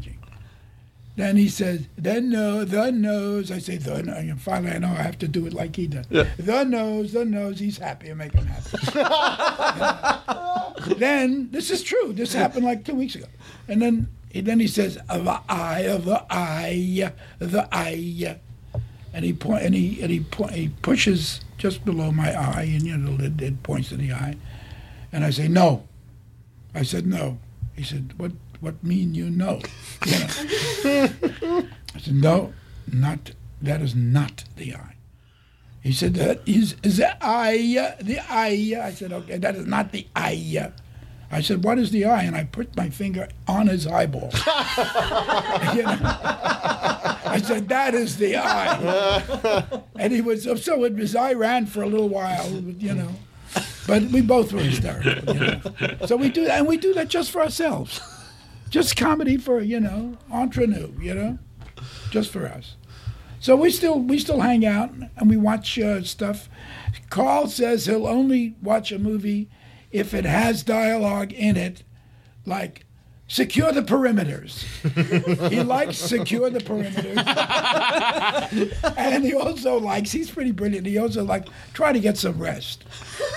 Then 1.16 1.36
he 1.36 1.48
says, 1.48 1.86
the 1.96 2.20
nose, 2.20 2.68
the 2.68 2.92
nose. 2.92 3.50
I 3.50 3.58
say, 3.58 3.78
the 3.78 4.02
nose. 4.02 4.16
And 4.16 4.40
finally, 4.40 4.72
I 4.72 4.78
know 4.78 4.88
I 4.88 5.02
have 5.02 5.18
to 5.20 5.28
do 5.28 5.46
it 5.46 5.54
like 5.54 5.76
he 5.76 5.86
does. 5.86 6.06
The 6.08 6.64
nose, 6.64 7.12
the 7.12 7.24
nose. 7.24 7.58
He's 7.58 7.78
happy. 7.78 8.10
I 8.10 8.14
make 8.14 8.32
him 8.32 8.44
happy. 8.46 8.76
then, 10.96 11.50
this 11.50 11.70
is 11.70 11.82
true. 11.82 12.12
This 12.12 12.34
happened 12.34 12.66
like 12.66 12.84
two 12.84 12.94
weeks 12.94 13.14
ago. 13.14 13.26
And 13.66 13.80
then, 13.80 14.08
then 14.34 14.60
he 14.60 14.66
says, 14.66 14.96
the 14.96 15.40
eye, 15.48 15.80
of 15.80 16.04
the 16.04 16.24
eye, 16.30 17.12
the 17.38 17.66
eye. 17.72 18.38
And 19.14 19.24
he 19.24 19.32
point, 19.32 19.64
and 19.64 19.74
he 19.74 20.00
and 20.02 20.10
he, 20.10 20.20
point, 20.20 20.52
he 20.52 20.68
pushes 20.68 21.40
just 21.60 21.84
below 21.84 22.10
my 22.10 22.32
eye, 22.32 22.62
and 22.62 22.86
you 22.86 22.96
know, 22.96 23.22
it, 23.22 23.40
it 23.40 23.62
points 23.62 23.90
to 23.90 23.96
the 23.96 24.12
eye. 24.12 24.34
And 25.12 25.24
I 25.24 25.30
say, 25.30 25.46
no. 25.46 25.86
I 26.74 26.82
said, 26.82 27.06
no. 27.06 27.38
He 27.76 27.82
said, 27.84 28.14
what, 28.16 28.32
what 28.60 28.82
mean 28.82 29.14
you 29.14 29.28
no? 29.28 29.60
You 30.06 30.18
know. 30.18 31.68
I 31.94 31.98
said, 31.98 32.14
no, 32.14 32.54
not, 32.90 33.32
that 33.60 33.82
is 33.82 33.94
not 33.94 34.44
the 34.56 34.74
eye. 34.74 34.94
He 35.82 35.92
said, 35.92 36.14
that 36.14 36.40
is, 36.46 36.76
is 36.82 36.96
the 36.96 37.16
eye, 37.22 37.76
uh, 37.78 38.02
the 38.02 38.20
eye. 38.20 38.80
I 38.82 38.92
said, 38.92 39.12
okay, 39.12 39.36
that 39.36 39.54
is 39.54 39.66
not 39.66 39.92
the 39.92 40.06
eye. 40.16 40.56
Uh, 40.58 40.70
I 41.32 41.40
said, 41.40 41.62
what 41.62 41.78
is 41.78 41.90
the 41.92 42.04
eye? 42.04 42.24
And 42.24 42.34
I 42.34 42.44
put 42.44 42.76
my 42.76 42.90
finger 42.90 43.28
on 43.46 43.68
his 43.68 43.86
eyeball. 43.86 44.32
You 45.74 45.82
know? 45.82 45.98
I 46.02 47.40
said, 47.44 47.68
that 47.68 47.94
is 47.94 48.16
the 48.16 48.36
eye. 48.36 49.82
and 49.98 50.12
he 50.12 50.20
was, 50.20 50.42
so 50.42 50.84
it 50.84 50.94
was, 50.94 51.14
I 51.14 51.32
ran 51.34 51.66
for 51.66 51.82
a 51.82 51.86
little 51.86 52.08
while, 52.08 52.48
you 52.50 52.94
know. 52.94 53.10
But 53.86 54.04
we 54.04 54.20
both 54.20 54.52
were 54.52 54.60
hysterical, 54.60 55.34
you 55.34 55.40
know. 55.40 55.60
So 56.06 56.16
we 56.16 56.28
do 56.28 56.44
that, 56.44 56.58
and 56.58 56.68
we 56.68 56.76
do 56.76 56.92
that 56.94 57.08
just 57.08 57.30
for 57.30 57.40
ourselves. 57.40 58.00
Just 58.68 58.96
comedy 58.96 59.36
for, 59.36 59.60
you 59.60 59.80
know, 59.80 60.16
entre 60.30 60.66
nous, 60.66 60.92
you 61.00 61.14
know, 61.14 61.38
just 62.10 62.32
for 62.32 62.46
us. 62.46 62.76
So 63.40 63.56
we 63.56 63.70
still 63.70 63.98
we 63.98 64.18
still 64.18 64.40
hang 64.40 64.66
out 64.66 64.92
and 65.16 65.30
we 65.30 65.36
watch 65.36 65.78
uh, 65.78 66.02
stuff. 66.02 66.48
Carl 67.08 67.48
says 67.48 67.86
he'll 67.86 68.06
only 68.06 68.54
watch 68.62 68.92
a 68.92 68.98
movie 68.98 69.48
if 69.90 70.14
it 70.14 70.24
has 70.24 70.62
dialogue 70.62 71.32
in 71.32 71.56
it, 71.56 71.82
like 72.46 72.84
secure 73.30 73.70
the 73.70 73.82
perimeters. 73.82 74.64
he 75.50 75.62
likes 75.62 75.96
secure 75.96 76.50
the 76.50 76.58
perimeters, 76.58 77.16
and 78.96 79.24
he 79.24 79.34
also 79.34 79.78
likes. 79.78 80.10
He's 80.10 80.30
pretty 80.30 80.50
brilliant. 80.50 80.86
He 80.86 80.98
also 80.98 81.24
like 81.24 81.46
try 81.72 81.92
to 81.92 82.00
get 82.00 82.18
some 82.18 82.38
rest. 82.38 82.84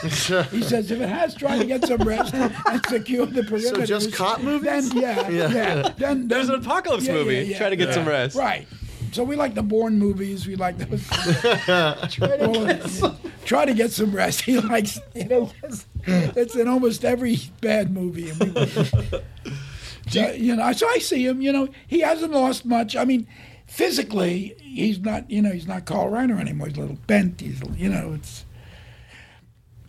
He 0.02 0.10
says 0.10 0.92
if 0.92 1.00
it 1.00 1.10
has 1.10 1.36
try 1.36 1.58
to 1.58 1.66
get 1.66 1.86
some 1.86 2.02
rest 2.02 2.34
and 2.34 2.86
secure 2.88 3.26
the 3.26 3.42
perimeters. 3.42 3.76
So 3.76 3.86
just 3.86 4.14
cop 4.14 4.42
movies? 4.42 4.90
Then 4.90 4.98
yeah, 4.98 5.30
yeah. 5.30 5.50
yeah. 5.50 5.94
Then, 5.98 6.28
There's 6.28 6.50
an 6.50 6.56
apocalypse 6.56 7.06
yeah, 7.06 7.14
movie. 7.14 7.36
yeah, 7.36 7.42
yeah. 7.42 7.58
Try 7.58 7.70
to 7.70 7.76
get 7.76 7.94
some 7.94 8.08
rest. 8.08 8.36
Right. 8.36 8.68
So 9.14 9.24
we 9.24 9.36
like 9.36 9.54
the 9.54 9.62
Bourne 9.62 10.00
movies. 10.00 10.48
We 10.48 10.56
like 10.56 10.78
those. 10.80 11.08
try, 12.10 12.38
to 12.38 13.16
try 13.46 13.66
to 13.66 13.74
get 13.74 13.92
some 13.92 14.12
rest. 14.12 14.42
He 14.42 14.60
likes, 14.60 15.00
you 15.14 15.26
know, 15.26 15.52
it's, 15.64 15.86
it's 16.06 16.56
in 16.56 16.68
almost 16.68 17.06
every 17.06 17.38
bad 17.62 17.92
movie. 17.92 18.32
And 18.32 18.40
we, 18.40 18.66
so, 20.10 20.32
you 20.32 20.56
know, 20.56 20.72
so 20.74 20.88
I 20.90 20.98
see 20.98 21.26
him. 21.28 21.42
You 21.42 21.54
know, 21.54 21.68
he 21.88 22.00
hasn't 22.00 22.32
lost 22.32 22.66
much. 22.66 22.96
I 22.96 23.06
mean, 23.06 23.28
physically, 23.68 24.56
he's 24.60 25.00
not. 25.00 25.30
You 25.30 25.44
know, 25.44 25.52
he's 25.52 25.68
not 25.68 25.86
Carl 25.86 26.10
Reiner 26.10 26.40
anymore. 26.40 26.68
He's 26.68 26.78
a 26.78 26.82
little 26.82 26.98
bent. 27.06 27.42
He's, 27.42 27.62
you 27.78 27.90
know, 27.90 28.14
it's. 28.14 28.46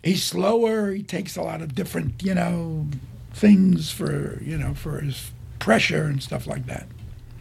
He's 0.03 0.23
slower. 0.23 0.91
He 0.91 1.01
takes 1.01 1.35
a 1.35 1.41
lot 1.41 1.63
of 1.63 1.73
different, 1.73 2.21
you 2.21 2.35
know, 2.35 2.85
things 3.33 3.89
for 3.89 4.39
you 4.43 4.57
know 4.57 4.75
for 4.75 4.99
his 4.99 5.31
pressure 5.57 6.03
and 6.03 6.21
stuff 6.21 6.45
like 6.45 6.67
that. 6.67 6.87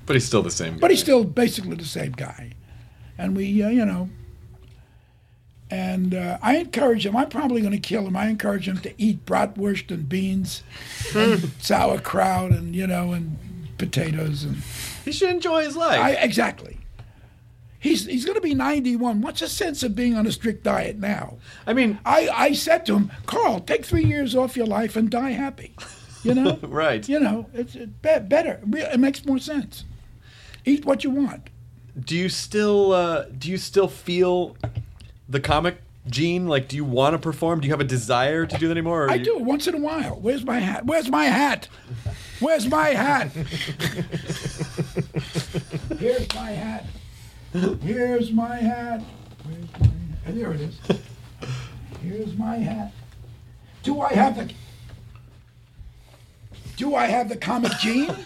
But 0.06 0.16
he's 0.16 0.24
still 0.24 0.42
the 0.42 0.50
same 0.50 0.74
guy. 0.74 0.80
But 0.80 0.90
he's 0.90 1.00
still 1.00 1.24
basically 1.24 1.76
the 1.76 1.84
same 1.84 2.12
guy. 2.12 2.52
And 3.16 3.36
we, 3.36 3.62
uh, 3.62 3.68
you 3.68 3.84
know, 3.84 4.10
and 5.70 6.14
uh, 6.14 6.38
I 6.42 6.56
encourage 6.56 7.06
him. 7.06 7.16
I'm 7.16 7.28
probably 7.28 7.60
going 7.60 7.72
to 7.72 7.78
kill 7.78 8.06
him. 8.06 8.16
I 8.16 8.28
encourage 8.28 8.68
him 8.68 8.78
to 8.78 8.92
eat 8.98 9.24
bratwurst 9.24 9.90
and 9.90 10.08
beans 10.08 10.62
and 11.14 11.50
sauerkraut 11.58 12.50
and, 12.52 12.76
you 12.76 12.86
know, 12.86 13.12
and 13.12 13.38
potatoes. 13.78 14.44
And 14.44 14.58
he 15.04 15.12
should 15.12 15.30
enjoy 15.30 15.64
his 15.64 15.76
life. 15.76 16.00
I, 16.00 16.12
exactly. 16.12 16.78
He's, 17.80 18.06
he's 18.06 18.24
going 18.24 18.36
to 18.36 18.40
be 18.40 18.54
91. 18.54 19.20
What's 19.20 19.40
the 19.40 19.48
sense 19.48 19.82
of 19.82 19.94
being 19.94 20.14
on 20.14 20.26
a 20.26 20.32
strict 20.32 20.64
diet 20.64 20.96
now? 20.98 21.38
I 21.66 21.72
mean, 21.72 21.98
I, 22.04 22.28
I 22.32 22.52
said 22.52 22.86
to 22.86 22.94
him, 22.94 23.12
Carl, 23.26 23.60
take 23.60 23.84
three 23.84 24.04
years 24.04 24.34
off 24.34 24.56
your 24.56 24.66
life 24.66 24.96
and 24.96 25.10
die 25.10 25.30
happy. 25.32 25.74
You 26.22 26.34
know? 26.34 26.58
right. 26.62 27.06
You 27.08 27.20
know, 27.20 27.46
it's 27.52 27.74
it, 27.74 28.00
be- 28.00 28.20
better. 28.20 28.60
It 28.72 29.00
makes 29.00 29.24
more 29.26 29.38
sense. 29.38 29.84
Eat 30.64 30.84
what 30.84 31.04
you 31.04 31.10
want. 31.10 31.50
Do 31.98 32.16
you 32.16 32.28
still 32.28 32.92
uh, 32.92 33.24
do 33.24 33.50
you 33.50 33.56
still 33.58 33.88
feel 33.88 34.56
the 35.28 35.40
comic 35.40 35.76
gene? 36.08 36.46
Like, 36.48 36.68
do 36.68 36.76
you 36.76 36.84
want 36.84 37.14
to 37.14 37.18
perform? 37.18 37.60
Do 37.60 37.66
you 37.68 37.72
have 37.72 37.80
a 37.80 37.84
desire 37.84 38.46
to 38.46 38.58
do 38.58 38.66
that 38.68 38.72
anymore? 38.72 39.10
I 39.10 39.14
you- 39.14 39.24
do 39.24 39.38
once 39.38 39.66
in 39.66 39.74
a 39.74 39.78
while. 39.78 40.18
Where's 40.20 40.44
my 40.44 40.58
hat? 40.58 40.86
Where's 40.86 41.08
my 41.10 41.24
hat? 41.26 41.68
Where's 42.40 42.66
my 42.68 42.88
hat? 42.88 43.30
Here's 45.98 46.34
my 46.34 46.50
hat. 46.50 46.84
Here's 47.82 48.32
my 48.32 48.56
hat. 48.56 49.02
Where's 49.44 49.70
my 49.78 49.86
hat? 49.86 50.34
There 50.34 50.52
it 50.52 50.60
is. 50.62 50.78
Here's 52.02 52.36
my 52.36 52.56
hat. 52.56 52.92
Do 53.82 54.00
I 54.00 54.12
have 54.14 54.36
the 54.36 54.52
Do 56.76 56.94
I 56.94 57.06
have 57.06 57.28
the 57.28 57.36
comic 57.36 57.72
gene? 57.80 58.06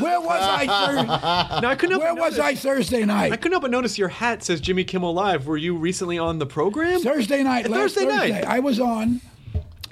Where 0.00 0.20
was 0.20 0.42
I 0.42 0.66
Thursday? 0.66 1.60
No, 1.60 1.68
I 1.68 1.74
couldn't. 1.76 1.98
Where 1.98 2.14
was 2.14 2.38
I 2.38 2.54
Thursday 2.54 3.04
night? 3.04 3.32
I 3.32 3.36
couldn't 3.36 3.52
help 3.52 3.62
but 3.62 3.70
notice 3.70 3.96
your 3.96 4.08
hat 4.08 4.42
says 4.42 4.60
Jimmy 4.60 4.84
Kimmel 4.84 5.14
Live. 5.14 5.46
Were 5.46 5.56
you 5.56 5.76
recently 5.76 6.18
on 6.18 6.38
the 6.38 6.46
program? 6.46 7.00
Thursday 7.00 7.42
night. 7.42 7.68
last 7.68 7.94
Thursday 7.94 8.06
night. 8.06 8.44
I 8.44 8.60
was 8.60 8.80
on, 8.80 9.20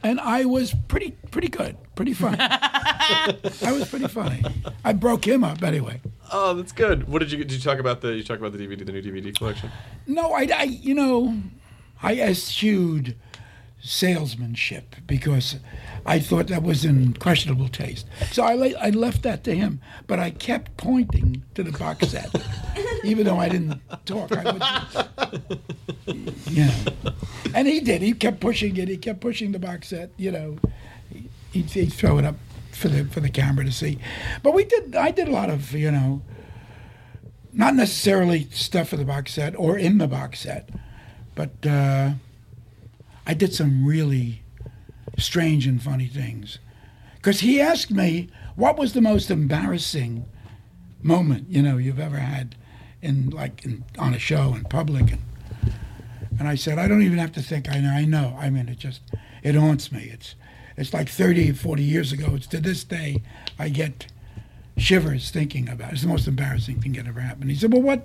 and 0.02 0.20
I 0.20 0.44
was 0.44 0.74
pretty 0.88 1.12
pretty 1.30 1.48
good, 1.48 1.76
pretty 1.94 2.12
funny. 2.12 2.36
I 2.40 3.72
was 3.72 3.88
pretty 3.88 4.08
funny. 4.08 4.42
I 4.84 4.92
broke 4.92 5.26
him 5.26 5.42
up 5.42 5.62
anyway. 5.62 6.00
Oh, 6.30 6.54
that's 6.54 6.72
good. 6.72 7.08
What 7.08 7.20
did 7.20 7.32
you 7.32 7.38
did 7.38 7.52
you 7.52 7.60
talk 7.60 7.78
about 7.78 8.02
the 8.02 8.14
you 8.14 8.22
talk 8.22 8.38
about 8.38 8.52
the 8.52 8.58
DVD 8.58 8.84
the 8.84 8.92
new 8.92 9.02
DVD 9.02 9.34
collection? 9.36 9.70
No, 10.06 10.32
I, 10.32 10.48
I 10.54 10.62
you 10.64 10.94
know, 10.94 11.34
I 12.02 12.16
eschewed 12.20 13.16
salesmanship 13.80 14.96
because 15.06 15.56
I 16.04 16.18
thought 16.18 16.48
that 16.48 16.62
was 16.62 16.84
in 16.84 17.14
questionable 17.14 17.68
taste. 17.68 18.06
So 18.32 18.42
I, 18.42 18.54
le- 18.54 18.78
I 18.78 18.90
left 18.90 19.22
that 19.22 19.44
to 19.44 19.54
him, 19.54 19.80
but 20.06 20.18
I 20.18 20.30
kept 20.30 20.76
pointing 20.76 21.42
to 21.54 21.62
the 21.62 21.72
box 21.72 22.08
set, 22.08 22.30
even 23.04 23.26
though 23.26 23.38
I 23.38 23.48
didn't 23.48 23.80
talk. 24.04 24.32
I 24.32 24.52
would, 24.52 24.60
know. 26.56 26.74
And 27.54 27.68
he 27.68 27.80
did. 27.80 28.02
He 28.02 28.12
kept 28.12 28.40
pushing 28.40 28.76
it. 28.76 28.88
He 28.88 28.96
kept 28.96 29.20
pushing 29.20 29.52
the 29.52 29.58
box 29.58 29.88
set. 29.88 30.10
You 30.16 30.32
know, 30.32 30.58
he'd, 31.52 31.70
he'd 31.70 31.92
throw 31.92 32.18
it 32.18 32.24
up 32.24 32.36
for 32.72 32.88
the 32.88 33.04
for 33.04 33.20
the 33.20 33.30
camera 33.30 33.64
to 33.64 33.72
see. 33.72 33.98
But 34.42 34.54
we 34.54 34.64
did. 34.64 34.96
I 34.96 35.10
did 35.10 35.28
a 35.28 35.32
lot 35.32 35.50
of 35.50 35.72
you 35.72 35.90
know, 35.90 36.22
not 37.52 37.74
necessarily 37.74 38.48
stuff 38.50 38.88
for 38.88 38.96
the 38.96 39.04
box 39.04 39.34
set 39.34 39.56
or 39.58 39.78
in 39.78 39.98
the 39.98 40.08
box 40.08 40.40
set, 40.40 40.68
but. 41.34 41.66
Uh, 41.66 42.10
I 43.28 43.34
did 43.34 43.52
some 43.54 43.84
really 43.84 44.42
strange 45.18 45.66
and 45.66 45.82
funny 45.82 46.06
things. 46.06 46.58
Because 47.16 47.40
he 47.40 47.60
asked 47.60 47.90
me, 47.90 48.30
what 48.56 48.78
was 48.78 48.94
the 48.94 49.02
most 49.02 49.30
embarrassing 49.30 50.24
moment, 51.02 51.50
you 51.50 51.60
know, 51.60 51.76
you've 51.76 52.00
ever 52.00 52.16
had 52.16 52.56
in, 53.02 53.28
like, 53.28 53.64
in, 53.66 53.84
on 53.98 54.14
a 54.14 54.18
show 54.18 54.54
in 54.54 54.64
public? 54.64 55.12
And, 55.12 55.22
and 56.38 56.48
I 56.48 56.54
said, 56.54 56.78
I 56.78 56.88
don't 56.88 57.02
even 57.02 57.18
have 57.18 57.32
to 57.32 57.42
think. 57.42 57.68
I 57.68 57.80
know, 57.80 57.90
I 57.90 58.06
know. 58.06 58.34
I 58.40 58.48
mean, 58.48 58.68
it 58.68 58.78
just, 58.78 59.02
it 59.42 59.54
haunts 59.54 59.92
me. 59.92 60.08
It's, 60.10 60.34
it's 60.78 60.94
like 60.94 61.10
30, 61.10 61.52
40 61.52 61.82
years 61.82 62.12
ago. 62.12 62.34
It's 62.34 62.46
to 62.46 62.60
this 62.60 62.82
day, 62.82 63.22
I 63.58 63.68
get 63.68 64.06
shivers 64.78 65.30
thinking 65.30 65.68
about 65.68 65.90
it. 65.90 65.94
It's 65.94 66.02
the 66.02 66.08
most 66.08 66.28
embarrassing 66.28 66.80
thing 66.80 66.92
that 66.92 67.06
ever 67.06 67.20
happened. 67.20 67.50
He 67.50 67.56
said, 67.56 67.72
well, 67.72 67.82
what? 67.82 68.04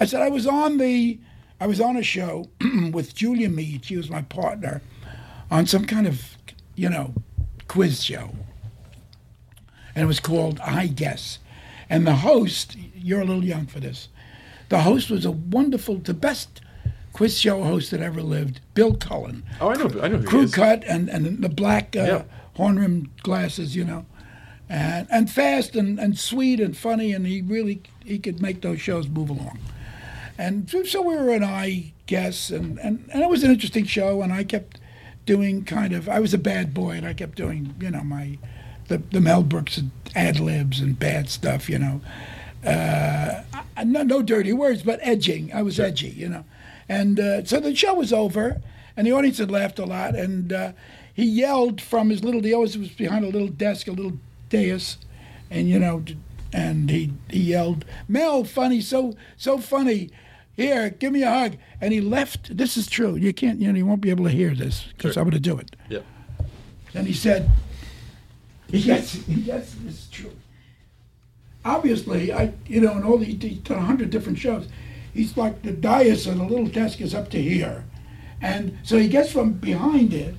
I 0.00 0.06
said, 0.06 0.22
I 0.22 0.30
was 0.30 0.46
on 0.46 0.78
the, 0.78 1.18
I 1.62 1.66
was 1.66 1.80
on 1.80 1.96
a 1.96 2.02
show 2.02 2.48
with 2.92 3.14
Julia 3.14 3.48
Meade. 3.48 3.84
She 3.84 3.96
was 3.96 4.10
my 4.10 4.22
partner 4.22 4.82
on 5.48 5.64
some 5.68 5.84
kind 5.84 6.08
of, 6.08 6.36
you 6.74 6.90
know, 6.90 7.14
quiz 7.68 8.02
show. 8.02 8.30
And 9.94 10.02
it 10.02 10.06
was 10.06 10.18
called 10.18 10.58
I 10.58 10.88
Guess. 10.88 11.38
And 11.88 12.04
the 12.04 12.16
host, 12.16 12.76
you're 12.96 13.20
a 13.20 13.24
little 13.24 13.44
young 13.44 13.66
for 13.66 13.78
this, 13.78 14.08
the 14.70 14.80
host 14.80 15.08
was 15.08 15.24
a 15.24 15.30
wonderful, 15.30 15.98
the 15.98 16.14
best 16.14 16.60
quiz 17.12 17.38
show 17.38 17.62
host 17.62 17.92
that 17.92 18.00
ever 18.00 18.22
lived, 18.22 18.60
Bill 18.74 18.96
Cullen. 18.96 19.44
Oh, 19.60 19.68
I 19.68 19.74
know. 19.76 19.84
I 20.02 20.08
know 20.08 20.16
who 20.16 20.22
he 20.22 20.26
Crew 20.26 20.40
is. 20.42 20.52
cut 20.54 20.82
and, 20.88 21.08
and 21.08 21.44
the 21.44 21.48
black 21.48 21.94
uh, 21.94 22.00
Yeah. 22.02 22.22
horn 22.54 22.80
rimmed 22.80 23.10
glasses, 23.22 23.76
you 23.76 23.84
know. 23.84 24.04
And, 24.68 25.06
and 25.12 25.30
fast 25.30 25.76
and, 25.76 26.00
and 26.00 26.18
sweet 26.18 26.58
and 26.58 26.76
funny, 26.76 27.12
and 27.12 27.24
he 27.24 27.40
really 27.40 27.82
he 28.04 28.18
could 28.18 28.42
make 28.42 28.62
those 28.62 28.80
shows 28.80 29.06
move 29.06 29.30
along. 29.30 29.60
And 30.42 30.68
so- 30.68 31.02
we 31.02 31.14
were 31.14 31.30
an 31.30 31.44
I 31.44 31.92
guess, 32.06 32.50
and, 32.50 32.78
and, 32.80 33.08
and 33.12 33.22
it 33.22 33.28
was 33.28 33.44
an 33.44 33.50
interesting 33.52 33.84
show, 33.86 34.22
and 34.22 34.32
I 34.32 34.42
kept 34.44 34.80
doing 35.24 35.64
kind 35.64 35.92
of, 35.92 36.08
I 36.08 36.18
was 36.18 36.34
a 36.34 36.38
bad 36.38 36.74
boy, 36.74 36.90
and 36.96 37.06
I 37.06 37.12
kept 37.14 37.36
doing, 37.36 37.74
you 37.80 37.90
know, 37.90 38.02
my, 38.02 38.38
the, 38.88 38.98
the 38.98 39.20
Mel 39.20 39.44
Brooks 39.44 39.80
ad 40.16 40.40
libs 40.40 40.80
and 40.80 40.98
bad 40.98 41.30
stuff, 41.30 41.68
you 41.70 41.78
know. 41.78 42.00
Uh, 42.66 43.42
I- 43.76 43.84
no, 43.84 44.02
no 44.02 44.20
dirty 44.22 44.52
words, 44.52 44.82
but 44.82 44.98
edging. 45.02 45.52
I 45.54 45.62
was 45.62 45.78
edgy, 45.78 46.08
you 46.10 46.28
know. 46.28 46.44
And 46.88 47.20
uh, 47.20 47.44
so 47.44 47.60
the 47.60 47.74
show 47.74 47.94
was 47.94 48.12
over, 48.12 48.60
and 48.96 49.06
the 49.06 49.12
audience 49.12 49.38
had 49.38 49.50
laughed 49.50 49.78
a 49.78 49.84
lot, 49.86 50.16
and 50.16 50.52
uh, 50.52 50.72
he 51.14 51.24
yelled 51.24 51.80
from 51.80 52.10
his 52.10 52.24
little, 52.24 52.42
he 52.42 52.52
always 52.52 52.76
was 52.76 52.88
behind 52.88 53.24
a 53.24 53.28
little 53.28 53.48
desk, 53.48 53.86
a 53.86 53.92
little 53.92 54.18
dais, 54.48 54.98
and, 55.50 55.68
you 55.68 55.78
know, 55.78 56.04
and 56.52 56.90
he, 56.90 57.12
he 57.30 57.40
yelled, 57.40 57.84
Mel, 58.08 58.42
funny, 58.44 58.80
so, 58.80 59.14
so 59.36 59.58
funny. 59.58 60.10
Here, 60.56 60.90
give 60.90 61.12
me 61.12 61.22
a 61.22 61.30
hug. 61.30 61.56
And 61.80 61.92
he 61.92 62.00
left. 62.00 62.56
This 62.56 62.76
is 62.76 62.86
true. 62.86 63.16
You 63.16 63.32
can't, 63.32 63.60
you 63.60 63.72
know, 63.72 63.78
you 63.78 63.86
won't 63.86 64.00
be 64.00 64.10
able 64.10 64.24
to 64.24 64.30
hear 64.30 64.54
this 64.54 64.86
because 64.96 65.16
I'm 65.16 65.24
going 65.24 65.32
to 65.32 65.40
do 65.40 65.58
it. 65.58 65.74
Yeah. 65.88 66.00
And 66.94 67.06
he 67.06 67.14
said, 67.14 67.50
yes, 68.68 69.26
yes, 69.26 69.74
it's 69.86 70.08
true. 70.08 70.32
Obviously, 71.64 72.32
I, 72.32 72.52
you 72.66 72.80
know, 72.80 72.92
in 72.92 73.04
all 73.04 73.18
the, 73.18 73.24
he's 73.24 73.58
done 73.58 73.78
a 73.78 73.82
hundred 73.82 74.10
different 74.10 74.38
shows. 74.38 74.68
He's 75.14 75.36
like 75.36 75.62
the 75.62 75.72
dais 75.72 76.26
and 76.26 76.40
the 76.40 76.44
little 76.44 76.66
desk 76.66 77.00
is 77.00 77.14
up 77.14 77.30
to 77.30 77.40
here. 77.40 77.84
And 78.40 78.78
so 78.82 78.98
he 78.98 79.08
gets 79.08 79.30
from 79.30 79.52
behind 79.52 80.12
it 80.12 80.34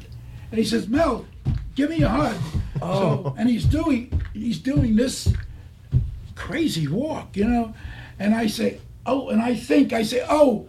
and 0.51 0.59
he 0.59 0.65
says, 0.65 0.87
Mel, 0.87 1.25
give 1.75 1.89
me 1.89 2.03
a 2.03 2.09
hug. 2.09 2.35
So, 2.79 2.87
oh. 3.25 3.35
and 3.37 3.49
he's 3.49 3.65
doing, 3.65 4.21
he's 4.33 4.59
doing 4.59 4.95
this 4.95 5.33
crazy 6.35 6.87
walk, 6.87 7.37
you 7.37 7.45
know. 7.45 7.73
And 8.19 8.35
I 8.35 8.47
say, 8.47 8.79
oh, 9.05 9.29
and 9.29 9.41
I 9.41 9.55
think, 9.55 9.93
I 9.93 10.03
say, 10.03 10.25
oh, 10.29 10.67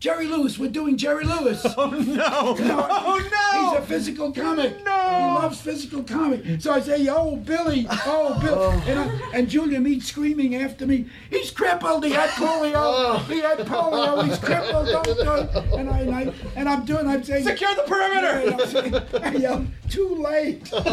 Jerry 0.00 0.26
Lewis, 0.26 0.58
we're 0.60 0.70
doing 0.70 0.96
Jerry 0.96 1.24
Lewis. 1.24 1.66
Oh 1.78 1.90
no! 1.90 2.56
oh 2.58 3.28
no! 3.30 3.70
He's 3.70 3.78
a 3.78 3.82
physical 3.86 4.32
comic. 4.32 4.84
No! 4.84 4.92
He 4.92 5.24
loves 5.24 5.60
physical 5.60 6.02
comic. 6.02 6.60
So 6.60 6.72
I 6.72 6.80
say, 6.80 7.06
oh 7.08 7.36
Billy, 7.36 7.86
oh 7.90 8.38
Bill, 8.40 8.54
oh. 8.58 8.84
and, 8.86 8.98
I, 8.98 9.36
and 9.38 9.48
Julia 9.48 9.80
Meade 9.80 10.02
screaming 10.02 10.56
after 10.56 10.86
me. 10.86 11.06
He's 11.30 11.50
crippled. 11.50 12.04
He 12.04 12.10
had 12.10 12.30
polio. 12.30 12.72
Oh. 12.74 13.18
He 13.28 13.40
had 13.40 13.58
polio. 13.58 14.24
He's 14.26 14.38
crippled. 14.38 14.86
Don't 14.88 15.04
do 15.04 15.12
it. 15.12 15.78
And 15.78 15.90
I, 15.90 16.00
and 16.00 16.14
I 16.14 16.32
and 16.56 16.68
I'm 16.68 16.84
doing. 16.84 17.06
I'm 17.06 17.22
saying, 17.22 17.44
Secure 17.44 17.74
the 17.74 17.82
perimeter! 17.82 18.42
Yeah, 18.42 18.50
and 18.50 18.60
I'm 18.60 18.68
saying, 18.68 19.42
yell, 19.42 19.66
too 19.88 20.14
late. 20.16 20.72
and, 20.72 20.86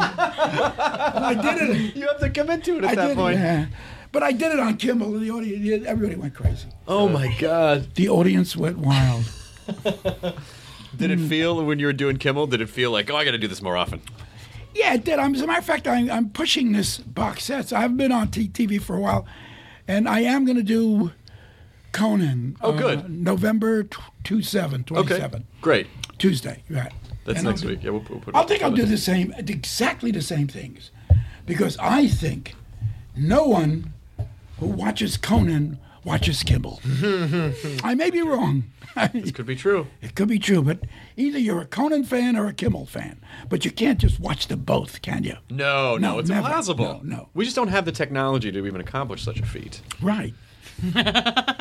I, 0.00 1.12
and 1.14 1.24
I 1.24 1.34
did 1.34 1.70
it. 1.70 1.96
You 1.96 2.06
have 2.08 2.20
to 2.20 2.30
commit 2.30 2.64
to 2.64 2.78
it 2.78 2.84
at 2.84 2.90
I 2.90 2.94
that 2.94 3.16
point. 3.16 3.38
Yeah. 3.38 3.66
But 4.14 4.22
I 4.22 4.30
did 4.30 4.52
it 4.52 4.60
on 4.60 4.76
Kimmel, 4.76 5.12
and 5.16 5.22
the 5.26 5.30
audience, 5.32 5.84
everybody 5.86 6.14
went 6.18 6.34
crazy. 6.34 6.68
Oh 6.86 7.08
my 7.08 7.34
god. 7.40 7.94
The 7.96 8.08
audience 8.08 8.56
went 8.56 8.78
wild. 8.78 9.24
Did 10.96 11.10
it 11.10 11.18
feel 11.18 11.64
when 11.64 11.80
you 11.80 11.86
were 11.86 11.92
doing 11.92 12.18
Kimmel? 12.18 12.46
Did 12.46 12.60
it 12.60 12.68
feel 12.68 12.92
like, 12.92 13.10
oh, 13.10 13.16
I 13.16 13.24
got 13.24 13.32
to 13.32 13.38
do 13.38 13.48
this 13.48 13.60
more 13.60 13.76
often? 13.76 14.00
Yeah, 14.72 14.94
it 14.94 15.02
did. 15.04 15.18
I'm, 15.18 15.34
as 15.34 15.40
a 15.40 15.46
matter 15.48 15.58
of 15.58 15.64
fact, 15.64 15.88
I'm, 15.88 16.08
I'm 16.08 16.30
pushing 16.30 16.70
this 16.70 16.98
box 16.98 17.42
set. 17.44 17.68
So 17.70 17.76
I've 17.76 17.96
been 17.96 18.12
on 18.12 18.30
t- 18.30 18.46
TV 18.48 18.80
for 18.80 18.94
a 18.94 19.00
while, 19.00 19.26
and 19.88 20.08
I 20.08 20.20
am 20.20 20.44
going 20.44 20.58
to 20.58 20.62
do 20.62 21.10
Conan. 21.90 22.56
Oh, 22.60 22.72
uh, 22.72 22.78
good. 22.78 23.10
November 23.10 23.82
tw- 23.82 23.98
27, 24.22 24.84
27. 24.84 25.44
Great. 25.60 25.88
Tuesday, 26.18 26.62
right. 26.70 26.92
That's 27.24 27.40
And 27.40 27.48
I'll 27.48 27.52
next 27.54 27.62
do- 27.62 27.68
week. 27.70 27.82
Yeah, 27.82 27.90
we'll, 27.90 28.04
we'll 28.08 28.20
put 28.20 28.34
it 28.34 28.36
I 28.36 28.42
on 28.42 28.46
think 28.46 28.62
I'll 28.62 28.70
do 28.70 28.84
the 28.86 28.96
same, 28.96 29.34
exactly 29.38 30.12
the 30.12 30.22
same 30.22 30.46
things, 30.46 30.92
because 31.46 31.76
I 31.78 32.06
think 32.06 32.54
no 33.16 33.46
one 33.46 33.92
who 34.58 34.66
watches 34.66 35.16
Conan 35.16 35.78
watches 36.04 36.42
Kimmel. 36.42 36.80
I 37.82 37.94
may 37.94 38.10
be 38.10 38.20
wrong. 38.22 38.64
This 39.12 39.30
could 39.32 39.46
be 39.46 39.56
true. 39.56 39.86
It 40.02 40.14
could 40.14 40.28
be 40.28 40.38
true, 40.38 40.62
but 40.62 40.80
either 41.16 41.38
you're 41.38 41.60
a 41.62 41.66
Conan 41.66 42.04
fan 42.04 42.36
or 42.36 42.46
a 42.46 42.52
Kimmel 42.52 42.84
fan. 42.86 43.20
But 43.48 43.64
you 43.64 43.70
can't 43.70 43.98
just 43.98 44.20
watch 44.20 44.48
them 44.48 44.60
both, 44.60 45.00
can 45.02 45.24
you? 45.24 45.36
No, 45.50 45.96
no, 45.96 46.12
No, 46.12 46.18
it's 46.18 46.28
never. 46.28 46.46
impossible. 46.46 47.00
No, 47.02 47.16
no. 47.16 47.28
We 47.34 47.44
just 47.44 47.56
don't 47.56 47.68
have 47.68 47.84
the 47.86 47.92
technology 47.92 48.52
to 48.52 48.66
even 48.66 48.80
accomplish 48.80 49.22
such 49.24 49.40
a 49.40 49.46
feat. 49.46 49.80
Right. 50.00 50.34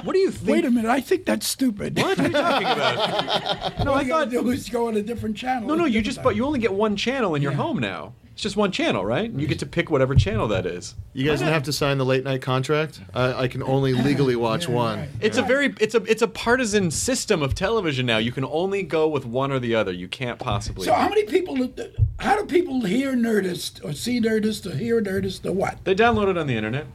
What 0.03 0.13
do 0.13 0.19
you 0.19 0.31
think? 0.31 0.49
Wait 0.49 0.65
a 0.65 0.71
minute. 0.71 0.89
I 0.91 0.99
think 0.99 1.23
that's 1.25 1.47
stupid. 1.47 1.97
What 1.97 2.19
are 2.19 2.23
you 2.23 2.29
talking 2.33 2.67
about? 2.67 3.85
no, 3.85 3.93
I 3.93 4.03
thought 4.03 4.29
do 4.29 4.49
is 4.49 4.67
go 4.67 4.87
on 4.89 4.97
a 4.97 5.01
different 5.01 5.37
channel. 5.37 5.67
No, 5.69 5.75
no, 5.75 5.85
you 5.85 6.01
just 6.01 6.21
but 6.21 6.35
you 6.35 6.43
only 6.45 6.59
get 6.59 6.73
one 6.73 6.95
channel 6.97 7.33
in 7.35 7.41
your 7.41 7.53
home 7.53 7.79
now. 7.79 8.13
It's 8.33 8.41
just 8.41 8.57
one 8.57 8.71
channel, 8.71 9.05
right? 9.05 9.29
And 9.29 9.39
you 9.39 9.45
get 9.45 9.59
to 9.59 9.65
pick 9.67 9.91
whatever 9.91 10.15
channel 10.15 10.47
that 10.47 10.65
is. 10.65 10.95
You 11.13 11.23
guys 11.25 11.39
don't 11.39 11.49
have 11.49 11.63
to 11.63 11.71
sign 11.73 11.99
the 11.99 12.05
late 12.05 12.23
night 12.23 12.41
contract. 12.41 12.99
I, 13.13 13.43
I 13.43 13.47
can 13.47 13.61
only 13.61 13.93
legally 14.09 14.35
watch 14.35 14.67
one. 14.67 15.07
It's 15.21 15.37
a 15.37 15.43
very 15.43 15.75
it's 15.79 15.93
a 15.93 16.01
it's 16.05 16.23
a 16.23 16.27
partisan 16.27 16.89
system 16.89 17.43
of 17.43 17.53
television 17.53 18.07
now. 18.07 18.17
You 18.17 18.31
can 18.31 18.43
only 18.45 18.81
go 18.81 19.07
with 19.07 19.23
one 19.25 19.51
or 19.51 19.59
the 19.59 19.75
other. 19.75 19.91
You 19.91 20.07
can't 20.07 20.39
possibly. 20.39 20.85
So 20.85 20.93
how 20.93 21.09
many 21.09 21.25
people? 21.25 21.71
How 22.17 22.35
do 22.35 22.45
people 22.45 22.81
hear 22.85 23.13
Nerdist 23.13 23.85
or 23.85 23.93
see 23.93 24.19
Nerdist 24.19 24.65
or 24.65 24.75
hear 24.75 24.99
Nerdist 24.99 25.45
or 25.45 25.51
what? 25.51 25.83
They 25.83 25.93
download 25.93 26.29
it 26.29 26.37
on 26.37 26.47
the 26.47 26.55
internet, 26.57 26.87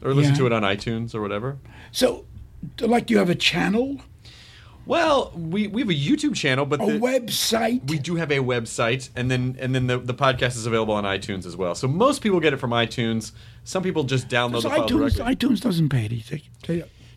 or 0.00 0.14
listen 0.14 0.32
Yeah. 0.34 0.38
to 0.38 0.46
it 0.46 0.52
on 0.52 0.62
iTunes 0.62 1.12
or 1.12 1.20
whatever. 1.20 1.58
So, 1.90 2.24
like, 2.80 3.10
you 3.10 3.18
have 3.18 3.30
a 3.30 3.34
channel, 3.34 4.00
Well, 4.84 5.32
we, 5.36 5.68
we 5.68 5.82
have 5.82 5.90
a 5.90 5.94
YouTube 5.94 6.34
channel, 6.34 6.66
but 6.66 6.80
a 6.82 6.86
the, 6.86 6.98
website. 6.98 7.88
we 7.88 7.98
do 7.98 8.16
have 8.16 8.30
a 8.32 8.38
website, 8.38 9.10
and 9.14 9.30
then 9.30 9.56
and 9.60 9.74
then 9.74 9.86
the, 9.86 9.98
the 9.98 10.14
podcast 10.14 10.56
is 10.56 10.66
available 10.66 10.94
on 10.94 11.04
iTunes 11.04 11.46
as 11.46 11.56
well. 11.56 11.74
So 11.74 11.86
most 11.86 12.20
people 12.22 12.40
get 12.40 12.52
it 12.52 12.56
from 12.56 12.70
iTunes. 12.70 13.32
Some 13.64 13.82
people 13.82 14.02
just 14.04 14.28
download 14.28 14.62
So 14.62 14.68
the 14.68 14.70
file 14.76 14.88
iTunes, 14.88 15.14
directly. 15.16 15.36
iTunes 15.36 15.60
doesn't 15.60 15.88
pay 15.90 16.04
anything. 16.04 16.42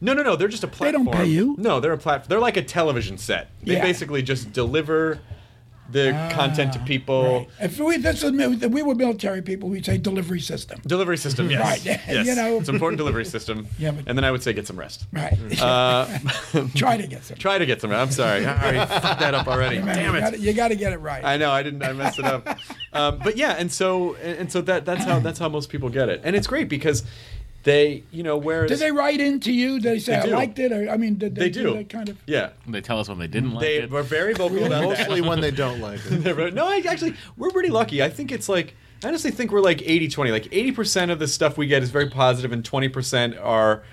No, 0.02 0.14
no, 0.14 0.22
no. 0.22 0.36
They're 0.36 0.48
just 0.48 0.64
a 0.64 0.68
platform. 0.68 1.06
They 1.06 1.12
don't 1.12 1.18
pay 1.24 1.30
you? 1.30 1.56
No, 1.58 1.80
they're 1.80 1.94
a 1.94 1.98
platform. 1.98 2.28
They're 2.30 2.40
like 2.40 2.58
a 2.58 2.62
television 2.64 3.18
set. 3.18 3.50
They 3.64 3.74
Yeah. 3.74 3.82
basically 3.82 4.22
just 4.22 4.52
deliver 4.54 5.20
the 5.91 6.12
content 6.34 6.74
to 6.74 6.80
people. 6.80 7.48
If 7.62 7.80
we 7.80 7.98
this 7.98 8.24
was, 8.24 8.34
if 8.64 8.72
we 8.72 8.82
were 8.82 8.95
military 8.95 9.41
people, 9.41 9.70
we'd 9.70 9.86
say 9.86 9.98
delivery 9.98 10.40
system. 10.40 10.82
Delivery 10.86 11.18
system, 11.18 11.49
yes. 11.49 11.62
Right. 11.62 11.86
yes. 11.86 12.26
You 12.28 12.36
know. 12.36 12.57
it's 12.57 12.70
an 12.70 12.76
important 12.76 12.98
delivery 12.98 13.26
system. 13.26 13.68
Yeah, 13.78 13.91
but- 13.91 14.06
and 14.07 14.18
then 14.18 14.24
I 14.24 14.32
would 14.32 14.41
say 14.41 14.53
get 14.53 14.66
some 14.68 14.78
rest. 14.80 15.06
Right. 15.14 15.38
Uh, 15.62 16.07
Try 16.76 16.98
to 16.98 17.06
get 17.07 17.24
some. 17.24 17.38
try 17.38 17.57
to 17.57 17.66
get 17.66 17.82
some 17.82 17.91
rest. 17.91 18.02
I'm 18.02 18.12
sorry. 18.12 18.45
I 18.45 18.62
already 18.62 19.02
fucked 19.02 19.20
that 19.20 19.34
up 19.34 19.48
already. 19.48 19.78
Remember, 19.80 19.99
Damn 20.02 20.12
you 20.14 20.18
it. 20.18 20.22
gotta- 20.22 20.40
You 20.40 20.53
got 20.53 20.68
to 20.70 20.76
get 20.76 20.94
it 20.94 20.98
right. 20.99 21.24
I 21.24 21.38
know 21.38 21.52
I 21.52 21.62
didn't. 21.64 21.84
I 21.84 21.94
messed 21.94 22.20
it 22.20 22.26
up. 22.26 22.57
Um, 22.94 23.20
but 23.24 23.38
yeah, 23.38 23.52
and 23.57 23.72
so 23.72 24.16
and, 24.16 24.40
and 24.40 24.52
so 24.52 24.62
that 24.62 24.86
that's 24.86 25.03
how 25.03 25.20
that's 25.20 25.38
how 25.40 25.49
most 25.49 25.70
people 25.70 25.90
get 25.90 26.10
it, 26.10 26.22
and 26.24 26.36
it's 26.36 26.48
great 26.48 26.70
because 26.70 27.03
they 27.66 28.04
you 28.12 28.24
know 28.24 28.38
whereas 28.38 28.70
Did 28.70 28.80
they 28.80 28.92
write 28.92 29.20
into 29.20 29.52
you? 29.52 29.80
Did 29.80 29.84
they 29.96 30.00
say 30.00 30.22
They 30.24 30.32
I 30.32 30.36
liked 30.36 30.58
it? 30.60 30.72
Or 30.72 30.90
I 30.90 30.96
mean, 30.96 31.18
did 31.18 31.36
they, 31.36 31.50
they 31.50 31.50
do 31.50 31.74
that 31.74 31.90
kind 31.90 32.08
of? 32.08 32.18
yeah 32.26 32.52
They 32.68 32.80
tell 32.80 33.00
us 33.00 33.10
when 33.10 33.20
they 33.20 33.28
didn't 33.28 33.52
like 33.52 33.62
they 33.62 33.76
it. 33.78 33.90
They 33.90 33.94
were 33.94 34.04
very 34.04 34.34
vocal 34.34 34.64
about 34.66 34.90
that. 34.96 35.00
Mostly 35.10 35.22
when 35.22 35.42
they 35.42 35.52
don't 35.52 35.82
like 35.82 36.00
it. 36.06 36.54
No, 36.54 36.66
I 36.68 36.82
actually, 36.88 37.16
we're 37.38 37.50
pretty 37.52 37.70
lucky. 37.70 38.02
I 38.02 38.10
think 38.10 38.32
it's 38.32 38.48
like, 38.48 38.76
I 39.04 39.08
honestly 39.10 39.32
think 39.32 39.52
we're 39.52 39.62
like 39.62 39.82
80 39.82 40.08
20. 40.08 40.32
Like 40.32 40.44
80% 40.46 41.12
of 41.12 41.20
the 41.20 41.28
stuff 41.28 41.58
we 41.58 41.68
get 41.68 41.84
is 41.84 41.90
very 41.90 42.10
positive, 42.10 42.52
and 42.54 42.64
20% 42.64 43.44
are, 43.44 43.84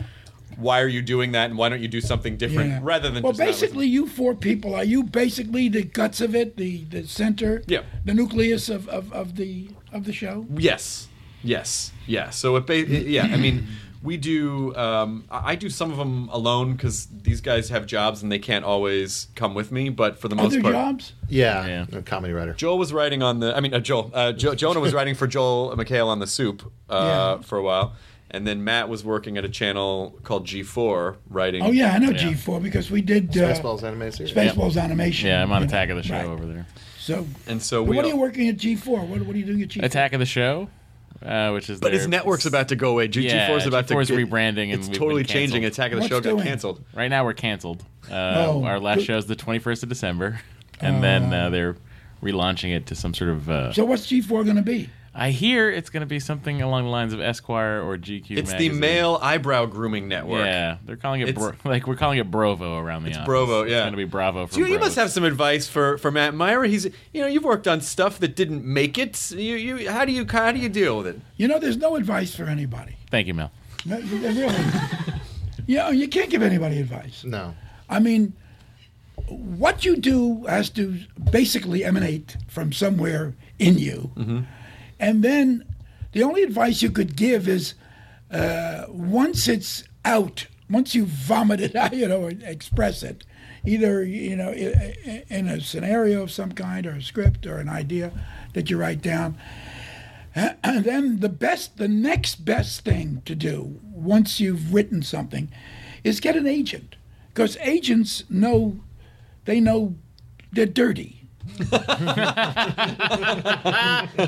why 0.56 0.80
are 0.80 0.88
you 0.88 1.02
doing 1.02 1.32
that, 1.32 1.48
and 1.50 1.58
why 1.58 1.68
don't 1.70 1.80
you 1.80 1.88
do 1.88 2.00
something 2.00 2.36
different, 2.36 2.68
Yeah. 2.70 2.80
rather 2.82 3.10
than 3.10 3.22
well, 3.22 3.32
just 3.32 3.40
not 3.40 3.46
listening. 3.48 3.68
basically, 3.70 3.86
you 3.88 4.06
four 4.06 4.34
people 4.34 4.74
are 4.74 4.84
you 4.84 5.02
basically 5.02 5.68
the 5.68 5.82
guts 5.82 6.20
of 6.20 6.34
it, 6.34 6.56
the 6.56 6.84
the 6.84 7.06
center, 7.06 7.62
Yeah. 7.66 7.82
the 8.04 8.12
nucleus 8.14 8.68
of, 8.68 8.86
of, 8.88 9.12
of 9.12 9.36
the 9.36 9.68
of 9.92 10.04
the 10.04 10.12
show. 10.12 10.46
Yes, 10.56 11.08
yes, 11.42 11.92
yeah. 12.06 12.30
So 12.30 12.56
it, 12.56 12.66
ba- 12.66 12.86
yeah, 12.86 13.24
I 13.24 13.36
mean, 13.36 13.66
we 14.02 14.16
do. 14.16 14.74
Um, 14.76 15.24
I 15.30 15.52
I 15.52 15.54
do 15.54 15.68
some 15.70 15.90
of 15.92 15.98
them 15.98 16.28
alone 16.30 16.72
because 16.72 17.06
these 17.06 17.40
guys 17.40 17.68
have 17.68 17.86
jobs 17.86 18.22
and 18.22 18.30
they 18.32 18.38
can't 18.38 18.64
always 18.64 19.28
come 19.34 19.54
with 19.54 19.70
me. 19.72 19.88
But 19.90 20.18
for 20.18 20.28
the 20.28 20.36
most 20.36 20.52
Other 20.54 20.62
part, 20.62 20.74
jobs? 20.74 21.12
Yeah, 21.28 21.66
Yeah. 21.66 21.98
a 21.98 22.02
comedy 22.02 22.32
writer. 22.32 22.52
Joel 22.54 22.78
was 22.78 22.92
writing 22.92 23.22
on 23.22 23.40
the. 23.40 23.56
I 23.56 23.60
mean, 23.60 23.74
uh, 23.74 23.80
Joel. 23.80 24.10
Uh, 24.12 24.32
jo- 24.32 24.54
Jonah 24.54 24.80
was 24.80 24.92
writing 24.92 25.14
for 25.14 25.26
Joel 25.26 25.74
McHale 25.76 26.06
on 26.06 26.18
the 26.18 26.26
Soup 26.26 26.62
uh, 26.90 27.36
Yeah. 27.38 27.42
for 27.42 27.58
a 27.58 27.62
while, 27.62 27.94
and 28.30 28.46
then 28.46 28.64
Matt 28.64 28.88
was 28.88 29.04
working 29.04 29.36
at 29.38 29.44
a 29.44 29.48
channel 29.48 30.18
called 30.24 30.46
G4, 30.46 31.16
writing. 31.28 31.62
Oh 31.62 31.70
yeah, 31.70 31.92
I 31.94 31.98
know 31.98 32.10
Yeah. 32.10 32.32
G4 32.32 32.62
because 32.62 32.90
we 32.90 33.02
did 33.02 33.30
uh, 33.38 33.54
Spaceballs 33.54 33.82
animated 33.84 34.14
series. 34.14 34.32
Spaceballs 34.34 34.80
animation. 34.80 35.28
yeah, 35.28 35.42
I'm 35.42 35.52
on 35.52 35.62
you 35.62 35.66
know, 35.68 35.70
Attack 35.70 35.90
of 35.90 35.96
the 35.96 36.02
Show 36.02 36.14
right. 36.14 36.24
over 36.26 36.44
there. 36.46 36.66
So, 36.98 37.26
And 37.48 37.60
so 37.60 37.82
we. 37.82 37.96
what 37.96 38.04
are 38.04 38.08
you 38.08 38.16
working 38.16 38.48
at 38.48 38.56
G4? 38.58 38.86
What, 38.86 39.22
what 39.22 39.34
are 39.34 39.38
you 39.38 39.44
doing 39.44 39.60
at 39.62 39.68
G4? 39.70 39.82
Attack 39.84 40.12
of 40.12 40.20
the 40.20 40.26
Show, 40.26 40.68
uh, 41.24 41.50
which 41.52 41.70
is 41.70 41.80
But 41.80 41.92
his 41.92 42.02
their- 42.02 42.08
network's 42.10 42.46
about 42.46 42.68
to 42.68 42.76
go 42.76 42.90
away. 42.90 43.08
G- 43.08 43.22
Yeah, 43.22 43.48
G4 43.50 43.58
is 43.58 43.66
about 43.66 43.88
to 43.88 43.94
G4 43.94 44.02
is 44.02 44.08
get- 44.10 44.18
rebranding 44.18 44.72
and 44.72 44.84
It's 44.84 44.88
totally 44.88 45.24
changing. 45.24 45.64
Attack 45.64 45.92
of 45.92 45.96
the 45.96 46.00
What's 46.02 46.08
Show 46.10 46.20
got 46.20 46.30
doing? 46.30 46.42
canceled. 46.44 46.84
Right 46.94 47.08
now 47.08 47.24
we're 47.24 47.32
canceled. 47.34 47.84
Uh, 48.10 48.34
Oh. 48.46 48.64
Our 48.64 48.78
last 48.80 49.02
show 49.04 49.16
is 49.16 49.26
the 49.26 49.36
21st 49.36 49.82
of 49.84 49.88
December, 49.88 50.40
and 50.80 51.02
then 51.02 51.32
uh, 51.32 51.50
they're 51.50 51.76
relaunching 52.22 52.74
it 52.74 52.86
to 52.86 52.94
some 52.94 53.14
sort 53.14 53.30
of. 53.30 53.48
Uh, 53.50 53.72
So 53.72 53.84
what's 53.84 54.06
G4 54.06 54.44
going 54.44 54.56
to 54.56 54.62
be? 54.62 54.88
I 55.14 55.30
hear 55.30 55.70
it's 55.70 55.90
going 55.90 56.00
to 56.00 56.06
be 56.06 56.20
something 56.20 56.62
along 56.62 56.84
the 56.84 56.90
lines 56.90 57.12
of 57.12 57.20
Esquire 57.20 57.82
or 57.82 57.98
GQ. 57.98 58.38
It's 58.38 58.54
the 58.54 58.70
male 58.70 59.18
eyebrow 59.20 59.66
grooming 59.66 60.08
network. 60.08 60.46
Yeah, 60.46 60.78
they're 60.86 60.96
calling 60.96 61.20
it 61.20 61.34
bro- 61.34 61.52
like 61.64 61.86
we're 61.86 61.96
calling 61.96 62.18
it 62.18 62.30
Brovo 62.30 62.80
around 62.82 63.04
the 63.04 63.10
office. 63.10 63.28
Brovo, 63.28 63.68
Yeah, 63.68 63.76
It's 63.76 63.82
going 63.82 63.92
to 63.92 63.96
be 63.98 64.04
Bravo 64.04 64.46
for 64.46 64.54
So 64.54 64.60
you, 64.60 64.66
you 64.66 64.78
must 64.78 64.96
have 64.96 65.10
some 65.10 65.24
advice 65.24 65.68
for, 65.68 65.98
for 65.98 66.10
Matt 66.10 66.34
Mira. 66.34 66.66
He's 66.66 66.86
you 67.12 67.20
know 67.20 67.26
you've 67.26 67.44
worked 67.44 67.68
on 67.68 67.82
stuff 67.82 68.20
that 68.20 68.34
didn't 68.34 68.64
make 68.64 68.96
it. 68.96 69.30
You, 69.32 69.56
you 69.56 69.90
how 69.90 70.06
do 70.06 70.12
you 70.12 70.26
how 70.26 70.50
do 70.50 70.58
you 70.58 70.70
deal 70.70 70.96
with 70.96 71.08
it? 71.08 71.20
You 71.36 71.46
know, 71.46 71.58
there's 71.58 71.76
no 71.76 71.96
advice 71.96 72.34
for 72.34 72.44
anybody. 72.44 72.96
Thank 73.10 73.26
you, 73.26 73.34
Mel. 73.34 73.50
No, 73.84 74.00
there 74.00 74.32
really. 74.32 74.64
you 75.66 75.76
know, 75.76 75.90
you 75.90 76.08
can't 76.08 76.30
give 76.30 76.42
anybody 76.42 76.80
advice. 76.80 77.22
No. 77.24 77.54
I 77.90 77.98
mean, 77.98 78.32
what 79.28 79.84
you 79.84 79.96
do 79.96 80.46
has 80.46 80.70
to 80.70 80.98
basically 81.30 81.84
emanate 81.84 82.36
from 82.48 82.72
somewhere 82.72 83.34
in 83.58 83.78
you. 83.78 84.10
Mm-hmm. 84.16 84.40
And 85.02 85.24
then 85.24 85.64
the 86.12 86.22
only 86.22 86.44
advice 86.44 86.80
you 86.80 86.90
could 86.90 87.16
give 87.16 87.48
is 87.48 87.74
uh, 88.30 88.84
once 88.88 89.48
it's 89.48 89.82
out, 90.04 90.46
once 90.70 90.94
you 90.94 91.06
vomit 91.06 91.60
it 91.66 91.74
out, 91.74 91.92
you 91.92 92.06
know, 92.06 92.28
express 92.28 93.02
it, 93.02 93.24
either, 93.66 94.04
you 94.04 94.36
know, 94.36 94.52
in 94.52 95.48
a 95.48 95.60
scenario 95.60 96.22
of 96.22 96.30
some 96.30 96.52
kind 96.52 96.86
or 96.86 96.92
a 96.92 97.02
script 97.02 97.46
or 97.46 97.58
an 97.58 97.68
idea 97.68 98.12
that 98.54 98.70
you 98.70 98.78
write 98.78 99.02
down. 99.02 99.36
And 100.34 100.84
then 100.84 101.20
the 101.20 101.28
best, 101.28 101.76
the 101.76 101.88
next 101.88 102.46
best 102.46 102.86
thing 102.86 103.20
to 103.26 103.34
do 103.34 103.78
once 103.82 104.40
you've 104.40 104.72
written 104.72 105.02
something 105.02 105.50
is 106.04 106.20
get 106.20 106.36
an 106.36 106.46
agent. 106.46 106.96
Because 107.28 107.58
agents 107.58 108.24
know, 108.30 108.80
they 109.44 109.60
know 109.60 109.96
they're 110.50 110.64
dirty. 110.64 111.21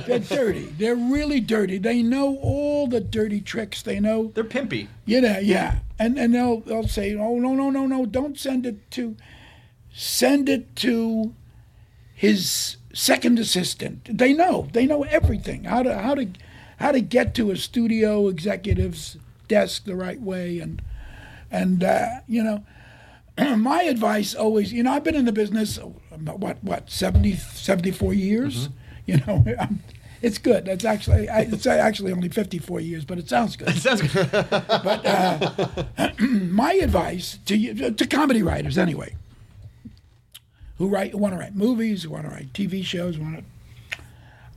They're 0.07 0.19
dirty. 0.19 0.67
They're 0.79 0.95
really 0.95 1.41
dirty. 1.41 1.79
They 1.79 2.03
know 2.03 2.37
all 2.37 2.87
the 2.87 3.01
dirty 3.01 3.41
tricks. 3.41 3.83
They 3.83 4.01
know 4.01 4.33
They're 4.35 4.45
pimpy. 4.45 4.89
you 5.05 5.21
know, 5.21 5.39
yeah, 5.39 5.79
and 5.99 6.19
and 6.19 6.35
they'll 6.35 6.61
they'll 6.61 6.89
say, 6.89 7.15
oh 7.15 7.39
no 7.39 7.55
no 7.55 7.71
no 7.71 7.87
no, 7.87 8.07
don't 8.07 8.39
send 8.39 8.67
it 8.67 8.91
to, 8.93 9.17
send 9.93 10.49
it 10.49 10.75
to, 10.77 11.35
his 12.15 12.77
second 12.93 13.39
assistant. 13.39 14.19
They 14.19 14.33
know 14.33 14.69
they 14.73 14.87
know 14.87 15.03
everything 15.05 15.65
how 15.65 15.83
to 15.83 15.99
how 15.99 16.15
to, 16.15 16.29
how 16.79 16.93
to 16.93 17.01
get 17.01 17.35
to 17.35 17.51
a 17.51 17.57
studio 17.57 18.29
executive's 18.29 19.19
desk 19.49 19.85
the 19.85 19.97
right 19.97 20.21
way 20.21 20.59
and, 20.59 20.81
and 21.51 21.85
uh, 21.85 22.07
you 22.27 22.43
know, 22.43 22.65
my 23.57 23.83
advice 23.83 24.35
always, 24.35 24.73
you 24.73 24.83
know, 24.83 24.93
I've 24.93 25.05
been 25.05 25.15
in 25.17 25.25
the 25.25 25.33
business 25.33 25.79
what 26.19 26.63
what 26.63 26.91
70, 26.91 27.35
74 27.37 28.15
years, 28.15 28.69
you 29.07 29.19
know. 29.27 29.45
I'm, 29.61 29.81
it's 30.23 30.39
good. 30.39 30.65
That's 30.65 30.87
actually 30.87 31.29
I, 31.29 31.41
it's 31.41 31.67
actually 31.67 32.11
only 32.11 32.31
fifty 32.31 32.59
four 32.59 32.81
years, 32.81 33.05
but 33.05 33.19
it 33.19 33.29
sounds 33.29 33.57
good 33.57 33.69
It 33.77 33.77
Sounds 33.77 34.01
good. 34.01 34.31
but 34.31 35.05
uh, 35.05 35.85
my 36.19 36.73
advice 36.75 37.39
to 37.45 37.57
you, 37.57 37.91
to 37.91 38.07
comedy 38.07 38.43
writers 38.43 38.79
anyway, 38.79 39.17
who 40.79 40.89
write 40.89 41.13
who 41.13 41.19
want 41.19 41.35
to 41.35 41.39
write 41.39 41.55
movies, 41.55 42.05
who 42.05 42.11
want 42.11 42.25
to 42.25 42.31
write 42.31 42.55
TV 42.55 42.83
shows, 42.83 43.19
want 43.19 43.39
to, 43.39 43.99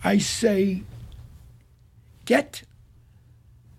I 0.05 0.19
say, 0.19 0.83
get 2.23 2.61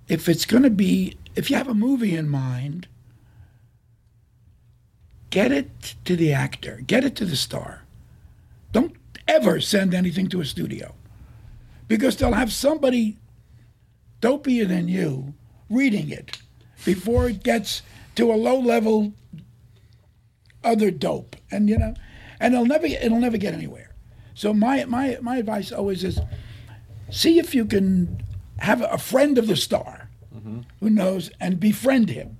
if 0.08 0.28
it's 0.28 0.44
going 0.44 0.64
to 0.64 0.70
be 0.70 1.16
if 1.36 1.48
you 1.50 1.56
have 1.56 1.68
a 1.68 1.74
movie 1.74 2.14
in 2.14 2.28
mind, 2.28 2.86
get 5.30 5.52
it 5.52 5.94
to 6.04 6.16
the 6.16 6.32
actor, 6.32 6.82
get 6.86 7.04
it 7.04 7.16
to 7.16 7.24
the 7.24 7.36
star. 7.36 7.84
Don't 8.72 8.94
ever 9.26 9.60
send 9.60 9.94
anything 9.94 10.28
to 10.28 10.40
a 10.40 10.44
studio. 10.44 10.94
Because 11.86 12.16
they'll 12.16 12.32
have 12.32 12.52
somebody 12.52 13.16
dopier 14.20 14.66
than 14.66 14.88
you 14.88 15.34
reading 15.70 16.10
it 16.10 16.38
before 16.84 17.28
it 17.28 17.42
gets 17.42 17.82
to 18.14 18.32
a 18.32 18.34
low 18.34 18.58
level 18.58 19.12
other 20.64 20.90
dope. 20.90 21.36
And 21.50 21.68
you 21.68 21.78
know 21.78 21.94
and 22.40 22.54
it'll 22.54 22.66
never 22.66 22.86
it'll 22.86 23.20
never 23.20 23.36
get 23.36 23.54
anywhere. 23.54 23.94
So 24.34 24.54
my 24.54 24.84
my 24.84 25.18
my 25.20 25.38
advice 25.38 25.72
always 25.72 26.04
is 26.04 26.20
see 27.10 27.38
if 27.38 27.54
you 27.54 27.64
can 27.64 28.22
have 28.58 28.82
a 28.82 28.98
friend 28.98 29.38
of 29.38 29.46
the 29.46 29.56
star 29.56 30.10
mm-hmm. 30.34 30.60
who 30.80 30.90
knows 30.90 31.30
and 31.40 31.58
befriend 31.58 32.10
him. 32.10 32.38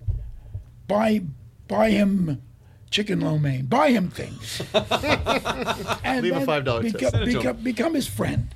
Buy 0.87 1.23
buy 1.67 1.91
him 1.91 2.43
chicken 2.91 3.21
lo 3.21 3.39
mein 3.39 3.67
buy 3.67 3.91
him 3.91 4.09
things 4.11 4.61
and 4.75 6.23
Leave 6.23 6.37
a 6.37 6.41
$5 6.47 6.83
tip. 6.83 6.93
become, 6.93 7.11
Send 7.11 7.15
it 7.15 7.19
to 7.19 7.19
him. 7.19 7.25
become, 7.27 7.57
become 7.63 7.95
his 7.95 8.07
friend 8.07 8.49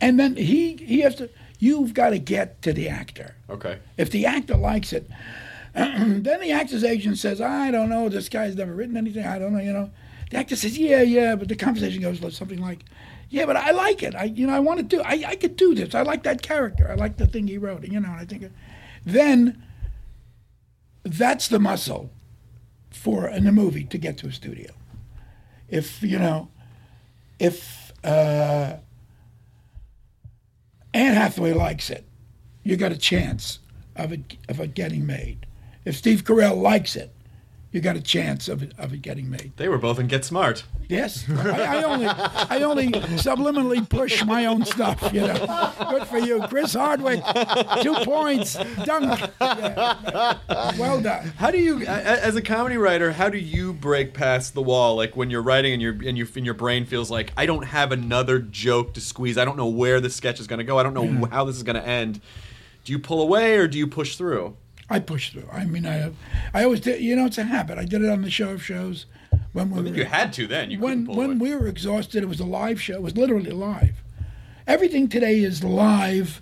and 0.00 0.18
then 0.18 0.36
he 0.36 0.76
he 0.76 1.00
has 1.00 1.14
to 1.16 1.28
you've 1.58 1.92
got 1.94 2.10
to 2.10 2.18
get 2.18 2.60
to 2.62 2.72
the 2.72 2.88
actor 2.88 3.34
Okay. 3.48 3.78
if 3.96 4.10
the 4.10 4.26
actor 4.26 4.56
likes 4.56 4.92
it, 4.92 5.08
then 5.74 6.22
the 6.40 6.52
actor's 6.52 6.84
agent 6.84 7.18
says, 7.18 7.40
I 7.40 7.70
don't 7.70 7.88
know, 7.88 8.08
this 8.08 8.28
guy's 8.28 8.54
never 8.56 8.72
written 8.74 8.96
anything, 8.96 9.24
I 9.26 9.38
don't 9.38 9.52
know, 9.52 9.58
you 9.60 9.72
know. 9.72 9.90
The 10.30 10.36
actor 10.38 10.54
says, 10.56 10.78
Yeah, 10.78 11.02
yeah, 11.02 11.34
but 11.36 11.48
the 11.48 11.56
conversation 11.56 12.00
goes 12.00 12.20
something 12.36 12.60
like, 12.60 12.84
Yeah, 13.28 13.46
but 13.46 13.56
I 13.56 13.72
like 13.72 14.02
it. 14.02 14.14
I 14.14 14.24
you 14.24 14.46
know, 14.46 14.52
I 14.54 14.60
want 14.60 14.78
to 14.78 14.84
do 14.84 15.02
I, 15.02 15.24
I 15.26 15.36
could 15.36 15.56
do 15.56 15.74
this. 15.74 15.94
I 15.94 16.02
like 16.02 16.22
that 16.22 16.42
character. 16.42 16.88
I 16.90 16.94
like 16.94 17.16
the 17.16 17.26
thing 17.26 17.46
he 17.48 17.58
wrote, 17.58 17.82
you 17.84 17.98
know, 18.00 18.08
and 18.10 18.20
I 18.20 18.24
think 18.24 18.50
then 19.04 19.62
that's 21.02 21.48
the 21.48 21.58
muscle 21.58 22.10
for 22.90 23.28
in 23.28 23.46
a 23.46 23.52
movie 23.52 23.84
to 23.84 23.98
get 23.98 24.18
to 24.18 24.26
a 24.26 24.32
studio. 24.32 24.70
If, 25.68 26.02
you 26.02 26.18
know, 26.18 26.48
if 27.38 27.92
uh 28.04 28.76
Anne 30.92 31.14
Hathaway 31.14 31.52
likes 31.52 31.90
it, 31.90 32.04
you 32.64 32.76
got 32.76 32.92
a 32.92 32.96
chance 32.96 33.60
of 33.96 34.12
it 34.12 34.36
of 34.48 34.60
it 34.60 34.74
getting 34.74 35.06
made. 35.06 35.46
If 35.84 35.96
Steve 35.96 36.24
Carell 36.24 36.60
likes 36.60 36.96
it, 36.96 37.14
you 37.72 37.80
got 37.80 37.96
a 37.96 38.00
chance 38.00 38.48
of 38.48 38.62
it 38.62 38.72
of 38.78 38.92
it 38.92 39.02
getting 39.02 39.30
made. 39.30 39.52
They 39.56 39.68
were 39.68 39.78
both 39.78 39.98
in 39.98 40.06
Get 40.08 40.24
Smart. 40.24 40.64
Yes, 40.88 41.24
I, 41.30 41.78
I 41.78 41.82
only 41.84 42.06
I 42.06 42.62
only 42.62 42.88
subliminally 42.88 43.88
push 43.88 44.24
my 44.24 44.46
own 44.46 44.64
stuff. 44.64 45.10
You 45.12 45.20
know, 45.20 45.72
good 45.90 46.06
for 46.08 46.18
you, 46.18 46.40
Chris 46.48 46.74
Hardwick. 46.74 47.22
Two 47.82 47.94
points, 48.04 48.54
dunk. 48.84 49.30
Yeah. 49.40 50.38
Well 50.78 51.00
done. 51.00 51.28
How 51.36 51.50
do 51.50 51.58
you, 51.58 51.82
a- 51.82 51.90
a- 51.90 52.20
as 52.24 52.36
a 52.36 52.42
comedy 52.42 52.76
writer, 52.76 53.12
how 53.12 53.28
do 53.28 53.38
you 53.38 53.72
break 53.72 54.14
past 54.14 54.54
the 54.54 54.62
wall? 54.62 54.96
Like 54.96 55.16
when 55.16 55.30
you're 55.30 55.42
writing 55.42 55.72
and 55.72 55.80
your 55.82 55.92
and 55.92 56.18
your 56.18 56.26
and 56.34 56.44
your 56.44 56.54
brain 56.54 56.86
feels 56.86 57.10
like 57.10 57.32
I 57.36 57.46
don't 57.46 57.64
have 57.66 57.92
another 57.92 58.40
joke 58.40 58.94
to 58.94 59.00
squeeze. 59.00 59.38
I 59.38 59.44
don't 59.44 59.56
know 59.56 59.66
where 59.68 60.00
the 60.00 60.10
sketch 60.10 60.40
is 60.40 60.46
going 60.46 60.58
to 60.58 60.64
go. 60.64 60.78
I 60.78 60.82
don't 60.82 60.94
know 60.94 61.26
how 61.30 61.44
this 61.44 61.56
is 61.56 61.62
going 61.62 61.76
to 61.76 61.86
end. 61.86 62.20
Do 62.84 62.92
you 62.92 62.98
pull 62.98 63.20
away 63.22 63.56
or 63.58 63.68
do 63.68 63.78
you 63.78 63.86
push 63.86 64.16
through? 64.16 64.56
I 64.90 64.98
push 64.98 65.30
through. 65.32 65.48
I 65.52 65.64
mean, 65.64 65.86
I 65.86 66.10
I 66.52 66.64
always 66.64 66.80
did. 66.80 67.00
You 67.00 67.14
know, 67.16 67.26
it's 67.26 67.38
a 67.38 67.44
habit. 67.44 67.78
I 67.78 67.84
did 67.84 68.02
it 68.02 68.10
on 68.10 68.22
the 68.22 68.30
show 68.30 68.50
of 68.50 68.62
shows 68.64 69.06
when 69.52 69.70
we 69.70 69.78
I 69.78 69.82
were 69.82 69.88
you 69.96 70.04
had 70.04 70.32
to 70.34 70.46
then. 70.46 70.70
You 70.70 70.80
when 70.80 71.06
when 71.06 71.30
away. 71.40 71.50
we 71.50 71.54
were 71.54 71.68
exhausted. 71.68 72.22
It 72.22 72.26
was 72.28 72.40
a 72.40 72.44
live 72.44 72.80
show. 72.82 72.94
It 72.94 73.02
was 73.02 73.16
literally 73.16 73.52
live. 73.52 74.02
Everything 74.66 75.08
today 75.08 75.40
is 75.40 75.62
live, 75.64 76.40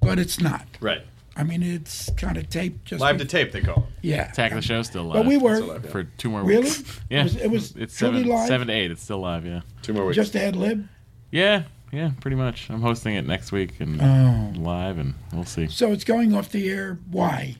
but 0.00 0.18
it's 0.18 0.40
not. 0.40 0.66
right. 0.80 1.02
I 1.34 1.44
mean, 1.44 1.62
it's 1.62 2.10
kind 2.18 2.36
of 2.36 2.50
taped. 2.50 2.84
Just 2.84 3.00
Live 3.00 3.16
to 3.16 3.24
tape, 3.24 3.52
they 3.52 3.62
call 3.62 3.84
it. 4.02 4.06
Yeah. 4.06 4.30
Attack 4.30 4.52
of 4.52 4.56
the 4.56 4.62
show 4.62 4.82
still 4.82 5.04
live. 5.04 5.14
But 5.14 5.24
we 5.26 5.38
were 5.38 5.54
Still 5.56 5.68
live, 5.68 5.84
yeah. 5.86 5.90
for 5.90 6.04
two 6.04 6.28
more 6.28 6.44
weeks. 6.44 6.48
Really? 6.50 6.62
weeks. 6.68 7.00
Yeah, 7.08 7.20
It 7.20 7.22
was- 7.24 7.36
it 7.36 7.50
was 7.50 7.76
it's 7.76 7.96
truly 7.96 8.18
seven, 8.18 8.28
live? 8.28 8.48
seven 8.48 8.66
to 8.66 8.72
eight. 8.74 8.90
It's 8.90 9.02
still 9.02 9.20
live. 9.20 9.46
Yeah, 9.46 9.60
Two 9.80 9.94
more 9.94 10.04
weeks. 10.04 10.16
just 10.16 10.36
ad 10.36 10.56
lib. 10.56 10.86
yeah, 11.30 11.62
yeah. 11.92 12.10
Pretty 12.20 12.36
much. 12.36 12.68
I'm 12.70 12.80
hosting 12.80 13.14
it 13.14 13.26
next 13.26 13.52
week 13.52 13.78
and 13.80 14.00
Oh. 14.02 14.52
live, 14.60 14.98
and 14.98 15.14
we'll 15.32 15.44
see. 15.44 15.68
So 15.68 15.92
it's 15.92 16.04
going 16.04 16.34
off 16.34 16.50
the 16.50 16.68
air. 16.68 16.98
Why? 17.10 17.56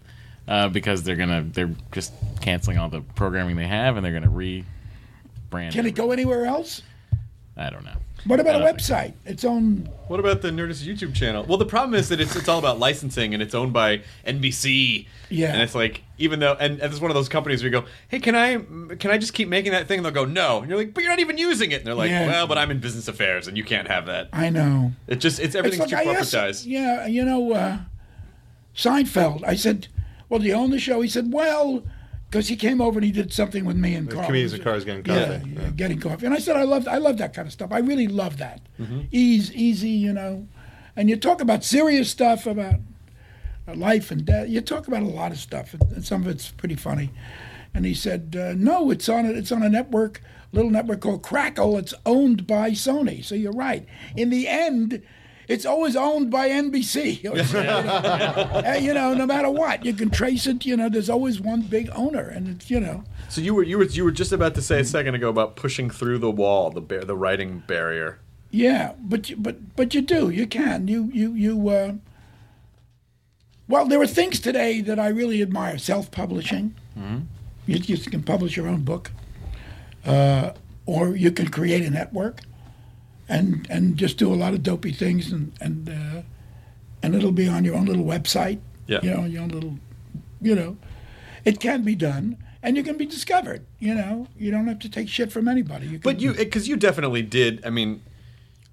Uh, 0.49 0.69
because 0.69 1.05
they're 1.05 1.17
gonna 1.17 1.43
they're 1.43 1.75
just 1.93 2.13
canceling 2.41 2.77
all 2.79 2.89
the 2.89 3.01
programming 3.01 3.57
they 3.57 3.69
have, 3.69 3.97
and 3.97 4.05
they're 4.05 4.13
gonna 4.13 4.27
rebrand. 4.33 5.73
Can 5.73 5.87
it 5.87 5.95
go 5.95 6.11
anywhere 6.11 6.47
else? 6.47 6.83
I 7.57 7.71
don't 7.71 7.85
know. 7.85 7.97
What 8.25 8.39
about 8.39 8.61
a 8.61 8.65
think 8.65 8.79
website? 8.79 9.15
Its 9.25 9.45
own. 9.45 9.89
What 10.07 10.21
about 10.21 10.43
the 10.43 10.51
Nerdist 10.51 10.85
YouTube 10.87 11.15
channel? 11.15 11.45
Well, 11.49 11.59
the 11.59 11.67
problem 11.67 11.95
is 11.99 12.09
that 12.11 12.21
it's 12.21 12.37
it's 12.37 12.49
all 12.49 12.59
about 12.59 12.79
licensing 12.79 13.35
and 13.35 13.43
it's 13.43 13.55
owned 13.55 13.73
by 13.73 14.03
NBC. 14.27 15.07
Yeah. 15.29 15.53
And 15.53 15.63
it's 15.63 15.75
like 15.75 16.03
even 16.19 16.39
though 16.39 16.53
and, 16.61 16.81
and 16.81 16.93
it's 16.93 17.01
one 17.01 17.11
of 17.11 17.15
those 17.17 17.29
companies 17.29 17.63
where 17.63 17.73
you 17.73 17.81
go, 17.81 17.87
hey, 18.09 18.21
can 18.21 18.35
I 18.37 18.59
can 18.97 19.11
I 19.11 19.19
just 19.19 19.33
keep 19.35 19.49
making 19.49 19.73
that 19.73 19.89
thing? 19.89 19.99
And 19.99 20.07
they'll 20.07 20.13
go, 20.13 20.25
no. 20.25 20.61
And 20.61 20.69
you're 20.69 20.79
like, 20.79 20.95
but 20.95 21.03
you're 21.03 21.13
not 21.13 21.19
even 21.19 21.37
using 21.39 21.73
it. 21.73 21.77
And 21.79 21.87
they're 21.87 21.95
like, 21.95 22.11
Yeah. 22.11 22.27
well, 22.29 22.47
but 22.47 22.59
I'm 22.59 22.71
in 22.71 22.79
business 22.79 23.09
affairs 23.09 23.49
and 23.49 23.57
you 23.57 23.65
can't 23.65 23.89
have 23.89 24.07
that. 24.07 24.29
I 24.33 24.51
know. 24.51 24.93
It 25.09 25.17
just 25.17 25.41
it's 25.41 25.55
everything's 25.55 25.85
It's 25.85 25.93
like, 25.93 26.05
too 26.05 26.11
corporatized. 26.11 26.65
yeah, 26.67 27.07
you 27.07 27.25
know, 27.25 27.53
uh, 27.53 27.79
Seinfeld. 28.77 29.43
I 29.47 29.55
said, 29.57 29.89
"Well, 30.29 30.41
do 30.41 30.47
you 30.47 30.55
own 30.55 30.71
the 30.71 30.79
show?" 30.79 31.01
He 31.01 31.09
said, 31.09 31.33
"Well." 31.33 31.83
Because 32.33 32.49
he 32.49 32.57
came 32.57 32.81
over 32.81 32.99
and 32.99 33.05
he 33.05 33.13
did 33.13 33.31
something 33.31 33.67
with 33.67 33.77
me 33.77 33.95
and 33.95 34.09
Carl. 34.09 34.23
The 34.23 34.27
comedians 34.29 34.55
and 34.55 34.65
cars 34.65 34.87
getting 34.87 35.05
Yeah, 35.05 35.37
coffee. 35.37 35.51
yeah, 35.51 35.69
getting 35.77 36.01
coffee. 36.01 36.25
And 36.25 36.35
I 36.35 36.39
said, 36.39 36.57
I 36.57 36.63
love, 36.63 36.89
I 36.89 36.97
love 36.97 37.19
that 37.19 37.35
kind 37.35 37.47
of 37.47 37.53
stuff. 37.53 37.71
I 37.73 37.81
really 37.81 38.09
love 38.09 38.39
that. 38.39 38.63
Mm-hmm. 38.81 39.01
Ease, 39.11 39.53
easy, 39.53 39.91
you 39.91 40.15
know. 40.15 40.49
And 40.97 41.11
you 41.11 41.19
talk 41.19 41.43
about 41.43 41.63
serious 41.63 42.09
stuff 42.09 42.47
about 42.47 42.77
life 43.75 44.11
and 44.11 44.25
death. 44.25 44.49
You 44.49 44.63
talk 44.63 44.89
about 44.89 45.03
a 45.03 45.07
lot 45.07 45.31
of 45.31 45.37
stuff, 45.39 45.75
and 45.75 45.83
and 45.93 46.05
some 46.07 46.23
of 46.23 46.29
it's 46.29 46.51
pretty 46.51 46.75
funny. 46.75 47.11
And 47.75 47.85
he 47.85 47.93
said, 47.93 48.35
uh, 48.39 48.55
"No, 48.57 48.91
it's 48.91 49.11
on 49.11 49.27
a, 49.27 49.31
it's 49.31 49.53
on 49.53 49.63
a 49.63 49.69
network, 49.69 50.23
little 50.53 50.71
network 50.71 51.01
called 51.01 51.23
Crackle. 51.23 51.77
It's 51.77 51.93
owned 52.07 52.47
by 52.47 52.71
Sony. 52.71 53.23
So 53.23 53.35
you're 53.35 53.53
right. 53.53 53.87
In 54.17 54.31
the 54.31 54.49
end." 54.49 55.03
It's 55.53 55.67
always 55.67 55.97
owned 55.97 56.31
by 56.31 56.49
NBC. 56.49 57.23
You 58.83 58.95
know, 58.95 59.15
no 59.15 59.27
matter 59.27 59.51
what, 59.51 59.85
you 59.85 59.93
can 59.93 60.11
trace 60.11 60.47
it. 60.47 60.65
You 60.65 60.77
know, 60.77 60.89
there's 60.89 61.11
always 61.11 61.41
one 61.41 61.63
big 61.63 61.91
owner, 61.95 62.27
and 62.29 62.49
it's 62.49 62.71
you 62.71 62.81
know, 62.81 63.05
So 63.29 63.41
you 63.41 63.55
were 63.55 63.63
you 63.63 63.79
were 63.79 63.85
you 63.85 64.05
were 64.05 64.11
just 64.11 64.33
about 64.33 64.55
to 64.55 64.63
say 64.63 64.81
a 64.81 64.85
second 64.85 65.15
ago 65.15 65.29
about 65.29 65.57
pushing 65.57 65.91
through 65.91 66.19
the 66.19 66.31
wall, 66.31 66.71
the 66.71 66.81
bar- 66.81 67.05
the 67.05 67.17
writing 67.17 67.63
barrier. 67.67 68.19
Yeah, 68.51 68.93
but 68.99 69.31
you, 69.31 69.37
but 69.37 69.77
but 69.77 69.95
you 69.95 70.01
do. 70.03 70.31
You 70.31 70.47
can. 70.47 70.89
You 70.89 71.11
you 71.13 71.33
you. 71.35 71.69
Uh, 71.69 71.93
well, 73.69 73.87
there 73.87 74.01
are 74.01 74.07
things 74.07 74.41
today 74.41 74.81
that 74.83 74.99
I 74.99 75.09
really 75.09 75.41
admire. 75.43 75.79
Self-publishing. 75.79 76.75
You, 77.67 77.77
you 77.77 77.97
can 77.99 78.23
publish 78.23 78.57
your 78.57 78.67
own 78.69 78.83
book, 78.83 79.13
uh, 80.05 80.51
or 80.85 81.15
you 81.17 81.31
can 81.31 81.49
create 81.49 81.85
a 81.85 81.91
network, 81.91 82.41
and 83.33 83.67
and 83.71 83.97
just 83.97 84.19
do 84.19 84.33
a 84.33 84.37
lot 84.37 84.53
of 84.55 84.63
dopey 84.63 84.93
things, 84.93 85.33
and 85.33 85.53
and 85.61 85.89
uh, 85.89 86.23
and 87.03 87.15
it'll 87.15 87.33
be 87.33 87.49
on 87.49 87.65
your 87.65 87.75
own 87.75 87.87
little 87.87 88.05
website. 88.05 88.61
Yeah. 88.87 89.01
You 89.03 89.11
know, 89.15 89.25
your 89.25 89.43
own 89.43 89.49
little, 89.49 89.79
you 90.41 90.55
know, 90.55 90.77
it 91.45 91.61
can 91.61 91.83
be 91.83 91.95
done, 91.95 92.37
and 92.63 92.77
you 92.77 92.83
can 92.83 92.97
be 92.97 93.07
discovered. 93.07 93.65
You 93.79 93.95
know, 93.95 94.27
you 94.37 94.51
don't 94.51 94.67
have 94.67 94.81
to 94.81 94.89
take 94.89 95.09
shit 95.09 95.33
from 95.33 95.49
anybody. 95.49 95.87
You 95.87 95.99
can, 95.99 96.01
But 96.01 96.21
you, 96.21 96.35
because 96.35 96.69
you 96.69 96.77
definitely 96.77 97.23
did. 97.23 97.65
I 97.65 97.71
mean, 97.71 98.03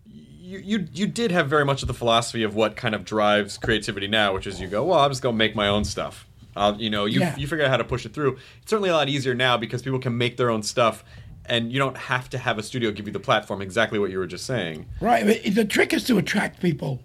you, 0.06 0.60
you 0.60 0.88
you 0.94 1.08
did 1.08 1.32
have 1.32 1.48
very 1.48 1.64
much 1.66 1.82
of 1.82 1.88
the 1.88 1.94
philosophy 1.94 2.44
of 2.44 2.56
what 2.56 2.76
kind 2.76 2.96
of 2.96 3.06
drives 3.06 3.58
creativity 3.58 4.08
now, 4.08 4.34
which 4.34 4.48
is 4.48 4.60
you 4.60 4.68
go, 4.68 4.84
well, 4.84 5.00
I'm 5.00 5.12
just 5.12 5.22
gonna 5.22 5.38
make 5.38 5.56
my 5.56 5.68
own 5.68 5.86
stuff. 5.86 6.26
I'll, 6.56 6.76
you 6.82 6.90
know, 6.90 7.06
you 7.06 7.20
Yeah. 7.20 7.38
you 7.38 7.48
figure 7.48 7.64
out 7.64 7.72
how 7.72 7.78
to 7.78 7.84
push 7.84 8.06
it 8.06 8.14
through. 8.14 8.38
It's 8.62 8.70
certainly 8.70 8.90
a 8.90 8.94
lot 8.94 9.08
easier 9.10 9.36
now 9.36 9.56
because 9.58 9.82
people 9.82 10.00
can 10.00 10.18
make 10.18 10.36
their 10.38 10.50
own 10.50 10.64
stuff, 10.64 11.04
and 11.50 11.72
you 11.72 11.80
don't 11.80 11.98
have 11.98 12.30
to 12.30 12.38
have 12.38 12.58
a 12.58 12.64
studio 12.64 12.92
give 12.92 13.08
you 13.08 13.14
the 13.14 13.20
platform. 13.20 13.62
Exactly 13.62 14.00
what 14.00 14.12
you 14.12 14.18
were 14.20 14.28
just 14.28 14.46
saying. 14.46 14.86
Right. 15.02 15.26
but 15.26 15.56
The 15.56 15.66
trick 15.66 15.94
is 15.94 16.04
to 16.06 16.18
attract 16.18 16.62
people 16.62 17.02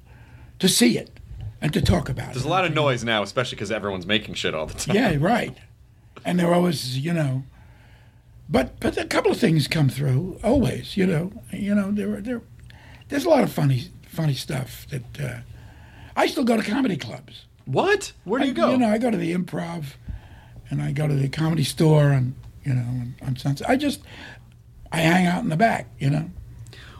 to 0.59 0.69
see 0.69 0.97
it 0.99 1.19
and 1.61 1.73
to 1.73 1.81
talk 1.81 2.09
about 2.09 2.31
it. 2.31 2.35
There's 2.35 2.45
it. 2.45 2.49
a 2.49 2.51
lot 2.51 2.65
of 2.65 2.73
noise 2.75 3.05
now, 3.05 3.23
especially 3.23 3.57
because 3.57 3.71
everyone's 3.73 4.07
making 4.07 4.35
shit 4.35 4.55
all 4.55 4.67
the 4.67 4.75
time. 4.75 4.95
Yeah, 4.97 5.17
right. 5.21 5.57
And 6.25 6.39
they're 6.39 6.55
always, 6.55 6.99
you 6.99 7.13
know, 7.13 7.45
but 8.49 8.79
but 8.81 8.97
a 8.99 9.05
couple 9.07 9.31
of 9.31 9.39
things 9.39 9.67
come 9.69 9.89
through 9.89 10.39
always. 10.45 10.97
You 10.97 11.07
know, 11.07 11.33
you 11.53 11.75
know 11.75 11.91
there 11.91 12.21
there 12.21 12.43
there's 13.09 13.25
a 13.25 13.29
lot 13.31 13.43
of 13.43 13.53
funny 13.53 13.85
funny 14.07 14.35
stuff 14.35 14.87
that 14.91 15.21
uh, 15.21 15.39
I 16.17 16.27
still 16.27 16.45
go 16.45 16.57
to 16.57 16.63
comedy 16.63 16.97
clubs. 16.97 17.47
What? 17.65 18.13
Where 18.25 18.41
do 18.41 18.47
you 18.47 18.53
I- 18.53 18.55
go? 18.55 18.71
You 18.73 18.79
know, 18.79 18.89
I 18.89 18.99
go 18.99 19.11
to 19.11 19.17
the 19.17 19.35
Improv, 19.35 19.95
and 20.71 20.83
I 20.83 20.93
go 20.93 21.09
to 21.09 21.15
the 21.15 21.29
Comedy 21.29 21.65
Store, 21.65 22.11
and 22.11 22.35
you 22.65 22.75
know, 22.75 22.83
on, 22.83 23.15
on 23.23 23.37
Sunset. 23.37 23.69
I 23.69 23.77
just 23.77 24.01
I 24.95 24.99
hang 24.99 25.27
out 25.27 25.43
in 25.43 25.49
the 25.49 25.57
back. 25.57 25.89
You 25.99 26.11
know. 26.11 26.31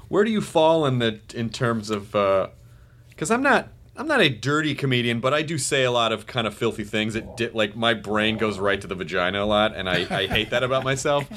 Where 0.09 0.25
do 0.25 0.31
you 0.31 0.41
fall 0.41 0.87
in 0.87 0.99
the 0.99 1.21
in 1.35 1.51
terms 1.51 1.91
of? 1.91 2.15
Uh, 2.15 2.49
because 3.09 3.31
I'm 3.31 3.43
not 3.43 3.69
I'm 3.97 4.09
not 4.09 4.21
a 4.21 4.29
dirty 4.29 4.75
comedian, 4.75 5.21
but 5.21 5.33
I 5.33 5.43
do 5.43 5.57
say 5.57 5.85
a 5.85 5.91
lot 5.91 6.11
of 6.11 6.27
kind 6.27 6.49
of 6.49 6.55
filthy 6.55 6.83
things. 6.83 7.15
It 7.15 7.37
di- 7.37 7.51
like 7.51 7.77
my 7.77 7.95
brain 7.95 8.39
goes 8.39 8.59
right 8.59 8.81
to 8.81 8.89
the 8.89 8.97
vagina 8.97 9.43
a 9.43 9.47
lot, 9.47 9.77
and 9.77 9.89
I, 9.89 10.07
I 10.11 10.27
hate 10.27 10.51
that 10.51 10.65
about 10.65 10.83
myself. 10.83 11.29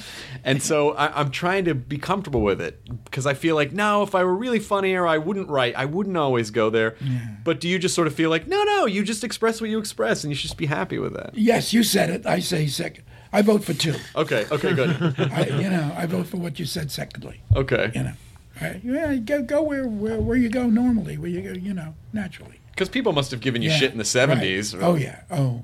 And 0.44 0.62
so 0.62 0.94
I, 0.94 1.20
I'm 1.20 1.30
trying 1.30 1.66
to 1.66 1.76
be 1.76 2.00
comfortable 2.00 2.42
with 2.42 2.60
it 2.60 2.82
because 3.06 3.28
I 3.28 3.36
feel 3.36 3.54
like 3.54 3.74
no, 3.74 4.02
if 4.02 4.16
I 4.16 4.24
were 4.24 4.34
really 4.34 4.60
funnier, 4.60 5.06
I 5.06 5.20
wouldn't 5.20 5.50
write. 5.50 5.76
I 5.76 5.86
wouldn't 5.86 6.18
always 6.18 6.50
go 6.50 6.72
there. 6.72 6.96
But 7.44 7.60
do 7.60 7.68
you 7.68 7.78
just 7.78 7.94
sort 7.94 8.08
of 8.08 8.16
feel 8.16 8.32
like 8.32 8.48
no, 8.48 8.64
no, 8.64 8.86
you 8.86 9.04
just 9.04 9.24
express 9.24 9.62
what 9.62 9.70
you 9.70 9.78
express, 9.78 10.24
and 10.24 10.32
you 10.32 10.36
should 10.36 10.48
just 10.48 10.58
be 10.58 10.66
happy 10.66 10.98
with 10.98 11.14
that? 11.14 11.36
Yes, 11.36 11.74
you 11.74 11.84
said 11.84 12.10
it. 12.10 12.26
I 12.26 12.40
say 12.40 12.66
second. 12.68 13.04
I 13.38 13.44
vote 13.44 13.64
for 13.64 13.74
two. 13.76 13.94
Okay, 14.16 14.48
okay, 14.52 14.74
good. 14.74 14.90
I, 15.32 15.46
you 15.46 15.70
know, 15.70 15.94
I 15.96 16.08
vote 16.08 16.26
for 16.26 16.38
what 16.38 16.58
you 16.58 16.66
said. 16.66 16.90
Secondly, 16.90 17.40
Okay. 17.56 17.92
you 17.94 18.02
know, 18.02 18.14
I, 18.60 18.82
yeah, 18.84 19.14
go 19.18 19.44
go 19.44 19.62
where, 19.62 19.88
where 19.88 20.20
where 20.20 20.36
you 20.38 20.50
go 20.50 20.66
normally, 20.68 21.20
where 21.20 21.30
you 21.30 21.42
go, 21.42 21.52
you 21.52 21.72
know, 21.72 21.94
naturally. 22.12 22.60
Because 22.72 22.90
people 22.90 23.14
must 23.14 23.30
have 23.30 23.40
given 23.40 23.62
you 23.62 23.70
Yeah, 23.70 23.78
shit 23.78 23.92
in 23.92 24.00
the 24.00 24.04
right. 24.28 24.40
70s. 24.40 24.76
Oh 24.82 24.96
yeah. 24.96 25.22
Oh. 25.30 25.62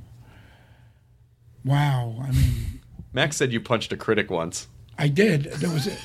Wow. 1.66 2.16
I 2.22 2.30
mean, 2.30 2.80
Max 3.12 3.38
said 3.38 3.52
you 3.52 3.60
punched 3.60 3.92
a 3.92 3.98
critic 3.98 4.30
once. 4.30 4.68
I 5.00 5.08
did. 5.08 5.46
There 5.46 5.72
was 5.72 5.88
a. 5.88 5.98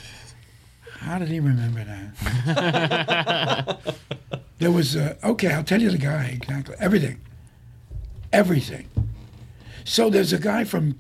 How 1.01 1.19
did 1.19 1.29
he 1.29 1.39
remember 1.39 1.85
that? 1.85 3.79
there 4.59 4.71
was 4.73 4.97
a. 4.97 5.19
Okay, 5.23 5.53
I'll 5.53 5.65
tell 5.65 5.83
you 5.83 5.91
the 5.91 5.99
guy 5.99 6.29
exactly. 6.41 6.77
Everything. 6.79 7.21
Everything. 8.33 8.89
So 9.85 10.09
there's 10.09 10.33
a 10.33 10.39
guy 10.39 10.65
from. 10.65 10.97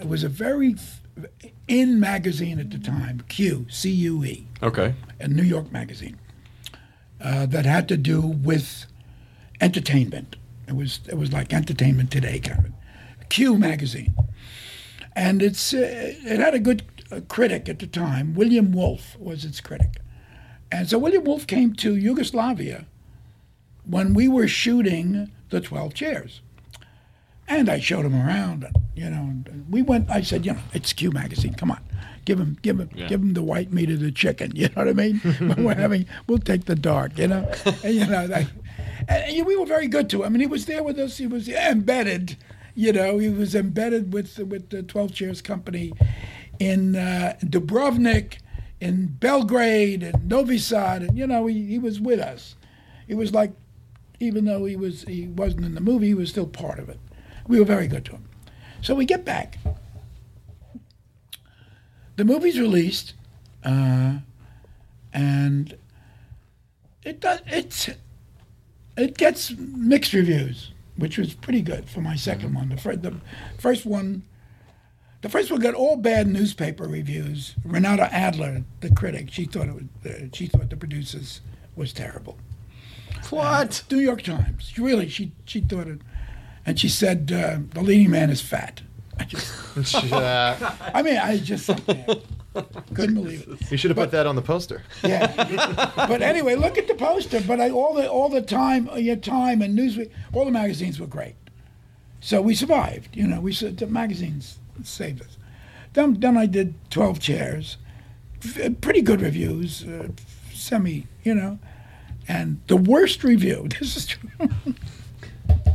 It 0.00 0.08
was 0.08 0.24
a 0.24 0.28
very 0.28 0.76
in 1.68 2.00
magazine 2.00 2.58
at 2.58 2.70
the 2.70 2.78
time. 2.78 3.22
Q 3.28 3.66
C 3.68 3.90
U 3.90 4.24
E. 4.24 4.46
Okay. 4.62 4.94
a 5.18 5.28
New 5.28 5.42
York 5.42 5.70
magazine 5.72 6.18
uh, 7.20 7.46
that 7.46 7.66
had 7.66 7.88
to 7.88 7.96
do 7.96 8.20
with 8.20 8.86
entertainment. 9.60 10.36
It 10.66 10.74
was 10.76 11.00
it 11.08 11.16
was 11.18 11.32
like 11.32 11.52
Entertainment 11.52 12.10
Today 12.10 12.38
kind 12.38 12.66
of 12.66 13.28
Cue 13.28 13.58
magazine, 13.58 14.14
and 15.14 15.42
it's 15.42 15.74
uh, 15.74 15.78
it 16.24 16.40
had 16.40 16.54
a 16.54 16.58
good 16.58 16.82
uh, 17.12 17.20
critic 17.28 17.68
at 17.68 17.78
the 17.78 17.86
time. 17.86 18.34
William 18.34 18.72
Wolf 18.72 19.16
was 19.18 19.44
its 19.44 19.60
critic, 19.60 19.98
and 20.72 20.88
so 20.88 20.98
William 20.98 21.24
Wolf 21.24 21.46
came 21.46 21.74
to 21.74 21.96
Yugoslavia 21.96 22.86
when 23.84 24.14
we 24.14 24.28
were 24.28 24.48
shooting 24.48 25.30
the 25.50 25.60
Twelve 25.60 25.92
Chairs. 25.94 26.40
And 27.50 27.68
I 27.68 27.80
showed 27.80 28.04
him 28.06 28.14
around, 28.14 28.62
and 28.64 28.74
you 28.94 29.10
know, 29.10 29.22
and 29.22 29.66
we 29.68 29.82
went. 29.82 30.08
I 30.08 30.20
said, 30.22 30.46
you 30.46 30.52
know, 30.52 30.60
it's 30.72 30.92
Cue 30.92 31.10
magazine. 31.10 31.52
Come 31.54 31.72
on, 31.72 31.80
give 32.24 32.38
him, 32.38 32.56
give 32.62 32.78
him, 32.78 32.88
Yeah. 32.94 33.08
give 33.08 33.20
him 33.20 33.34
the 33.34 33.42
white 33.42 33.72
meat 33.72 33.90
of 33.90 33.98
the 34.00 34.12
chicken. 34.12 34.52
You 34.54 34.68
know 34.68 34.74
what 34.76 34.88
I 34.88 34.92
mean? 34.92 35.20
we're 35.58 35.74
having, 35.74 36.06
we'll 36.28 36.38
take 36.38 36.64
the 36.66 36.76
dark. 36.76 37.18
You 37.18 37.26
know, 37.28 37.50
and, 37.84 37.94
you 37.94 38.06
know, 38.06 38.26
that, 38.28 38.46
and 39.08 39.46
we 39.46 39.56
were 39.56 39.66
very 39.66 39.88
good 39.88 40.08
to 40.10 40.18
him. 40.22 40.26
I 40.26 40.28
mean, 40.28 40.40
he 40.40 40.46
was 40.46 40.66
there 40.66 40.82
with 40.84 40.96
us. 40.98 41.18
He 41.18 41.26
was 41.26 41.48
embedded. 41.48 42.36
you 42.76 42.92
know, 42.92 43.18
he 43.18 43.28
was 43.28 43.54
embedded 43.56 44.12
with 44.12 44.38
with 44.38 44.70
the 44.70 44.82
Twelve 44.84 45.12
Chairs 45.12 45.42
Company 45.42 45.92
in 46.60 46.94
uh, 46.94 47.34
Dubrovnik, 47.44 48.38
in 48.80 49.06
Belgrade, 49.06 50.04
and 50.04 50.28
Novi 50.28 50.58
Sad, 50.58 51.02
and 51.02 51.18
you 51.18 51.26
know, 51.26 51.46
he, 51.46 51.66
he 51.66 51.78
was 51.80 52.00
with 52.00 52.20
us. 52.20 52.54
He 53.08 53.14
was 53.14 53.34
like, 53.34 53.52
even 54.20 54.44
though 54.44 54.66
he 54.66 54.76
was 54.76 55.02
he 55.02 55.26
wasn't 55.26 55.64
in 55.64 55.74
the 55.74 55.80
movie, 55.80 56.06
he 56.06 56.14
was 56.14 56.28
still 56.30 56.46
part 56.46 56.78
of 56.78 56.88
it. 56.88 57.00
We 57.46 57.58
were 57.58 57.64
very 57.64 57.88
good 57.88 58.04
to 58.06 58.12
him. 58.12 58.24
So 58.82 58.94
we 58.94 59.04
get 59.04 59.24
back. 59.24 59.58
The 62.16 62.24
movie's 62.24 62.58
released, 62.60 63.14
uh, 63.64 64.18
and 65.12 65.76
it 67.02 67.20
does 67.20 67.40
it's 67.46 67.88
it 68.96 69.16
gets 69.16 69.52
mixed 69.56 70.12
reviews, 70.12 70.72
which 70.96 71.16
was 71.16 71.32
pretty 71.32 71.62
good 71.62 71.88
for 71.88 72.00
my 72.02 72.14
2nd 72.14 72.54
one. 72.54 72.68
The, 72.68 72.76
fir- 72.76 72.96
the 72.96 73.14
first 73.58 73.86
one, 73.86 74.22
the 75.22 75.30
first 75.30 75.50
one 75.50 75.60
got 75.60 75.74
all 75.74 75.96
bad 75.96 76.26
newspaper 76.26 76.84
reviews. 76.84 77.54
Renata 77.64 78.12
Adler, 78.12 78.64
the 78.80 78.90
critic, 78.90 79.28
she 79.30 79.46
thought 79.46 79.68
it 79.68 79.74
was, 79.74 80.12
uh, 80.12 80.26
she 80.34 80.46
thought 80.46 80.68
the 80.68 80.76
producers 80.76 81.40
was 81.76 81.92
terrible. 81.94 82.36
What? 83.30 83.82
New 83.90 83.98
York 83.98 84.22
Times. 84.22 84.72
Really, 84.78 85.08
she 85.08 85.32
she 85.46 85.60
thought 85.60 85.86
it, 85.88 86.00
and 86.66 86.78
she 86.78 86.88
said 86.88 87.30
uh, 87.32 87.58
the 87.74 87.82
leading 87.82 88.10
man 88.10 88.30
is 88.30 88.40
fat. 88.40 88.82
I 89.18 89.24
just, 89.24 90.02
Yeah. 90.04 90.74
I 90.94 91.02
mean, 91.02 91.16
I 91.16 91.38
just 91.38 91.66
couldn't 92.94 93.14
believe 93.14 93.46
it. 93.48 93.70
You 93.70 93.76
should 93.76 93.90
have 93.90 93.98
put 93.98 94.10
that 94.12 94.26
on 94.26 94.34
the 94.34 94.42
poster. 94.42 94.82
Yeah. 95.02 95.26
but 96.08 96.22
anyway, 96.22 96.54
look 96.54 96.78
at 96.78 96.88
the 96.88 96.94
poster. 96.94 97.40
But 97.40 97.60
I, 97.60 97.70
all 97.70 97.94
the 97.94 98.10
all 98.10 98.28
the 98.28 98.40
time, 98.42 98.88
uh, 98.88 98.96
your 98.96 99.16
time 99.16 99.62
and 99.62 99.78
Newsweek, 99.78 100.10
all 100.32 100.44
the 100.44 100.50
magazines 100.50 100.98
were 100.98 101.06
great. 101.06 101.34
So 102.20 102.40
we 102.40 102.54
survived. 102.54 103.16
You 103.16 103.26
know, 103.26 103.40
we 103.40 103.52
the 103.52 103.86
magazines 103.86 104.58
saved 104.84 105.22
us. 105.22 105.36
Then 105.92 106.18
then 106.20 106.36
I 106.36 106.46
did 106.46 106.74
twelve 106.90 107.20
chairs, 107.20 107.76
pretty 108.80 109.02
good 109.02 109.20
reviews, 109.20 109.84
uh, 109.84 110.08
semi. 110.52 111.06
You 111.22 111.34
know, 111.34 111.58
and 112.26 112.60
the 112.66 112.76
worst 112.76 113.22
review. 113.24 113.68
This 113.78 113.96
is 113.96 114.06
true. 114.06 114.30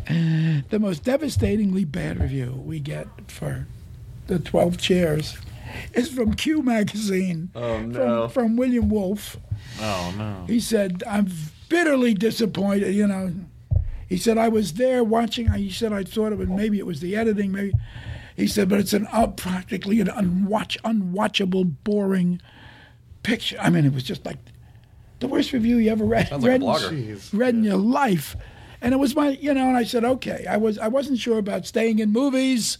the 0.69 0.79
most 0.79 1.03
devastatingly 1.03 1.85
bad 1.85 2.19
review 2.19 2.61
we 2.65 2.79
get 2.79 3.07
for 3.27 3.67
the 4.27 4.39
12 4.39 4.77
chairs 4.77 5.37
is 5.93 6.09
from 6.09 6.33
Cue 6.33 6.61
Magazine. 6.61 7.49
Oh, 7.55 7.81
no. 7.81 8.27
From, 8.27 8.47
from 8.47 8.57
William 8.57 8.89
Wolf. 8.89 9.37
Oh 9.79 10.13
no. 10.17 10.45
He 10.47 10.59
said, 10.59 11.03
I'm 11.07 11.29
bitterly 11.69 12.13
disappointed, 12.13 12.93
you 12.93 13.07
know. 13.07 13.33
He 14.07 14.17
said, 14.17 14.37
I 14.37 14.49
was 14.49 14.73
there 14.73 15.03
watching. 15.03 15.51
He 15.53 15.71
said, 15.71 15.91
I 15.91 16.03
thought 16.03 16.31
it 16.31 16.39
maybe 16.49 16.77
it 16.77 16.85
was 16.85 16.99
the 16.99 17.15
editing, 17.15 17.51
maybe. 17.51 17.73
He 18.35 18.47
said, 18.47 18.69
but 18.69 18.79
it's 18.79 18.93
an 18.93 19.07
uh, 19.11 19.27
practically 19.27 20.01
an 20.01 20.09
unwatch, 20.09 20.77
unwatchable, 20.83 21.73
boring 21.83 22.41
picture. 23.23 23.57
I 23.59 23.69
mean, 23.69 23.85
it 23.85 23.93
was 23.93 24.03
just 24.03 24.25
like 24.25 24.37
the 25.19 25.27
worst 25.27 25.53
review 25.53 25.77
you 25.77 25.91
ever 25.91 26.05
read, 26.05 26.27
Sounds 26.27 26.43
like 26.43 26.61
a 26.61 26.89
read, 26.89 27.19
read 27.33 27.55
in 27.55 27.63
your 27.63 27.77
life. 27.77 28.35
And 28.85 28.93
it 28.93 28.97
was 28.97 29.15
my, 29.15 29.29
you 29.29 29.51
know, 29.51 29.67
and 29.67 29.75
I 29.75 29.83
said, 29.83 30.05
okay. 30.05 30.45
I 30.47 30.57
was, 30.57 30.77
I 30.77 30.89
wasn't 30.89 31.17
sure 31.17 31.39
about 31.39 31.65
staying 31.65 31.97
in 31.97 32.11
movies 32.11 32.77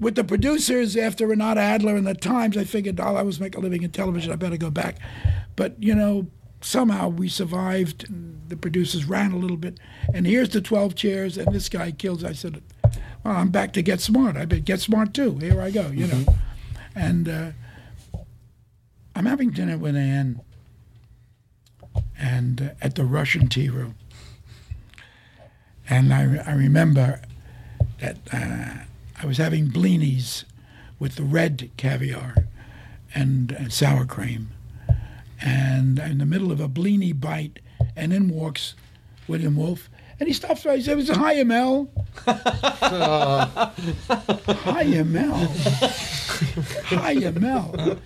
with 0.00 0.14
the 0.14 0.24
producers 0.24 0.96
after 0.96 1.26
Renata 1.26 1.60
Adler 1.60 1.96
and 1.96 2.06
the 2.06 2.14
Times. 2.14 2.56
I 2.56 2.64
figured, 2.64 2.98
I 2.98 3.20
was 3.20 3.38
making 3.38 3.60
a 3.60 3.62
living 3.62 3.82
in 3.82 3.90
television. 3.90 4.32
I 4.32 4.36
better 4.36 4.56
go 4.56 4.70
back. 4.70 4.96
But 5.54 5.74
you 5.82 5.94
know, 5.94 6.28
somehow 6.62 7.10
we 7.10 7.28
survived. 7.28 8.08
And 8.08 8.40
the 8.48 8.56
producers 8.56 9.04
ran 9.04 9.32
a 9.32 9.36
little 9.36 9.58
bit, 9.58 9.78
and 10.14 10.26
here's 10.26 10.48
the 10.48 10.62
12 10.62 10.94
chairs, 10.94 11.36
and 11.36 11.54
this 11.54 11.68
guy 11.68 11.90
kills. 11.90 12.24
I 12.24 12.32
said, 12.32 12.62
well, 13.22 13.36
I'm 13.36 13.50
back 13.50 13.74
to 13.74 13.82
Get 13.82 14.00
Smart. 14.00 14.38
I 14.38 14.46
bet 14.46 14.64
Get 14.64 14.80
Smart 14.80 15.12
too. 15.12 15.36
Here 15.36 15.60
I 15.60 15.72
go. 15.72 15.88
You 15.88 16.06
know, 16.06 16.24
and 16.94 17.28
uh, 17.28 17.50
I'm 19.14 19.26
having 19.26 19.50
dinner 19.50 19.76
with 19.76 19.94
Ann, 19.94 20.40
and 22.18 22.62
uh, 22.62 22.70
at 22.80 22.94
the 22.94 23.04
Russian 23.04 23.48
tea 23.48 23.68
room. 23.68 23.96
And 25.88 26.12
I, 26.12 26.42
I 26.46 26.54
remember 26.54 27.20
that 28.00 28.16
uh, 28.32 28.82
I 29.22 29.26
was 29.26 29.38
having 29.38 29.68
blinis 29.68 30.44
with 30.98 31.16
the 31.16 31.22
red 31.22 31.70
caviar 31.76 32.34
and, 33.14 33.52
and 33.52 33.72
sour 33.72 34.04
cream. 34.04 34.50
And 35.40 35.98
in 35.98 36.18
the 36.18 36.26
middle 36.26 36.50
of 36.50 36.60
a 36.60 36.68
blini 36.68 37.18
bite, 37.18 37.58
and 37.94 38.12
in 38.12 38.30
walks 38.30 38.74
William 39.28 39.56
Wolf. 39.56 39.88
And 40.18 40.28
he 40.28 40.32
stops 40.32 40.64
by. 40.64 40.76
He 40.76 40.82
said, 40.82 40.92
"It 40.92 40.96
was 40.96 41.08
hi, 41.10 41.42
Mel." 41.42 41.90
hi, 42.26 43.70
Mel. 45.04 45.46
hi, 46.86 47.14
Mel. 47.38 47.98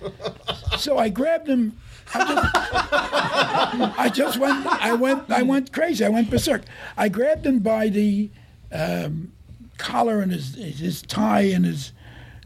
So 0.77 0.97
I 0.97 1.07
grabbed 1.07 1.47
him. 1.47 1.77
I 2.13 4.11
just, 4.13 4.37
went. 4.37 4.65
I 4.65 4.93
went. 4.93 5.29
I 5.31 5.43
went 5.43 5.71
crazy. 5.71 6.03
I 6.03 6.09
went 6.09 6.29
berserk. 6.29 6.63
I 6.97 7.09
grabbed 7.09 7.45
him 7.45 7.59
by 7.59 7.89
the 7.89 8.29
um, 8.71 9.31
collar 9.77 10.21
and 10.21 10.31
his 10.31 10.55
his 10.55 11.01
tie 11.01 11.41
and 11.41 11.65
his 11.65 11.93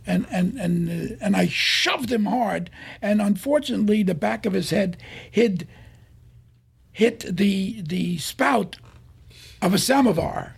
and 0.07 0.25
and 0.31 0.57
and 0.59 0.89
uh, 0.89 1.15
and 1.21 1.35
I 1.35 1.47
shoved 1.47 2.11
him 2.11 2.25
hard. 2.25 2.69
And 3.01 3.21
unfortunately, 3.21 4.03
the 4.03 4.15
back 4.15 4.45
of 4.45 4.53
his 4.53 4.69
head 4.69 4.97
hid 5.29 5.67
hit 6.91 7.19
the 7.21 7.81
the 7.81 8.17
spout 8.19 8.77
of 9.61 9.73
a 9.73 9.77
samovar, 9.77 10.55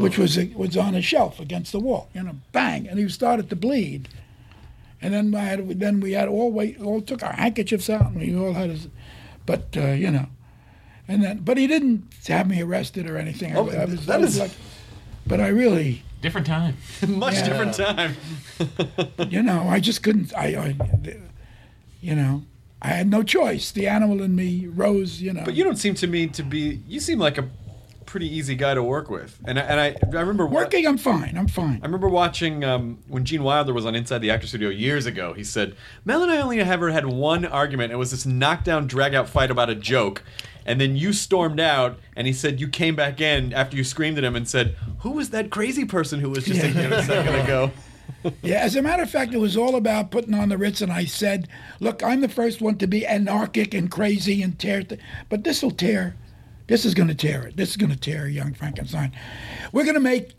which 0.00 0.18
was 0.18 0.38
was 0.54 0.76
on 0.76 0.94
a 0.94 1.02
shelf 1.02 1.38
against 1.40 1.72
the 1.72 1.80
wall. 1.80 2.08
You 2.14 2.22
know, 2.22 2.36
bang, 2.52 2.88
and 2.88 2.98
he 2.98 3.08
started 3.08 3.50
to 3.50 3.56
bleed. 3.56 4.08
And 5.02 5.14
then 5.14 5.34
I 5.34 5.44
had, 5.44 5.80
then 5.80 6.00
we 6.00 6.12
had 6.12 6.28
all 6.28 6.52
wait, 6.52 6.80
all 6.80 7.00
took 7.00 7.22
our 7.22 7.32
handkerchiefs 7.32 7.88
out, 7.88 8.10
and 8.12 8.20
we 8.20 8.36
all 8.36 8.52
had, 8.52 8.70
his, 8.70 8.88
but 9.46 9.74
uh, 9.76 9.92
you 9.92 10.10
know, 10.10 10.26
and 11.08 11.22
then 11.24 11.38
but 11.38 11.56
he 11.56 11.66
didn't 11.66 12.04
have 12.28 12.48
me 12.48 12.60
arrested 12.62 13.08
or 13.08 13.16
anything. 13.16 13.56
Oh, 13.56 13.70
I, 13.70 13.76
I 13.76 13.84
was, 13.86 14.06
that 14.06 14.14
I 14.16 14.18
was 14.18 14.34
is- 14.34 14.40
like, 14.40 14.50
but 15.26 15.40
I 15.40 15.48
really, 15.48 16.02
Different 16.20 16.46
time. 16.46 16.76
Much 17.08 17.32
Yeah. 17.36 17.48
different 17.48 17.74
time. 17.74 18.14
you 19.30 19.42
know, 19.42 19.66
I 19.66 19.80
just 19.80 20.02
couldn't. 20.02 20.34
I, 20.36 20.48
I, 20.48 20.76
you 22.02 22.14
know, 22.14 22.42
I 22.82 22.88
had 22.88 23.08
no 23.08 23.22
choice. 23.22 23.70
The 23.72 23.86
animal 23.88 24.20
in 24.22 24.34
me 24.36 24.66
rose. 24.66 25.22
You 25.22 25.32
know, 25.32 25.44
But 25.46 25.54
you 25.54 25.64
don't 25.64 25.76
seem 25.78 25.94
to 25.94 26.06
me 26.06 26.26
to 26.26 26.42
be. 26.42 26.82
You 26.86 27.00
seem 27.00 27.18
like 27.18 27.38
a 27.38 27.48
pretty 28.10 28.28
easy 28.34 28.56
guy 28.56 28.74
to 28.74 28.82
work 28.82 29.08
with. 29.08 29.38
And 29.46 29.58
I, 29.58 29.62
and 29.62 29.80
I, 29.80 29.96
I 30.18 30.20
remember 30.20 30.44
wa- 30.44 30.62
working. 30.62 30.84
I'm 30.86 30.98
fine. 30.98 31.38
I'm 31.38 31.46
fine. 31.46 31.80
I 31.80 31.86
remember 31.86 32.08
watching 32.08 32.64
um, 32.64 32.98
when 33.06 33.24
Gene 33.24 33.44
Wilder 33.44 33.72
was 33.72 33.86
on 33.86 33.94
Inside 33.94 34.18
the 34.18 34.30
Actor 34.30 34.48
Studio 34.48 34.68
years 34.68 35.06
ago. 35.06 35.32
He 35.32 35.44
said, 35.44 35.76
Mel 36.04 36.22
and 36.22 36.30
I 36.32 36.38
only 36.40 36.60
ever 36.60 36.90
had 36.90 37.06
one 37.06 37.44
argument. 37.44 37.92
It 37.92 37.96
was 37.96 38.10
this 38.10 38.26
knockdown, 38.26 38.88
drag 38.88 39.14
out 39.14 39.28
fight 39.28 39.50
about 39.50 39.70
a 39.70 39.76
joke. 39.76 40.24
And 40.66 40.80
then 40.80 40.96
you 40.96 41.12
stormed 41.12 41.60
out, 41.60 41.98
and 42.16 42.26
he 42.26 42.32
said 42.32 42.60
you 42.60 42.68
came 42.68 42.94
back 42.94 43.20
in 43.20 43.52
after 43.54 43.76
you 43.76 43.84
screamed 43.84 44.18
at 44.18 44.24
him 44.24 44.36
and 44.36 44.46
said, 44.48 44.76
Who 44.98 45.12
was 45.12 45.30
that 45.30 45.50
crazy 45.50 45.84
person 45.84 46.20
who 46.20 46.30
was 46.30 46.44
just 46.44 46.62
in 46.62 46.74
here 46.74 46.92
a 46.92 47.02
second 47.02 47.34
ago? 47.36 47.70
Yeah, 48.42 48.56
as 48.58 48.76
a 48.76 48.82
matter 48.82 49.02
of 49.02 49.10
fact, 49.10 49.32
it 49.32 49.38
was 49.38 49.56
all 49.56 49.76
about 49.76 50.10
putting 50.10 50.34
on 50.34 50.48
the 50.48 50.58
Ritz, 50.58 50.80
and 50.80 50.92
I 50.92 51.04
said, 51.04 51.48
"Look, 51.78 52.02
I'm 52.02 52.20
the 52.20 52.28
first 52.28 52.60
one 52.60 52.76
to 52.78 52.86
be 52.86 53.06
anarchic 53.06 53.72
and 53.72 53.90
crazy 53.90 54.42
and 54.42 54.58
tear, 54.58 54.82
th- 54.82 55.00
but 55.28 55.44
this 55.44 55.62
will 55.62 55.70
tear. 55.70 56.16
This 56.70 56.84
is 56.84 56.94
going 56.94 57.08
to 57.08 57.16
tear 57.16 57.42
it. 57.48 57.56
This 57.56 57.70
is 57.70 57.76
going 57.76 57.90
to 57.90 57.98
tear 57.98 58.28
Young 58.28 58.54
Frankenstein. 58.54 59.10
We're 59.72 59.82
going 59.82 59.94
to 59.96 60.00
make, 60.00 60.34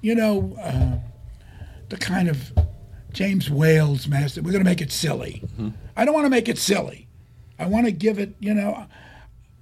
you 0.00 0.14
know, 0.14 0.56
uh, 0.58 0.96
the 1.90 1.98
kind 1.98 2.30
of 2.30 2.50
James 3.12 3.50
Whale's 3.50 4.08
master. 4.08 4.40
We're 4.40 4.52
going 4.52 4.64
to 4.64 4.70
make 4.70 4.80
it 4.80 4.90
silly. 4.90 5.42
I 5.94 6.06
don't 6.06 6.14
want 6.14 6.24
to 6.24 6.30
make 6.30 6.48
it 6.48 6.56
silly. 6.56 7.08
I 7.58 7.66
want 7.66 7.84
to 7.84 7.92
give 7.92 8.18
it. 8.18 8.36
You 8.40 8.54
know, 8.54 8.86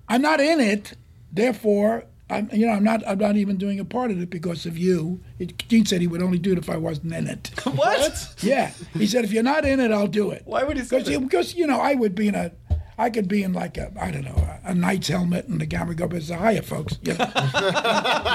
I'm 0.09 0.23
not 0.23 0.41
in 0.41 0.61
it, 0.61 0.95
therefore." 1.33 2.05
I'm, 2.29 2.51
you 2.53 2.67
know, 2.67 2.73
I'm 2.73 2.83
not. 2.83 3.07
I'm 3.07 3.19
not 3.19 3.37
even 3.37 3.57
doing 3.57 3.79
a 3.79 3.85
part 3.85 4.11
of 4.11 4.21
it 4.21 4.31
because 4.31 4.67
of 4.67 4.77
you. 4.77 5.21
It, 5.39 5.57
Gene 5.69 5.87
said 5.87 6.01
he 6.01 6.09
would 6.09 6.21
only 6.23 6.41
do 6.41 6.51
it 6.51 6.59
if 6.59 6.69
I 6.69 6.77
wasn't 6.77 7.13
in 7.13 7.29
it. 7.29 7.53
what? 7.77 8.35
Yeah, 8.41 8.73
he 8.95 9.07
said 9.07 9.25
if 9.25 9.33
you're 9.33 9.45
not 9.45 9.65
in 9.65 9.79
it, 9.79 9.93
I'll 9.93 10.09
do 10.09 10.33
it. 10.33 10.43
Why 10.45 10.65
would 10.65 10.77
he 10.77 10.83
say 10.83 10.99
Because 10.99 11.13
that? 11.13 11.21
because 11.21 11.55
you 11.55 11.69
know 11.69 11.79
I 11.79 11.95
would 11.95 12.17
be 12.17 12.27
in 12.27 12.35
a, 12.35 12.51
I 12.99 13.11
could 13.11 13.29
be 13.29 13.43
in 13.43 13.53
like 13.53 13.77
a 13.77 13.93
I 14.01 14.11
don't 14.11 14.25
know 14.25 14.59
a, 14.65 14.71
a 14.71 14.75
knight's 14.75 15.09
helmet 15.09 15.47
and 15.47 15.61
the 15.61 15.67
guy 15.67 15.85
would 15.85 15.97
go, 15.97 16.09
but 16.09 16.23
say 16.23 16.37
hiya, 16.37 16.63
folks. 16.63 16.99
You 17.03 17.15
know, 17.15 17.31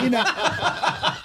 you 0.03 0.09
know, 0.09 0.23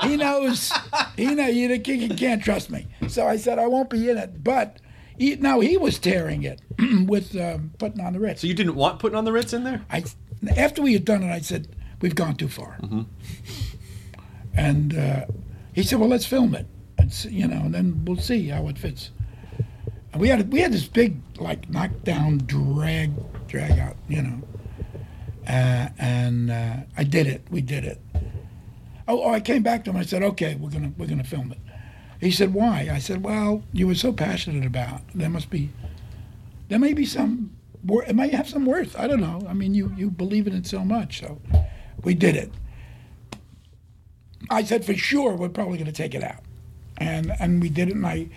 he 0.03 0.17
knows, 0.17 0.73
he 1.17 1.35
know 1.35 1.47
you, 1.47 1.69
you 1.69 2.15
can't 2.15 2.43
trust 2.43 2.71
me. 2.71 2.87
So 3.09 3.27
I 3.27 3.37
said 3.37 3.59
I 3.59 3.67
won't 3.67 3.91
be 3.91 4.09
in 4.11 4.19
it, 4.19 4.43
but. 4.43 4.79
He, 5.19 5.35
now 5.37 5.61
he 5.61 5.79
was 5.79 5.99
tearing 5.99 6.43
it 6.43 6.61
with 7.07 7.35
um, 7.37 7.73
putting 7.79 8.03
on 8.03 8.13
the 8.13 8.21
Ritz. 8.21 8.43
So 8.43 8.49
you 8.49 8.53
didn't 8.53 8.75
want 8.75 8.99
putting 8.99 9.17
on 9.17 9.25
the 9.25 9.33
Ritz 9.33 9.55
in 9.55 9.65
there? 9.65 9.83
I, 9.91 10.05
after 10.55 10.83
we 10.83 10.93
had 10.93 11.07
done 11.07 11.23
it, 11.23 11.33
I 11.33 11.41
said, 11.41 11.69
"We've 12.03 12.15
gone 12.15 12.37
too 12.37 12.49
far." 12.49 12.77
And 14.55 14.95
uh, 14.95 15.25
he 15.73 15.83
said, 15.85 16.01
"Well, 16.01 16.11
let's 16.11 16.27
film 16.27 16.55
it, 16.55 16.67
you 17.31 17.47
know, 17.49 17.57
and 17.61 17.75
then 17.75 18.05
we'll 18.05 18.19
see 18.19 18.49
how 18.49 18.69
it 18.69 18.77
fits." 18.77 19.11
We 20.17 20.29
had 20.29 20.53
we 20.53 20.61
had 20.61 20.73
this 20.73 20.87
big 20.87 21.21
like 21.39 21.69
knockdown 21.69 22.39
drag 22.47 23.13
drag 23.47 23.79
out, 23.79 23.97
you 24.09 24.23
know, 24.23 24.43
uh, 25.47 25.89
and 25.99 26.51
uh, 26.51 26.77
I 26.97 27.05
did 27.05 27.27
it. 27.27 27.43
We 27.51 27.61
did 27.61 27.85
it. 27.85 28.01
Oh, 29.09 29.23
oh, 29.23 29.31
I 29.31 29.41
came 29.41 29.63
back 29.63 29.85
to 29.85 29.91
him. 29.91 29.97
I 29.97 30.05
said, 30.05 30.23
"Okay, 30.23 30.57
we're 30.57 30.71
gonna 30.71 30.93
we're 30.97 31.07
gonna 31.07 31.25
film 31.25 31.53
it." 31.53 31.59
He 32.21 32.31
said, 32.31 32.55
"Why?" 32.55 32.89
I 32.93 32.99
said, 32.99 33.23
"Well, 33.23 33.63
you 33.73 33.87
were 33.87 33.95
so 33.95 34.13
passionate 34.13 34.67
about. 34.67 35.03
There 35.15 35.31
must 35.31 35.51
be, 35.51 35.71
there 36.69 36.79
may 36.79 36.93
be 36.93 37.05
some. 37.05 37.57
It 38.09 38.17
might 38.17 38.35
have 38.35 38.49
some 38.49 38.67
worth. 38.67 38.99
I 38.99 39.07
don't 39.07 39.21
know. 39.21 39.47
I 39.49 39.53
mean, 39.53 39.75
you 39.75 39.93
you 39.97 40.11
believe 40.11 40.47
in 40.47 40.55
it 40.55 40.67
so 40.67 40.85
much, 40.85 41.21
so 41.21 41.41
we 42.03 42.15
did 42.15 42.37
it." 42.37 42.51
I 44.51 44.65
said, 44.65 44.85
"For 44.85 44.95
sure, 44.95 45.37
we're 45.37 45.49
probably 45.49 45.79
to 45.79 45.93
take 45.93 46.15
it 46.15 46.25
out," 46.25 46.43
and 46.99 47.33
and 47.39 47.63
we 47.63 47.69
did 47.69 47.89
it. 47.89 47.95
And 47.95 48.07
I, 48.07 48.29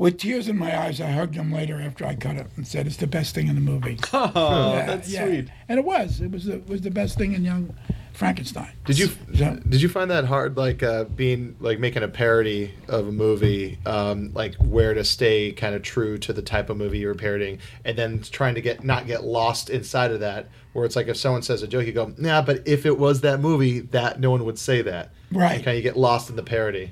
with 0.00 0.18
tears 0.18 0.48
in 0.48 0.56
my 0.58 0.76
eyes, 0.76 1.00
I 1.00 1.10
hugged 1.10 1.34
him 1.36 1.52
later 1.52 1.80
after 1.80 2.04
I 2.06 2.14
cut 2.16 2.36
it 2.36 2.46
and 2.56 2.66
said, 2.66 2.86
"It's 2.86 2.96
the 2.96 3.06
best 3.06 3.34
thing 3.34 3.46
in 3.48 3.54
the 3.54 3.60
movie." 3.60 3.98
Oh, 4.12 4.72
Yeah, 4.74 4.86
that's 4.86 5.08
yeah. 5.10 5.24
sweet. 5.26 5.48
And 5.68 5.78
it 5.78 5.84
was. 5.84 6.20
It 6.20 6.30
was 6.32 6.44
the, 6.46 6.54
it 6.54 6.68
was 6.68 6.80
the 6.80 6.90
best 6.90 7.16
thing 7.18 7.32
in 7.34 7.44
Young 7.44 7.74
Frankenstein. 8.12 8.72
Did 8.86 8.98
you 8.98 9.08
So- 9.34 9.58
did 9.68 9.80
you 9.82 9.88
find 9.88 10.10
that 10.10 10.24
hard, 10.24 10.56
like 10.56 10.82
uh, 10.82 11.04
being 11.04 11.54
like 11.60 11.78
making 11.78 12.02
a 12.02 12.08
parody 12.08 12.72
of 12.88 13.08
a 13.08 13.12
movie, 13.12 13.78
um, 13.86 14.32
like 14.34 14.54
where 14.56 14.94
to 14.94 15.04
stay 15.04 15.52
kind 15.52 15.74
of 15.74 15.82
true 15.82 16.18
to 16.18 16.32
the 16.32 16.42
type 16.42 16.70
of 16.70 16.76
movie 16.76 16.98
you 16.98 17.06
were 17.06 17.14
parodying, 17.14 17.58
and 17.84 17.96
then 17.96 18.20
trying 18.22 18.54
to 18.56 18.60
get 18.60 18.82
not 18.84 19.06
get 19.06 19.24
lost 19.24 19.70
inside 19.70 20.10
of 20.10 20.20
that, 20.20 20.48
where 20.72 20.84
it's 20.84 20.96
like 20.96 21.08
if 21.08 21.16
someone 21.16 21.42
says 21.42 21.62
a 21.62 21.68
joke, 21.68 21.86
you 21.86 21.92
go, 21.92 22.12
nah, 22.18 22.42
but 22.42 22.66
if 22.66 22.84
it 22.86 22.98
was 22.98 23.20
that 23.20 23.40
movie, 23.40 23.80
that 23.80 24.18
no 24.20 24.30
one 24.30 24.44
would 24.44 24.58
say 24.58 24.82
that. 24.82 25.10
Right. 25.32 25.64
Kind 25.64 25.76
of 25.76 25.82
get 25.82 25.96
lost 25.96 26.28
in 26.30 26.36
the 26.36 26.42
parody. 26.42 26.90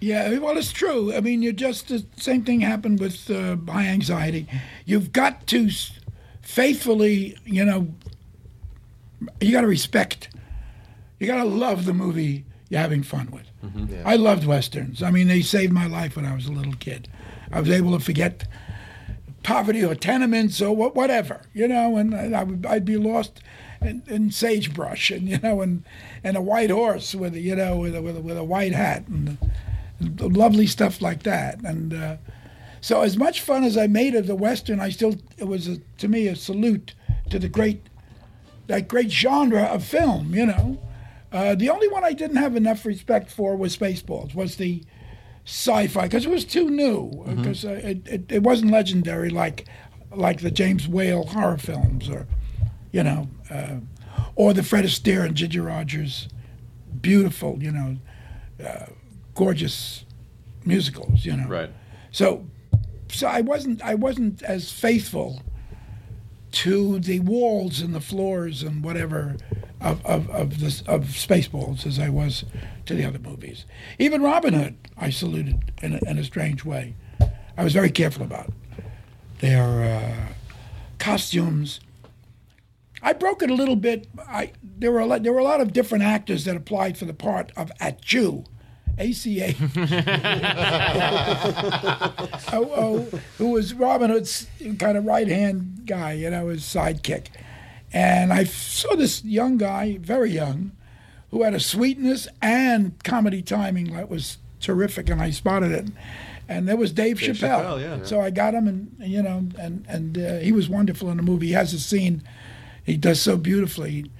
Yeah, 0.00 0.38
well, 0.38 0.56
it's 0.56 0.72
true. 0.72 1.14
I 1.14 1.20
mean, 1.20 1.42
you 1.42 1.52
just 1.52 1.88
the 1.88 2.04
same 2.16 2.42
thing 2.42 2.60
happened 2.60 3.00
with 3.00 3.30
uh, 3.30 3.56
high 3.70 3.86
anxiety. 3.86 4.46
You've 4.86 5.12
got 5.12 5.46
to 5.48 5.68
faithfully, 6.40 7.36
you 7.44 7.64
know, 7.64 7.88
you 9.40 9.52
got 9.52 9.60
to 9.60 9.66
respect. 9.66 10.30
You 11.18 11.26
got 11.26 11.36
to 11.36 11.44
love 11.44 11.84
the 11.84 11.92
movie 11.92 12.44
you're 12.70 12.80
having 12.80 13.02
fun 13.02 13.30
with. 13.30 13.46
I 14.06 14.16
loved 14.16 14.46
westerns. 14.46 15.02
I 15.02 15.10
mean, 15.10 15.28
they 15.28 15.42
saved 15.42 15.72
my 15.72 15.86
life 15.86 16.16
when 16.16 16.24
I 16.24 16.34
was 16.34 16.46
a 16.46 16.52
little 16.52 16.72
kid. 16.74 17.08
I 17.52 17.60
was 17.60 17.68
able 17.70 17.92
to 17.98 18.02
forget 18.02 18.44
poverty 19.42 19.84
or 19.84 19.94
tenements 19.94 20.62
or 20.62 20.74
wha- 20.74 20.88
whatever, 20.90 21.42
you 21.52 21.68
know, 21.68 21.96
and 21.96 22.14
I 22.14 22.42
would, 22.44 22.64
I'd 22.64 22.84
be 22.84 22.96
lost 22.96 23.42
in, 23.82 24.02
in 24.06 24.30
sagebrush 24.30 25.10
and 25.10 25.28
you 25.28 25.38
know, 25.38 25.60
and 25.60 25.82
and 26.22 26.36
a 26.36 26.40
white 26.42 26.70
horse 26.70 27.14
with 27.14 27.34
a, 27.34 27.40
you 27.40 27.56
know 27.56 27.76
with 27.78 27.94
a, 27.96 28.02
with 28.02 28.16
a, 28.16 28.20
with 28.20 28.36
a 28.38 28.44
white 28.44 28.72
hat 28.72 29.08
and, 29.08 29.38
and 29.40 29.50
lovely 30.00 30.66
stuff 30.66 31.00
like 31.02 31.22
that. 31.24 31.60
And 31.62 31.92
uh, 31.92 32.16
so, 32.80 33.02
as 33.02 33.16
much 33.16 33.40
fun 33.40 33.64
as 33.64 33.76
I 33.76 33.86
made 33.86 34.14
of 34.14 34.26
the 34.26 34.34
western, 34.34 34.80
I 34.80 34.90
still 34.90 35.16
it 35.36 35.44
was 35.44 35.68
a, 35.68 35.78
to 35.98 36.08
me 36.08 36.26
a 36.28 36.36
salute 36.36 36.94
to 37.30 37.38
the 37.38 37.48
great 37.48 37.86
that 38.66 38.88
great 38.88 39.10
genre 39.10 39.64
of 39.64 39.84
film, 39.84 40.34
you 40.34 40.46
know. 40.46 40.80
Uh, 41.32 41.54
the 41.54 41.70
only 41.70 41.88
one 41.88 42.02
I 42.02 42.12
didn't 42.12 42.38
have 42.38 42.56
enough 42.56 42.84
respect 42.84 43.30
for 43.30 43.56
was 43.56 43.76
Spaceballs. 43.76 44.34
Was 44.34 44.56
the 44.56 44.82
sci-fi 45.44 46.02
because 46.02 46.26
it 46.26 46.30
was 46.30 46.44
too 46.44 46.70
new 46.70 47.10
because 47.26 47.64
uh, 47.64 47.80
it, 47.82 48.06
it, 48.06 48.32
it 48.32 48.42
wasn't 48.42 48.70
legendary 48.70 49.30
like 49.30 49.66
like 50.14 50.40
the 50.40 50.50
James 50.50 50.86
Whale 50.86 51.24
horror 51.24 51.58
films 51.58 52.08
or 52.08 52.26
you 52.92 53.02
know 53.02 53.28
uh, 53.50 53.76
or 54.36 54.52
the 54.52 54.62
Fred 54.62 54.84
Astaire 54.84 55.24
and 55.24 55.34
Ginger 55.34 55.62
Rogers 55.62 56.28
beautiful 57.00 57.62
you 57.62 57.72
know 57.72 57.96
uh, 58.64 58.86
gorgeous 59.44 60.04
musicals 60.66 61.24
you 61.24 61.34
know 61.34 61.48
Right. 61.48 61.70
so 62.10 62.26
so 63.08 63.26
I 63.26 63.40
wasn't 63.40 63.78
I 63.82 63.94
wasn't 64.06 64.42
as 64.42 64.70
faithful 64.70 65.30
to 66.64 66.98
the 66.98 67.20
walls 67.20 67.80
and 67.80 67.94
the 67.94 68.00
floors 68.10 68.62
and 68.62 68.84
whatever 68.84 69.36
of 69.80 70.04
of 70.04 70.28
of, 70.30 70.60
this, 70.60 70.82
of 70.82 71.00
Spaceballs 71.26 71.86
as 71.86 71.98
I 71.98 72.08
was 72.20 72.44
to 72.86 72.94
the 72.94 73.04
other 73.08 73.18
movies. 73.30 73.64
Even 73.98 74.20
Robin 74.22 74.52
Hood, 74.52 74.76
I 74.96 75.10
saluted 75.10 75.72
in 75.82 75.94
a, 75.94 76.10
in 76.10 76.18
a 76.18 76.24
strange 76.24 76.64
way. 76.64 76.94
I 77.56 77.64
was 77.64 77.72
very 77.72 77.90
careful 77.90 78.22
about 78.22 78.52
their 79.38 79.68
uh, 79.96 80.32
costumes. 80.98 81.80
I 83.02 83.12
broke 83.14 83.42
it 83.42 83.50
a 83.50 83.54
little 83.54 83.76
bit. 83.76 84.06
I 84.28 84.52
there 84.62 84.92
were 84.92 85.00
a 85.00 85.06
lot, 85.06 85.22
there 85.22 85.32
were 85.32 85.46
a 85.46 85.50
lot 85.54 85.60
of 85.60 85.72
different 85.72 86.04
actors 86.04 86.44
that 86.44 86.56
applied 86.56 86.98
for 86.98 87.06
the 87.06 87.14
part 87.14 87.50
of 87.56 87.72
Ahchoo, 87.80 88.44
ACA. 89.00 89.54
oh, 92.52 92.72
oh, 92.76 93.18
who 93.38 93.50
was 93.50 93.74
Robin 93.74 94.10
Hood's 94.10 94.46
kind 94.78 94.98
of 94.98 95.04
right 95.04 95.28
hand 95.28 95.82
guy, 95.86 96.12
you 96.12 96.30
know, 96.30 96.48
his 96.48 96.62
sidekick. 96.62 97.26
And 97.92 98.32
I 98.32 98.44
saw 98.44 98.94
this 98.94 99.24
young 99.24 99.56
guy, 99.56 99.98
very 99.98 100.30
young, 100.30 100.72
who 101.30 101.42
had 101.42 101.54
a 101.54 101.60
sweetness 101.60 102.28
and 102.42 103.02
comedy 103.02 103.42
timing 103.42 103.92
that 103.94 104.08
was 104.08 104.38
terrific, 104.60 105.08
and 105.08 105.20
I 105.20 105.30
spotted 105.30 105.72
it. 105.72 105.88
And 106.48 106.68
there 106.68 106.76
was 106.76 106.92
Dave, 106.92 107.20
Dave 107.20 107.36
Chappelle. 107.36 107.62
Chappelle, 107.62 107.80
yeah. 107.80 108.04
So 108.04 108.20
I 108.20 108.30
got 108.30 108.54
him, 108.54 108.68
and 108.68 108.94
you 108.98 109.22
know, 109.22 109.48
and 109.58 109.84
and 109.88 110.18
uh, 110.18 110.38
he 110.38 110.52
was 110.52 110.68
wonderful 110.68 111.10
in 111.10 111.16
the 111.16 111.22
movie. 111.22 111.48
He 111.48 111.52
has 111.52 111.72
a 111.72 111.80
scene 111.80 112.22
he 112.84 112.96
does 112.96 113.20
so 113.20 113.36
beautifully. 113.36 114.10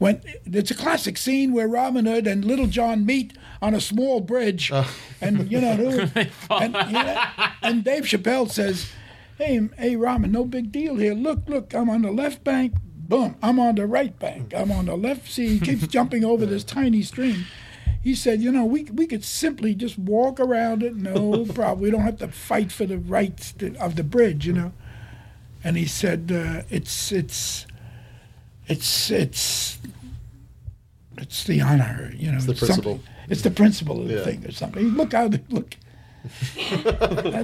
When 0.00 0.22
it's 0.46 0.70
a 0.70 0.74
classic 0.74 1.18
scene 1.18 1.52
where 1.52 1.68
Robin 1.68 2.06
Hood 2.06 2.26
and 2.26 2.42
Little 2.42 2.68
John 2.68 3.04
meet 3.04 3.36
on 3.60 3.74
a 3.74 3.82
small 3.82 4.22
bridge, 4.22 4.72
and 5.20 5.52
you 5.52 5.60
know, 5.60 6.08
and, 6.50 6.74
and 7.62 7.84
Dave 7.84 8.04
Chappelle 8.04 8.50
says, 8.50 8.90
"Hey, 9.36 9.60
hey, 9.76 9.96
Robin, 9.96 10.32
no 10.32 10.46
big 10.46 10.72
deal 10.72 10.96
here. 10.96 11.12
Look, 11.12 11.40
look, 11.50 11.74
I'm 11.74 11.90
on 11.90 12.00
the 12.00 12.10
left 12.10 12.42
bank. 12.44 12.76
Boom, 12.82 13.36
I'm 13.42 13.60
on 13.60 13.74
the 13.74 13.86
right 13.86 14.18
bank. 14.18 14.54
I'm 14.56 14.72
on 14.72 14.86
the 14.86 14.96
left. 14.96 15.30
See, 15.30 15.58
he 15.58 15.60
keeps 15.60 15.86
jumping 15.96 16.24
over 16.24 16.46
this 16.46 16.64
tiny 16.64 17.02
stream." 17.02 17.44
He 18.02 18.14
said, 18.14 18.40
"You 18.40 18.50
know, 18.52 18.64
we 18.64 18.84
we 18.84 19.06
could 19.06 19.22
simply 19.22 19.74
just 19.74 19.98
walk 19.98 20.40
around 20.40 20.82
it. 20.82 20.96
No 20.96 21.44
problem. 21.54 21.80
We 21.80 21.90
don't 21.90 22.00
have 22.00 22.20
to 22.20 22.28
fight 22.28 22.72
for 22.72 22.86
the 22.86 22.96
rights 22.98 23.52
to, 23.58 23.76
of 23.76 23.96
the 23.96 24.04
bridge. 24.04 24.46
You 24.46 24.54
know." 24.54 24.72
And 25.62 25.76
he 25.76 25.84
said, 25.84 26.32
uh, 26.32 26.62
"It's 26.70 27.12
it's." 27.12 27.66
It's 28.70 29.10
it's 29.10 29.78
it's 31.18 31.44
the 31.44 31.60
honor, 31.60 32.12
you 32.16 32.30
know. 32.32 32.38
the 32.40 32.54
something- 32.54 32.66
principle. 32.66 33.00
It's 33.28 33.42
the 33.42 33.50
principle 33.50 34.00
of 34.00 34.08
the 34.08 34.14
Yeah. 34.14 34.24
thing 34.24 34.44
or 34.44 34.50
something. 34.52 34.88
Look 34.96 35.12
how 35.12 35.28
they 35.28 35.40
look. 35.50 35.76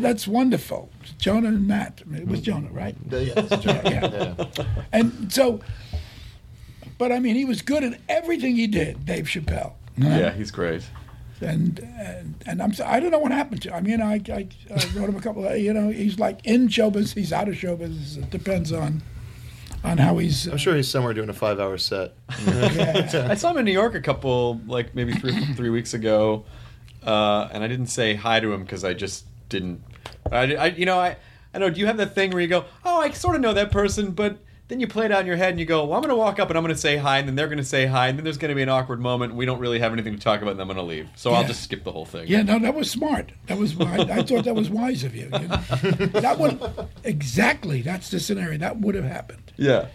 That's 0.03 0.27
wonderful. 0.27 0.91
Jonah 1.19 1.49
and 1.49 1.67
Matt. 1.69 2.03
I 2.05 2.09
mean, 2.11 2.23
It 2.23 2.29
was 2.29 2.41
mm-hmm. 2.41 2.67
Jonah, 2.67 2.71
right? 2.73 2.97
yeah. 3.11 3.91
Yeah. 3.91 4.35
yeah. 4.59 4.65
And 4.93 5.33
so, 5.33 5.61
but 6.99 7.13
I 7.13 7.21
mean, 7.21 7.37
he 7.37 7.45
was 7.45 7.63
good 7.63 7.85
at 7.85 8.01
everything 8.09 8.57
he 8.57 8.67
did, 8.67 9.07
Dave 9.07 9.27
Chappelle. 9.27 9.73
Yeah, 9.97 10.33
he's 10.33 10.51
great. 10.51 10.83
And 11.41 11.79
and, 11.99 12.35
and 12.47 12.63
I'm 12.63 12.73
so- 12.73 12.87
I 12.87 12.99
don't 12.99 13.11
know 13.13 13.19
what 13.19 13.31
happened 13.33 13.63
to. 13.63 13.69
him. 13.69 13.75
I 13.77 13.81
mean, 13.83 14.01
I, 14.01 14.15
I, 14.29 14.49
I 14.75 14.87
wrote 14.97 15.09
him 15.11 15.17
a 15.17 15.21
couple 15.21 15.47
of 15.47 15.57
you 15.59 15.73
know 15.73 15.91
he's 15.91 16.19
like 16.19 16.45
in 16.45 16.69
showbiz, 16.69 17.15
he's 17.15 17.33
out 17.33 17.49
of 17.49 17.55
showbiz. 17.55 18.17
It 18.19 18.31
depends 18.31 18.73
on 18.73 19.03
on 19.87 19.99
how 19.99 20.19
he's. 20.19 20.47
I'm 20.47 20.59
sure 20.59 20.75
he's 20.75 20.89
somewhere 20.89 21.15
doing 21.15 21.29
a 21.29 21.33
five 21.35 21.61
hour 21.61 21.79
set. 21.79 22.15
yeah. 22.47 23.29
I 23.31 23.35
saw 23.35 23.53
him 23.53 23.59
in 23.59 23.65
New 23.65 23.73
York 23.73 23.95
a 23.95 24.01
couple, 24.01 24.61
like 24.67 24.95
maybe 24.95 25.13
three 25.15 25.45
three 25.55 25.71
weeks 25.71 25.95
ago, 25.95 26.45
uh, 27.05 27.49
and 27.53 27.63
I 27.63 27.69
didn't 27.69 27.87
say 27.87 28.15
hi 28.15 28.41
to 28.41 28.53
him 28.53 28.63
because 28.63 28.85
I 28.85 28.95
just 28.95 29.25
didn't. 29.49 29.83
I, 30.31 30.55
I, 30.57 30.67
you 30.67 30.87
know, 30.87 30.99
I, 30.99 31.17
I 31.55 31.59
know. 31.59 31.71
Do 31.71 31.81
you 31.81 31.87
have 31.87 31.97
that 31.99 32.15
thing 32.15 32.33
where 32.33 32.41
you 32.41 32.49
go, 32.49 32.65
oh, 32.85 33.01
I 33.01 33.11
sort 33.11 33.37
of 33.37 33.41
know 33.41 33.55
that 33.55 33.71
person, 33.71 34.11
but 34.11 34.39
then 34.69 34.81
you 34.81 34.87
play 34.87 35.05
it 35.05 35.13
out 35.13 35.21
in 35.21 35.27
your 35.27 35.37
head 35.37 35.51
and 35.51 35.61
you 35.61 35.67
go, 35.67 35.85
well, 35.85 35.95
I'm 35.95 36.03
going 36.03 36.11
to 36.11 36.17
walk 36.17 36.41
up 36.41 36.49
and 36.49 36.59
I'm 36.59 36.65
going 36.65 36.75
to 36.75 36.81
say 36.81 36.97
hi, 36.97 37.19
and 37.19 37.29
then 37.29 37.37
they're 37.37 37.47
going 37.47 37.59
to 37.59 37.65
say 37.65 37.87
hi, 37.87 38.09
and 38.09 38.19
then 38.19 38.25
there's 38.25 38.39
going 38.39 38.49
to 38.49 38.55
be 38.55 38.63
an 38.63 38.69
awkward 38.69 39.01
moment. 39.01 39.31
And 39.33 39.39
we 39.39 39.47
don't 39.47 39.61
really 39.61 39.79
have 39.79 39.93
anything 39.93 40.15
to 40.15 40.21
talk 40.21 40.43
about, 40.43 40.53
and 40.53 40.61
I'm 40.61 40.67
going 40.67 40.77
to 40.77 40.83
leave. 40.83 41.09
So 41.15 41.33
I'll 41.33 41.47
just 41.47 41.63
skip 41.63 41.85
the 41.85 41.93
whole 41.93 42.05
thing. 42.05 42.27
Yeah, 42.27 42.43
no, 42.43 42.59
that 42.59 42.75
was 42.75 42.91
smart. 42.91 43.33
That 43.47 43.59
was 43.59 43.79
I, 43.81 43.99
I 43.99 44.23
thought 44.23 44.45
that 44.45 44.55
was 44.55 44.69
wise 44.69 45.05
of 45.05 45.15
you. 45.15 45.31
you 45.33 45.49
know. 45.49 45.57
That 46.21 46.39
would 46.39 46.61
exactly. 47.05 47.83
That's 47.83 48.11
the 48.11 48.19
scenario 48.19 48.59
that 48.59 48.79
would 48.79 48.95
have 48.95 49.05
happened. 49.05 49.53
Yeah. 49.57 49.87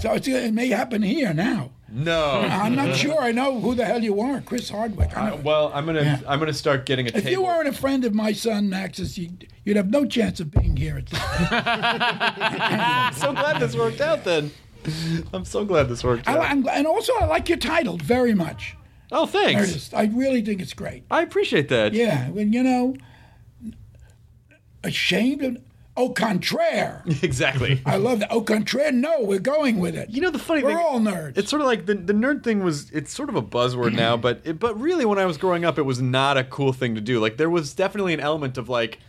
So 0.00 0.12
it's, 0.12 0.28
it 0.28 0.52
may 0.52 0.68
happen 0.68 1.02
here 1.02 1.32
now. 1.32 1.70
No. 1.90 2.40
I'm 2.40 2.74
not 2.74 2.94
sure. 2.96 3.20
I 3.20 3.32
know 3.32 3.60
who 3.60 3.74
the 3.74 3.84
hell 3.84 4.02
you 4.02 4.20
are, 4.20 4.40
Chris 4.42 4.68
Hardwick. 4.68 5.16
I 5.16 5.30
Uh, 5.30 5.36
well, 5.36 5.70
I'm 5.74 5.86
gonna 5.86 6.02
Yeah. 6.02 6.20
I'm 6.28 6.38
gonna 6.38 6.52
start 6.52 6.84
getting 6.84 7.06
a 7.06 7.08
if 7.08 7.14
table. 7.14 7.30
you 7.30 7.42
weren't 7.42 7.68
a 7.68 7.72
friend 7.72 8.04
of 8.04 8.14
my 8.14 8.32
son 8.32 8.68
Max's, 8.68 9.16
you'd, 9.16 9.48
you'd 9.64 9.76
have 9.76 9.88
no 9.90 10.04
chance 10.04 10.38
of 10.40 10.50
being 10.50 10.76
here 10.76 10.98
at 10.98 11.06
this. 11.06 11.20
I'm 11.50 13.14
so 13.14 13.32
glad 13.32 13.58
this 13.60 13.74
worked 13.74 14.00
out. 14.02 14.24
Then 14.24 14.50
I'm 15.32 15.44
so 15.44 15.64
glad 15.64 15.88
this 15.88 16.04
worked 16.04 16.28
I, 16.28 16.32
out. 16.32 16.40
I'm, 16.50 16.68
and 16.68 16.86
also, 16.86 17.12
I 17.20 17.24
like 17.26 17.48
your 17.48 17.58
title 17.58 17.96
very 17.96 18.34
much. 18.34 18.76
oh, 19.10 19.26
thanks. 19.26 19.70
Nerdist. 19.72 19.96
I 19.96 20.04
really 20.14 20.42
think 20.42 20.60
it's 20.60 20.74
great. 20.74 21.04
I 21.10 21.22
appreciate 21.22 21.68
that. 21.70 21.94
Yeah, 21.94 22.28
when 22.30 22.52
you 22.52 22.62
know, 22.62 22.96
ashamed 24.84 25.42
of. 25.42 25.56
Au 25.98 26.10
contraire. 26.10 27.02
Exactly. 27.22 27.82
I 27.84 27.96
love 27.96 28.20
that. 28.20 28.30
Au 28.30 28.40
contraire. 28.40 28.92
No, 28.92 29.20
we're 29.20 29.40
going 29.40 29.80
with 29.80 29.96
it. 29.96 30.10
You 30.10 30.20
know 30.20 30.30
the 30.30 30.38
funny 30.38 30.60
thing 30.60 30.74
We're 30.74 30.80
all 30.80 31.00
nerds. 31.00 31.36
It's 31.36 31.50
sort 31.50 31.60
of 31.60 31.66
like 31.66 31.86
the 31.86 31.94
the 31.94 32.12
nerd 32.12 32.44
thing 32.44 32.62
was. 32.62 32.90
It's 32.92 33.12
sort 33.12 33.28
of 33.28 33.34
a 33.34 33.42
buzzword 33.42 33.94
now, 33.94 34.16
but 34.16 34.40
it, 34.44 34.60
but 34.60 34.80
really, 34.80 35.04
when 35.04 35.18
I 35.18 35.26
was 35.26 35.36
growing 35.36 35.64
up, 35.64 35.76
it 35.76 35.82
was 35.82 36.00
not 36.00 36.36
a 36.38 36.44
cool 36.44 36.72
thing 36.72 36.94
to 36.94 37.00
do. 37.00 37.18
Like 37.18 37.36
there 37.36 37.50
was 37.50 37.74
definitely 37.74 38.14
an 38.14 38.20
element 38.20 38.56
of 38.56 38.68
like 38.68 39.00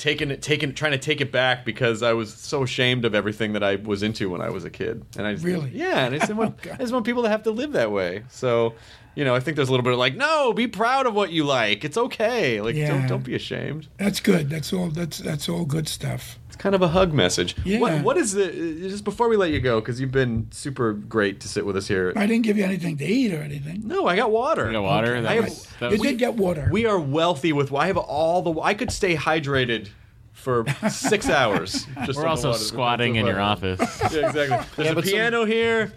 taking 0.00 0.32
it, 0.32 0.42
taking, 0.42 0.74
trying 0.74 0.92
to 0.92 0.98
take 0.98 1.20
it 1.20 1.30
back 1.30 1.64
because 1.64 2.02
I 2.02 2.12
was 2.14 2.34
so 2.34 2.64
ashamed 2.64 3.04
of 3.04 3.14
everything 3.14 3.52
that 3.52 3.62
I 3.62 3.76
was 3.76 4.02
into 4.02 4.28
when 4.30 4.40
I 4.40 4.50
was 4.50 4.64
a 4.64 4.70
kid. 4.70 5.04
And 5.16 5.24
I 5.26 5.34
just, 5.34 5.44
Really? 5.44 5.70
yeah. 5.72 6.06
And 6.06 6.14
I 6.16 6.18
just, 6.18 6.32
want, 6.34 6.56
oh, 6.56 6.58
Okay. 6.60 6.70
I 6.72 6.76
just 6.78 6.92
want 6.92 7.04
people 7.06 7.22
to 7.22 7.28
have 7.28 7.44
to 7.44 7.52
live 7.52 7.72
that 7.72 7.92
way. 7.92 8.24
So 8.30 8.74
you 9.16 9.24
know, 9.24 9.34
I 9.34 9.40
think 9.40 9.56
there's 9.56 9.68
a 9.68 9.72
little 9.72 9.84
bit 9.84 9.92
of 9.92 9.98
like, 9.98 10.14
no, 10.16 10.52
be 10.52 10.68
proud 10.68 11.04
of 11.06 11.14
what 11.14 11.32
you 11.32 11.44
like. 11.44 11.84
It's 11.84 11.96
okay. 11.98 12.60
Like, 12.60 12.76
Yeah. 12.76 12.88
don't 12.96 13.06
don't 13.08 13.24
be 13.24 13.34
ashamed. 13.34 13.88
That's 13.98 14.20
good. 14.20 14.48
That's 14.48 14.72
all. 14.72 14.88
That's 14.88 15.18
that's 15.18 15.48
all 15.48 15.64
good 15.64 15.88
stuff. 15.88 16.38
It's 16.60 16.62
kind 16.62 16.74
of 16.74 16.82
a 16.82 16.88
hug 16.88 17.14
message. 17.14 17.56
Yeah. 17.64 17.78
What, 17.80 18.02
what 18.02 18.16
is 18.18 18.32
the 18.32 18.46
just 18.82 19.02
before 19.02 19.30
we 19.30 19.38
let 19.38 19.50
you 19.50 19.60
go 19.60 19.80
because 19.80 19.98
you've 19.98 20.12
been 20.12 20.46
super 20.50 20.92
great 20.92 21.40
to 21.40 21.48
sit 21.48 21.64
with 21.64 21.74
us 21.74 21.88
here. 21.88 22.12
I 22.14 22.26
didn't 22.26 22.44
give 22.44 22.58
you 22.58 22.64
anything 22.64 22.98
to 22.98 23.04
eat 23.06 23.32
or 23.32 23.40
anything. 23.40 23.80
no, 23.88 24.06
I 24.06 24.14
got 24.14 24.30
water. 24.30 24.66
You 24.66 24.72
got 24.72 24.82
water? 24.82 25.16
I 25.26 25.36
have- 25.36 25.44
was, 25.44 25.66
You 25.80 25.88
was, 25.88 26.00
did 26.02 26.18
get 26.18 26.34
water. 26.34 26.68
We 26.70 26.84
are 26.84 27.00
wealthy 27.00 27.54
with. 27.54 27.72
I 27.72 27.86
have 27.86 27.96
all 27.96 28.42
the. 28.42 28.60
I 28.60 28.74
could 28.74 28.92
stay 28.92 29.16
hydrated 29.16 29.88
for 30.34 30.66
six 30.90 31.30
hours. 31.30 31.86
Just 32.04 32.18
we're 32.18 32.26
also 32.26 32.50
water. 32.50 32.60
squatting 32.62 33.16
in 33.16 33.24
your 33.24 33.40
office. 33.52 33.80
Yeah, 34.12 34.28
exactly. 34.28 34.34
There's 34.76 34.86
Yeah, 34.86 34.92
a 34.92 34.94
but 34.94 35.04
some- 35.06 35.12
piano 35.14 35.44
here. 35.46 35.94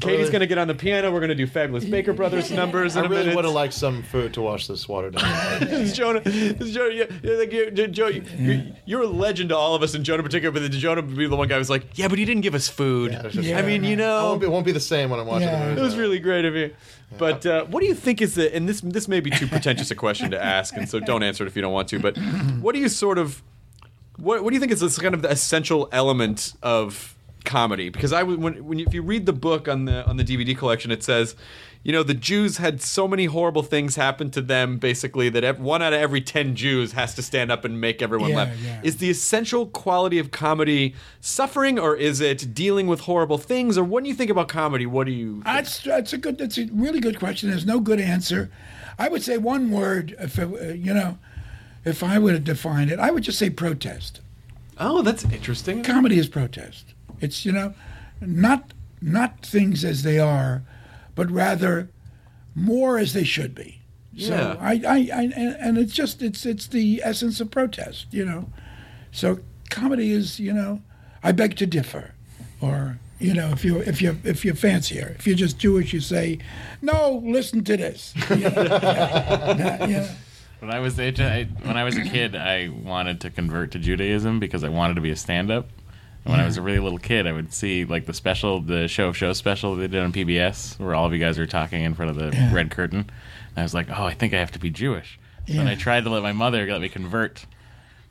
Katie's 0.00 0.30
gonna 0.30 0.46
get 0.46 0.58
on 0.58 0.68
the 0.68 0.74
piano. 0.74 1.12
We're 1.12 1.20
gonna 1.20 1.34
do 1.34 1.46
fabulous 1.46 1.84
Baker 1.84 2.12
Brothers 2.12 2.50
numbers 2.62 2.96
in 2.96 3.02
I 3.02 3.06
a 3.06 3.08
really 3.08 3.22
minute. 3.22 3.36
would 3.36 3.44
have 3.44 3.54
liked 3.54 3.74
some 3.74 4.02
food 4.02 4.34
to 4.34 4.42
wash 4.42 4.66
this 4.66 4.88
water 4.88 5.10
down. 5.10 5.22
This 5.60 5.90
is 5.90 5.96
Jonah. 5.96 6.20
This 6.20 6.60
is 6.60 6.74
Jonah. 6.74 6.94
Yeah, 6.94 7.04
yeah, 7.22 7.34
like 7.36 7.52
you, 7.52 7.70
Joe, 7.88 8.08
you, 8.08 8.22
you're, 8.38 8.62
you're 8.86 9.02
a 9.02 9.06
legend 9.06 9.50
to 9.50 9.56
all 9.56 9.74
of 9.74 9.82
us, 9.82 9.94
and 9.94 10.04
Jonah 10.04 10.18
in 10.20 10.24
particular. 10.24 10.52
But 10.58 10.70
Jonah 10.72 11.02
would 11.02 11.16
be 11.16 11.26
the 11.26 11.36
one 11.36 11.48
guy 11.48 11.58
who's 11.58 11.70
like, 11.70 11.86
"Yeah, 11.98 12.08
but 12.08 12.18
he 12.18 12.24
didn't 12.24 12.42
give 12.42 12.54
us 12.54 12.68
food." 12.68 13.12
it's 13.12 13.34
just- 13.34 13.52
I 13.52 13.62
mean, 13.62 13.84
you 13.84 13.92
it 13.92 13.96
know, 13.96 14.24
won't 14.26 14.40
be, 14.40 14.46
it 14.46 14.50
won't 14.50 14.66
be 14.66 14.72
the 14.72 14.80
same 14.80 15.10
when 15.10 15.20
I'm 15.20 15.26
watching 15.26 15.48
Yeah. 15.48 15.74
the 15.74 15.80
It 15.80 15.84
was 15.84 15.96
really 15.96 16.18
great 16.18 16.44
of 16.44 16.54
you. 16.56 16.74
But 17.18 17.44
uh, 17.44 17.64
what 17.66 17.80
do 17.80 17.86
you 17.86 17.94
think 17.94 18.22
is 18.22 18.34
the? 18.36 18.54
And 18.54 18.68
this 18.68 18.80
this 18.80 19.08
may 19.08 19.20
be 19.20 19.30
too 19.30 19.46
pretentious 19.48 19.90
a 19.90 19.94
question 19.96 20.30
to 20.30 20.42
ask, 20.42 20.76
and 20.76 20.88
so 20.88 21.00
don't 21.00 21.22
answer 21.22 21.44
it 21.44 21.48
if 21.48 21.56
you 21.56 21.62
don't 21.62 21.72
want 21.72 21.88
to. 21.88 21.98
But 21.98 22.16
what 22.60 22.74
do 22.74 22.80
you 22.80 22.88
sort 22.88 23.18
of 23.18 23.42
what 24.16 24.44
What 24.44 24.50
do 24.50 24.54
you 24.54 24.60
think 24.60 24.72
is 24.72 24.80
this 24.80 24.98
kind 24.98 25.14
of 25.14 25.22
the 25.22 25.30
essential 25.30 25.88
element 25.92 26.54
of 26.62 27.16
comedy? 27.44 27.88
Because 27.88 28.12
I 28.12 28.22
would- 28.22 28.40
when 28.40 28.64
when 28.64 28.78
you, 28.78 28.86
if 28.86 28.94
you 28.94 29.02
read 29.02 29.26
the 29.26 29.32
book 29.32 29.68
on 29.68 29.84
the 29.84 30.06
on 30.06 30.16
the 30.16 30.24
DVD 30.24 30.56
collection, 30.56 30.90
it 30.90 31.02
says. 31.02 31.34
You 31.82 31.92
know, 31.92 32.02
the 32.02 32.12
Jews 32.12 32.58
had 32.58 32.82
so 32.82 33.08
many 33.08 33.24
horrible 33.24 33.62
things 33.62 33.96
happen 33.96 34.30
to 34.32 34.42
them, 34.42 34.76
basically, 34.76 35.30
that 35.30 35.42
ev- 35.44 35.60
one 35.60 35.80
out 35.80 35.94
of 35.94 35.98
every 35.98 36.20
10 36.20 36.54
Jews 36.54 36.92
has 36.92 37.14
to 37.14 37.22
stand 37.22 37.50
up 37.50 37.64
and 37.64 37.80
make 37.80 38.02
everyone 38.02 38.28
Yeah, 38.32 38.36
laugh. 38.36 38.48
yeah. 38.62 38.80
Is 38.82 38.98
the 38.98 39.08
essential 39.08 39.64
quality 39.64 40.18
of 40.18 40.30
comedy 40.30 40.94
suffering, 41.22 41.78
or 41.78 41.96
is 41.96 42.20
it 42.20 42.52
dealing 42.52 42.86
with 42.86 43.00
horrible 43.00 43.38
things? 43.38 43.78
Or 43.78 43.84
when 43.84 44.04
you 44.04 44.12
think 44.12 44.30
about 44.30 44.48
comedy, 44.48 44.84
what 44.84 45.06
do 45.06 45.12
you. 45.12 45.40
That's 45.42 45.80
that's 45.80 46.12
a 46.12 46.18
good. 46.18 46.36
That's 46.36 46.58
a 46.58 46.66
really 46.70 47.00
good 47.00 47.18
question. 47.18 47.48
There's 47.48 47.64
no 47.64 47.80
good 47.80 47.98
answer. 47.98 48.50
I 48.98 49.08
would 49.08 49.22
say 49.22 49.38
one 49.38 49.70
word. 49.70 50.14
If 50.20 50.38
it, 50.38 50.50
uh, 50.52 50.74
you 50.74 50.92
know, 50.92 51.16
if 51.86 52.02
I 52.02 52.18
were 52.18 52.32
to 52.32 52.38
define 52.38 52.90
it, 52.90 52.98
I 52.98 53.10
would 53.10 53.22
just 53.22 53.38
say 53.38 53.48
protest. 53.48 54.20
Oh, 54.78 55.00
that's 55.00 55.24
interesting. 55.24 55.82
Comedy 55.82 56.18
is 56.18 56.28
protest. 56.28 56.92
It's 57.20 57.44
you 57.44 57.52
know, 57.52 57.74
not 58.20 58.72
not 59.00 59.44
things 59.44 59.84
as 59.84 60.02
they 60.02 60.18
are, 60.18 60.62
but 61.14 61.30
rather 61.30 61.90
more 62.54 62.98
as 62.98 63.12
they 63.12 63.24
should 63.24 63.54
be. 63.54 63.80
Yeah. 64.12 64.28
So 64.28 64.58
I, 64.60 64.72
I, 64.86 65.08
I 65.14 65.22
and, 65.34 65.56
and 65.60 65.78
it's 65.78 65.92
just 65.92 66.22
it's 66.22 66.44
it's 66.44 66.66
the 66.66 67.00
essence 67.04 67.40
of 67.40 67.50
protest. 67.50 68.06
You 68.10 68.24
know, 68.24 68.48
so 69.12 69.40
comedy 69.70 70.12
is 70.12 70.40
you 70.40 70.52
know, 70.52 70.82
I 71.22 71.32
beg 71.32 71.56
to 71.56 71.66
differ, 71.66 72.14
or 72.60 72.98
you 73.18 73.34
know, 73.34 73.50
if 73.50 73.64
you 73.64 73.78
if 73.78 74.00
you 74.00 74.18
if 74.24 74.44
you're 74.44 74.54
fancier, 74.54 75.14
if 75.18 75.26
you're 75.26 75.36
just 75.36 75.58
Jewish, 75.58 75.92
you 75.92 76.00
say, 76.00 76.38
no, 76.82 77.22
listen 77.24 77.62
to 77.64 77.76
this. 77.76 78.14
You 78.30 78.36
know? 78.36 78.50
Yeah, 78.50 79.86
yeah. 79.86 80.14
When 80.60 80.70
I 80.70 80.80
was 80.80 80.98
I, 81.00 81.44
when 81.62 81.76
I 81.76 81.84
was 81.84 81.96
a 81.96 82.02
kid, 82.02 82.36
I 82.36 82.68
wanted 82.68 83.20
to 83.22 83.30
convert 83.30 83.70
to 83.72 83.78
Judaism 83.78 84.40
because 84.40 84.62
I 84.62 84.68
wanted 84.68 84.94
to 84.94 85.00
be 85.00 85.10
a 85.10 85.16
stand-up. 85.16 85.68
And 86.24 86.32
when 86.32 86.40
I 86.40 86.44
was 86.44 86.56
a 86.58 86.62
really 86.62 86.78
little 86.80 86.98
kid, 86.98 87.26
I 87.26 87.32
would 87.32 87.52
see 87.52 87.84
like 87.84 88.04
the 88.06 88.12
special, 88.14 88.60
the 88.60 88.88
show 88.88 89.08
of 89.08 89.16
show 89.16 89.32
special 89.32 89.74
they 89.76 89.88
did 89.88 90.02
on 90.02 90.12
PBS, 90.12 90.78
where 90.78 90.94
all 90.94 91.06
of 91.06 91.12
you 91.12 91.18
guys 91.18 91.38
were 91.38 91.46
talking 91.46 91.82
in 91.82 91.94
front 91.94 92.10
of 92.10 92.16
the 92.16 92.36
Yeah. 92.36 92.52
red 92.54 92.70
curtain. 92.70 92.98
And 93.00 93.58
I 93.58 93.62
was 93.62 93.72
like, 93.74 93.88
oh, 93.90 94.04
I 94.04 94.12
think 94.14 94.34
I 94.34 94.38
have 94.38 94.52
to 94.52 94.58
be 94.58 94.68
Jewish. 94.70 95.18
So 95.46 95.54
then 95.54 95.66
Yeah. 95.66 95.72
I 95.72 95.74
tried 95.76 96.04
to 96.04 96.10
let 96.10 96.22
my 96.22 96.32
mother 96.32 96.66
let 96.66 96.80
me 96.82 96.88
convert, 96.90 97.46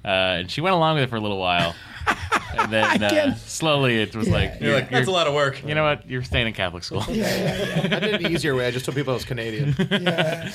uh, 0.04 0.08
and 0.08 0.50
she 0.52 0.60
went 0.62 0.74
along 0.76 0.96
with 0.96 1.04
it 1.04 1.10
for 1.10 1.18
a 1.18 1.22
little 1.22 1.40
while. 1.40 1.76
And 2.58 2.74
then 2.74 3.04
uh, 3.04 3.10
can't- 3.12 3.38
slowly 3.38 4.02
it 4.02 4.16
was 4.16 4.28
like, 4.28 4.56
You're 4.60 4.74
like, 4.74 4.90
that's 4.90 5.08
a 5.08 5.12
lot 5.12 5.28
of 5.28 5.36
work. 5.36 5.64
You 5.64 5.76
know 5.76 5.84
what? 5.84 6.10
You're 6.10 6.24
staying 6.24 6.48
in 6.48 6.54
Catholic 6.54 6.84
school. 6.84 7.06
Yeah, 7.08 7.28
yeah, 7.36 7.86
yeah. 7.88 7.96
I 7.96 8.00
did 8.00 8.14
it 8.16 8.24
the 8.24 8.30
easier 8.32 8.56
way. 8.56 8.66
I 8.66 8.72
just 8.72 8.86
told 8.86 8.96
people 8.96 9.12
I 9.12 9.14
was 9.14 9.24
Canadian. 9.24 9.76
yeah. 9.92 10.52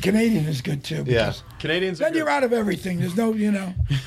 Canadian 0.00 0.46
is 0.46 0.60
good 0.62 0.84
too. 0.84 1.04
Yeah. 1.06 1.32
Canadians 1.58 1.98
Then 1.98 2.12
good. 2.12 2.18
you're 2.18 2.28
out 2.30 2.44
of 2.44 2.52
everything. 2.52 3.00
There's 3.00 3.16
no, 3.16 3.32
you 3.34 3.50
know, 3.50 3.74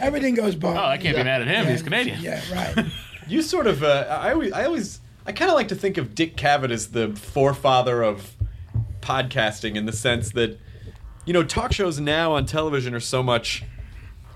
everything 0.00 0.34
goes 0.34 0.54
by. 0.54 0.76
Oh, 0.76 0.86
I 0.86 0.96
can't 0.98 1.16
be 1.16 1.24
mad 1.24 1.42
at 1.42 1.48
him. 1.48 1.66
He's 1.66 1.82
Canadian. 1.82 2.20
Yeah, 2.20 2.40
right. 2.52 2.86
You 3.28 3.40
sort 3.40 3.68
of, 3.68 3.84
uh, 3.84 4.06
I 4.10 4.32
always, 4.32 4.52
I 4.52 4.64
always, 4.64 5.00
I 5.24 5.30
kind 5.30 5.48
of 5.48 5.54
like 5.54 5.68
to 5.68 5.76
think 5.76 5.96
of 5.96 6.12
Dick 6.12 6.36
Cavett 6.36 6.72
as 6.72 6.88
the 6.88 7.14
forefather 7.14 8.02
of 8.02 8.36
podcasting 9.00 9.76
in 9.76 9.86
the 9.86 9.92
sense 9.92 10.32
that, 10.32 10.58
you 11.24 11.32
know, 11.32 11.44
talk 11.44 11.72
shows 11.72 12.00
now 12.00 12.32
on 12.32 12.46
television 12.46 12.94
are 12.94 13.00
so 13.00 13.22
much. 13.22 13.62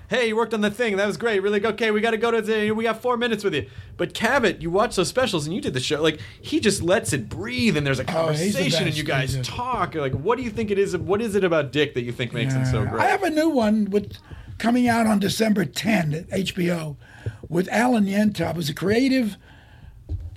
Hey, 0.08 0.28
you 0.28 0.36
worked 0.36 0.54
on 0.54 0.60
the 0.60 0.70
thing. 0.70 0.96
That 0.96 1.06
was 1.06 1.16
great. 1.16 1.40
Really 1.42 1.64
okay. 1.66 1.90
We 1.90 2.00
got 2.00 2.12
to 2.12 2.16
go 2.16 2.30
to 2.30 2.40
the. 2.40 2.70
We 2.70 2.84
got 2.84 3.02
four 3.02 3.16
minutes 3.16 3.42
with 3.42 3.54
you. 3.54 3.68
But 3.96 4.14
Cavett, 4.14 4.62
you 4.62 4.70
watch 4.70 4.96
those 4.96 5.08
specials 5.08 5.46
and 5.46 5.54
you 5.54 5.60
did 5.60 5.74
the 5.74 5.80
show. 5.80 6.00
Like 6.02 6.20
he 6.40 6.60
just 6.60 6.82
lets 6.82 7.12
it 7.12 7.28
breathe, 7.28 7.76
and 7.76 7.86
there's 7.86 7.98
a 7.98 8.02
Oh, 8.04 8.12
conversation, 8.12 8.86
and 8.86 8.96
you 8.96 9.02
guys 9.04 9.38
talk. 9.46 9.94
Like, 9.94 10.12
what 10.14 10.38
do 10.38 10.44
you 10.44 10.50
think 10.50 10.70
it 10.70 10.78
is? 10.78 10.96
What 10.96 11.20
is 11.20 11.34
it 11.34 11.42
about 11.44 11.72
Dick 11.72 11.94
that 11.94 12.02
you 12.02 12.12
think 12.12 12.32
makes 12.32 12.54
him 12.54 12.64
so 12.64 12.84
great? 12.86 13.02
I 13.02 13.06
have 13.06 13.22
a 13.22 13.30
new 13.30 13.48
one 13.48 13.86
with 13.86 14.16
coming 14.58 14.88
out 14.88 15.06
on 15.06 15.18
December 15.18 15.64
10 15.64 16.14
at 16.14 16.28
HBO 16.30 16.96
with 17.48 17.68
Alan 17.70 18.06
Yentob, 18.06 18.54
who's 18.54 18.70
a 18.70 18.74
creative. 18.74 19.36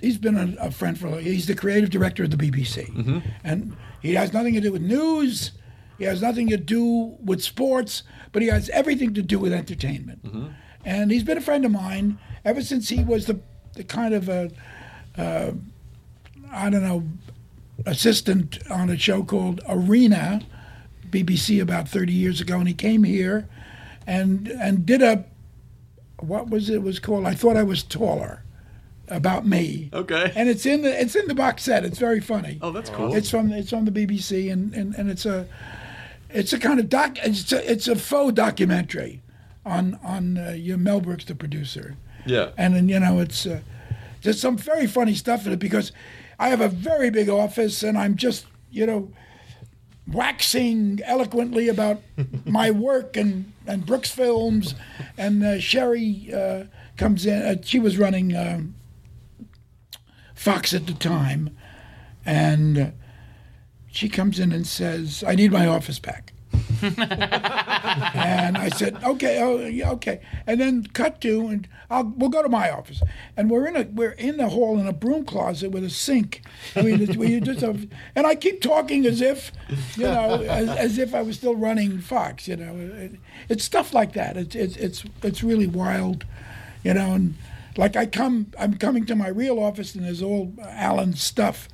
He's 0.00 0.18
been 0.18 0.36
a, 0.36 0.66
a 0.66 0.70
friend 0.70 0.98
for. 0.98 1.20
He's 1.20 1.46
the 1.46 1.54
creative 1.54 1.90
director 1.90 2.24
of 2.24 2.30
the 2.30 2.36
BBC, 2.36 2.86
Mm-hmm. 2.90 3.18
and 3.44 3.76
he 4.00 4.14
has 4.14 4.32
nothing 4.32 4.54
to 4.54 4.60
do 4.60 4.72
with 4.72 4.82
news. 4.82 5.52
He 6.00 6.06
has 6.06 6.22
nothing 6.22 6.48
to 6.48 6.56
do 6.56 7.16
with 7.22 7.42
sports, 7.42 8.02
but 8.32 8.40
he 8.40 8.48
has 8.48 8.70
everything 8.70 9.12
to 9.14 9.22
do 9.22 9.38
with 9.38 9.52
entertainment. 9.52 10.24
Mm-hmm. 10.24 10.46
And 10.84 11.12
he's 11.12 11.22
been 11.22 11.36
a 11.36 11.42
friend 11.42 11.64
of 11.66 11.70
mine 11.70 12.18
ever 12.42 12.62
since 12.62 12.88
he 12.88 13.04
was 13.04 13.26
the, 13.26 13.38
the 13.74 13.84
kind 13.84 14.14
of 14.14 14.28
a, 14.30 14.50
uh, 15.18 15.52
I 16.50 16.70
don't 16.70 16.82
know, 16.82 17.04
assistant 17.84 18.58
on 18.70 18.88
a 18.88 18.96
show 18.96 19.22
called 19.22 19.60
Arena, 19.68 20.40
BBC 21.10 21.60
about 21.60 21.86
30 21.86 22.14
years 22.14 22.40
ago, 22.40 22.58
and 22.58 22.66
he 22.66 22.74
came 22.74 23.04
here 23.04 23.46
and 24.06 24.48
and 24.48 24.86
did 24.86 25.02
a 25.02 25.24
what 26.18 26.48
was 26.48 26.70
it 26.70 26.82
was 26.82 26.98
called? 26.98 27.26
I 27.26 27.34
thought 27.34 27.58
I 27.58 27.62
was 27.62 27.82
taller 27.82 28.42
about 29.08 29.46
me. 29.46 29.90
Okay. 29.92 30.32
And 30.34 30.48
it's 30.48 30.64
in 30.64 30.82
the 30.82 31.00
it's 31.00 31.14
in 31.14 31.26
the 31.26 31.34
box 31.34 31.64
set. 31.64 31.84
It's 31.84 31.98
very 31.98 32.20
funny. 32.20 32.58
Oh, 32.62 32.70
that's 32.70 32.90
cool. 32.90 33.14
It's 33.14 33.30
from 33.30 33.52
it's 33.52 33.70
from 33.70 33.84
the 33.84 33.90
BBC 33.90 34.50
and, 34.52 34.72
and, 34.74 34.94
and 34.94 35.10
it's 35.10 35.26
a 35.26 35.46
it's 36.32 36.52
a 36.52 36.58
kind 36.58 36.80
of 36.80 36.88
doc 36.88 37.18
it's 37.22 37.52
a, 37.52 37.70
it's 37.70 37.88
a 37.88 37.96
faux 37.96 38.32
documentary 38.32 39.22
on 39.64 39.98
on 40.02 40.38
uh, 40.38 40.50
your 40.50 40.78
Mel 40.78 41.00
Brooks 41.00 41.24
the 41.24 41.34
producer. 41.34 41.96
Yeah. 42.26 42.50
And 42.56 42.74
then 42.74 42.88
you 42.88 43.00
know 43.00 43.20
it's 43.20 43.46
uh, 43.46 43.60
there's 44.22 44.40
some 44.40 44.56
very 44.56 44.86
funny 44.86 45.14
stuff 45.14 45.46
in 45.46 45.52
it 45.52 45.58
because 45.58 45.92
I 46.38 46.48
have 46.48 46.60
a 46.60 46.68
very 46.68 47.10
big 47.10 47.28
office 47.28 47.82
and 47.82 47.96
I'm 47.98 48.16
just 48.16 48.46
you 48.70 48.86
know 48.86 49.12
waxing 50.12 51.00
eloquently 51.04 51.68
about 51.68 52.02
my 52.44 52.70
work 52.70 53.16
and, 53.16 53.52
and 53.66 53.86
Brooksfilms, 53.86 54.74
and 55.16 55.44
uh, 55.44 55.58
Sherry 55.60 56.30
uh, 56.34 56.64
comes 56.96 57.26
in. 57.26 57.42
Uh, 57.42 57.56
she 57.62 57.78
was 57.78 57.98
running 57.98 58.36
um, 58.36 58.74
Fox 60.34 60.74
at 60.74 60.86
the 60.86 60.94
time, 60.94 61.56
and 62.24 62.78
uh, 62.78 62.90
she 64.00 64.08
comes 64.08 64.40
in 64.40 64.50
and 64.50 64.66
says, 64.66 65.22
"I 65.26 65.34
need 65.34 65.52
my 65.52 65.66
office 65.66 65.98
back." 65.98 66.32
and 66.82 66.96
I 68.56 68.70
said, 68.74 68.96
"Okay, 69.04 69.38
oh, 69.42 69.66
yeah, 69.66 69.90
okay." 69.90 70.22
And 70.46 70.58
then 70.58 70.86
cut 70.94 71.20
to, 71.20 71.48
and 71.48 71.68
I'll, 71.90 72.04
we'll 72.16 72.30
go 72.30 72.42
to 72.42 72.48
my 72.48 72.70
office, 72.70 73.02
and 73.36 73.50
we're 73.50 73.66
in 73.66 73.76
a 73.76 73.82
we're 73.82 74.12
in 74.12 74.38
the 74.38 74.48
hall 74.48 74.78
in 74.78 74.86
a 74.86 74.94
broom 74.94 75.26
closet 75.26 75.70
with 75.70 75.84
a 75.84 75.90
sink. 75.90 76.40
Mean, 76.74 77.18
we 77.18 77.40
just 77.40 77.60
have, 77.60 77.86
and 78.16 78.26
I 78.26 78.36
keep 78.36 78.62
talking 78.62 79.04
as 79.04 79.20
if, 79.20 79.52
you 79.96 80.04
know, 80.04 80.40
as, 80.48 80.70
as 80.70 80.98
if 80.98 81.14
I 81.14 81.20
was 81.20 81.36
still 81.36 81.54
running 81.54 81.98
Fox. 82.00 82.48
You 82.48 82.56
know, 82.56 82.74
it, 82.76 83.16
it's 83.50 83.64
stuff 83.64 83.92
like 83.92 84.14
that. 84.14 84.38
It's 84.38 84.56
it's 84.56 84.76
it's 84.76 85.04
it's 85.22 85.42
really 85.42 85.66
wild, 85.66 86.24
you 86.82 86.94
know, 86.94 87.12
and 87.12 87.34
like 87.76 87.96
I 87.96 88.06
come, 88.06 88.46
I'm 88.58 88.78
coming 88.78 89.04
to 89.06 89.14
my 89.14 89.28
real 89.28 89.58
office, 89.58 89.94
and 89.94 90.06
there's 90.06 90.22
all 90.22 90.54
Alan's 90.62 91.22
stuff 91.22 91.68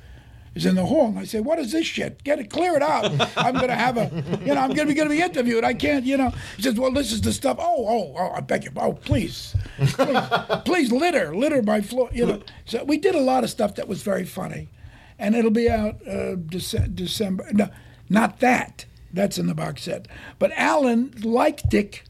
is 0.57 0.65
in 0.65 0.75
the 0.75 0.85
hall. 0.85 1.07
And 1.07 1.19
I 1.19 1.23
say, 1.23 1.39
"What 1.39 1.59
is 1.59 1.71
this 1.71 1.85
shit? 1.85 2.23
Get 2.23 2.39
it, 2.39 2.49
clear 2.49 2.75
it 2.75 2.81
out. 2.81 3.05
I'm 3.37 3.53
going 3.55 3.69
to 3.69 3.75
have 3.75 3.97
a, 3.97 4.11
you 4.41 4.53
know, 4.53 4.61
I'm 4.61 4.73
going 4.73 4.87
to 4.87 4.93
be 4.93 4.93
going 4.93 5.07
to 5.09 5.15
be 5.15 5.21
interviewed. 5.21 5.63
I 5.63 5.73
can't, 5.73 6.05
you 6.05 6.17
know." 6.17 6.33
He 6.57 6.63
says, 6.63 6.75
"Well, 6.75 6.91
this 6.91 7.11
is 7.11 7.21
the 7.21 7.31
stuff. 7.33 7.57
Oh, 7.59 7.85
oh, 7.87 8.15
oh, 8.17 8.31
I 8.35 8.41
beg 8.41 8.65
you. 8.65 8.71
Oh, 8.75 8.93
please, 8.93 9.55
please, 9.77 10.19
please 10.65 10.91
litter, 10.91 11.35
litter 11.35 11.61
my 11.63 11.81
floor. 11.81 12.09
You 12.11 12.25
know." 12.25 12.41
So 12.65 12.83
we 12.83 12.97
did 12.97 13.15
a 13.15 13.21
lot 13.21 13.43
of 13.43 13.49
stuff 13.49 13.75
that 13.75 13.87
was 13.87 14.03
very 14.03 14.25
funny, 14.25 14.69
and 15.17 15.35
it'll 15.35 15.51
be 15.51 15.69
out 15.69 15.95
uh, 16.07 16.35
Dece- 16.35 16.93
December. 16.93 17.47
No, 17.53 17.69
not 18.09 18.39
that. 18.39 18.85
That's 19.13 19.37
in 19.37 19.47
the 19.47 19.55
box 19.55 19.83
set. 19.83 20.07
But 20.37 20.51
Alan, 20.55 21.13
like 21.23 21.69
Dick 21.69 22.03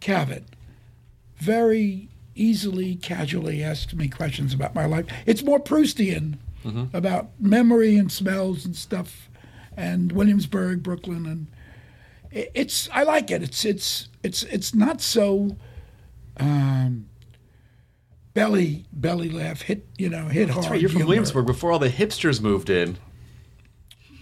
Cavett, 0.00 0.44
very 1.36 2.08
easily, 2.34 2.94
casually 2.94 3.62
asked 3.62 3.94
me 3.94 4.08
questions 4.08 4.54
about 4.54 4.74
my 4.74 4.86
life. 4.86 5.06
It's 5.26 5.42
more 5.42 5.58
Proustian 5.58 6.38
about 6.92 7.30
memory 7.40 7.96
and 7.96 8.10
smells 8.10 8.64
and 8.64 8.74
stuff, 8.76 9.28
and 9.76 10.12
Williamsburg, 10.12 10.82
Brooklyn, 10.82 11.26
and 11.26 11.46
i- 12.34 12.48
it's 12.54 12.88
I 12.92 13.02
like 13.02 13.30
it. 13.30 13.42
It's 13.42 13.64
it's 13.64 14.08
it's 14.22 14.42
it's 14.44 14.74
not 14.74 15.00
so 15.00 15.56
um, 16.38 17.06
belly 18.34 18.86
belly 18.92 19.28
laugh 19.28 19.62
hit 19.62 19.86
you 19.98 20.08
know 20.08 20.28
hit 20.28 20.48
hard. 20.50 20.66
Right. 20.70 20.80
You're 20.80 20.88
from 20.88 20.98
humor. 20.98 21.08
Williamsburg 21.08 21.46
before 21.46 21.72
all 21.72 21.78
the 21.78 21.90
hipsters 21.90 22.40
moved 22.40 22.70
in. 22.70 22.96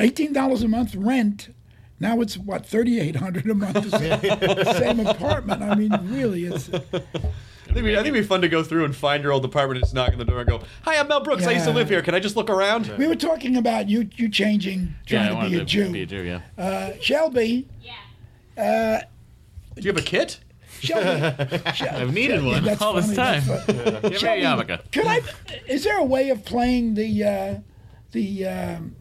Eighteen 0.01 0.33
dollars 0.33 0.63
a 0.63 0.69
month 0.69 0.95
rent. 0.95 1.55
Now 2.01 2.21
it's 2.23 2.37
what 2.39 2.65
thirty 2.67 2.99
eight 2.99 3.17
hundred 3.17 3.47
a 3.49 3.55
month. 3.55 3.91
The 3.91 3.99
same, 3.99 4.97
same 4.97 5.07
apartment. 5.07 5.63
I 5.63 5.75
mean, 5.75 5.93
really, 6.05 6.47
it's 6.47 6.69
I 6.73 6.79
think, 6.81 7.05
it'd 7.69 7.85
be- 7.85 7.93
I 7.93 8.03
think 8.03 8.09
it'd 8.09 8.15
be 8.15 8.23
fun 8.23 8.41
to 8.41 8.49
go 8.49 8.63
through 8.65 8.85
and 8.87 8.97
find 8.97 9.23
your 9.23 9.33
old 9.33 9.45
apartment 9.45 9.77
and 9.77 9.85
just 9.85 9.95
knock 9.95 10.11
on 10.13 10.19
the 10.19 10.25
door 10.25 10.41
and 10.41 10.49
go, 10.49 10.63
"Hi, 10.83 10.97
I'm 10.97 11.07
Mel 11.09 11.21
Brooks. 11.21 11.47
I 11.47 11.53
used 11.53 11.67
to 11.67 11.71
Yeah. 11.71 11.77
live 11.77 11.89
here. 11.89 12.03
Can 12.03 12.15
I 12.15 12.19
just 12.19 12.37
look 12.37 12.49
around?" 12.51 12.89
We 12.99 13.07
were 13.07 13.15
talking 13.15 13.57
about 13.57 13.89
you 13.89 14.09
you 14.17 14.29
changing, 14.29 14.95
Yeah, 15.07 15.29
trying 15.29 15.45
to 15.45 15.51
be 15.51 15.57
a 15.57 15.59
to 15.61 15.65
Jew. 15.67 15.93
be 15.93 16.03
a 16.03 16.07
Jew. 16.07 16.23
Yeah. 16.23 16.41
Uh, 16.59 16.93
Shelby. 17.01 17.69
Do 18.57 19.83
you 19.83 19.93
have 19.93 19.97
a 19.97 20.03
kit? 20.03 20.41
Shelby. 20.81 21.07
I've 21.87 22.13
needed 22.15 22.43
one 22.43 22.69
all 22.81 22.95
this 22.95 23.15
time. 23.15 23.43
Give 23.45 23.67
me 23.69 24.17
a 24.17 24.43
yarmulke. 24.43 24.91
Could 24.93 25.07
I? 25.07 25.21
Is 25.69 25.85
there 25.85 25.99
a 25.99 26.05
way 26.05 26.31
of 26.31 26.45
playing 26.45 26.95
the 26.95 27.25
uh, 27.25 27.55
the 28.13 28.47
um, 28.47 28.97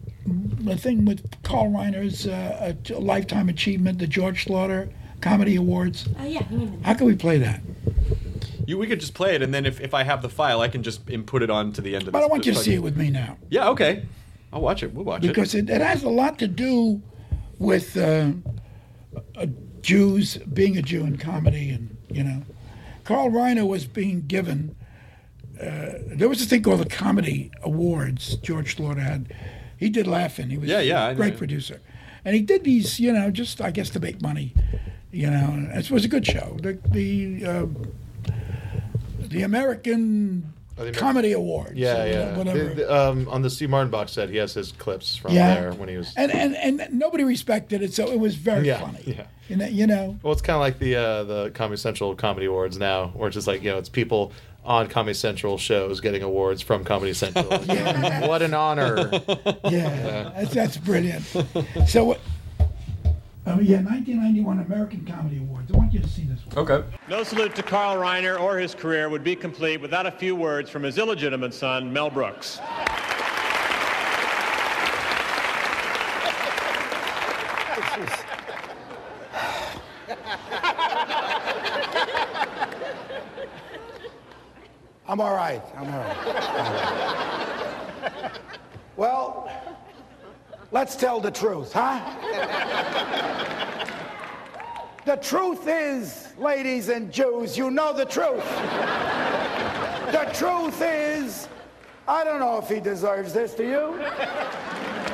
the 0.59 0.77
thing 0.77 1.05
with 1.05 1.23
Carl 1.43 1.69
Reiner's 1.71 2.27
uh, 2.27 2.73
a 2.89 2.99
lifetime 2.99 3.49
achievement, 3.49 3.99
the 3.99 4.07
George 4.07 4.45
Schlatter 4.45 4.89
Comedy 5.21 5.55
Awards? 5.55 6.07
Oh, 6.19 6.25
yeah. 6.25 6.43
we 6.51 6.71
How 6.83 6.93
can 6.93 7.07
we 7.07 7.15
play 7.15 7.37
that? 7.39 7.61
You, 8.65 8.77
we 8.77 8.85
could 8.85 8.99
just 8.99 9.15
play 9.15 9.33
it, 9.33 9.41
and 9.41 9.51
then 9.53 9.65
if, 9.65 9.81
if 9.81 9.95
I 9.95 10.03
have 10.03 10.21
the 10.21 10.29
file, 10.29 10.61
I 10.61 10.67
can 10.67 10.83
just 10.83 11.09
input 11.09 11.41
it 11.41 11.49
on 11.49 11.71
to 11.73 11.81
the 11.81 11.95
end 11.95 12.07
of. 12.07 12.13
But 12.13 12.19
this, 12.19 12.27
I 12.27 12.31
want 12.31 12.45
you 12.45 12.53
to 12.53 12.59
see 12.59 12.75
it 12.75 12.83
with 12.83 12.95
me 12.95 13.09
now 13.09 13.37
Yeah, 13.49 13.69
okay. 13.69 14.05
I'll 14.53 14.61
watch 14.61 14.83
it. 14.83 14.93
We'll 14.93 15.05
watch 15.05 15.21
because 15.21 15.55
it. 15.55 15.69
it, 15.69 15.75
it 15.75 15.81
has 15.81 16.03
a 16.03 16.09
lot 16.09 16.39
to 16.39 16.47
do 16.47 17.01
with 17.57 17.97
uh, 17.97 18.31
uh, 19.35 19.45
Jews 19.81 20.37
being 20.37 20.77
a 20.77 20.81
Jew 20.81 21.03
in 21.03 21.17
comedy, 21.17 21.69
and 21.69 21.95
you 22.09 22.23
know, 22.23 22.43
Carl 23.03 23.29
Reiner 23.29 23.67
was 23.67 23.85
being 23.85 24.21
given. 24.27 24.75
Uh, 25.59 25.93
there 26.07 26.29
was 26.29 26.41
a 26.41 26.45
thing 26.45 26.63
called 26.63 26.79
the 26.79 26.89
Comedy 26.89 27.51
Awards. 27.63 28.37
George 28.37 28.77
Schlatter 28.77 29.01
had. 29.01 29.33
He 29.79 29.89
did 29.89 30.05
Laugh-In. 30.07 30.49
He 30.49 30.57
was 30.57 30.69
Yeah, 30.69 30.81
yeah, 30.81 31.09
a 31.09 31.15
great 31.15 31.37
producer, 31.37 31.79
and 32.25 32.35
he 32.35 32.41
did 32.41 32.63
these, 32.65 32.99
you 32.99 33.13
know, 33.13 33.31
just 33.31 33.61
I 33.61 33.71
guess 33.71 33.89
to 33.91 33.99
make 33.99 34.21
money. 34.21 34.53
You 35.11 35.29
know, 35.31 35.69
it 35.73 35.89
was 35.89 36.03
a 36.05 36.07
good 36.09 36.25
show. 36.25 36.57
The 36.61 36.77
the 36.91 37.45
uh, 37.45 37.65
the 39.21 39.41
American 39.43 40.53
Comedy 40.93 41.31
Awards. 41.33 41.73
Yeah, 41.75 42.05
yeah. 42.05 42.37
Whatever. 42.37 42.63
The- 42.69 42.75
the, 42.75 42.95
um, 42.95 43.27
on 43.29 43.41
the 43.41 43.49
Steve 43.49 43.69
Martin 43.69 43.91
box 43.91 44.11
set, 44.13 44.29
he 44.29 44.37
has 44.37 44.53
his 44.53 44.71
clips 44.73 45.15
from 45.15 45.33
Yeah. 45.33 45.53
there 45.55 45.73
when 45.73 45.89
he 45.89 45.97
was. 45.97 46.13
and, 46.15 46.31
and 46.31 46.55
and 46.55 46.87
nobody 46.97 47.23
respected 47.23 47.81
it, 47.81 47.93
so 47.93 48.09
it 48.11 48.19
was 48.19 48.35
very 48.35 48.67
Yeah, 48.67 48.79
funny. 48.79 49.03
yeah. 49.05 49.23
You 49.47 49.55
know, 49.55 49.65
you 49.65 49.87
know. 49.87 50.17
Well, 50.23 50.33
it's 50.33 50.41
kind 50.41 50.55
of 50.55 50.61
like 50.61 50.79
the 50.79 50.95
uh, 50.95 51.23
the 51.23 51.49
Comedy 51.51 51.77
Central 51.77 52.15
Comedy 52.15 52.45
Awards 52.45 52.77
now, 52.77 53.07
where 53.15 53.27
it's 53.27 53.35
just 53.35 53.47
like 53.47 53.63
you 53.63 53.71
know, 53.71 53.77
it's 53.77 53.89
people 53.89 54.31
on 54.65 54.87
Comedy 54.87 55.13
Central 55.13 55.57
shows 55.57 56.01
getting 56.01 56.21
awards 56.21 56.61
from 56.61 56.83
Comedy 56.83 57.13
Central. 57.13 57.47
yeah. 57.65 58.27
what 58.27 58.41
an 58.41 58.53
honor! 58.53 59.09
Yeah, 59.63 60.31
That's, 60.35 60.53
that's 60.53 60.77
brilliant. 60.77 61.23
So, 61.87 62.17
what? 63.49 63.59
Oh 63.59 63.61
yeah, 63.61 63.81
1991 63.81 64.59
American 64.59 65.05
Comedy 65.05 65.37
Awards. 65.37 65.71
I 65.73 65.77
want 65.77 65.93
you 65.93 65.99
to 65.99 66.07
see 66.07 66.23
this 66.23 66.45
one. 66.45 66.69
Okay. 66.69 66.87
No 67.07 67.23
salute 67.23 67.55
to 67.55 67.63
Carl 67.63 67.97
Reiner 67.97 68.39
or 68.39 68.57
his 68.57 68.75
career 68.75 69.09
would 69.09 69.23
be 69.23 69.35
complete 69.35 69.81
without 69.81 70.05
a 70.05 70.11
few 70.11 70.35
words 70.35 70.69
from 70.69 70.83
his 70.83 70.97
illegitimate 70.97 71.53
son, 71.53 71.91
Mel 71.91 72.09
Brooks. 72.09 72.59
I'm 85.07 85.19
all 85.19 85.33
right. 85.33 85.61
I'm 85.75 85.91
all 85.91 85.99
right. 85.99 86.17
well, 88.95 89.49
let's 90.71 90.95
tell 90.95 91.19
the 91.19 91.31
truth, 91.31 91.73
huh? 91.73 91.99
the 95.05 95.15
truth 95.17 95.67
is, 95.67 96.33
ladies 96.37 96.89
and 96.89 97.11
Jews, 97.11 97.57
you 97.57 97.71
know 97.71 97.93
the 97.93 98.05
truth. 98.05 98.45
the 100.11 100.29
truth 100.33 100.81
is, 100.81 101.47
I 102.07 102.23
don't 102.23 102.39
know 102.39 102.57
if 102.57 102.69
he 102.69 102.79
deserves 102.79 103.33
this, 103.33 103.53
do 103.53 103.63
you? 103.63 103.99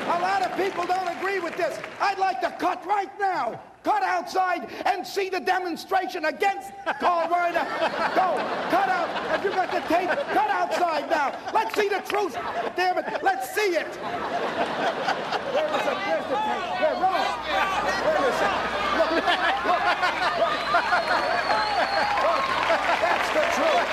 A 0.05 0.19
lot 0.19 0.43
of 0.43 0.55
people 0.55 0.85
don't 0.85 1.07
agree 1.17 1.39
with 1.39 1.57
this. 1.57 1.79
I'd 1.99 2.19
like 2.19 2.39
to 2.41 2.51
cut 2.51 2.85
right 2.85 3.09
now. 3.19 3.59
Cut 3.83 4.03
outside 4.03 4.69
and 4.85 5.05
see 5.05 5.29
the 5.29 5.39
demonstration 5.39 6.25
against 6.25 6.71
Carl 6.99 7.27
Reiner. 7.29 7.65
Go, 8.15 8.37
cut 8.69 8.89
out. 8.89 9.09
Have 9.29 9.43
you 9.43 9.51
got 9.51 9.71
the 9.71 9.81
tape? 9.81 10.09
Cut 10.09 10.49
outside 10.49 11.09
now. 11.09 11.33
Let's 11.53 11.75
see 11.75 11.89
the 11.89 12.01
truth. 12.01 12.35
Damn 12.75 12.97
it, 12.97 13.05
let's 13.23 13.53
see 13.53 13.75
it. 13.75 13.87
Where 15.53 15.67
is 15.67 15.85
it? 15.85 15.97
Where's 16.05 16.25
the 16.25 16.37
tape? 16.37 16.65
Where, 16.81 16.95
run 17.01 17.13
it. 17.21 17.29
Where 18.05 18.25
is 18.29 18.41
it? 18.41 18.53
Look, 18.97 19.11
look. 19.11 19.25
Look, 22.25 22.43
that's 23.05 23.29
the 23.33 23.43
truth. 23.53 23.89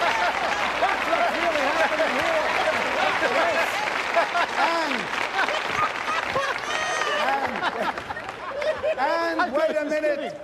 That's 0.80 1.04
what's 1.08 1.36
really 1.36 1.64
happening 1.72 2.14
here. 2.20 2.44
Yes. 3.32 3.72
And, 9.02 9.52
wait 9.52 9.76
a 9.76 9.84
minute. 9.84 10.40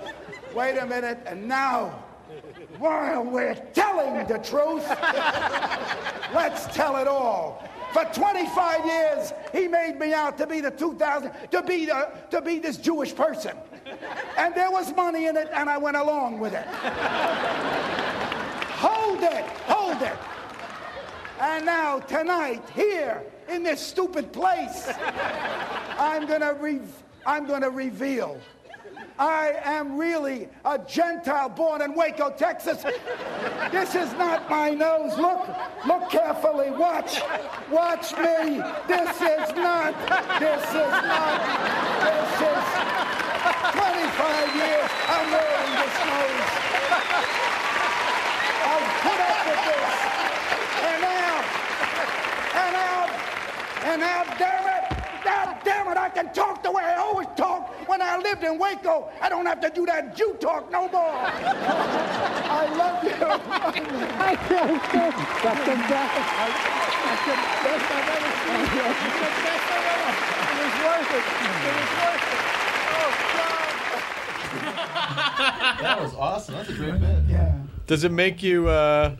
Wait 0.53 0.77
a 0.77 0.85
minute. 0.85 1.19
And 1.25 1.47
now, 1.47 2.03
while 2.77 3.23
we're 3.23 3.55
telling 3.73 4.27
the 4.27 4.37
truth, 4.39 4.87
let's 6.33 6.65
tell 6.75 6.97
it 6.97 7.07
all. 7.07 7.63
For 7.93 8.03
25 8.05 8.85
years, 8.85 9.33
he 9.51 9.67
made 9.67 9.99
me 9.99 10.13
out 10.13 10.37
to 10.37 10.45
be 10.45 10.61
the 10.61 10.71
2000, 10.71 11.31
to 11.51 11.63
be 11.63 11.85
the, 11.85 12.11
to 12.29 12.41
be 12.41 12.59
this 12.59 12.77
Jewish 12.77 13.15
person. 13.15 13.57
And 14.37 14.53
there 14.53 14.69
was 14.69 14.95
money 14.95 15.25
in 15.25 15.35
it, 15.35 15.49
and 15.51 15.69
I 15.69 15.77
went 15.77 15.97
along 15.97 16.39
with 16.39 16.53
it. 16.53 16.65
Hold 18.77 19.23
it, 19.23 19.45
hold 19.65 20.01
it. 20.01 20.17
And 21.41 21.65
now, 21.65 21.99
tonight, 21.99 22.61
here, 22.75 23.23
in 23.49 23.63
this 23.63 23.81
stupid 23.81 24.31
place, 24.31 24.89
I'm 25.97 26.27
gonna 26.27 26.53
re- 26.53 26.81
I'm 27.29 27.45
gonna 27.45 27.69
reveal. 27.69 28.41
I 29.19 29.53
am 29.63 29.99
really 29.99 30.49
a 30.65 30.79
Gentile 30.79 31.47
born 31.47 31.79
in 31.83 31.93
Waco, 31.93 32.31
Texas. 32.31 32.83
This 33.71 33.93
is 33.93 34.11
not 34.13 34.49
my 34.49 34.71
nose. 34.71 35.15
Look, 35.15 35.47
look 35.85 36.09
carefully. 36.09 36.71
Watch, 36.71 37.21
watch 37.69 38.13
me. 38.17 38.57
This 38.87 39.13
is 39.21 39.45
not, 39.53 39.93
this 40.39 40.65
is 40.73 40.89
not, 41.05 41.37
this 42.01 42.33
is 42.49 42.65
25 43.77 44.55
years 44.55 44.89
I'm 45.13 45.29
wearing 45.29 45.73
this 45.77 45.97
nose. 46.09 46.49
I've 48.65 48.89
put 49.05 49.19
up 49.29 49.39
with 49.45 49.63
this. 49.69 49.93
And 50.81 51.01
now, 51.03 51.35
and 52.57 52.71
now, 52.73 52.99
and 53.85 54.01
now, 54.01 54.19
it, 55.29 55.45
now, 55.45 55.59
damn 55.63 55.87
it, 55.87 55.97
I 55.97 56.09
can 56.09 56.33
talk 56.33 56.63
the 56.63 56.71
way 56.71 56.83
I 56.83 56.95
always 56.97 57.27
talk 57.35 57.69
when 57.87 58.01
I 58.01 58.17
lived 58.17 58.43
in 58.43 58.57
Waco. 58.57 59.09
I 59.21 59.29
don't 59.29 59.45
have 59.45 59.61
to 59.61 59.69
do 59.69 59.85
that 59.85 60.15
Jew 60.15 60.35
talk 60.39 60.71
no 60.71 60.87
more. 60.89 61.11
I 62.59 62.65
love 62.75 63.03
you. 63.03 63.11
I 63.11 64.35
can't 64.47 64.81
say 64.91 65.11
that's 65.43 65.65
the 65.65 65.75
best. 65.89 66.15
That's 67.05 67.23
the 67.25 67.35
best 67.63 67.91
I've 67.95 68.09
ever 68.15 68.31
seen. 68.39 68.59
It's 68.59 69.19
the 69.19 69.31
best 69.45 69.65
I've 69.75 69.87
ever 69.93 70.11
It 70.49 70.57
was 70.65 70.75
worth 70.85 71.11
it. 71.17 71.25
It 71.67 71.73
was 71.79 71.91
worth 71.99 72.25
it. 72.33 72.41
Oh, 72.97 73.09
God. 73.37 73.67
that 75.81 75.97
was 76.01 76.13
awesome. 76.15 76.55
That's 76.55 76.69
a 76.69 76.73
great 76.73 76.99
bit. 76.99 77.19
Yeah. 77.29 77.53
Does 77.87 78.03
it 78.03 78.11
make 78.11 78.43
you? 78.43 78.67
uh 78.67 79.15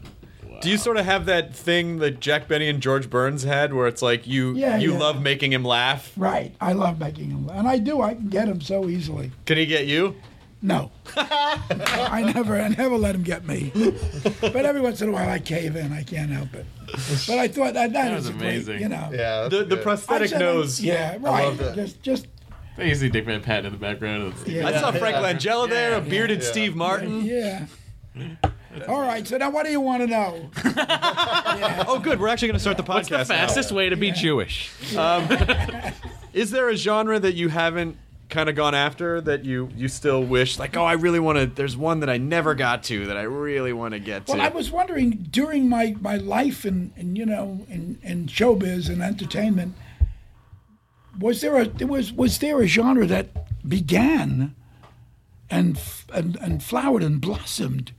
Do 0.62 0.70
you 0.70 0.78
sort 0.78 0.98
of 0.98 1.06
have 1.06 1.26
that 1.26 1.56
thing 1.56 2.00
that 2.00 2.20
Jack 2.20 2.48
Benny 2.48 2.68
and 2.70 2.82
George 2.82 3.10
Burns 3.10 3.44
had, 3.44 3.74
where 3.74 3.88
it's 3.88 4.02
like 4.02 4.28
you 4.28 4.54
Yeah, 4.56 4.78
you 4.78 4.92
yeah. 4.94 5.00
love 5.00 5.22
making 5.22 5.54
him 5.54 5.64
laugh? 5.64 6.12
Right. 6.18 6.54
I 6.60 6.74
love 6.74 7.00
making 7.00 7.30
him, 7.32 7.48
laugh. 7.48 7.58
and 7.60 7.68
I 7.68 7.78
do. 7.78 8.02
I 8.02 8.14
can 8.16 8.28
get 8.30 8.48
him 8.48 8.60
so 8.62 8.90
easily. 8.90 9.32
Can 9.46 9.58
he 9.58 9.66
get 9.66 9.86
you? 9.88 10.16
No. 10.62 10.92
I 11.16 12.32
never, 12.36 12.60
I 12.60 12.68
never 12.68 12.98
let 12.98 13.16
him 13.16 13.24
get 13.24 13.48
me. 13.48 13.72
But 14.42 14.58
every 14.66 14.82
once 14.82 15.02
in 15.02 15.08
a 15.08 15.12
while, 15.14 15.30
I 15.30 15.40
cave 15.40 15.78
in. 15.78 15.94
I 15.94 16.04
can't 16.04 16.30
help 16.32 16.54
it. 16.54 16.66
But 17.28 17.40
I 17.40 17.48
thought 17.48 17.76
that 17.76 17.94
that, 17.94 18.10
That 18.10 18.12
is 18.18 18.26
was 18.26 18.30
a 18.30 18.34
great, 18.34 18.50
amazing. 18.50 18.82
you 18.82 18.90
know. 18.90 19.10
Yeah. 19.14 19.48
The 19.48 19.64
the 19.64 19.78
prosthetic 19.78 20.30
said, 20.32 20.40
nose. 20.40 20.82
Yeah, 20.82 21.12
I 21.14 21.18
right. 21.18 21.46
love 21.46 21.58
that. 21.60 21.76
Just, 21.76 22.04
just 22.04 22.28
You 22.78 22.94
see 22.96 23.08
Dick 23.08 23.24
Van 23.24 23.42
Patten 23.42 23.68
in 23.68 23.72
the 23.72 23.78
background. 23.78 24.34
Yeah. 24.46 24.68
I 24.68 24.74
saw 24.74 24.92
Frank 24.92 25.16
Langella 25.16 25.70
there, 25.70 25.96
a 25.96 26.02
bearded 26.02 26.42
yeah. 26.42 26.50
Steve 26.50 26.76
Martin. 26.76 27.24
yeah. 27.24 27.66
All 28.88 29.02
right. 29.02 29.28
So 29.28 29.38
now, 29.38 29.50
what 29.50 29.66
do 29.66 29.72
you 29.72 29.82
want 29.82 30.02
to 30.04 30.08
know? 30.08 30.50
Oh, 31.88 32.00
good. 32.00 32.20
We're 32.20 32.28
actually 32.28 32.50
going 32.50 32.56
to 32.56 32.60
start 32.62 32.78
the 32.78 32.84
podcast. 32.84 33.12
What's 33.12 33.28
the 33.30 33.34
now. 33.36 33.48
fastest 33.48 33.72
way 33.72 33.90
to 33.90 33.96
be 33.96 34.12
Jewish? 34.12 34.72
Um, 34.96 35.28
is 36.34 36.52
there 36.52 36.70
a 36.70 36.76
genre 36.76 37.20
that 37.20 37.34
you 37.34 37.50
haven't 37.50 37.98
kind 38.30 38.48
of 38.48 38.56
gone 38.56 38.76
after 38.76 39.20
that 39.22 39.44
you 39.44 39.70
you 39.76 39.88
still 39.88 40.24
wish 40.24 40.60
like 40.60 40.78
oh 40.78 40.84
I 40.84 40.94
really 40.94 41.20
want 41.20 41.40
to 41.40 41.48
there's 41.48 41.76
one 41.76 42.02
that 42.02 42.10
I 42.12 42.18
never 42.18 42.54
got 42.54 42.84
to 42.84 43.08
that 43.08 43.18
I 43.18 43.24
really 43.24 43.74
want 43.74 43.94
to 43.96 44.00
get 44.00 44.28
to. 44.28 44.34
Well, 44.34 44.42
I 44.42 44.50
was 44.50 44.70
wondering 44.70 45.28
during 45.32 45.68
my, 45.68 45.96
my 46.00 46.18
life 46.18 46.64
and 46.64 46.92
and 46.96 47.18
you 47.18 47.26
know 47.26 47.66
in, 47.70 47.98
in 48.04 48.28
showbiz 48.28 48.88
and 48.88 49.02
entertainment, 49.02 49.76
was 51.20 51.42
there 51.42 51.58
a 51.58 51.66
there 51.66 51.88
was 51.88 52.14
was 52.14 52.38
there 52.38 52.62
a 52.62 52.68
genre 52.68 53.08
that 53.08 53.30
began 53.68 54.56
and 55.50 55.78
f- 55.78 56.06
and, 56.14 56.36
and 56.38 56.62
flowered 56.64 57.04
and 57.04 57.20
blossomed 57.20 57.92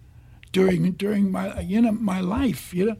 during 0.52 0.92
during 0.92 1.30
my 1.30 1.60
you 1.60 1.80
know 1.80 1.92
my 1.92 2.20
life 2.20 2.72
you 2.74 2.86
know, 2.86 2.96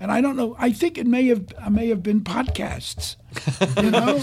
and 0.00 0.10
I 0.10 0.20
don't 0.20 0.36
know 0.36 0.56
I 0.58 0.72
think 0.72 0.98
it 0.98 1.06
may 1.06 1.26
have 1.28 1.46
I 1.60 1.68
may 1.68 1.88
have 1.88 2.02
been 2.02 2.22
podcasts, 2.22 3.16
you 3.82 3.90
know, 3.90 4.18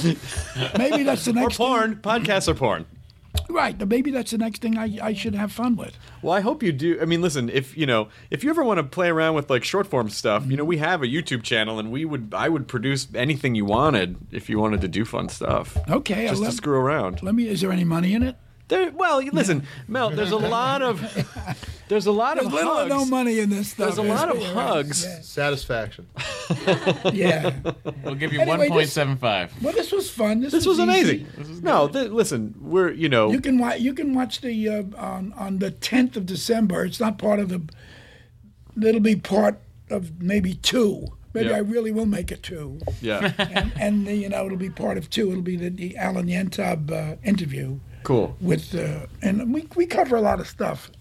maybe 0.77 1.03
that's 1.03 1.25
the 1.25 1.33
next 1.33 1.59
or 1.59 1.67
porn. 1.67 1.95
Podcasts 1.97 2.47
are 2.47 2.53
porn. 2.53 2.85
thing, 2.85 3.55
right? 3.55 3.87
Maybe 3.87 4.11
that's 4.11 4.31
the 4.31 4.37
next 4.37 4.61
thing 4.61 4.77
I, 4.77 4.97
I 5.01 5.13
should 5.13 5.35
have 5.35 5.51
fun 5.51 5.75
with. 5.75 5.97
Well, 6.21 6.33
I 6.33 6.41
hope 6.41 6.61
you 6.61 6.71
do. 6.71 6.99
I 7.01 7.05
mean, 7.05 7.21
listen, 7.21 7.49
if 7.49 7.77
you 7.77 7.85
know, 7.85 8.09
if 8.29 8.43
you 8.43 8.49
ever 8.49 8.63
want 8.63 8.79
to 8.79 8.83
play 8.83 9.09
around 9.09 9.35
with 9.35 9.49
like 9.49 9.63
short 9.63 9.87
form 9.87 10.09
stuff, 10.09 10.45
you 10.47 10.57
know, 10.57 10.65
we 10.65 10.77
have 10.77 11.01
a 11.01 11.07
YouTube 11.07 11.43
channel, 11.43 11.79
and 11.79 11.91
we 11.91 12.03
would, 12.05 12.33
I 12.35 12.49
would 12.49 12.67
produce 12.67 13.07
anything 13.15 13.55
you 13.55 13.65
wanted 13.65 14.17
if 14.31 14.49
you 14.49 14.59
wanted 14.59 14.81
to 14.81 14.87
do 14.87 15.05
fun 15.05 15.29
stuff. 15.29 15.77
Okay, 15.89 16.27
just 16.27 16.41
I'll 16.41 16.49
to 16.49 16.55
screw 16.55 16.77
around. 16.77 17.23
Let 17.23 17.35
me. 17.35 17.47
Is 17.47 17.61
there 17.61 17.71
any 17.71 17.85
money 17.85 18.13
in 18.13 18.23
it? 18.23 18.35
There, 18.71 18.89
well, 18.91 19.21
you- 19.21 19.31
listen, 19.31 19.63
Mel. 19.87 20.09
There's 20.11 20.31
a 20.31 20.37
lot 20.37 20.81
of, 20.81 20.99
there's 21.89 22.05
a 22.05 22.11
lot 22.11 22.35
There's 22.35 22.47
of 22.47 22.53
little 22.53 22.71
or 22.71 22.75
hugs. 22.77 22.89
no 22.89 23.05
money 23.05 23.39
in 23.39 23.49
this 23.49 23.71
stuff. 23.71 23.87
There's 23.95 23.97
a 23.97 24.01
lot 24.13 24.29
of 24.33 24.41
Yeah, 24.41 24.53
hugs. 24.53 25.05
Satisfaction. 25.27 26.07
Yeah. 27.13 27.51
We'll 28.03 28.15
give 28.15 28.31
you 28.33 28.39
Anyway, 28.41 28.57
one 28.57 28.69
point 28.69 28.81
this- 28.83 28.93
seven 28.93 29.17
five. 29.17 29.51
Well, 29.61 29.73
this 29.73 29.91
was 29.91 30.09
fun. 30.09 30.39
This, 30.41 30.51
This 30.53 30.65
was 30.65 30.79
easy. 30.79 31.25
amazing. 31.27 31.61
no, 31.61 31.87
th- 31.87 32.11
listen, 32.11 32.55
we're 32.61 32.91
you 32.91 33.09
know, 33.09 33.31
You 33.31 33.41
can 33.41 33.57
watch. 33.59 33.79
You 33.81 33.93
can 33.93 34.13
watch 34.13 34.41
the 34.41 34.69
uh, 34.69 34.83
on 34.97 35.33
on 35.33 35.59
the 35.59 35.71
10th 35.71 36.15
of 36.15 36.25
December. 36.25 36.85
It's 36.85 36.99
not 36.99 37.17
part 37.17 37.39
of 37.39 37.49
the. 37.49 37.61
It'll 38.81 39.01
be 39.01 39.15
part 39.17 39.59
of 39.89 40.21
maybe 40.21 40.53
two. 40.55 41.07
Maybe 41.33 41.49
Yeah. 41.49 41.55
I 41.55 41.59
really 41.59 41.91
will 41.91 42.05
make 42.05 42.31
it 42.31 42.41
two. 42.43 42.79
yeah, 43.01 43.33
and, 43.37 43.71
and 43.77 44.07
the, 44.07 44.15
you 44.15 44.29
know 44.29 44.45
it'll 44.45 44.57
be 44.57 44.69
part 44.69 44.97
of 44.97 45.09
two. 45.09 45.31
It'll 45.31 45.41
be 45.43 45.55
the, 45.57 45.69
the 45.69 45.97
Alan 45.97 46.27
Yentob 46.27 46.91
uh, 46.91 47.15
interview 47.23 47.79
cool. 48.03 48.35
with 48.41 48.75
uh, 48.75 49.07
and 49.21 49.53
we 49.53 49.67
we 49.75 49.85
cover 49.85 50.15
a 50.15 50.21
lot 50.21 50.39
of 50.39 50.47
stuff. 50.47 50.91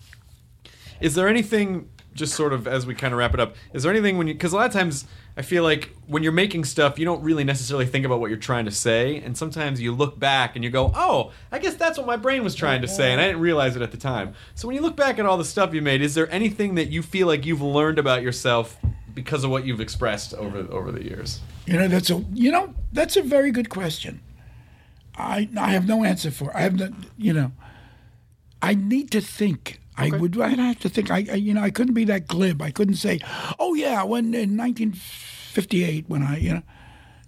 Is 1.01 1.15
there 1.15 1.29
anything, 1.29 1.89
just 2.15 2.35
sort 2.35 2.53
of 2.53 2.69
as 2.69 2.87
we 2.87 2.95
kind 2.95 3.15
of 3.15 3.19
wrap 3.19 3.33
it 3.33 3.41
up, 3.41 3.55
is 3.73 3.83
there 3.83 3.93
anything 3.93 4.19
when 4.19 4.27
you, 4.27 4.35
because 4.35 4.53
a 4.53 4.57
lot 4.57 4.67
of 4.67 4.73
times 4.73 5.07
I 5.37 5.43
feel 5.43 5.63
like 5.63 5.95
when 6.07 6.23
you're 6.23 6.33
making 6.33 6.65
stuff, 6.65 6.99
you 6.99 7.07
don't 7.07 7.23
really 7.23 7.45
necessarily 7.45 7.87
think 7.87 8.05
about 8.05 8.21
what 8.21 8.29
you're 8.29 8.39
trying 8.39 8.67
to 8.67 8.71
say. 8.71 9.17
And 9.19 9.37
sometimes 9.37 9.81
you 9.81 9.95
look 9.95 10.19
back 10.19 10.57
and 10.57 10.65
you 10.65 10.71
go, 10.71 10.93
oh, 10.95 11.33
I 11.51 11.59
guess 11.59 11.77
that's 11.77 11.97
what 11.97 12.07
my 12.07 12.17
brain 12.17 12.45
was 12.45 12.55
trying 12.55 12.83
to 12.83 12.89
say. 12.89 13.13
And 13.13 13.21
I 13.21 13.27
didn't 13.29 13.41
realize 13.41 13.77
it 13.77 13.83
at 13.83 13.93
the 13.93 13.97
time. 13.97 14.35
So 14.55 14.69
when 14.69 14.77
you 14.77 14.83
look 14.83 14.97
back 14.97 15.19
at 15.19 15.25
all 15.25 15.39
the 15.39 15.45
stuff 15.45 15.73
you 15.73 15.81
made, 15.81 16.03
is 16.03 16.15
there 16.15 16.31
anything 16.31 16.75
that 16.75 16.91
you 16.91 17.01
feel 17.01 17.27
like 17.27 17.47
you've 17.47 17.63
learned 17.63 17.99
about 17.99 18.23
yourself 18.23 18.77
because 19.15 19.45
of 19.45 19.51
what 19.51 19.65
you've 19.65 19.81
expressed 19.81 20.35
over, 20.35 20.67
over 20.71 20.93
the 20.93 21.03
years? 21.03 21.41
You 21.67 21.79
know 21.79 21.89
that's 21.89 22.11
a 22.11 22.25
you 22.35 22.51
know 22.51 22.75
that's 22.93 23.17
a 23.17 23.23
very 23.23 23.53
good 23.53 23.71
question. 23.71 24.21
I 25.17 25.49
I 25.59 25.71
have 25.73 25.87
no 25.87 26.05
answer 26.05 26.31
for. 26.31 26.57
I 26.57 26.61
have 26.61 26.75
no 26.79 26.91
you 27.17 27.33
know. 27.33 27.53
I 28.63 28.75
need 28.75 29.11
to 29.13 29.21
think. 29.21 29.81
I 29.97 30.11
would. 30.17 30.41
I'd 30.41 30.59
have 30.59 30.81
to 30.81 30.89
think. 30.89 31.11
I, 31.11 31.27
I 31.31 31.35
you 31.35 31.53
know 31.53 31.63
I 31.63 31.71
couldn't 31.71 31.95
be 31.95 32.05
that 32.05 32.27
glib. 32.27 32.63
I 32.63 32.71
couldn't 32.71 32.95
say, 32.97 33.21
oh 33.59 33.75
yeah, 33.75 34.03
when 34.03 34.35
in 34.35 34.57
1958 34.57 36.05
when 36.09 36.23
I 36.23 36.39
you 36.39 36.55
know. 36.55 36.63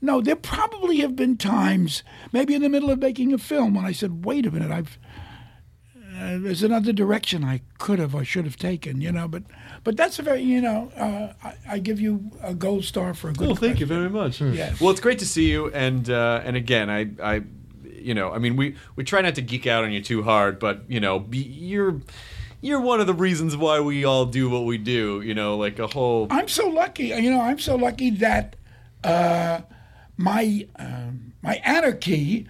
No, 0.04 0.20
there 0.20 0.34
probably 0.34 0.96
have 0.96 1.14
been 1.14 1.36
times, 1.36 2.02
maybe 2.32 2.56
in 2.56 2.62
the 2.62 2.68
middle 2.68 2.90
of 2.90 2.98
making 2.98 3.32
a 3.32 3.38
film, 3.38 3.74
when 3.74 3.84
I 3.84 3.92
said, 3.92 4.24
"Wait 4.24 4.44
a 4.46 4.50
minute, 4.50 4.72
I've 4.72 4.98
uh, 5.94 6.38
there's 6.38 6.62
another 6.64 6.92
direction 6.92 7.44
I 7.44 7.60
could 7.78 7.98
have 8.00 8.12
or 8.14 8.24
should 8.24 8.44
have 8.44 8.56
taken," 8.56 9.00
you 9.00 9.12
know. 9.12 9.28
But, 9.28 9.44
but 9.84 9.96
that's 9.96 10.18
a 10.18 10.22
very, 10.22 10.42
you 10.42 10.60
know, 10.60 10.90
uh, 10.96 11.32
I, 11.44 11.54
I 11.74 11.78
give 11.78 12.00
you 12.00 12.32
a 12.42 12.52
gold 12.52 12.84
star 12.84 13.14
for 13.14 13.30
a 13.30 13.32
good. 13.32 13.46
Well, 13.46 13.56
thank 13.56 13.78
you 13.78 13.86
very 13.86 14.10
much. 14.10 14.40
Yes. 14.40 14.80
Well, 14.80 14.90
it's 14.90 15.00
great 15.00 15.20
to 15.20 15.26
see 15.26 15.48
you, 15.48 15.70
and 15.70 16.10
uh, 16.10 16.42
and 16.44 16.56
again, 16.56 16.90
I, 16.90 17.10
I, 17.22 17.42
you 18.04 18.14
know, 18.14 18.32
I 18.32 18.38
mean, 18.38 18.56
we 18.56 18.76
we 18.96 19.04
try 19.04 19.20
not 19.20 19.34
to 19.36 19.42
geek 19.42 19.66
out 19.66 19.84
on 19.84 19.92
you 19.92 20.02
too 20.02 20.22
hard, 20.22 20.58
but 20.58 20.82
you 20.88 21.00
know, 21.00 21.18
be, 21.18 21.38
you're 21.38 22.00
you're 22.60 22.80
one 22.80 23.00
of 23.00 23.06
the 23.06 23.14
reasons 23.14 23.56
why 23.56 23.80
we 23.80 24.04
all 24.04 24.24
do 24.26 24.48
what 24.48 24.64
we 24.64 24.78
do. 24.78 25.20
You 25.20 25.34
know, 25.34 25.56
like 25.56 25.78
a 25.78 25.86
whole. 25.86 26.28
I'm 26.30 26.48
so 26.48 26.68
lucky. 26.68 27.06
You 27.08 27.30
know, 27.30 27.40
I'm 27.40 27.58
so 27.58 27.76
lucky 27.76 28.10
that 28.10 28.56
uh, 29.04 29.60
my 30.16 30.66
um, 30.76 31.32
my 31.42 31.56
anarchy 31.64 32.46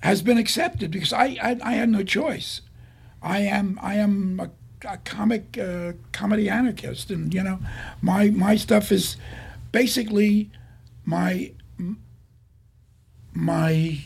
has 0.00 0.22
been 0.22 0.38
accepted 0.38 0.90
because 0.90 1.12
I, 1.12 1.36
I 1.42 1.56
I 1.62 1.72
had 1.72 1.88
no 1.88 2.02
choice. 2.02 2.60
I 3.22 3.40
am 3.40 3.78
I 3.82 3.94
am 3.94 4.40
a, 4.40 4.50
a 4.88 4.98
comic 4.98 5.58
uh, 5.58 5.92
comedy 6.12 6.48
anarchist, 6.48 7.10
and 7.10 7.32
you 7.32 7.42
know, 7.42 7.58
my 8.02 8.30
my 8.30 8.56
stuff 8.56 8.92
is 8.92 9.16
basically 9.72 10.50
my 11.04 11.52
my 13.32 14.00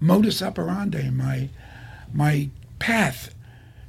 modus 0.00 0.42
operandi, 0.42 1.10
my 1.10 1.48
my 2.12 2.50
path 2.78 3.34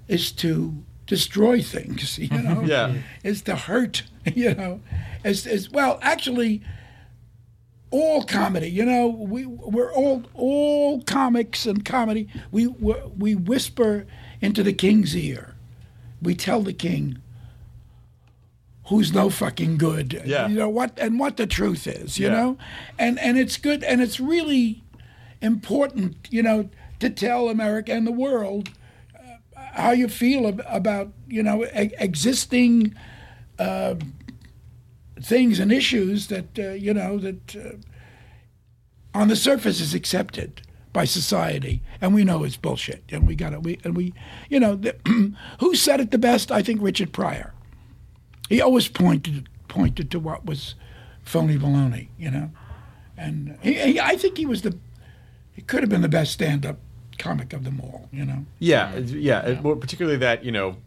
is 0.08 0.32
to 0.34 0.76
destroy 1.08 1.62
things. 1.62 2.18
You 2.20 2.42
know, 2.42 2.62
Yeah. 2.64 2.94
is 3.24 3.42
to 3.44 3.56
hurt. 3.56 4.04
You 4.36 4.54
know, 4.54 4.82
as 5.24 5.48
as 5.48 5.72
well. 5.72 5.98
Actually, 6.04 6.62
all 7.90 8.24
comedy. 8.24 8.70
You 8.70 8.86
know, 8.86 9.08
we 9.08 9.46
we're 9.48 9.92
all 9.92 10.24
all 10.36 11.02
comics 11.02 11.66
and 11.66 11.84
comedy. 11.84 12.28
We 12.52 12.68
we 12.68 12.94
we 13.18 13.36
whisper 13.36 14.06
into 14.42 14.62
the 14.64 14.74
king's 14.74 15.16
ear. 15.16 15.56
We 16.22 16.36
tell 16.36 16.62
the 16.62 16.74
king 16.74 17.18
who's 18.88 19.14
no 19.14 19.30
fucking 19.30 19.78
good. 19.78 20.22
Yeah. 20.26 20.48
You 20.48 20.56
know 20.56 20.70
what 20.70 20.98
and 21.00 21.18
what 21.20 21.38
the 21.38 21.48
truth 21.48 21.88
is, 21.88 22.20
you 22.20 22.28
Yeah. 22.28 22.34
know? 22.34 22.58
And 23.00 23.18
and 23.20 23.38
it's 23.40 23.58
good 23.58 23.84
and 23.84 24.02
it's 24.02 24.20
really 24.20 24.84
important, 25.42 26.28
you 26.30 26.44
know, 26.44 26.70
to 27.00 27.10
tell 27.10 27.50
America 27.50 27.92
and 27.92 28.06
the 28.06 28.12
world 28.12 28.70
uh, 29.16 29.62
how 29.74 29.92
you 29.92 30.08
feel 30.08 30.48
ab- 30.48 30.64
about, 30.68 31.12
you 31.28 31.42
know, 31.44 31.64
existing 31.64 32.96
uh, 33.60 33.96
things 35.22 35.60
and 35.60 35.72
issues 35.72 36.28
that 36.28 36.58
uh, 36.58 36.70
you 36.72 36.94
know 36.94 37.18
that 37.20 37.56
uh, 37.56 39.18
on 39.18 39.28
the 39.28 39.36
surface 39.36 39.80
is 39.80 39.94
accepted 39.94 40.62
by 40.94 41.06
society, 41.06 41.82
and 42.02 42.14
we 42.14 42.24
know 42.24 42.44
it's 42.44 42.58
bullshit, 42.58 43.04
and 43.12 43.28
we 43.28 43.36
got 43.36 43.54
it. 43.54 43.64
We 43.64 43.80
and 43.84 43.96
we, 43.96 44.14
you 44.50 44.60
know, 44.60 44.76
the, 44.76 44.96
who 45.60 45.76
said 45.76 46.00
it 46.00 46.12
the 46.12 46.18
best? 46.18 46.52
I 46.52 46.62
think 46.62 46.82
Richard 46.82 47.14
Pryor. 47.14 47.54
He 48.50 48.62
always 48.62 48.88
pointed 48.88 49.48
pointed 49.68 50.12
to 50.12 50.20
what 50.20 50.46
was 50.46 50.76
phony 51.24 51.58
baloney, 51.58 52.10
you 52.18 52.32
know, 52.32 52.52
and 53.16 53.58
he, 53.62 53.74
he 53.76 54.00
I 54.00 54.16
think 54.16 54.38
he 54.38 54.46
was 54.46 54.64
the 54.64 54.78
he 55.54 55.62
could 55.62 55.82
have 55.82 55.90
been 55.90 56.02
the 56.02 56.10
best 56.10 56.32
stand-up 56.34 56.78
comic 57.18 57.54
of 57.54 57.64
them 57.64 57.80
all, 57.82 58.10
you 58.12 58.26
know. 58.26 58.46
Yeah, 58.60 58.92
it's- 58.94 59.12
yeah. 59.12 59.46
it- 59.46 59.62
well, 59.62 59.76
particularly 59.76 60.18
that 60.20 60.44
you 60.46 60.52
know, 60.52 60.78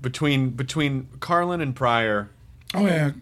between 0.00 0.50
between 0.50 1.08
Carlin 1.20 1.60
and 1.60 1.74
Pryor, 1.74 2.30
Oh 2.74 2.86
yeah, 2.86 3.12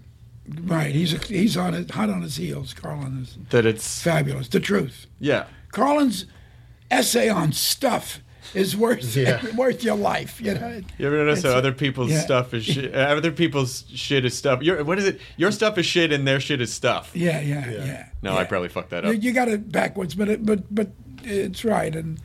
right. 0.65 0.95
He's 0.95 1.13
he's 1.29 1.57
on 1.57 1.75
it, 1.75 1.91
hot 1.93 2.11
on 2.11 2.23
his 2.23 2.37
heels. 2.37 2.75
Carlin 2.75 3.23
is 3.23 3.39
that 3.51 3.65
it's 3.67 4.03
fabulous. 4.03 4.49
The 4.49 4.61
truth. 4.61 5.07
yeah. 5.21 5.47
Carlin's 5.73 6.27
essay 6.91 7.29
on 7.29 7.53
stuff 7.53 8.21
is 8.55 8.77
worth 8.77 9.17
Yeah. 9.17 9.41
worth 9.57 9.83
your 9.85 9.97
life. 9.97 10.41
You 10.41 10.55
know. 10.55 10.81
You 10.99 11.07
ever 11.07 11.17
notice 11.19 11.41
It's- 11.41 11.53
how 11.53 11.59
other 11.59 11.73
people's 11.73 12.11
yeah. 12.13 12.21
stuff 12.21 12.55
is 12.55 12.65
shit? 12.65 12.95
uh, 12.95 12.99
Other 13.17 13.33
people's 13.33 13.85
shit 13.95 14.25
is 14.25 14.37
stuff. 14.37 14.63
Your 14.63 14.83
what 14.85 14.99
is 14.99 15.07
it? 15.07 15.21
Your 15.37 15.51
stuff 15.53 15.79
is 15.79 15.87
shit, 15.87 16.13
and 16.13 16.27
their 16.27 16.41
shit 16.41 16.61
is 16.61 16.73
stuff. 16.73 17.11
Yeah, 17.15 17.41
yeah, 17.41 17.71
yeah. 17.71 18.09
No, 18.23 18.33
yeah. 18.35 18.39
I 18.39 18.45
probably 18.45 18.69
fucked 18.69 18.91
that 18.91 19.05
You, 19.05 19.11
up. 19.11 19.23
you 19.23 19.33
got 19.33 19.49
it 19.49 19.71
backwards, 19.73 20.15
but 20.15 20.29
it, 20.29 20.45
but 20.47 20.75
but 20.75 20.89
it's 21.23 21.65
right. 21.65 21.95
And 21.95 22.21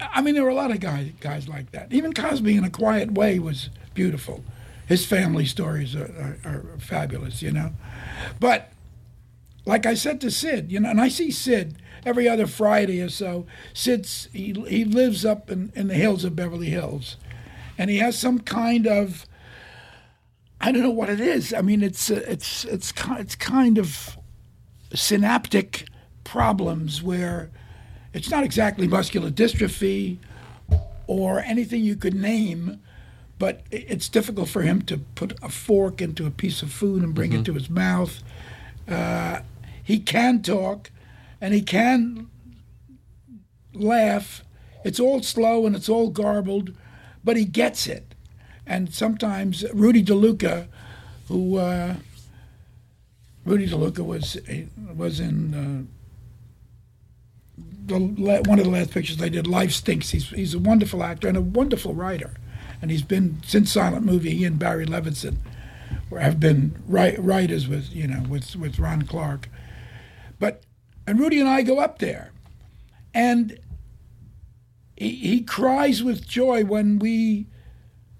I 0.00 0.20
mean, 0.22 0.34
there 0.34 0.44
were 0.44 0.50
a 0.50 0.54
lot 0.54 0.70
of 0.70 0.80
guys 0.80 1.10
guys 1.20 1.48
like 1.48 1.72
that. 1.72 1.92
Even 1.92 2.12
Cosby, 2.12 2.56
in 2.56 2.64
a 2.64 2.70
quiet 2.70 3.12
way, 3.12 3.38
was 3.38 3.70
beautiful. 3.94 4.44
His 4.86 5.04
family 5.04 5.44
stories 5.44 5.94
are, 5.94 6.36
are, 6.44 6.50
are 6.50 6.78
fabulous, 6.78 7.42
you 7.42 7.52
know. 7.52 7.72
But 8.40 8.72
like 9.66 9.84
I 9.84 9.92
said 9.94 10.18
to 10.22 10.30
Sid, 10.30 10.72
you 10.72 10.80
know, 10.80 10.88
and 10.88 11.00
I 11.00 11.08
see 11.08 11.30
Sid 11.30 11.76
every 12.04 12.28
other 12.28 12.46
Friday 12.46 13.00
or 13.00 13.08
so. 13.08 13.46
Sid's 13.72 14.28
he 14.32 14.52
he 14.68 14.84
lives 14.84 15.24
up 15.24 15.50
in, 15.50 15.72
in 15.74 15.88
the 15.88 15.94
hills 15.94 16.24
of 16.24 16.36
Beverly 16.36 16.70
Hills, 16.70 17.16
and 17.76 17.90
he 17.90 17.98
has 17.98 18.18
some 18.18 18.40
kind 18.40 18.86
of 18.86 19.26
I 20.60 20.72
don't 20.72 20.82
know 20.82 20.90
what 20.90 21.08
it 21.08 21.20
is. 21.20 21.54
I 21.54 21.60
mean, 21.60 21.82
it's 21.82 22.10
uh, 22.10 22.22
it's 22.26 22.64
it's 22.64 22.94
it's 23.04 23.34
kind 23.36 23.78
of 23.78 24.18
synaptic 24.94 25.86
problems 26.24 27.02
where 27.02 27.50
it's 28.12 28.30
not 28.30 28.42
exactly 28.42 28.88
muscular 28.88 29.30
dystrophy 29.30 30.18
or 31.06 31.40
anything 31.40 31.82
you 31.82 31.96
could 31.96 32.14
name, 32.14 32.80
but 33.38 33.62
it's 33.70 34.08
difficult 34.08 34.48
for 34.48 34.62
him 34.62 34.82
to 34.82 34.98
put 35.14 35.32
a 35.42 35.48
fork 35.48 36.02
into 36.02 36.26
a 36.26 36.30
piece 36.30 36.62
of 36.62 36.72
food 36.72 37.02
and 37.02 37.14
bring 37.14 37.32
it 37.32 37.44
to 37.44 37.54
his 37.54 37.70
mouth. 37.70 38.22
Uh, 38.88 39.40
he 39.82 39.98
can 39.98 40.42
talk, 40.42 40.90
and 41.40 41.54
he 41.54 41.62
can 41.62 42.28
laugh. 43.74 44.44
It's 44.84 45.00
all 45.00 45.22
slow 45.22 45.66
and 45.66 45.74
it's 45.76 45.88
all 45.88 46.10
garbled, 46.10 46.72
but 47.24 47.36
he 47.36 47.44
gets 47.44 47.86
it. 47.86 48.14
And 48.66 48.92
sometimes 48.92 49.64
Rudy 49.72 50.02
DeLuca, 50.04 50.68
who 51.28 51.56
uh, 51.56 51.94
Rudy 53.44 53.68
DeLuca 53.68 54.04
was 54.04 54.36
was 54.94 55.20
in 55.20 55.54
uh, 55.54 55.98
the 57.86 57.98
one 58.46 58.58
of 58.58 58.64
the 58.64 58.70
last 58.70 58.90
pictures 58.90 59.16
they 59.16 59.30
did. 59.30 59.46
Life 59.46 59.72
stinks. 59.72 60.10
He's 60.10 60.28
he's 60.28 60.54
a 60.54 60.58
wonderful 60.58 61.02
actor 61.02 61.28
and 61.28 61.36
a 61.36 61.42
wonderful 61.42 61.94
writer, 61.94 62.34
and 62.82 62.90
he's 62.90 63.02
been 63.02 63.40
since 63.44 63.72
Silent 63.72 64.04
Movie. 64.04 64.34
He 64.34 64.44
and 64.44 64.58
Barry 64.58 64.86
Levinson 64.86 65.36
have 66.10 66.38
been 66.38 66.82
wri- 66.88 67.16
writers 67.18 67.66
with 67.66 67.90
you 67.92 68.06
know 68.06 68.24
with 68.28 68.54
with 68.54 68.78
Ron 68.78 69.02
Clark, 69.02 69.48
but 70.38 70.62
and 71.08 71.18
Rudy 71.18 71.40
and 71.40 71.48
I 71.48 71.62
go 71.62 71.78
up 71.78 72.00
there, 72.00 72.32
and 73.14 73.58
he, 74.94 75.14
he 75.14 75.40
cries 75.40 76.02
with 76.02 76.28
joy 76.28 76.64
when 76.64 76.98
we 76.98 77.46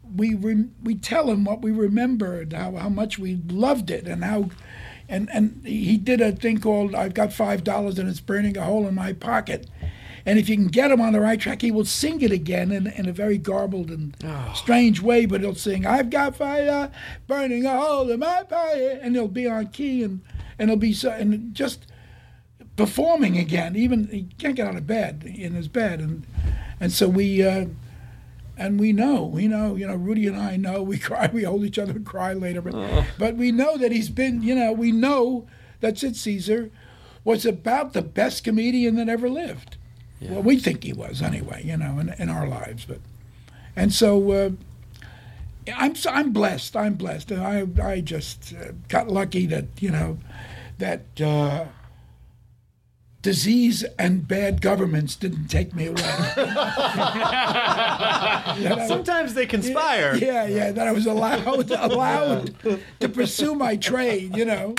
we 0.03 0.35
rem- 0.35 0.75
we 0.83 0.95
tell 0.95 1.31
him 1.31 1.45
what 1.45 1.61
we 1.61 1.71
remembered, 1.71 2.55
how 2.55 2.73
how 2.77 2.89
much 2.89 3.19
we 3.19 3.37
loved 3.49 3.91
it, 3.91 4.07
and 4.07 4.25
how. 4.25 4.51
And, 5.11 5.31
and 5.33 5.67
he 5.67 5.97
did 5.97 6.21
a 6.21 6.33
thing 6.33 6.61
called 6.61 6.95
I've 6.95 7.15
got 7.15 7.33
five 7.33 7.65
dollars 7.65 7.99
and 7.99 8.11
it's 8.11 8.21
burning 8.21 8.59
a 8.59 8.65
hole 8.65 8.87
in 8.87 8.95
my 8.95 9.15
pocket, 9.15 9.67
and 10.27 10.39
if 10.39 10.51
you 10.51 10.57
can 10.57 10.67
get 10.67 10.91
him 10.91 11.01
on 11.01 11.15
the 11.15 11.21
right 11.21 11.41
track, 11.41 11.63
he 11.63 11.71
will 11.71 11.87
sing 11.87 12.21
it 12.21 12.31
again 12.31 12.71
in, 12.71 12.89
in 12.89 13.09
a 13.09 13.13
very 13.13 13.39
garbled 13.39 13.91
and 13.91 14.15
oh. 14.23 14.53
strange 14.55 15.01
way. 15.01 15.25
But 15.25 15.41
he'll 15.41 15.55
sing 15.55 15.87
I've 15.87 16.11
got 16.11 16.37
fire 16.37 16.91
burning 17.27 17.65
a 17.65 17.81
hole 17.81 18.11
in 18.11 18.21
my 18.21 18.43
pocket, 18.43 19.01
and 19.03 19.15
he'll 19.15 19.29
be 19.29 19.47
on 19.47 19.69
key 19.69 20.03
and 20.03 20.21
and 20.59 20.69
he'll 20.69 20.79
be 20.79 20.93
so 20.93 21.11
and 21.11 21.55
just 21.55 21.87
performing 22.79 23.37
again. 23.37 23.77
Even 23.77 24.07
he 24.07 24.29
can't 24.39 24.57
get 24.57 24.67
out 24.67 24.77
of 24.77 24.87
bed 24.87 25.25
in 25.25 25.53
his 25.53 25.69
bed, 25.69 26.01
and 26.01 26.27
and 26.81 26.91
so 26.91 27.09
we 27.09 27.47
uh, 27.47 27.67
and 28.57 28.81
we 28.81 28.93
know, 28.93 29.25
we 29.25 29.47
know, 29.47 29.75
you 29.75 29.87
know, 29.87 29.95
Rudy 29.95 30.27
and 30.27 30.37
I 30.37 30.57
know. 30.57 30.83
We 30.89 30.99
cry, 30.99 31.29
we 31.31 31.43
hold 31.43 31.65
each 31.65 31.79
other 31.79 31.93
and 31.93 32.07
cry 32.07 32.33
later, 32.33 32.63
but 32.63 33.05
but 33.19 33.37
we 33.37 33.53
know 33.53 33.77
that 33.77 33.93
he's 33.93 34.09
been, 34.09 34.43
you 34.43 34.55
know, 34.55 34.73
we 34.73 34.93
know 34.93 35.47
that 35.81 35.99
Sid 35.99 36.17
Caesar 36.17 36.71
was 37.25 37.45
about 37.45 37.93
the 37.93 38.01
best 38.03 38.45
comedian 38.45 38.95
that 38.97 39.09
ever 39.11 39.29
lived. 39.29 39.77
Well, 40.21 40.43
we 40.43 40.59
think 40.59 40.83
he 40.83 40.93
was 40.93 41.21
anyway, 41.23 41.63
you 41.65 41.77
know, 41.77 41.99
in, 41.99 42.09
in 42.19 42.31
our 42.31 42.49
lives, 42.49 42.87
but 42.87 43.01
and 43.77 43.93
so. 43.93 44.33
Uh, 44.33 44.51
I'm 45.77 45.95
I'm 46.09 46.33
blessed. 46.33 46.75
I'm 46.77 46.95
blessed, 46.95 47.31
and 47.31 47.43
I 47.43 47.67
I 47.87 48.01
just 48.01 48.55
uh, 48.55 48.73
got 48.89 49.09
lucky 49.09 49.45
that 49.45 49.67
you 49.81 49.91
know 49.91 50.17
that 50.79 51.21
uh, 51.21 51.67
disease 53.23 53.85
and 53.99 54.29
bad 54.29 54.61
governments 54.61 55.17
didn't 55.17 55.49
take 55.49 55.75
me 55.75 55.87
away. 55.87 55.97
Sometimes 58.87 59.35
they 59.35 59.47
conspire. 59.47 60.15
yeah, 60.15 60.47
yeah, 60.47 60.71
that 60.71 60.87
I 60.87 60.93
was 60.93 61.07
allowed 61.07 61.71
allowed 61.71 62.55
to 63.01 63.09
pursue 63.09 63.55
my 63.55 63.77
trade, 63.77 64.37
you 64.37 64.45
know, 64.45 64.75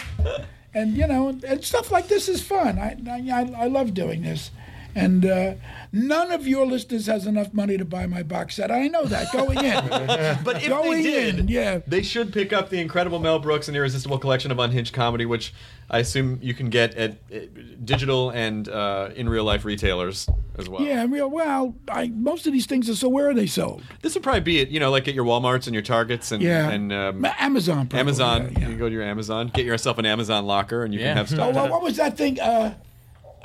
and 0.73 0.95
you 0.95 1.07
know, 1.07 1.37
and 1.45 1.63
stuff 1.63 1.91
like 1.91 2.07
this 2.07 2.29
is 2.29 2.41
fun. 2.41 2.79
I 2.79 2.95
I, 3.09 3.63
I 3.63 3.67
love 3.67 3.93
doing 3.93 4.21
this, 4.21 4.51
and 4.95 5.25
uh, 5.25 5.53
none 5.91 6.31
of 6.31 6.47
your 6.47 6.65
listeners 6.65 7.05
has 7.07 7.25
enough 7.27 7.53
money 7.53 7.77
to 7.77 7.85
buy 7.85 8.05
my 8.07 8.23
box 8.23 8.55
set. 8.55 8.71
I 8.71 8.87
know 8.87 9.05
that 9.05 9.31
going 9.31 9.57
in. 9.63 10.39
But 10.43 10.63
if 10.63 10.69
Going 10.69 11.03
they 11.03 11.03
did, 11.03 11.39
in, 11.39 11.47
yeah. 11.47 11.79
they 11.87 12.01
should 12.01 12.31
pick 12.33 12.53
up 12.53 12.69
the 12.69 12.79
incredible 12.79 13.19
Mel 13.19 13.39
Brooks 13.39 13.67
and 13.67 13.75
Irresistible 13.77 14.17
collection 14.19 14.51
of 14.51 14.59
unhinged 14.59 14.93
comedy, 14.93 15.25
which 15.25 15.53
I 15.89 15.99
assume 15.99 16.39
you 16.41 16.53
can 16.53 16.69
get 16.69 16.95
at 16.95 17.11
uh, 17.33 17.39
digital 17.83 18.29
and 18.29 18.67
uh, 18.69 19.09
in 19.15 19.27
real 19.29 19.43
life 19.43 19.65
retailers 19.65 20.27
as 20.57 20.69
well. 20.69 20.81
Yeah, 20.81 21.05
real 21.09 21.29
well. 21.29 21.75
I 21.89 22.07
most 22.09 22.45
of 22.47 22.53
these 22.53 22.65
things 22.65 22.89
are 22.89 22.95
so 22.95 23.09
where 23.09 23.29
are 23.29 23.33
they 23.33 23.47
sold? 23.47 23.83
This 24.01 24.13
would 24.13 24.23
probably 24.23 24.41
be 24.41 24.59
it, 24.59 24.69
you 24.69 24.79
know, 24.79 24.91
like 24.91 25.07
at 25.07 25.13
your 25.15 25.25
WalMarts 25.25 25.65
and 25.67 25.73
your 25.73 25.83
Targets 25.83 26.31
and 26.31 26.41
Yeah, 26.43 26.69
and 26.69 26.91
um, 26.93 27.25
Amazon. 27.39 27.87
Probably, 27.87 27.99
Amazon. 27.99 28.51
yeah, 28.53 28.59
yeah. 28.61 28.69
You 28.69 28.75
go 28.77 28.87
to 28.87 28.93
your 28.93 29.03
Amazon, 29.03 29.49
get 29.53 29.65
yourself 29.65 29.97
an 29.97 30.05
Amazon 30.05 30.45
locker, 30.45 30.83
and 30.83 30.93
you 30.93 30.99
Yeah. 30.99 31.07
can 31.13 31.17
have 31.17 31.31
Oh, 31.33 31.35
stuff. 31.35 31.55
what, 31.55 31.71
what 31.71 31.81
was 31.81 31.97
that 31.97 32.17
thing? 32.17 32.39
Uh, 32.39 32.75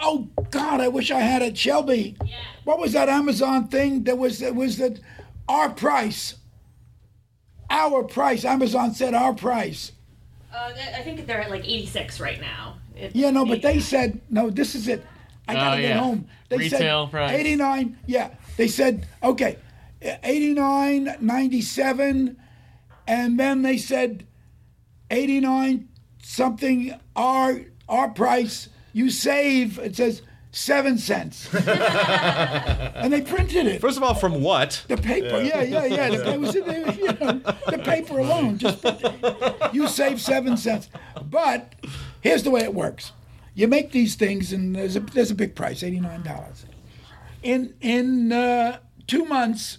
oh 0.00 0.28
God, 0.50 0.80
I 0.80 0.88
wish 0.88 1.10
I 1.10 1.20
had 1.20 1.42
it, 1.42 1.56
Shelby. 1.56 2.16
What 2.64 2.78
was 2.78 2.92
that 2.92 3.08
Amazon 3.08 3.68
thing? 3.68 4.04
That 4.04 4.18
was 4.18 4.38
that 4.40 4.54
was 4.54 4.78
that 4.78 4.98
our 5.48 5.70
price, 5.70 6.34
our 7.70 8.02
price. 8.02 8.44
Amazon 8.44 8.94
said 8.94 9.14
our 9.14 9.34
price. 9.34 9.92
Uh, 10.54 10.72
I 10.96 11.02
think 11.02 11.26
they're 11.26 11.40
at 11.40 11.50
like 11.50 11.64
86 11.68 12.20
right 12.20 12.40
now. 12.40 12.76
It- 12.96 13.14
Yeah, 13.16 13.30
no, 13.30 13.44
but 13.44 13.60
they 13.62 13.80
said 13.80 14.20
no. 14.30 14.50
This 14.50 14.74
is 14.74 14.86
it. 14.88 15.04
I 15.48 15.54
gotta 15.54 15.78
Oh, 15.78 15.82
get 15.82 15.96
home. 15.98 16.26
They 16.48 16.56
Retail 16.58 17.06
said 17.06 17.10
price. 17.10 17.32
eighty 17.32 17.56
nine. 17.56 17.98
Yeah, 18.06 18.30
they 18.56 18.68
said 18.68 19.06
okay, 19.22 19.58
eighty 20.22 20.54
nine 20.54 21.16
ninety 21.20 21.60
seven, 21.60 22.36
and 23.06 23.38
then 23.38 23.62
they 23.62 23.76
said 23.76 24.24
eighty 25.10 25.40
nine 25.40 25.88
something. 26.22 26.98
Our 27.16 27.62
our 27.88 28.08
price. 28.10 28.68
You 28.94 29.10
save. 29.10 29.78
It 29.78 29.96
says 29.96 30.22
seven 30.52 30.96
cents, 30.98 31.52
and 31.54 33.12
they 33.12 33.20
printed 33.22 33.66
it. 33.66 33.80
First 33.80 33.96
of 33.96 34.02
all, 34.04 34.14
from 34.14 34.40
what? 34.40 34.84
The 34.88 34.96
paper, 34.96 35.42
yeah, 35.42 35.62
yeah, 35.62 35.84
yeah. 35.84 36.08
The, 36.10 36.32
it 36.34 36.40
was, 36.40 36.54
you 36.54 36.64
know, 36.64 37.40
the 37.68 37.82
paper 37.84 38.18
alone. 38.20 38.56
Just 38.58 38.84
you 39.74 39.88
save 39.88 40.20
seven 40.20 40.56
cents. 40.56 40.88
But 41.22 41.74
here's 42.20 42.44
the 42.44 42.50
way 42.52 42.60
it 42.62 42.72
works: 42.72 43.10
you 43.54 43.66
make 43.68 43.90
these 43.92 44.14
things, 44.14 44.52
and 44.52 44.74
there's 44.76 44.94
a 44.96 45.00
there's 45.00 45.30
a 45.32 45.34
big 45.34 45.54
price, 45.56 45.82
eighty 45.82 46.00
nine 46.00 46.22
dollars. 46.22 46.64
In 47.42 47.74
in 47.80 48.30
uh, 48.32 48.78
two 49.08 49.24
months, 49.24 49.78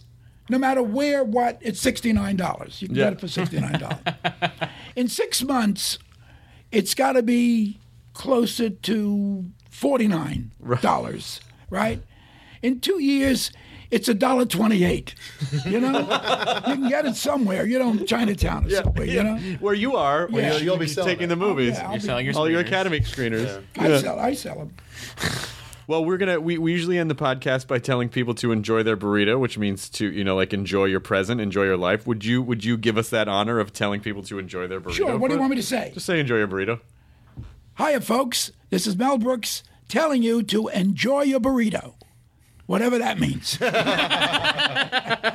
no 0.49 0.57
matter 0.57 0.83
where, 0.83 1.23
what, 1.23 1.57
it's 1.61 1.79
sixty 1.79 2.11
nine 2.11 2.35
dollars. 2.35 2.81
You 2.81 2.89
can 2.89 2.97
Yeah. 2.97 3.05
get 3.05 3.13
it 3.13 3.21
for 3.21 3.27
sixty 3.29 3.59
nine 3.61 3.79
dollars. 3.79 3.99
in 4.97 5.07
six 5.07 5.41
months, 5.41 5.99
it's 6.71 6.93
got 6.93 7.13
to 7.13 7.23
be 7.23 7.79
closer 8.15 8.69
to 8.71 9.45
forty 9.69 10.07
nine 10.07 10.51
dollars, 10.81 11.39
right? 11.69 12.01
In 12.63 12.79
two 12.79 12.99
years, 12.99 13.51
it's 13.91 14.07
a 14.07 14.13
dollar 14.15 14.45
twenty-eight. 14.45 15.13
You 15.67 15.79
know, 15.79 15.99
you 16.67 16.73
can 16.75 16.89
get 16.89 17.05
it 17.05 17.15
somewhere. 17.15 17.65
You 17.67 17.77
know, 17.77 17.97
Chinatown 18.05 18.65
or 18.65 18.69
somewhere. 18.71 19.05
You 19.05 19.21
know, 19.23 19.35
Where 19.59 19.75
you 19.75 19.95
are, 19.95 20.25
where 20.27 20.41
Yeah. 20.41 20.51
you're, 20.53 20.61
You'll 20.63 20.77
be 20.77 20.87
taking 20.87 21.25
it. 21.25 21.27
the 21.27 21.35
movies. 21.35 21.75
yeah, 21.75 21.91
You're 21.91 21.99
be- 21.99 22.05
selling 22.05 22.25
your 22.25 22.35
all 22.35 22.49
your 22.49 22.63
screeners. 22.63 22.67
Academy 22.67 22.99
screeners. 23.01 23.63
I 23.77 23.87
Yeah. 23.89 23.99
sell. 23.99 24.19
I 24.19 24.33
sell 24.33 24.55
them. 24.55 24.73
Well, 25.87 26.03
we're 26.03 26.17
gonna 26.17 26.39
we, 26.41 26.57
we 26.57 26.71
usually 26.71 26.97
end 26.97 27.11
the 27.11 27.15
podcast 27.15 27.67
by 27.67 27.77
telling 27.77 28.09
people 28.09 28.33
to 28.41 28.51
enjoy 28.51 28.81
their 28.81 28.97
burrito, 28.97 29.39
which 29.39 29.59
means 29.59 29.87
to 29.89 30.11
you 30.11 30.23
know 30.23 30.35
like 30.35 30.51
enjoy 30.51 30.85
your 30.85 30.99
present, 30.99 31.39
enjoy 31.39 31.65
your 31.65 31.77
life. 31.77 32.07
Would 32.07 32.25
you 32.25 32.41
would 32.41 32.63
you 32.65 32.75
give 32.75 32.97
us 32.97 33.11
that 33.11 33.27
honor 33.27 33.59
of 33.59 33.71
telling 33.71 34.01
people 34.01 34.23
to 34.23 34.39
enjoy 34.39 34.65
their 34.65 34.81
burrito? 34.81 34.93
Sure. 34.95 35.15
What 35.15 35.27
do 35.27 35.35
you 35.35 35.39
want 35.39 35.51
me 35.51 35.57
to 35.57 35.61
say? 35.63 35.91
Just 35.93 36.07
say 36.07 36.19
enjoy 36.19 36.37
your 36.37 36.47
burrito. 36.47 36.79
Hiya, 37.77 38.01
folks. 38.01 38.51
This 38.69 38.87
is 38.87 38.95
Mel 38.95 39.17
Brooks 39.17 39.63
telling 39.87 40.23
you 40.23 40.43
to 40.43 40.67
enjoy 40.69 41.23
your 41.23 41.39
burrito, 41.39 41.95
whatever 42.65 42.97
that 42.97 43.19
means. 43.19 43.59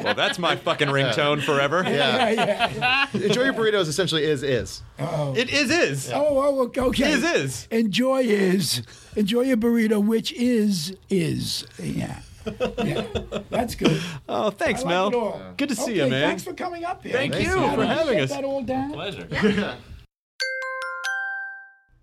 Well, 0.03 0.15
that's 0.15 0.39
my 0.39 0.57
fucking 0.57 0.89
ringtone 0.89 1.43
forever. 1.43 1.83
yeah, 1.87 2.31
yeah. 2.31 3.07
Enjoy 3.13 3.45
your 3.45 3.53
burritos. 3.53 3.87
Essentially, 3.87 4.25
is 4.25 4.43
is. 4.43 4.83
Oh. 4.99 5.35
It 5.37 5.51
is 5.51 5.71
is. 5.71 6.11
Oh, 6.11 6.27
oh, 6.41 6.73
oh 6.75 6.87
okay. 6.89 7.13
Is 7.13 7.23
is. 7.23 7.69
Enjoy 7.71 8.21
is 8.23 8.83
enjoy 9.17 9.43
your 9.43 9.57
burrito, 9.59 10.05
which 10.05 10.33
is 10.33 10.97
is. 11.11 11.67
Yeah. 11.79 12.21
Yeah. 12.83 13.07
That's 13.51 13.75
good. 13.75 14.01
Oh, 14.29 14.51
thanks, 14.51 14.83
like 14.83 14.89
Mel. 14.91 15.55
Good 15.57 15.69
to 15.71 15.77
see 15.77 15.83
Okay, 15.93 16.05
you, 16.05 16.11
man. 16.11 16.29
Thanks 16.29 16.45
for 16.45 16.55
coming 16.55 16.85
up 16.85 17.03
here. 17.03 17.13
Thank 17.13 17.35
Thanks, 17.35 17.49
you 17.49 17.57
man. 17.61 17.77
for 17.77 17.85
having 17.85 18.21
us. 18.21 18.31
that 18.31 18.45
all 18.45 18.63
down? 18.63 18.93
Pleasure. 18.93 19.77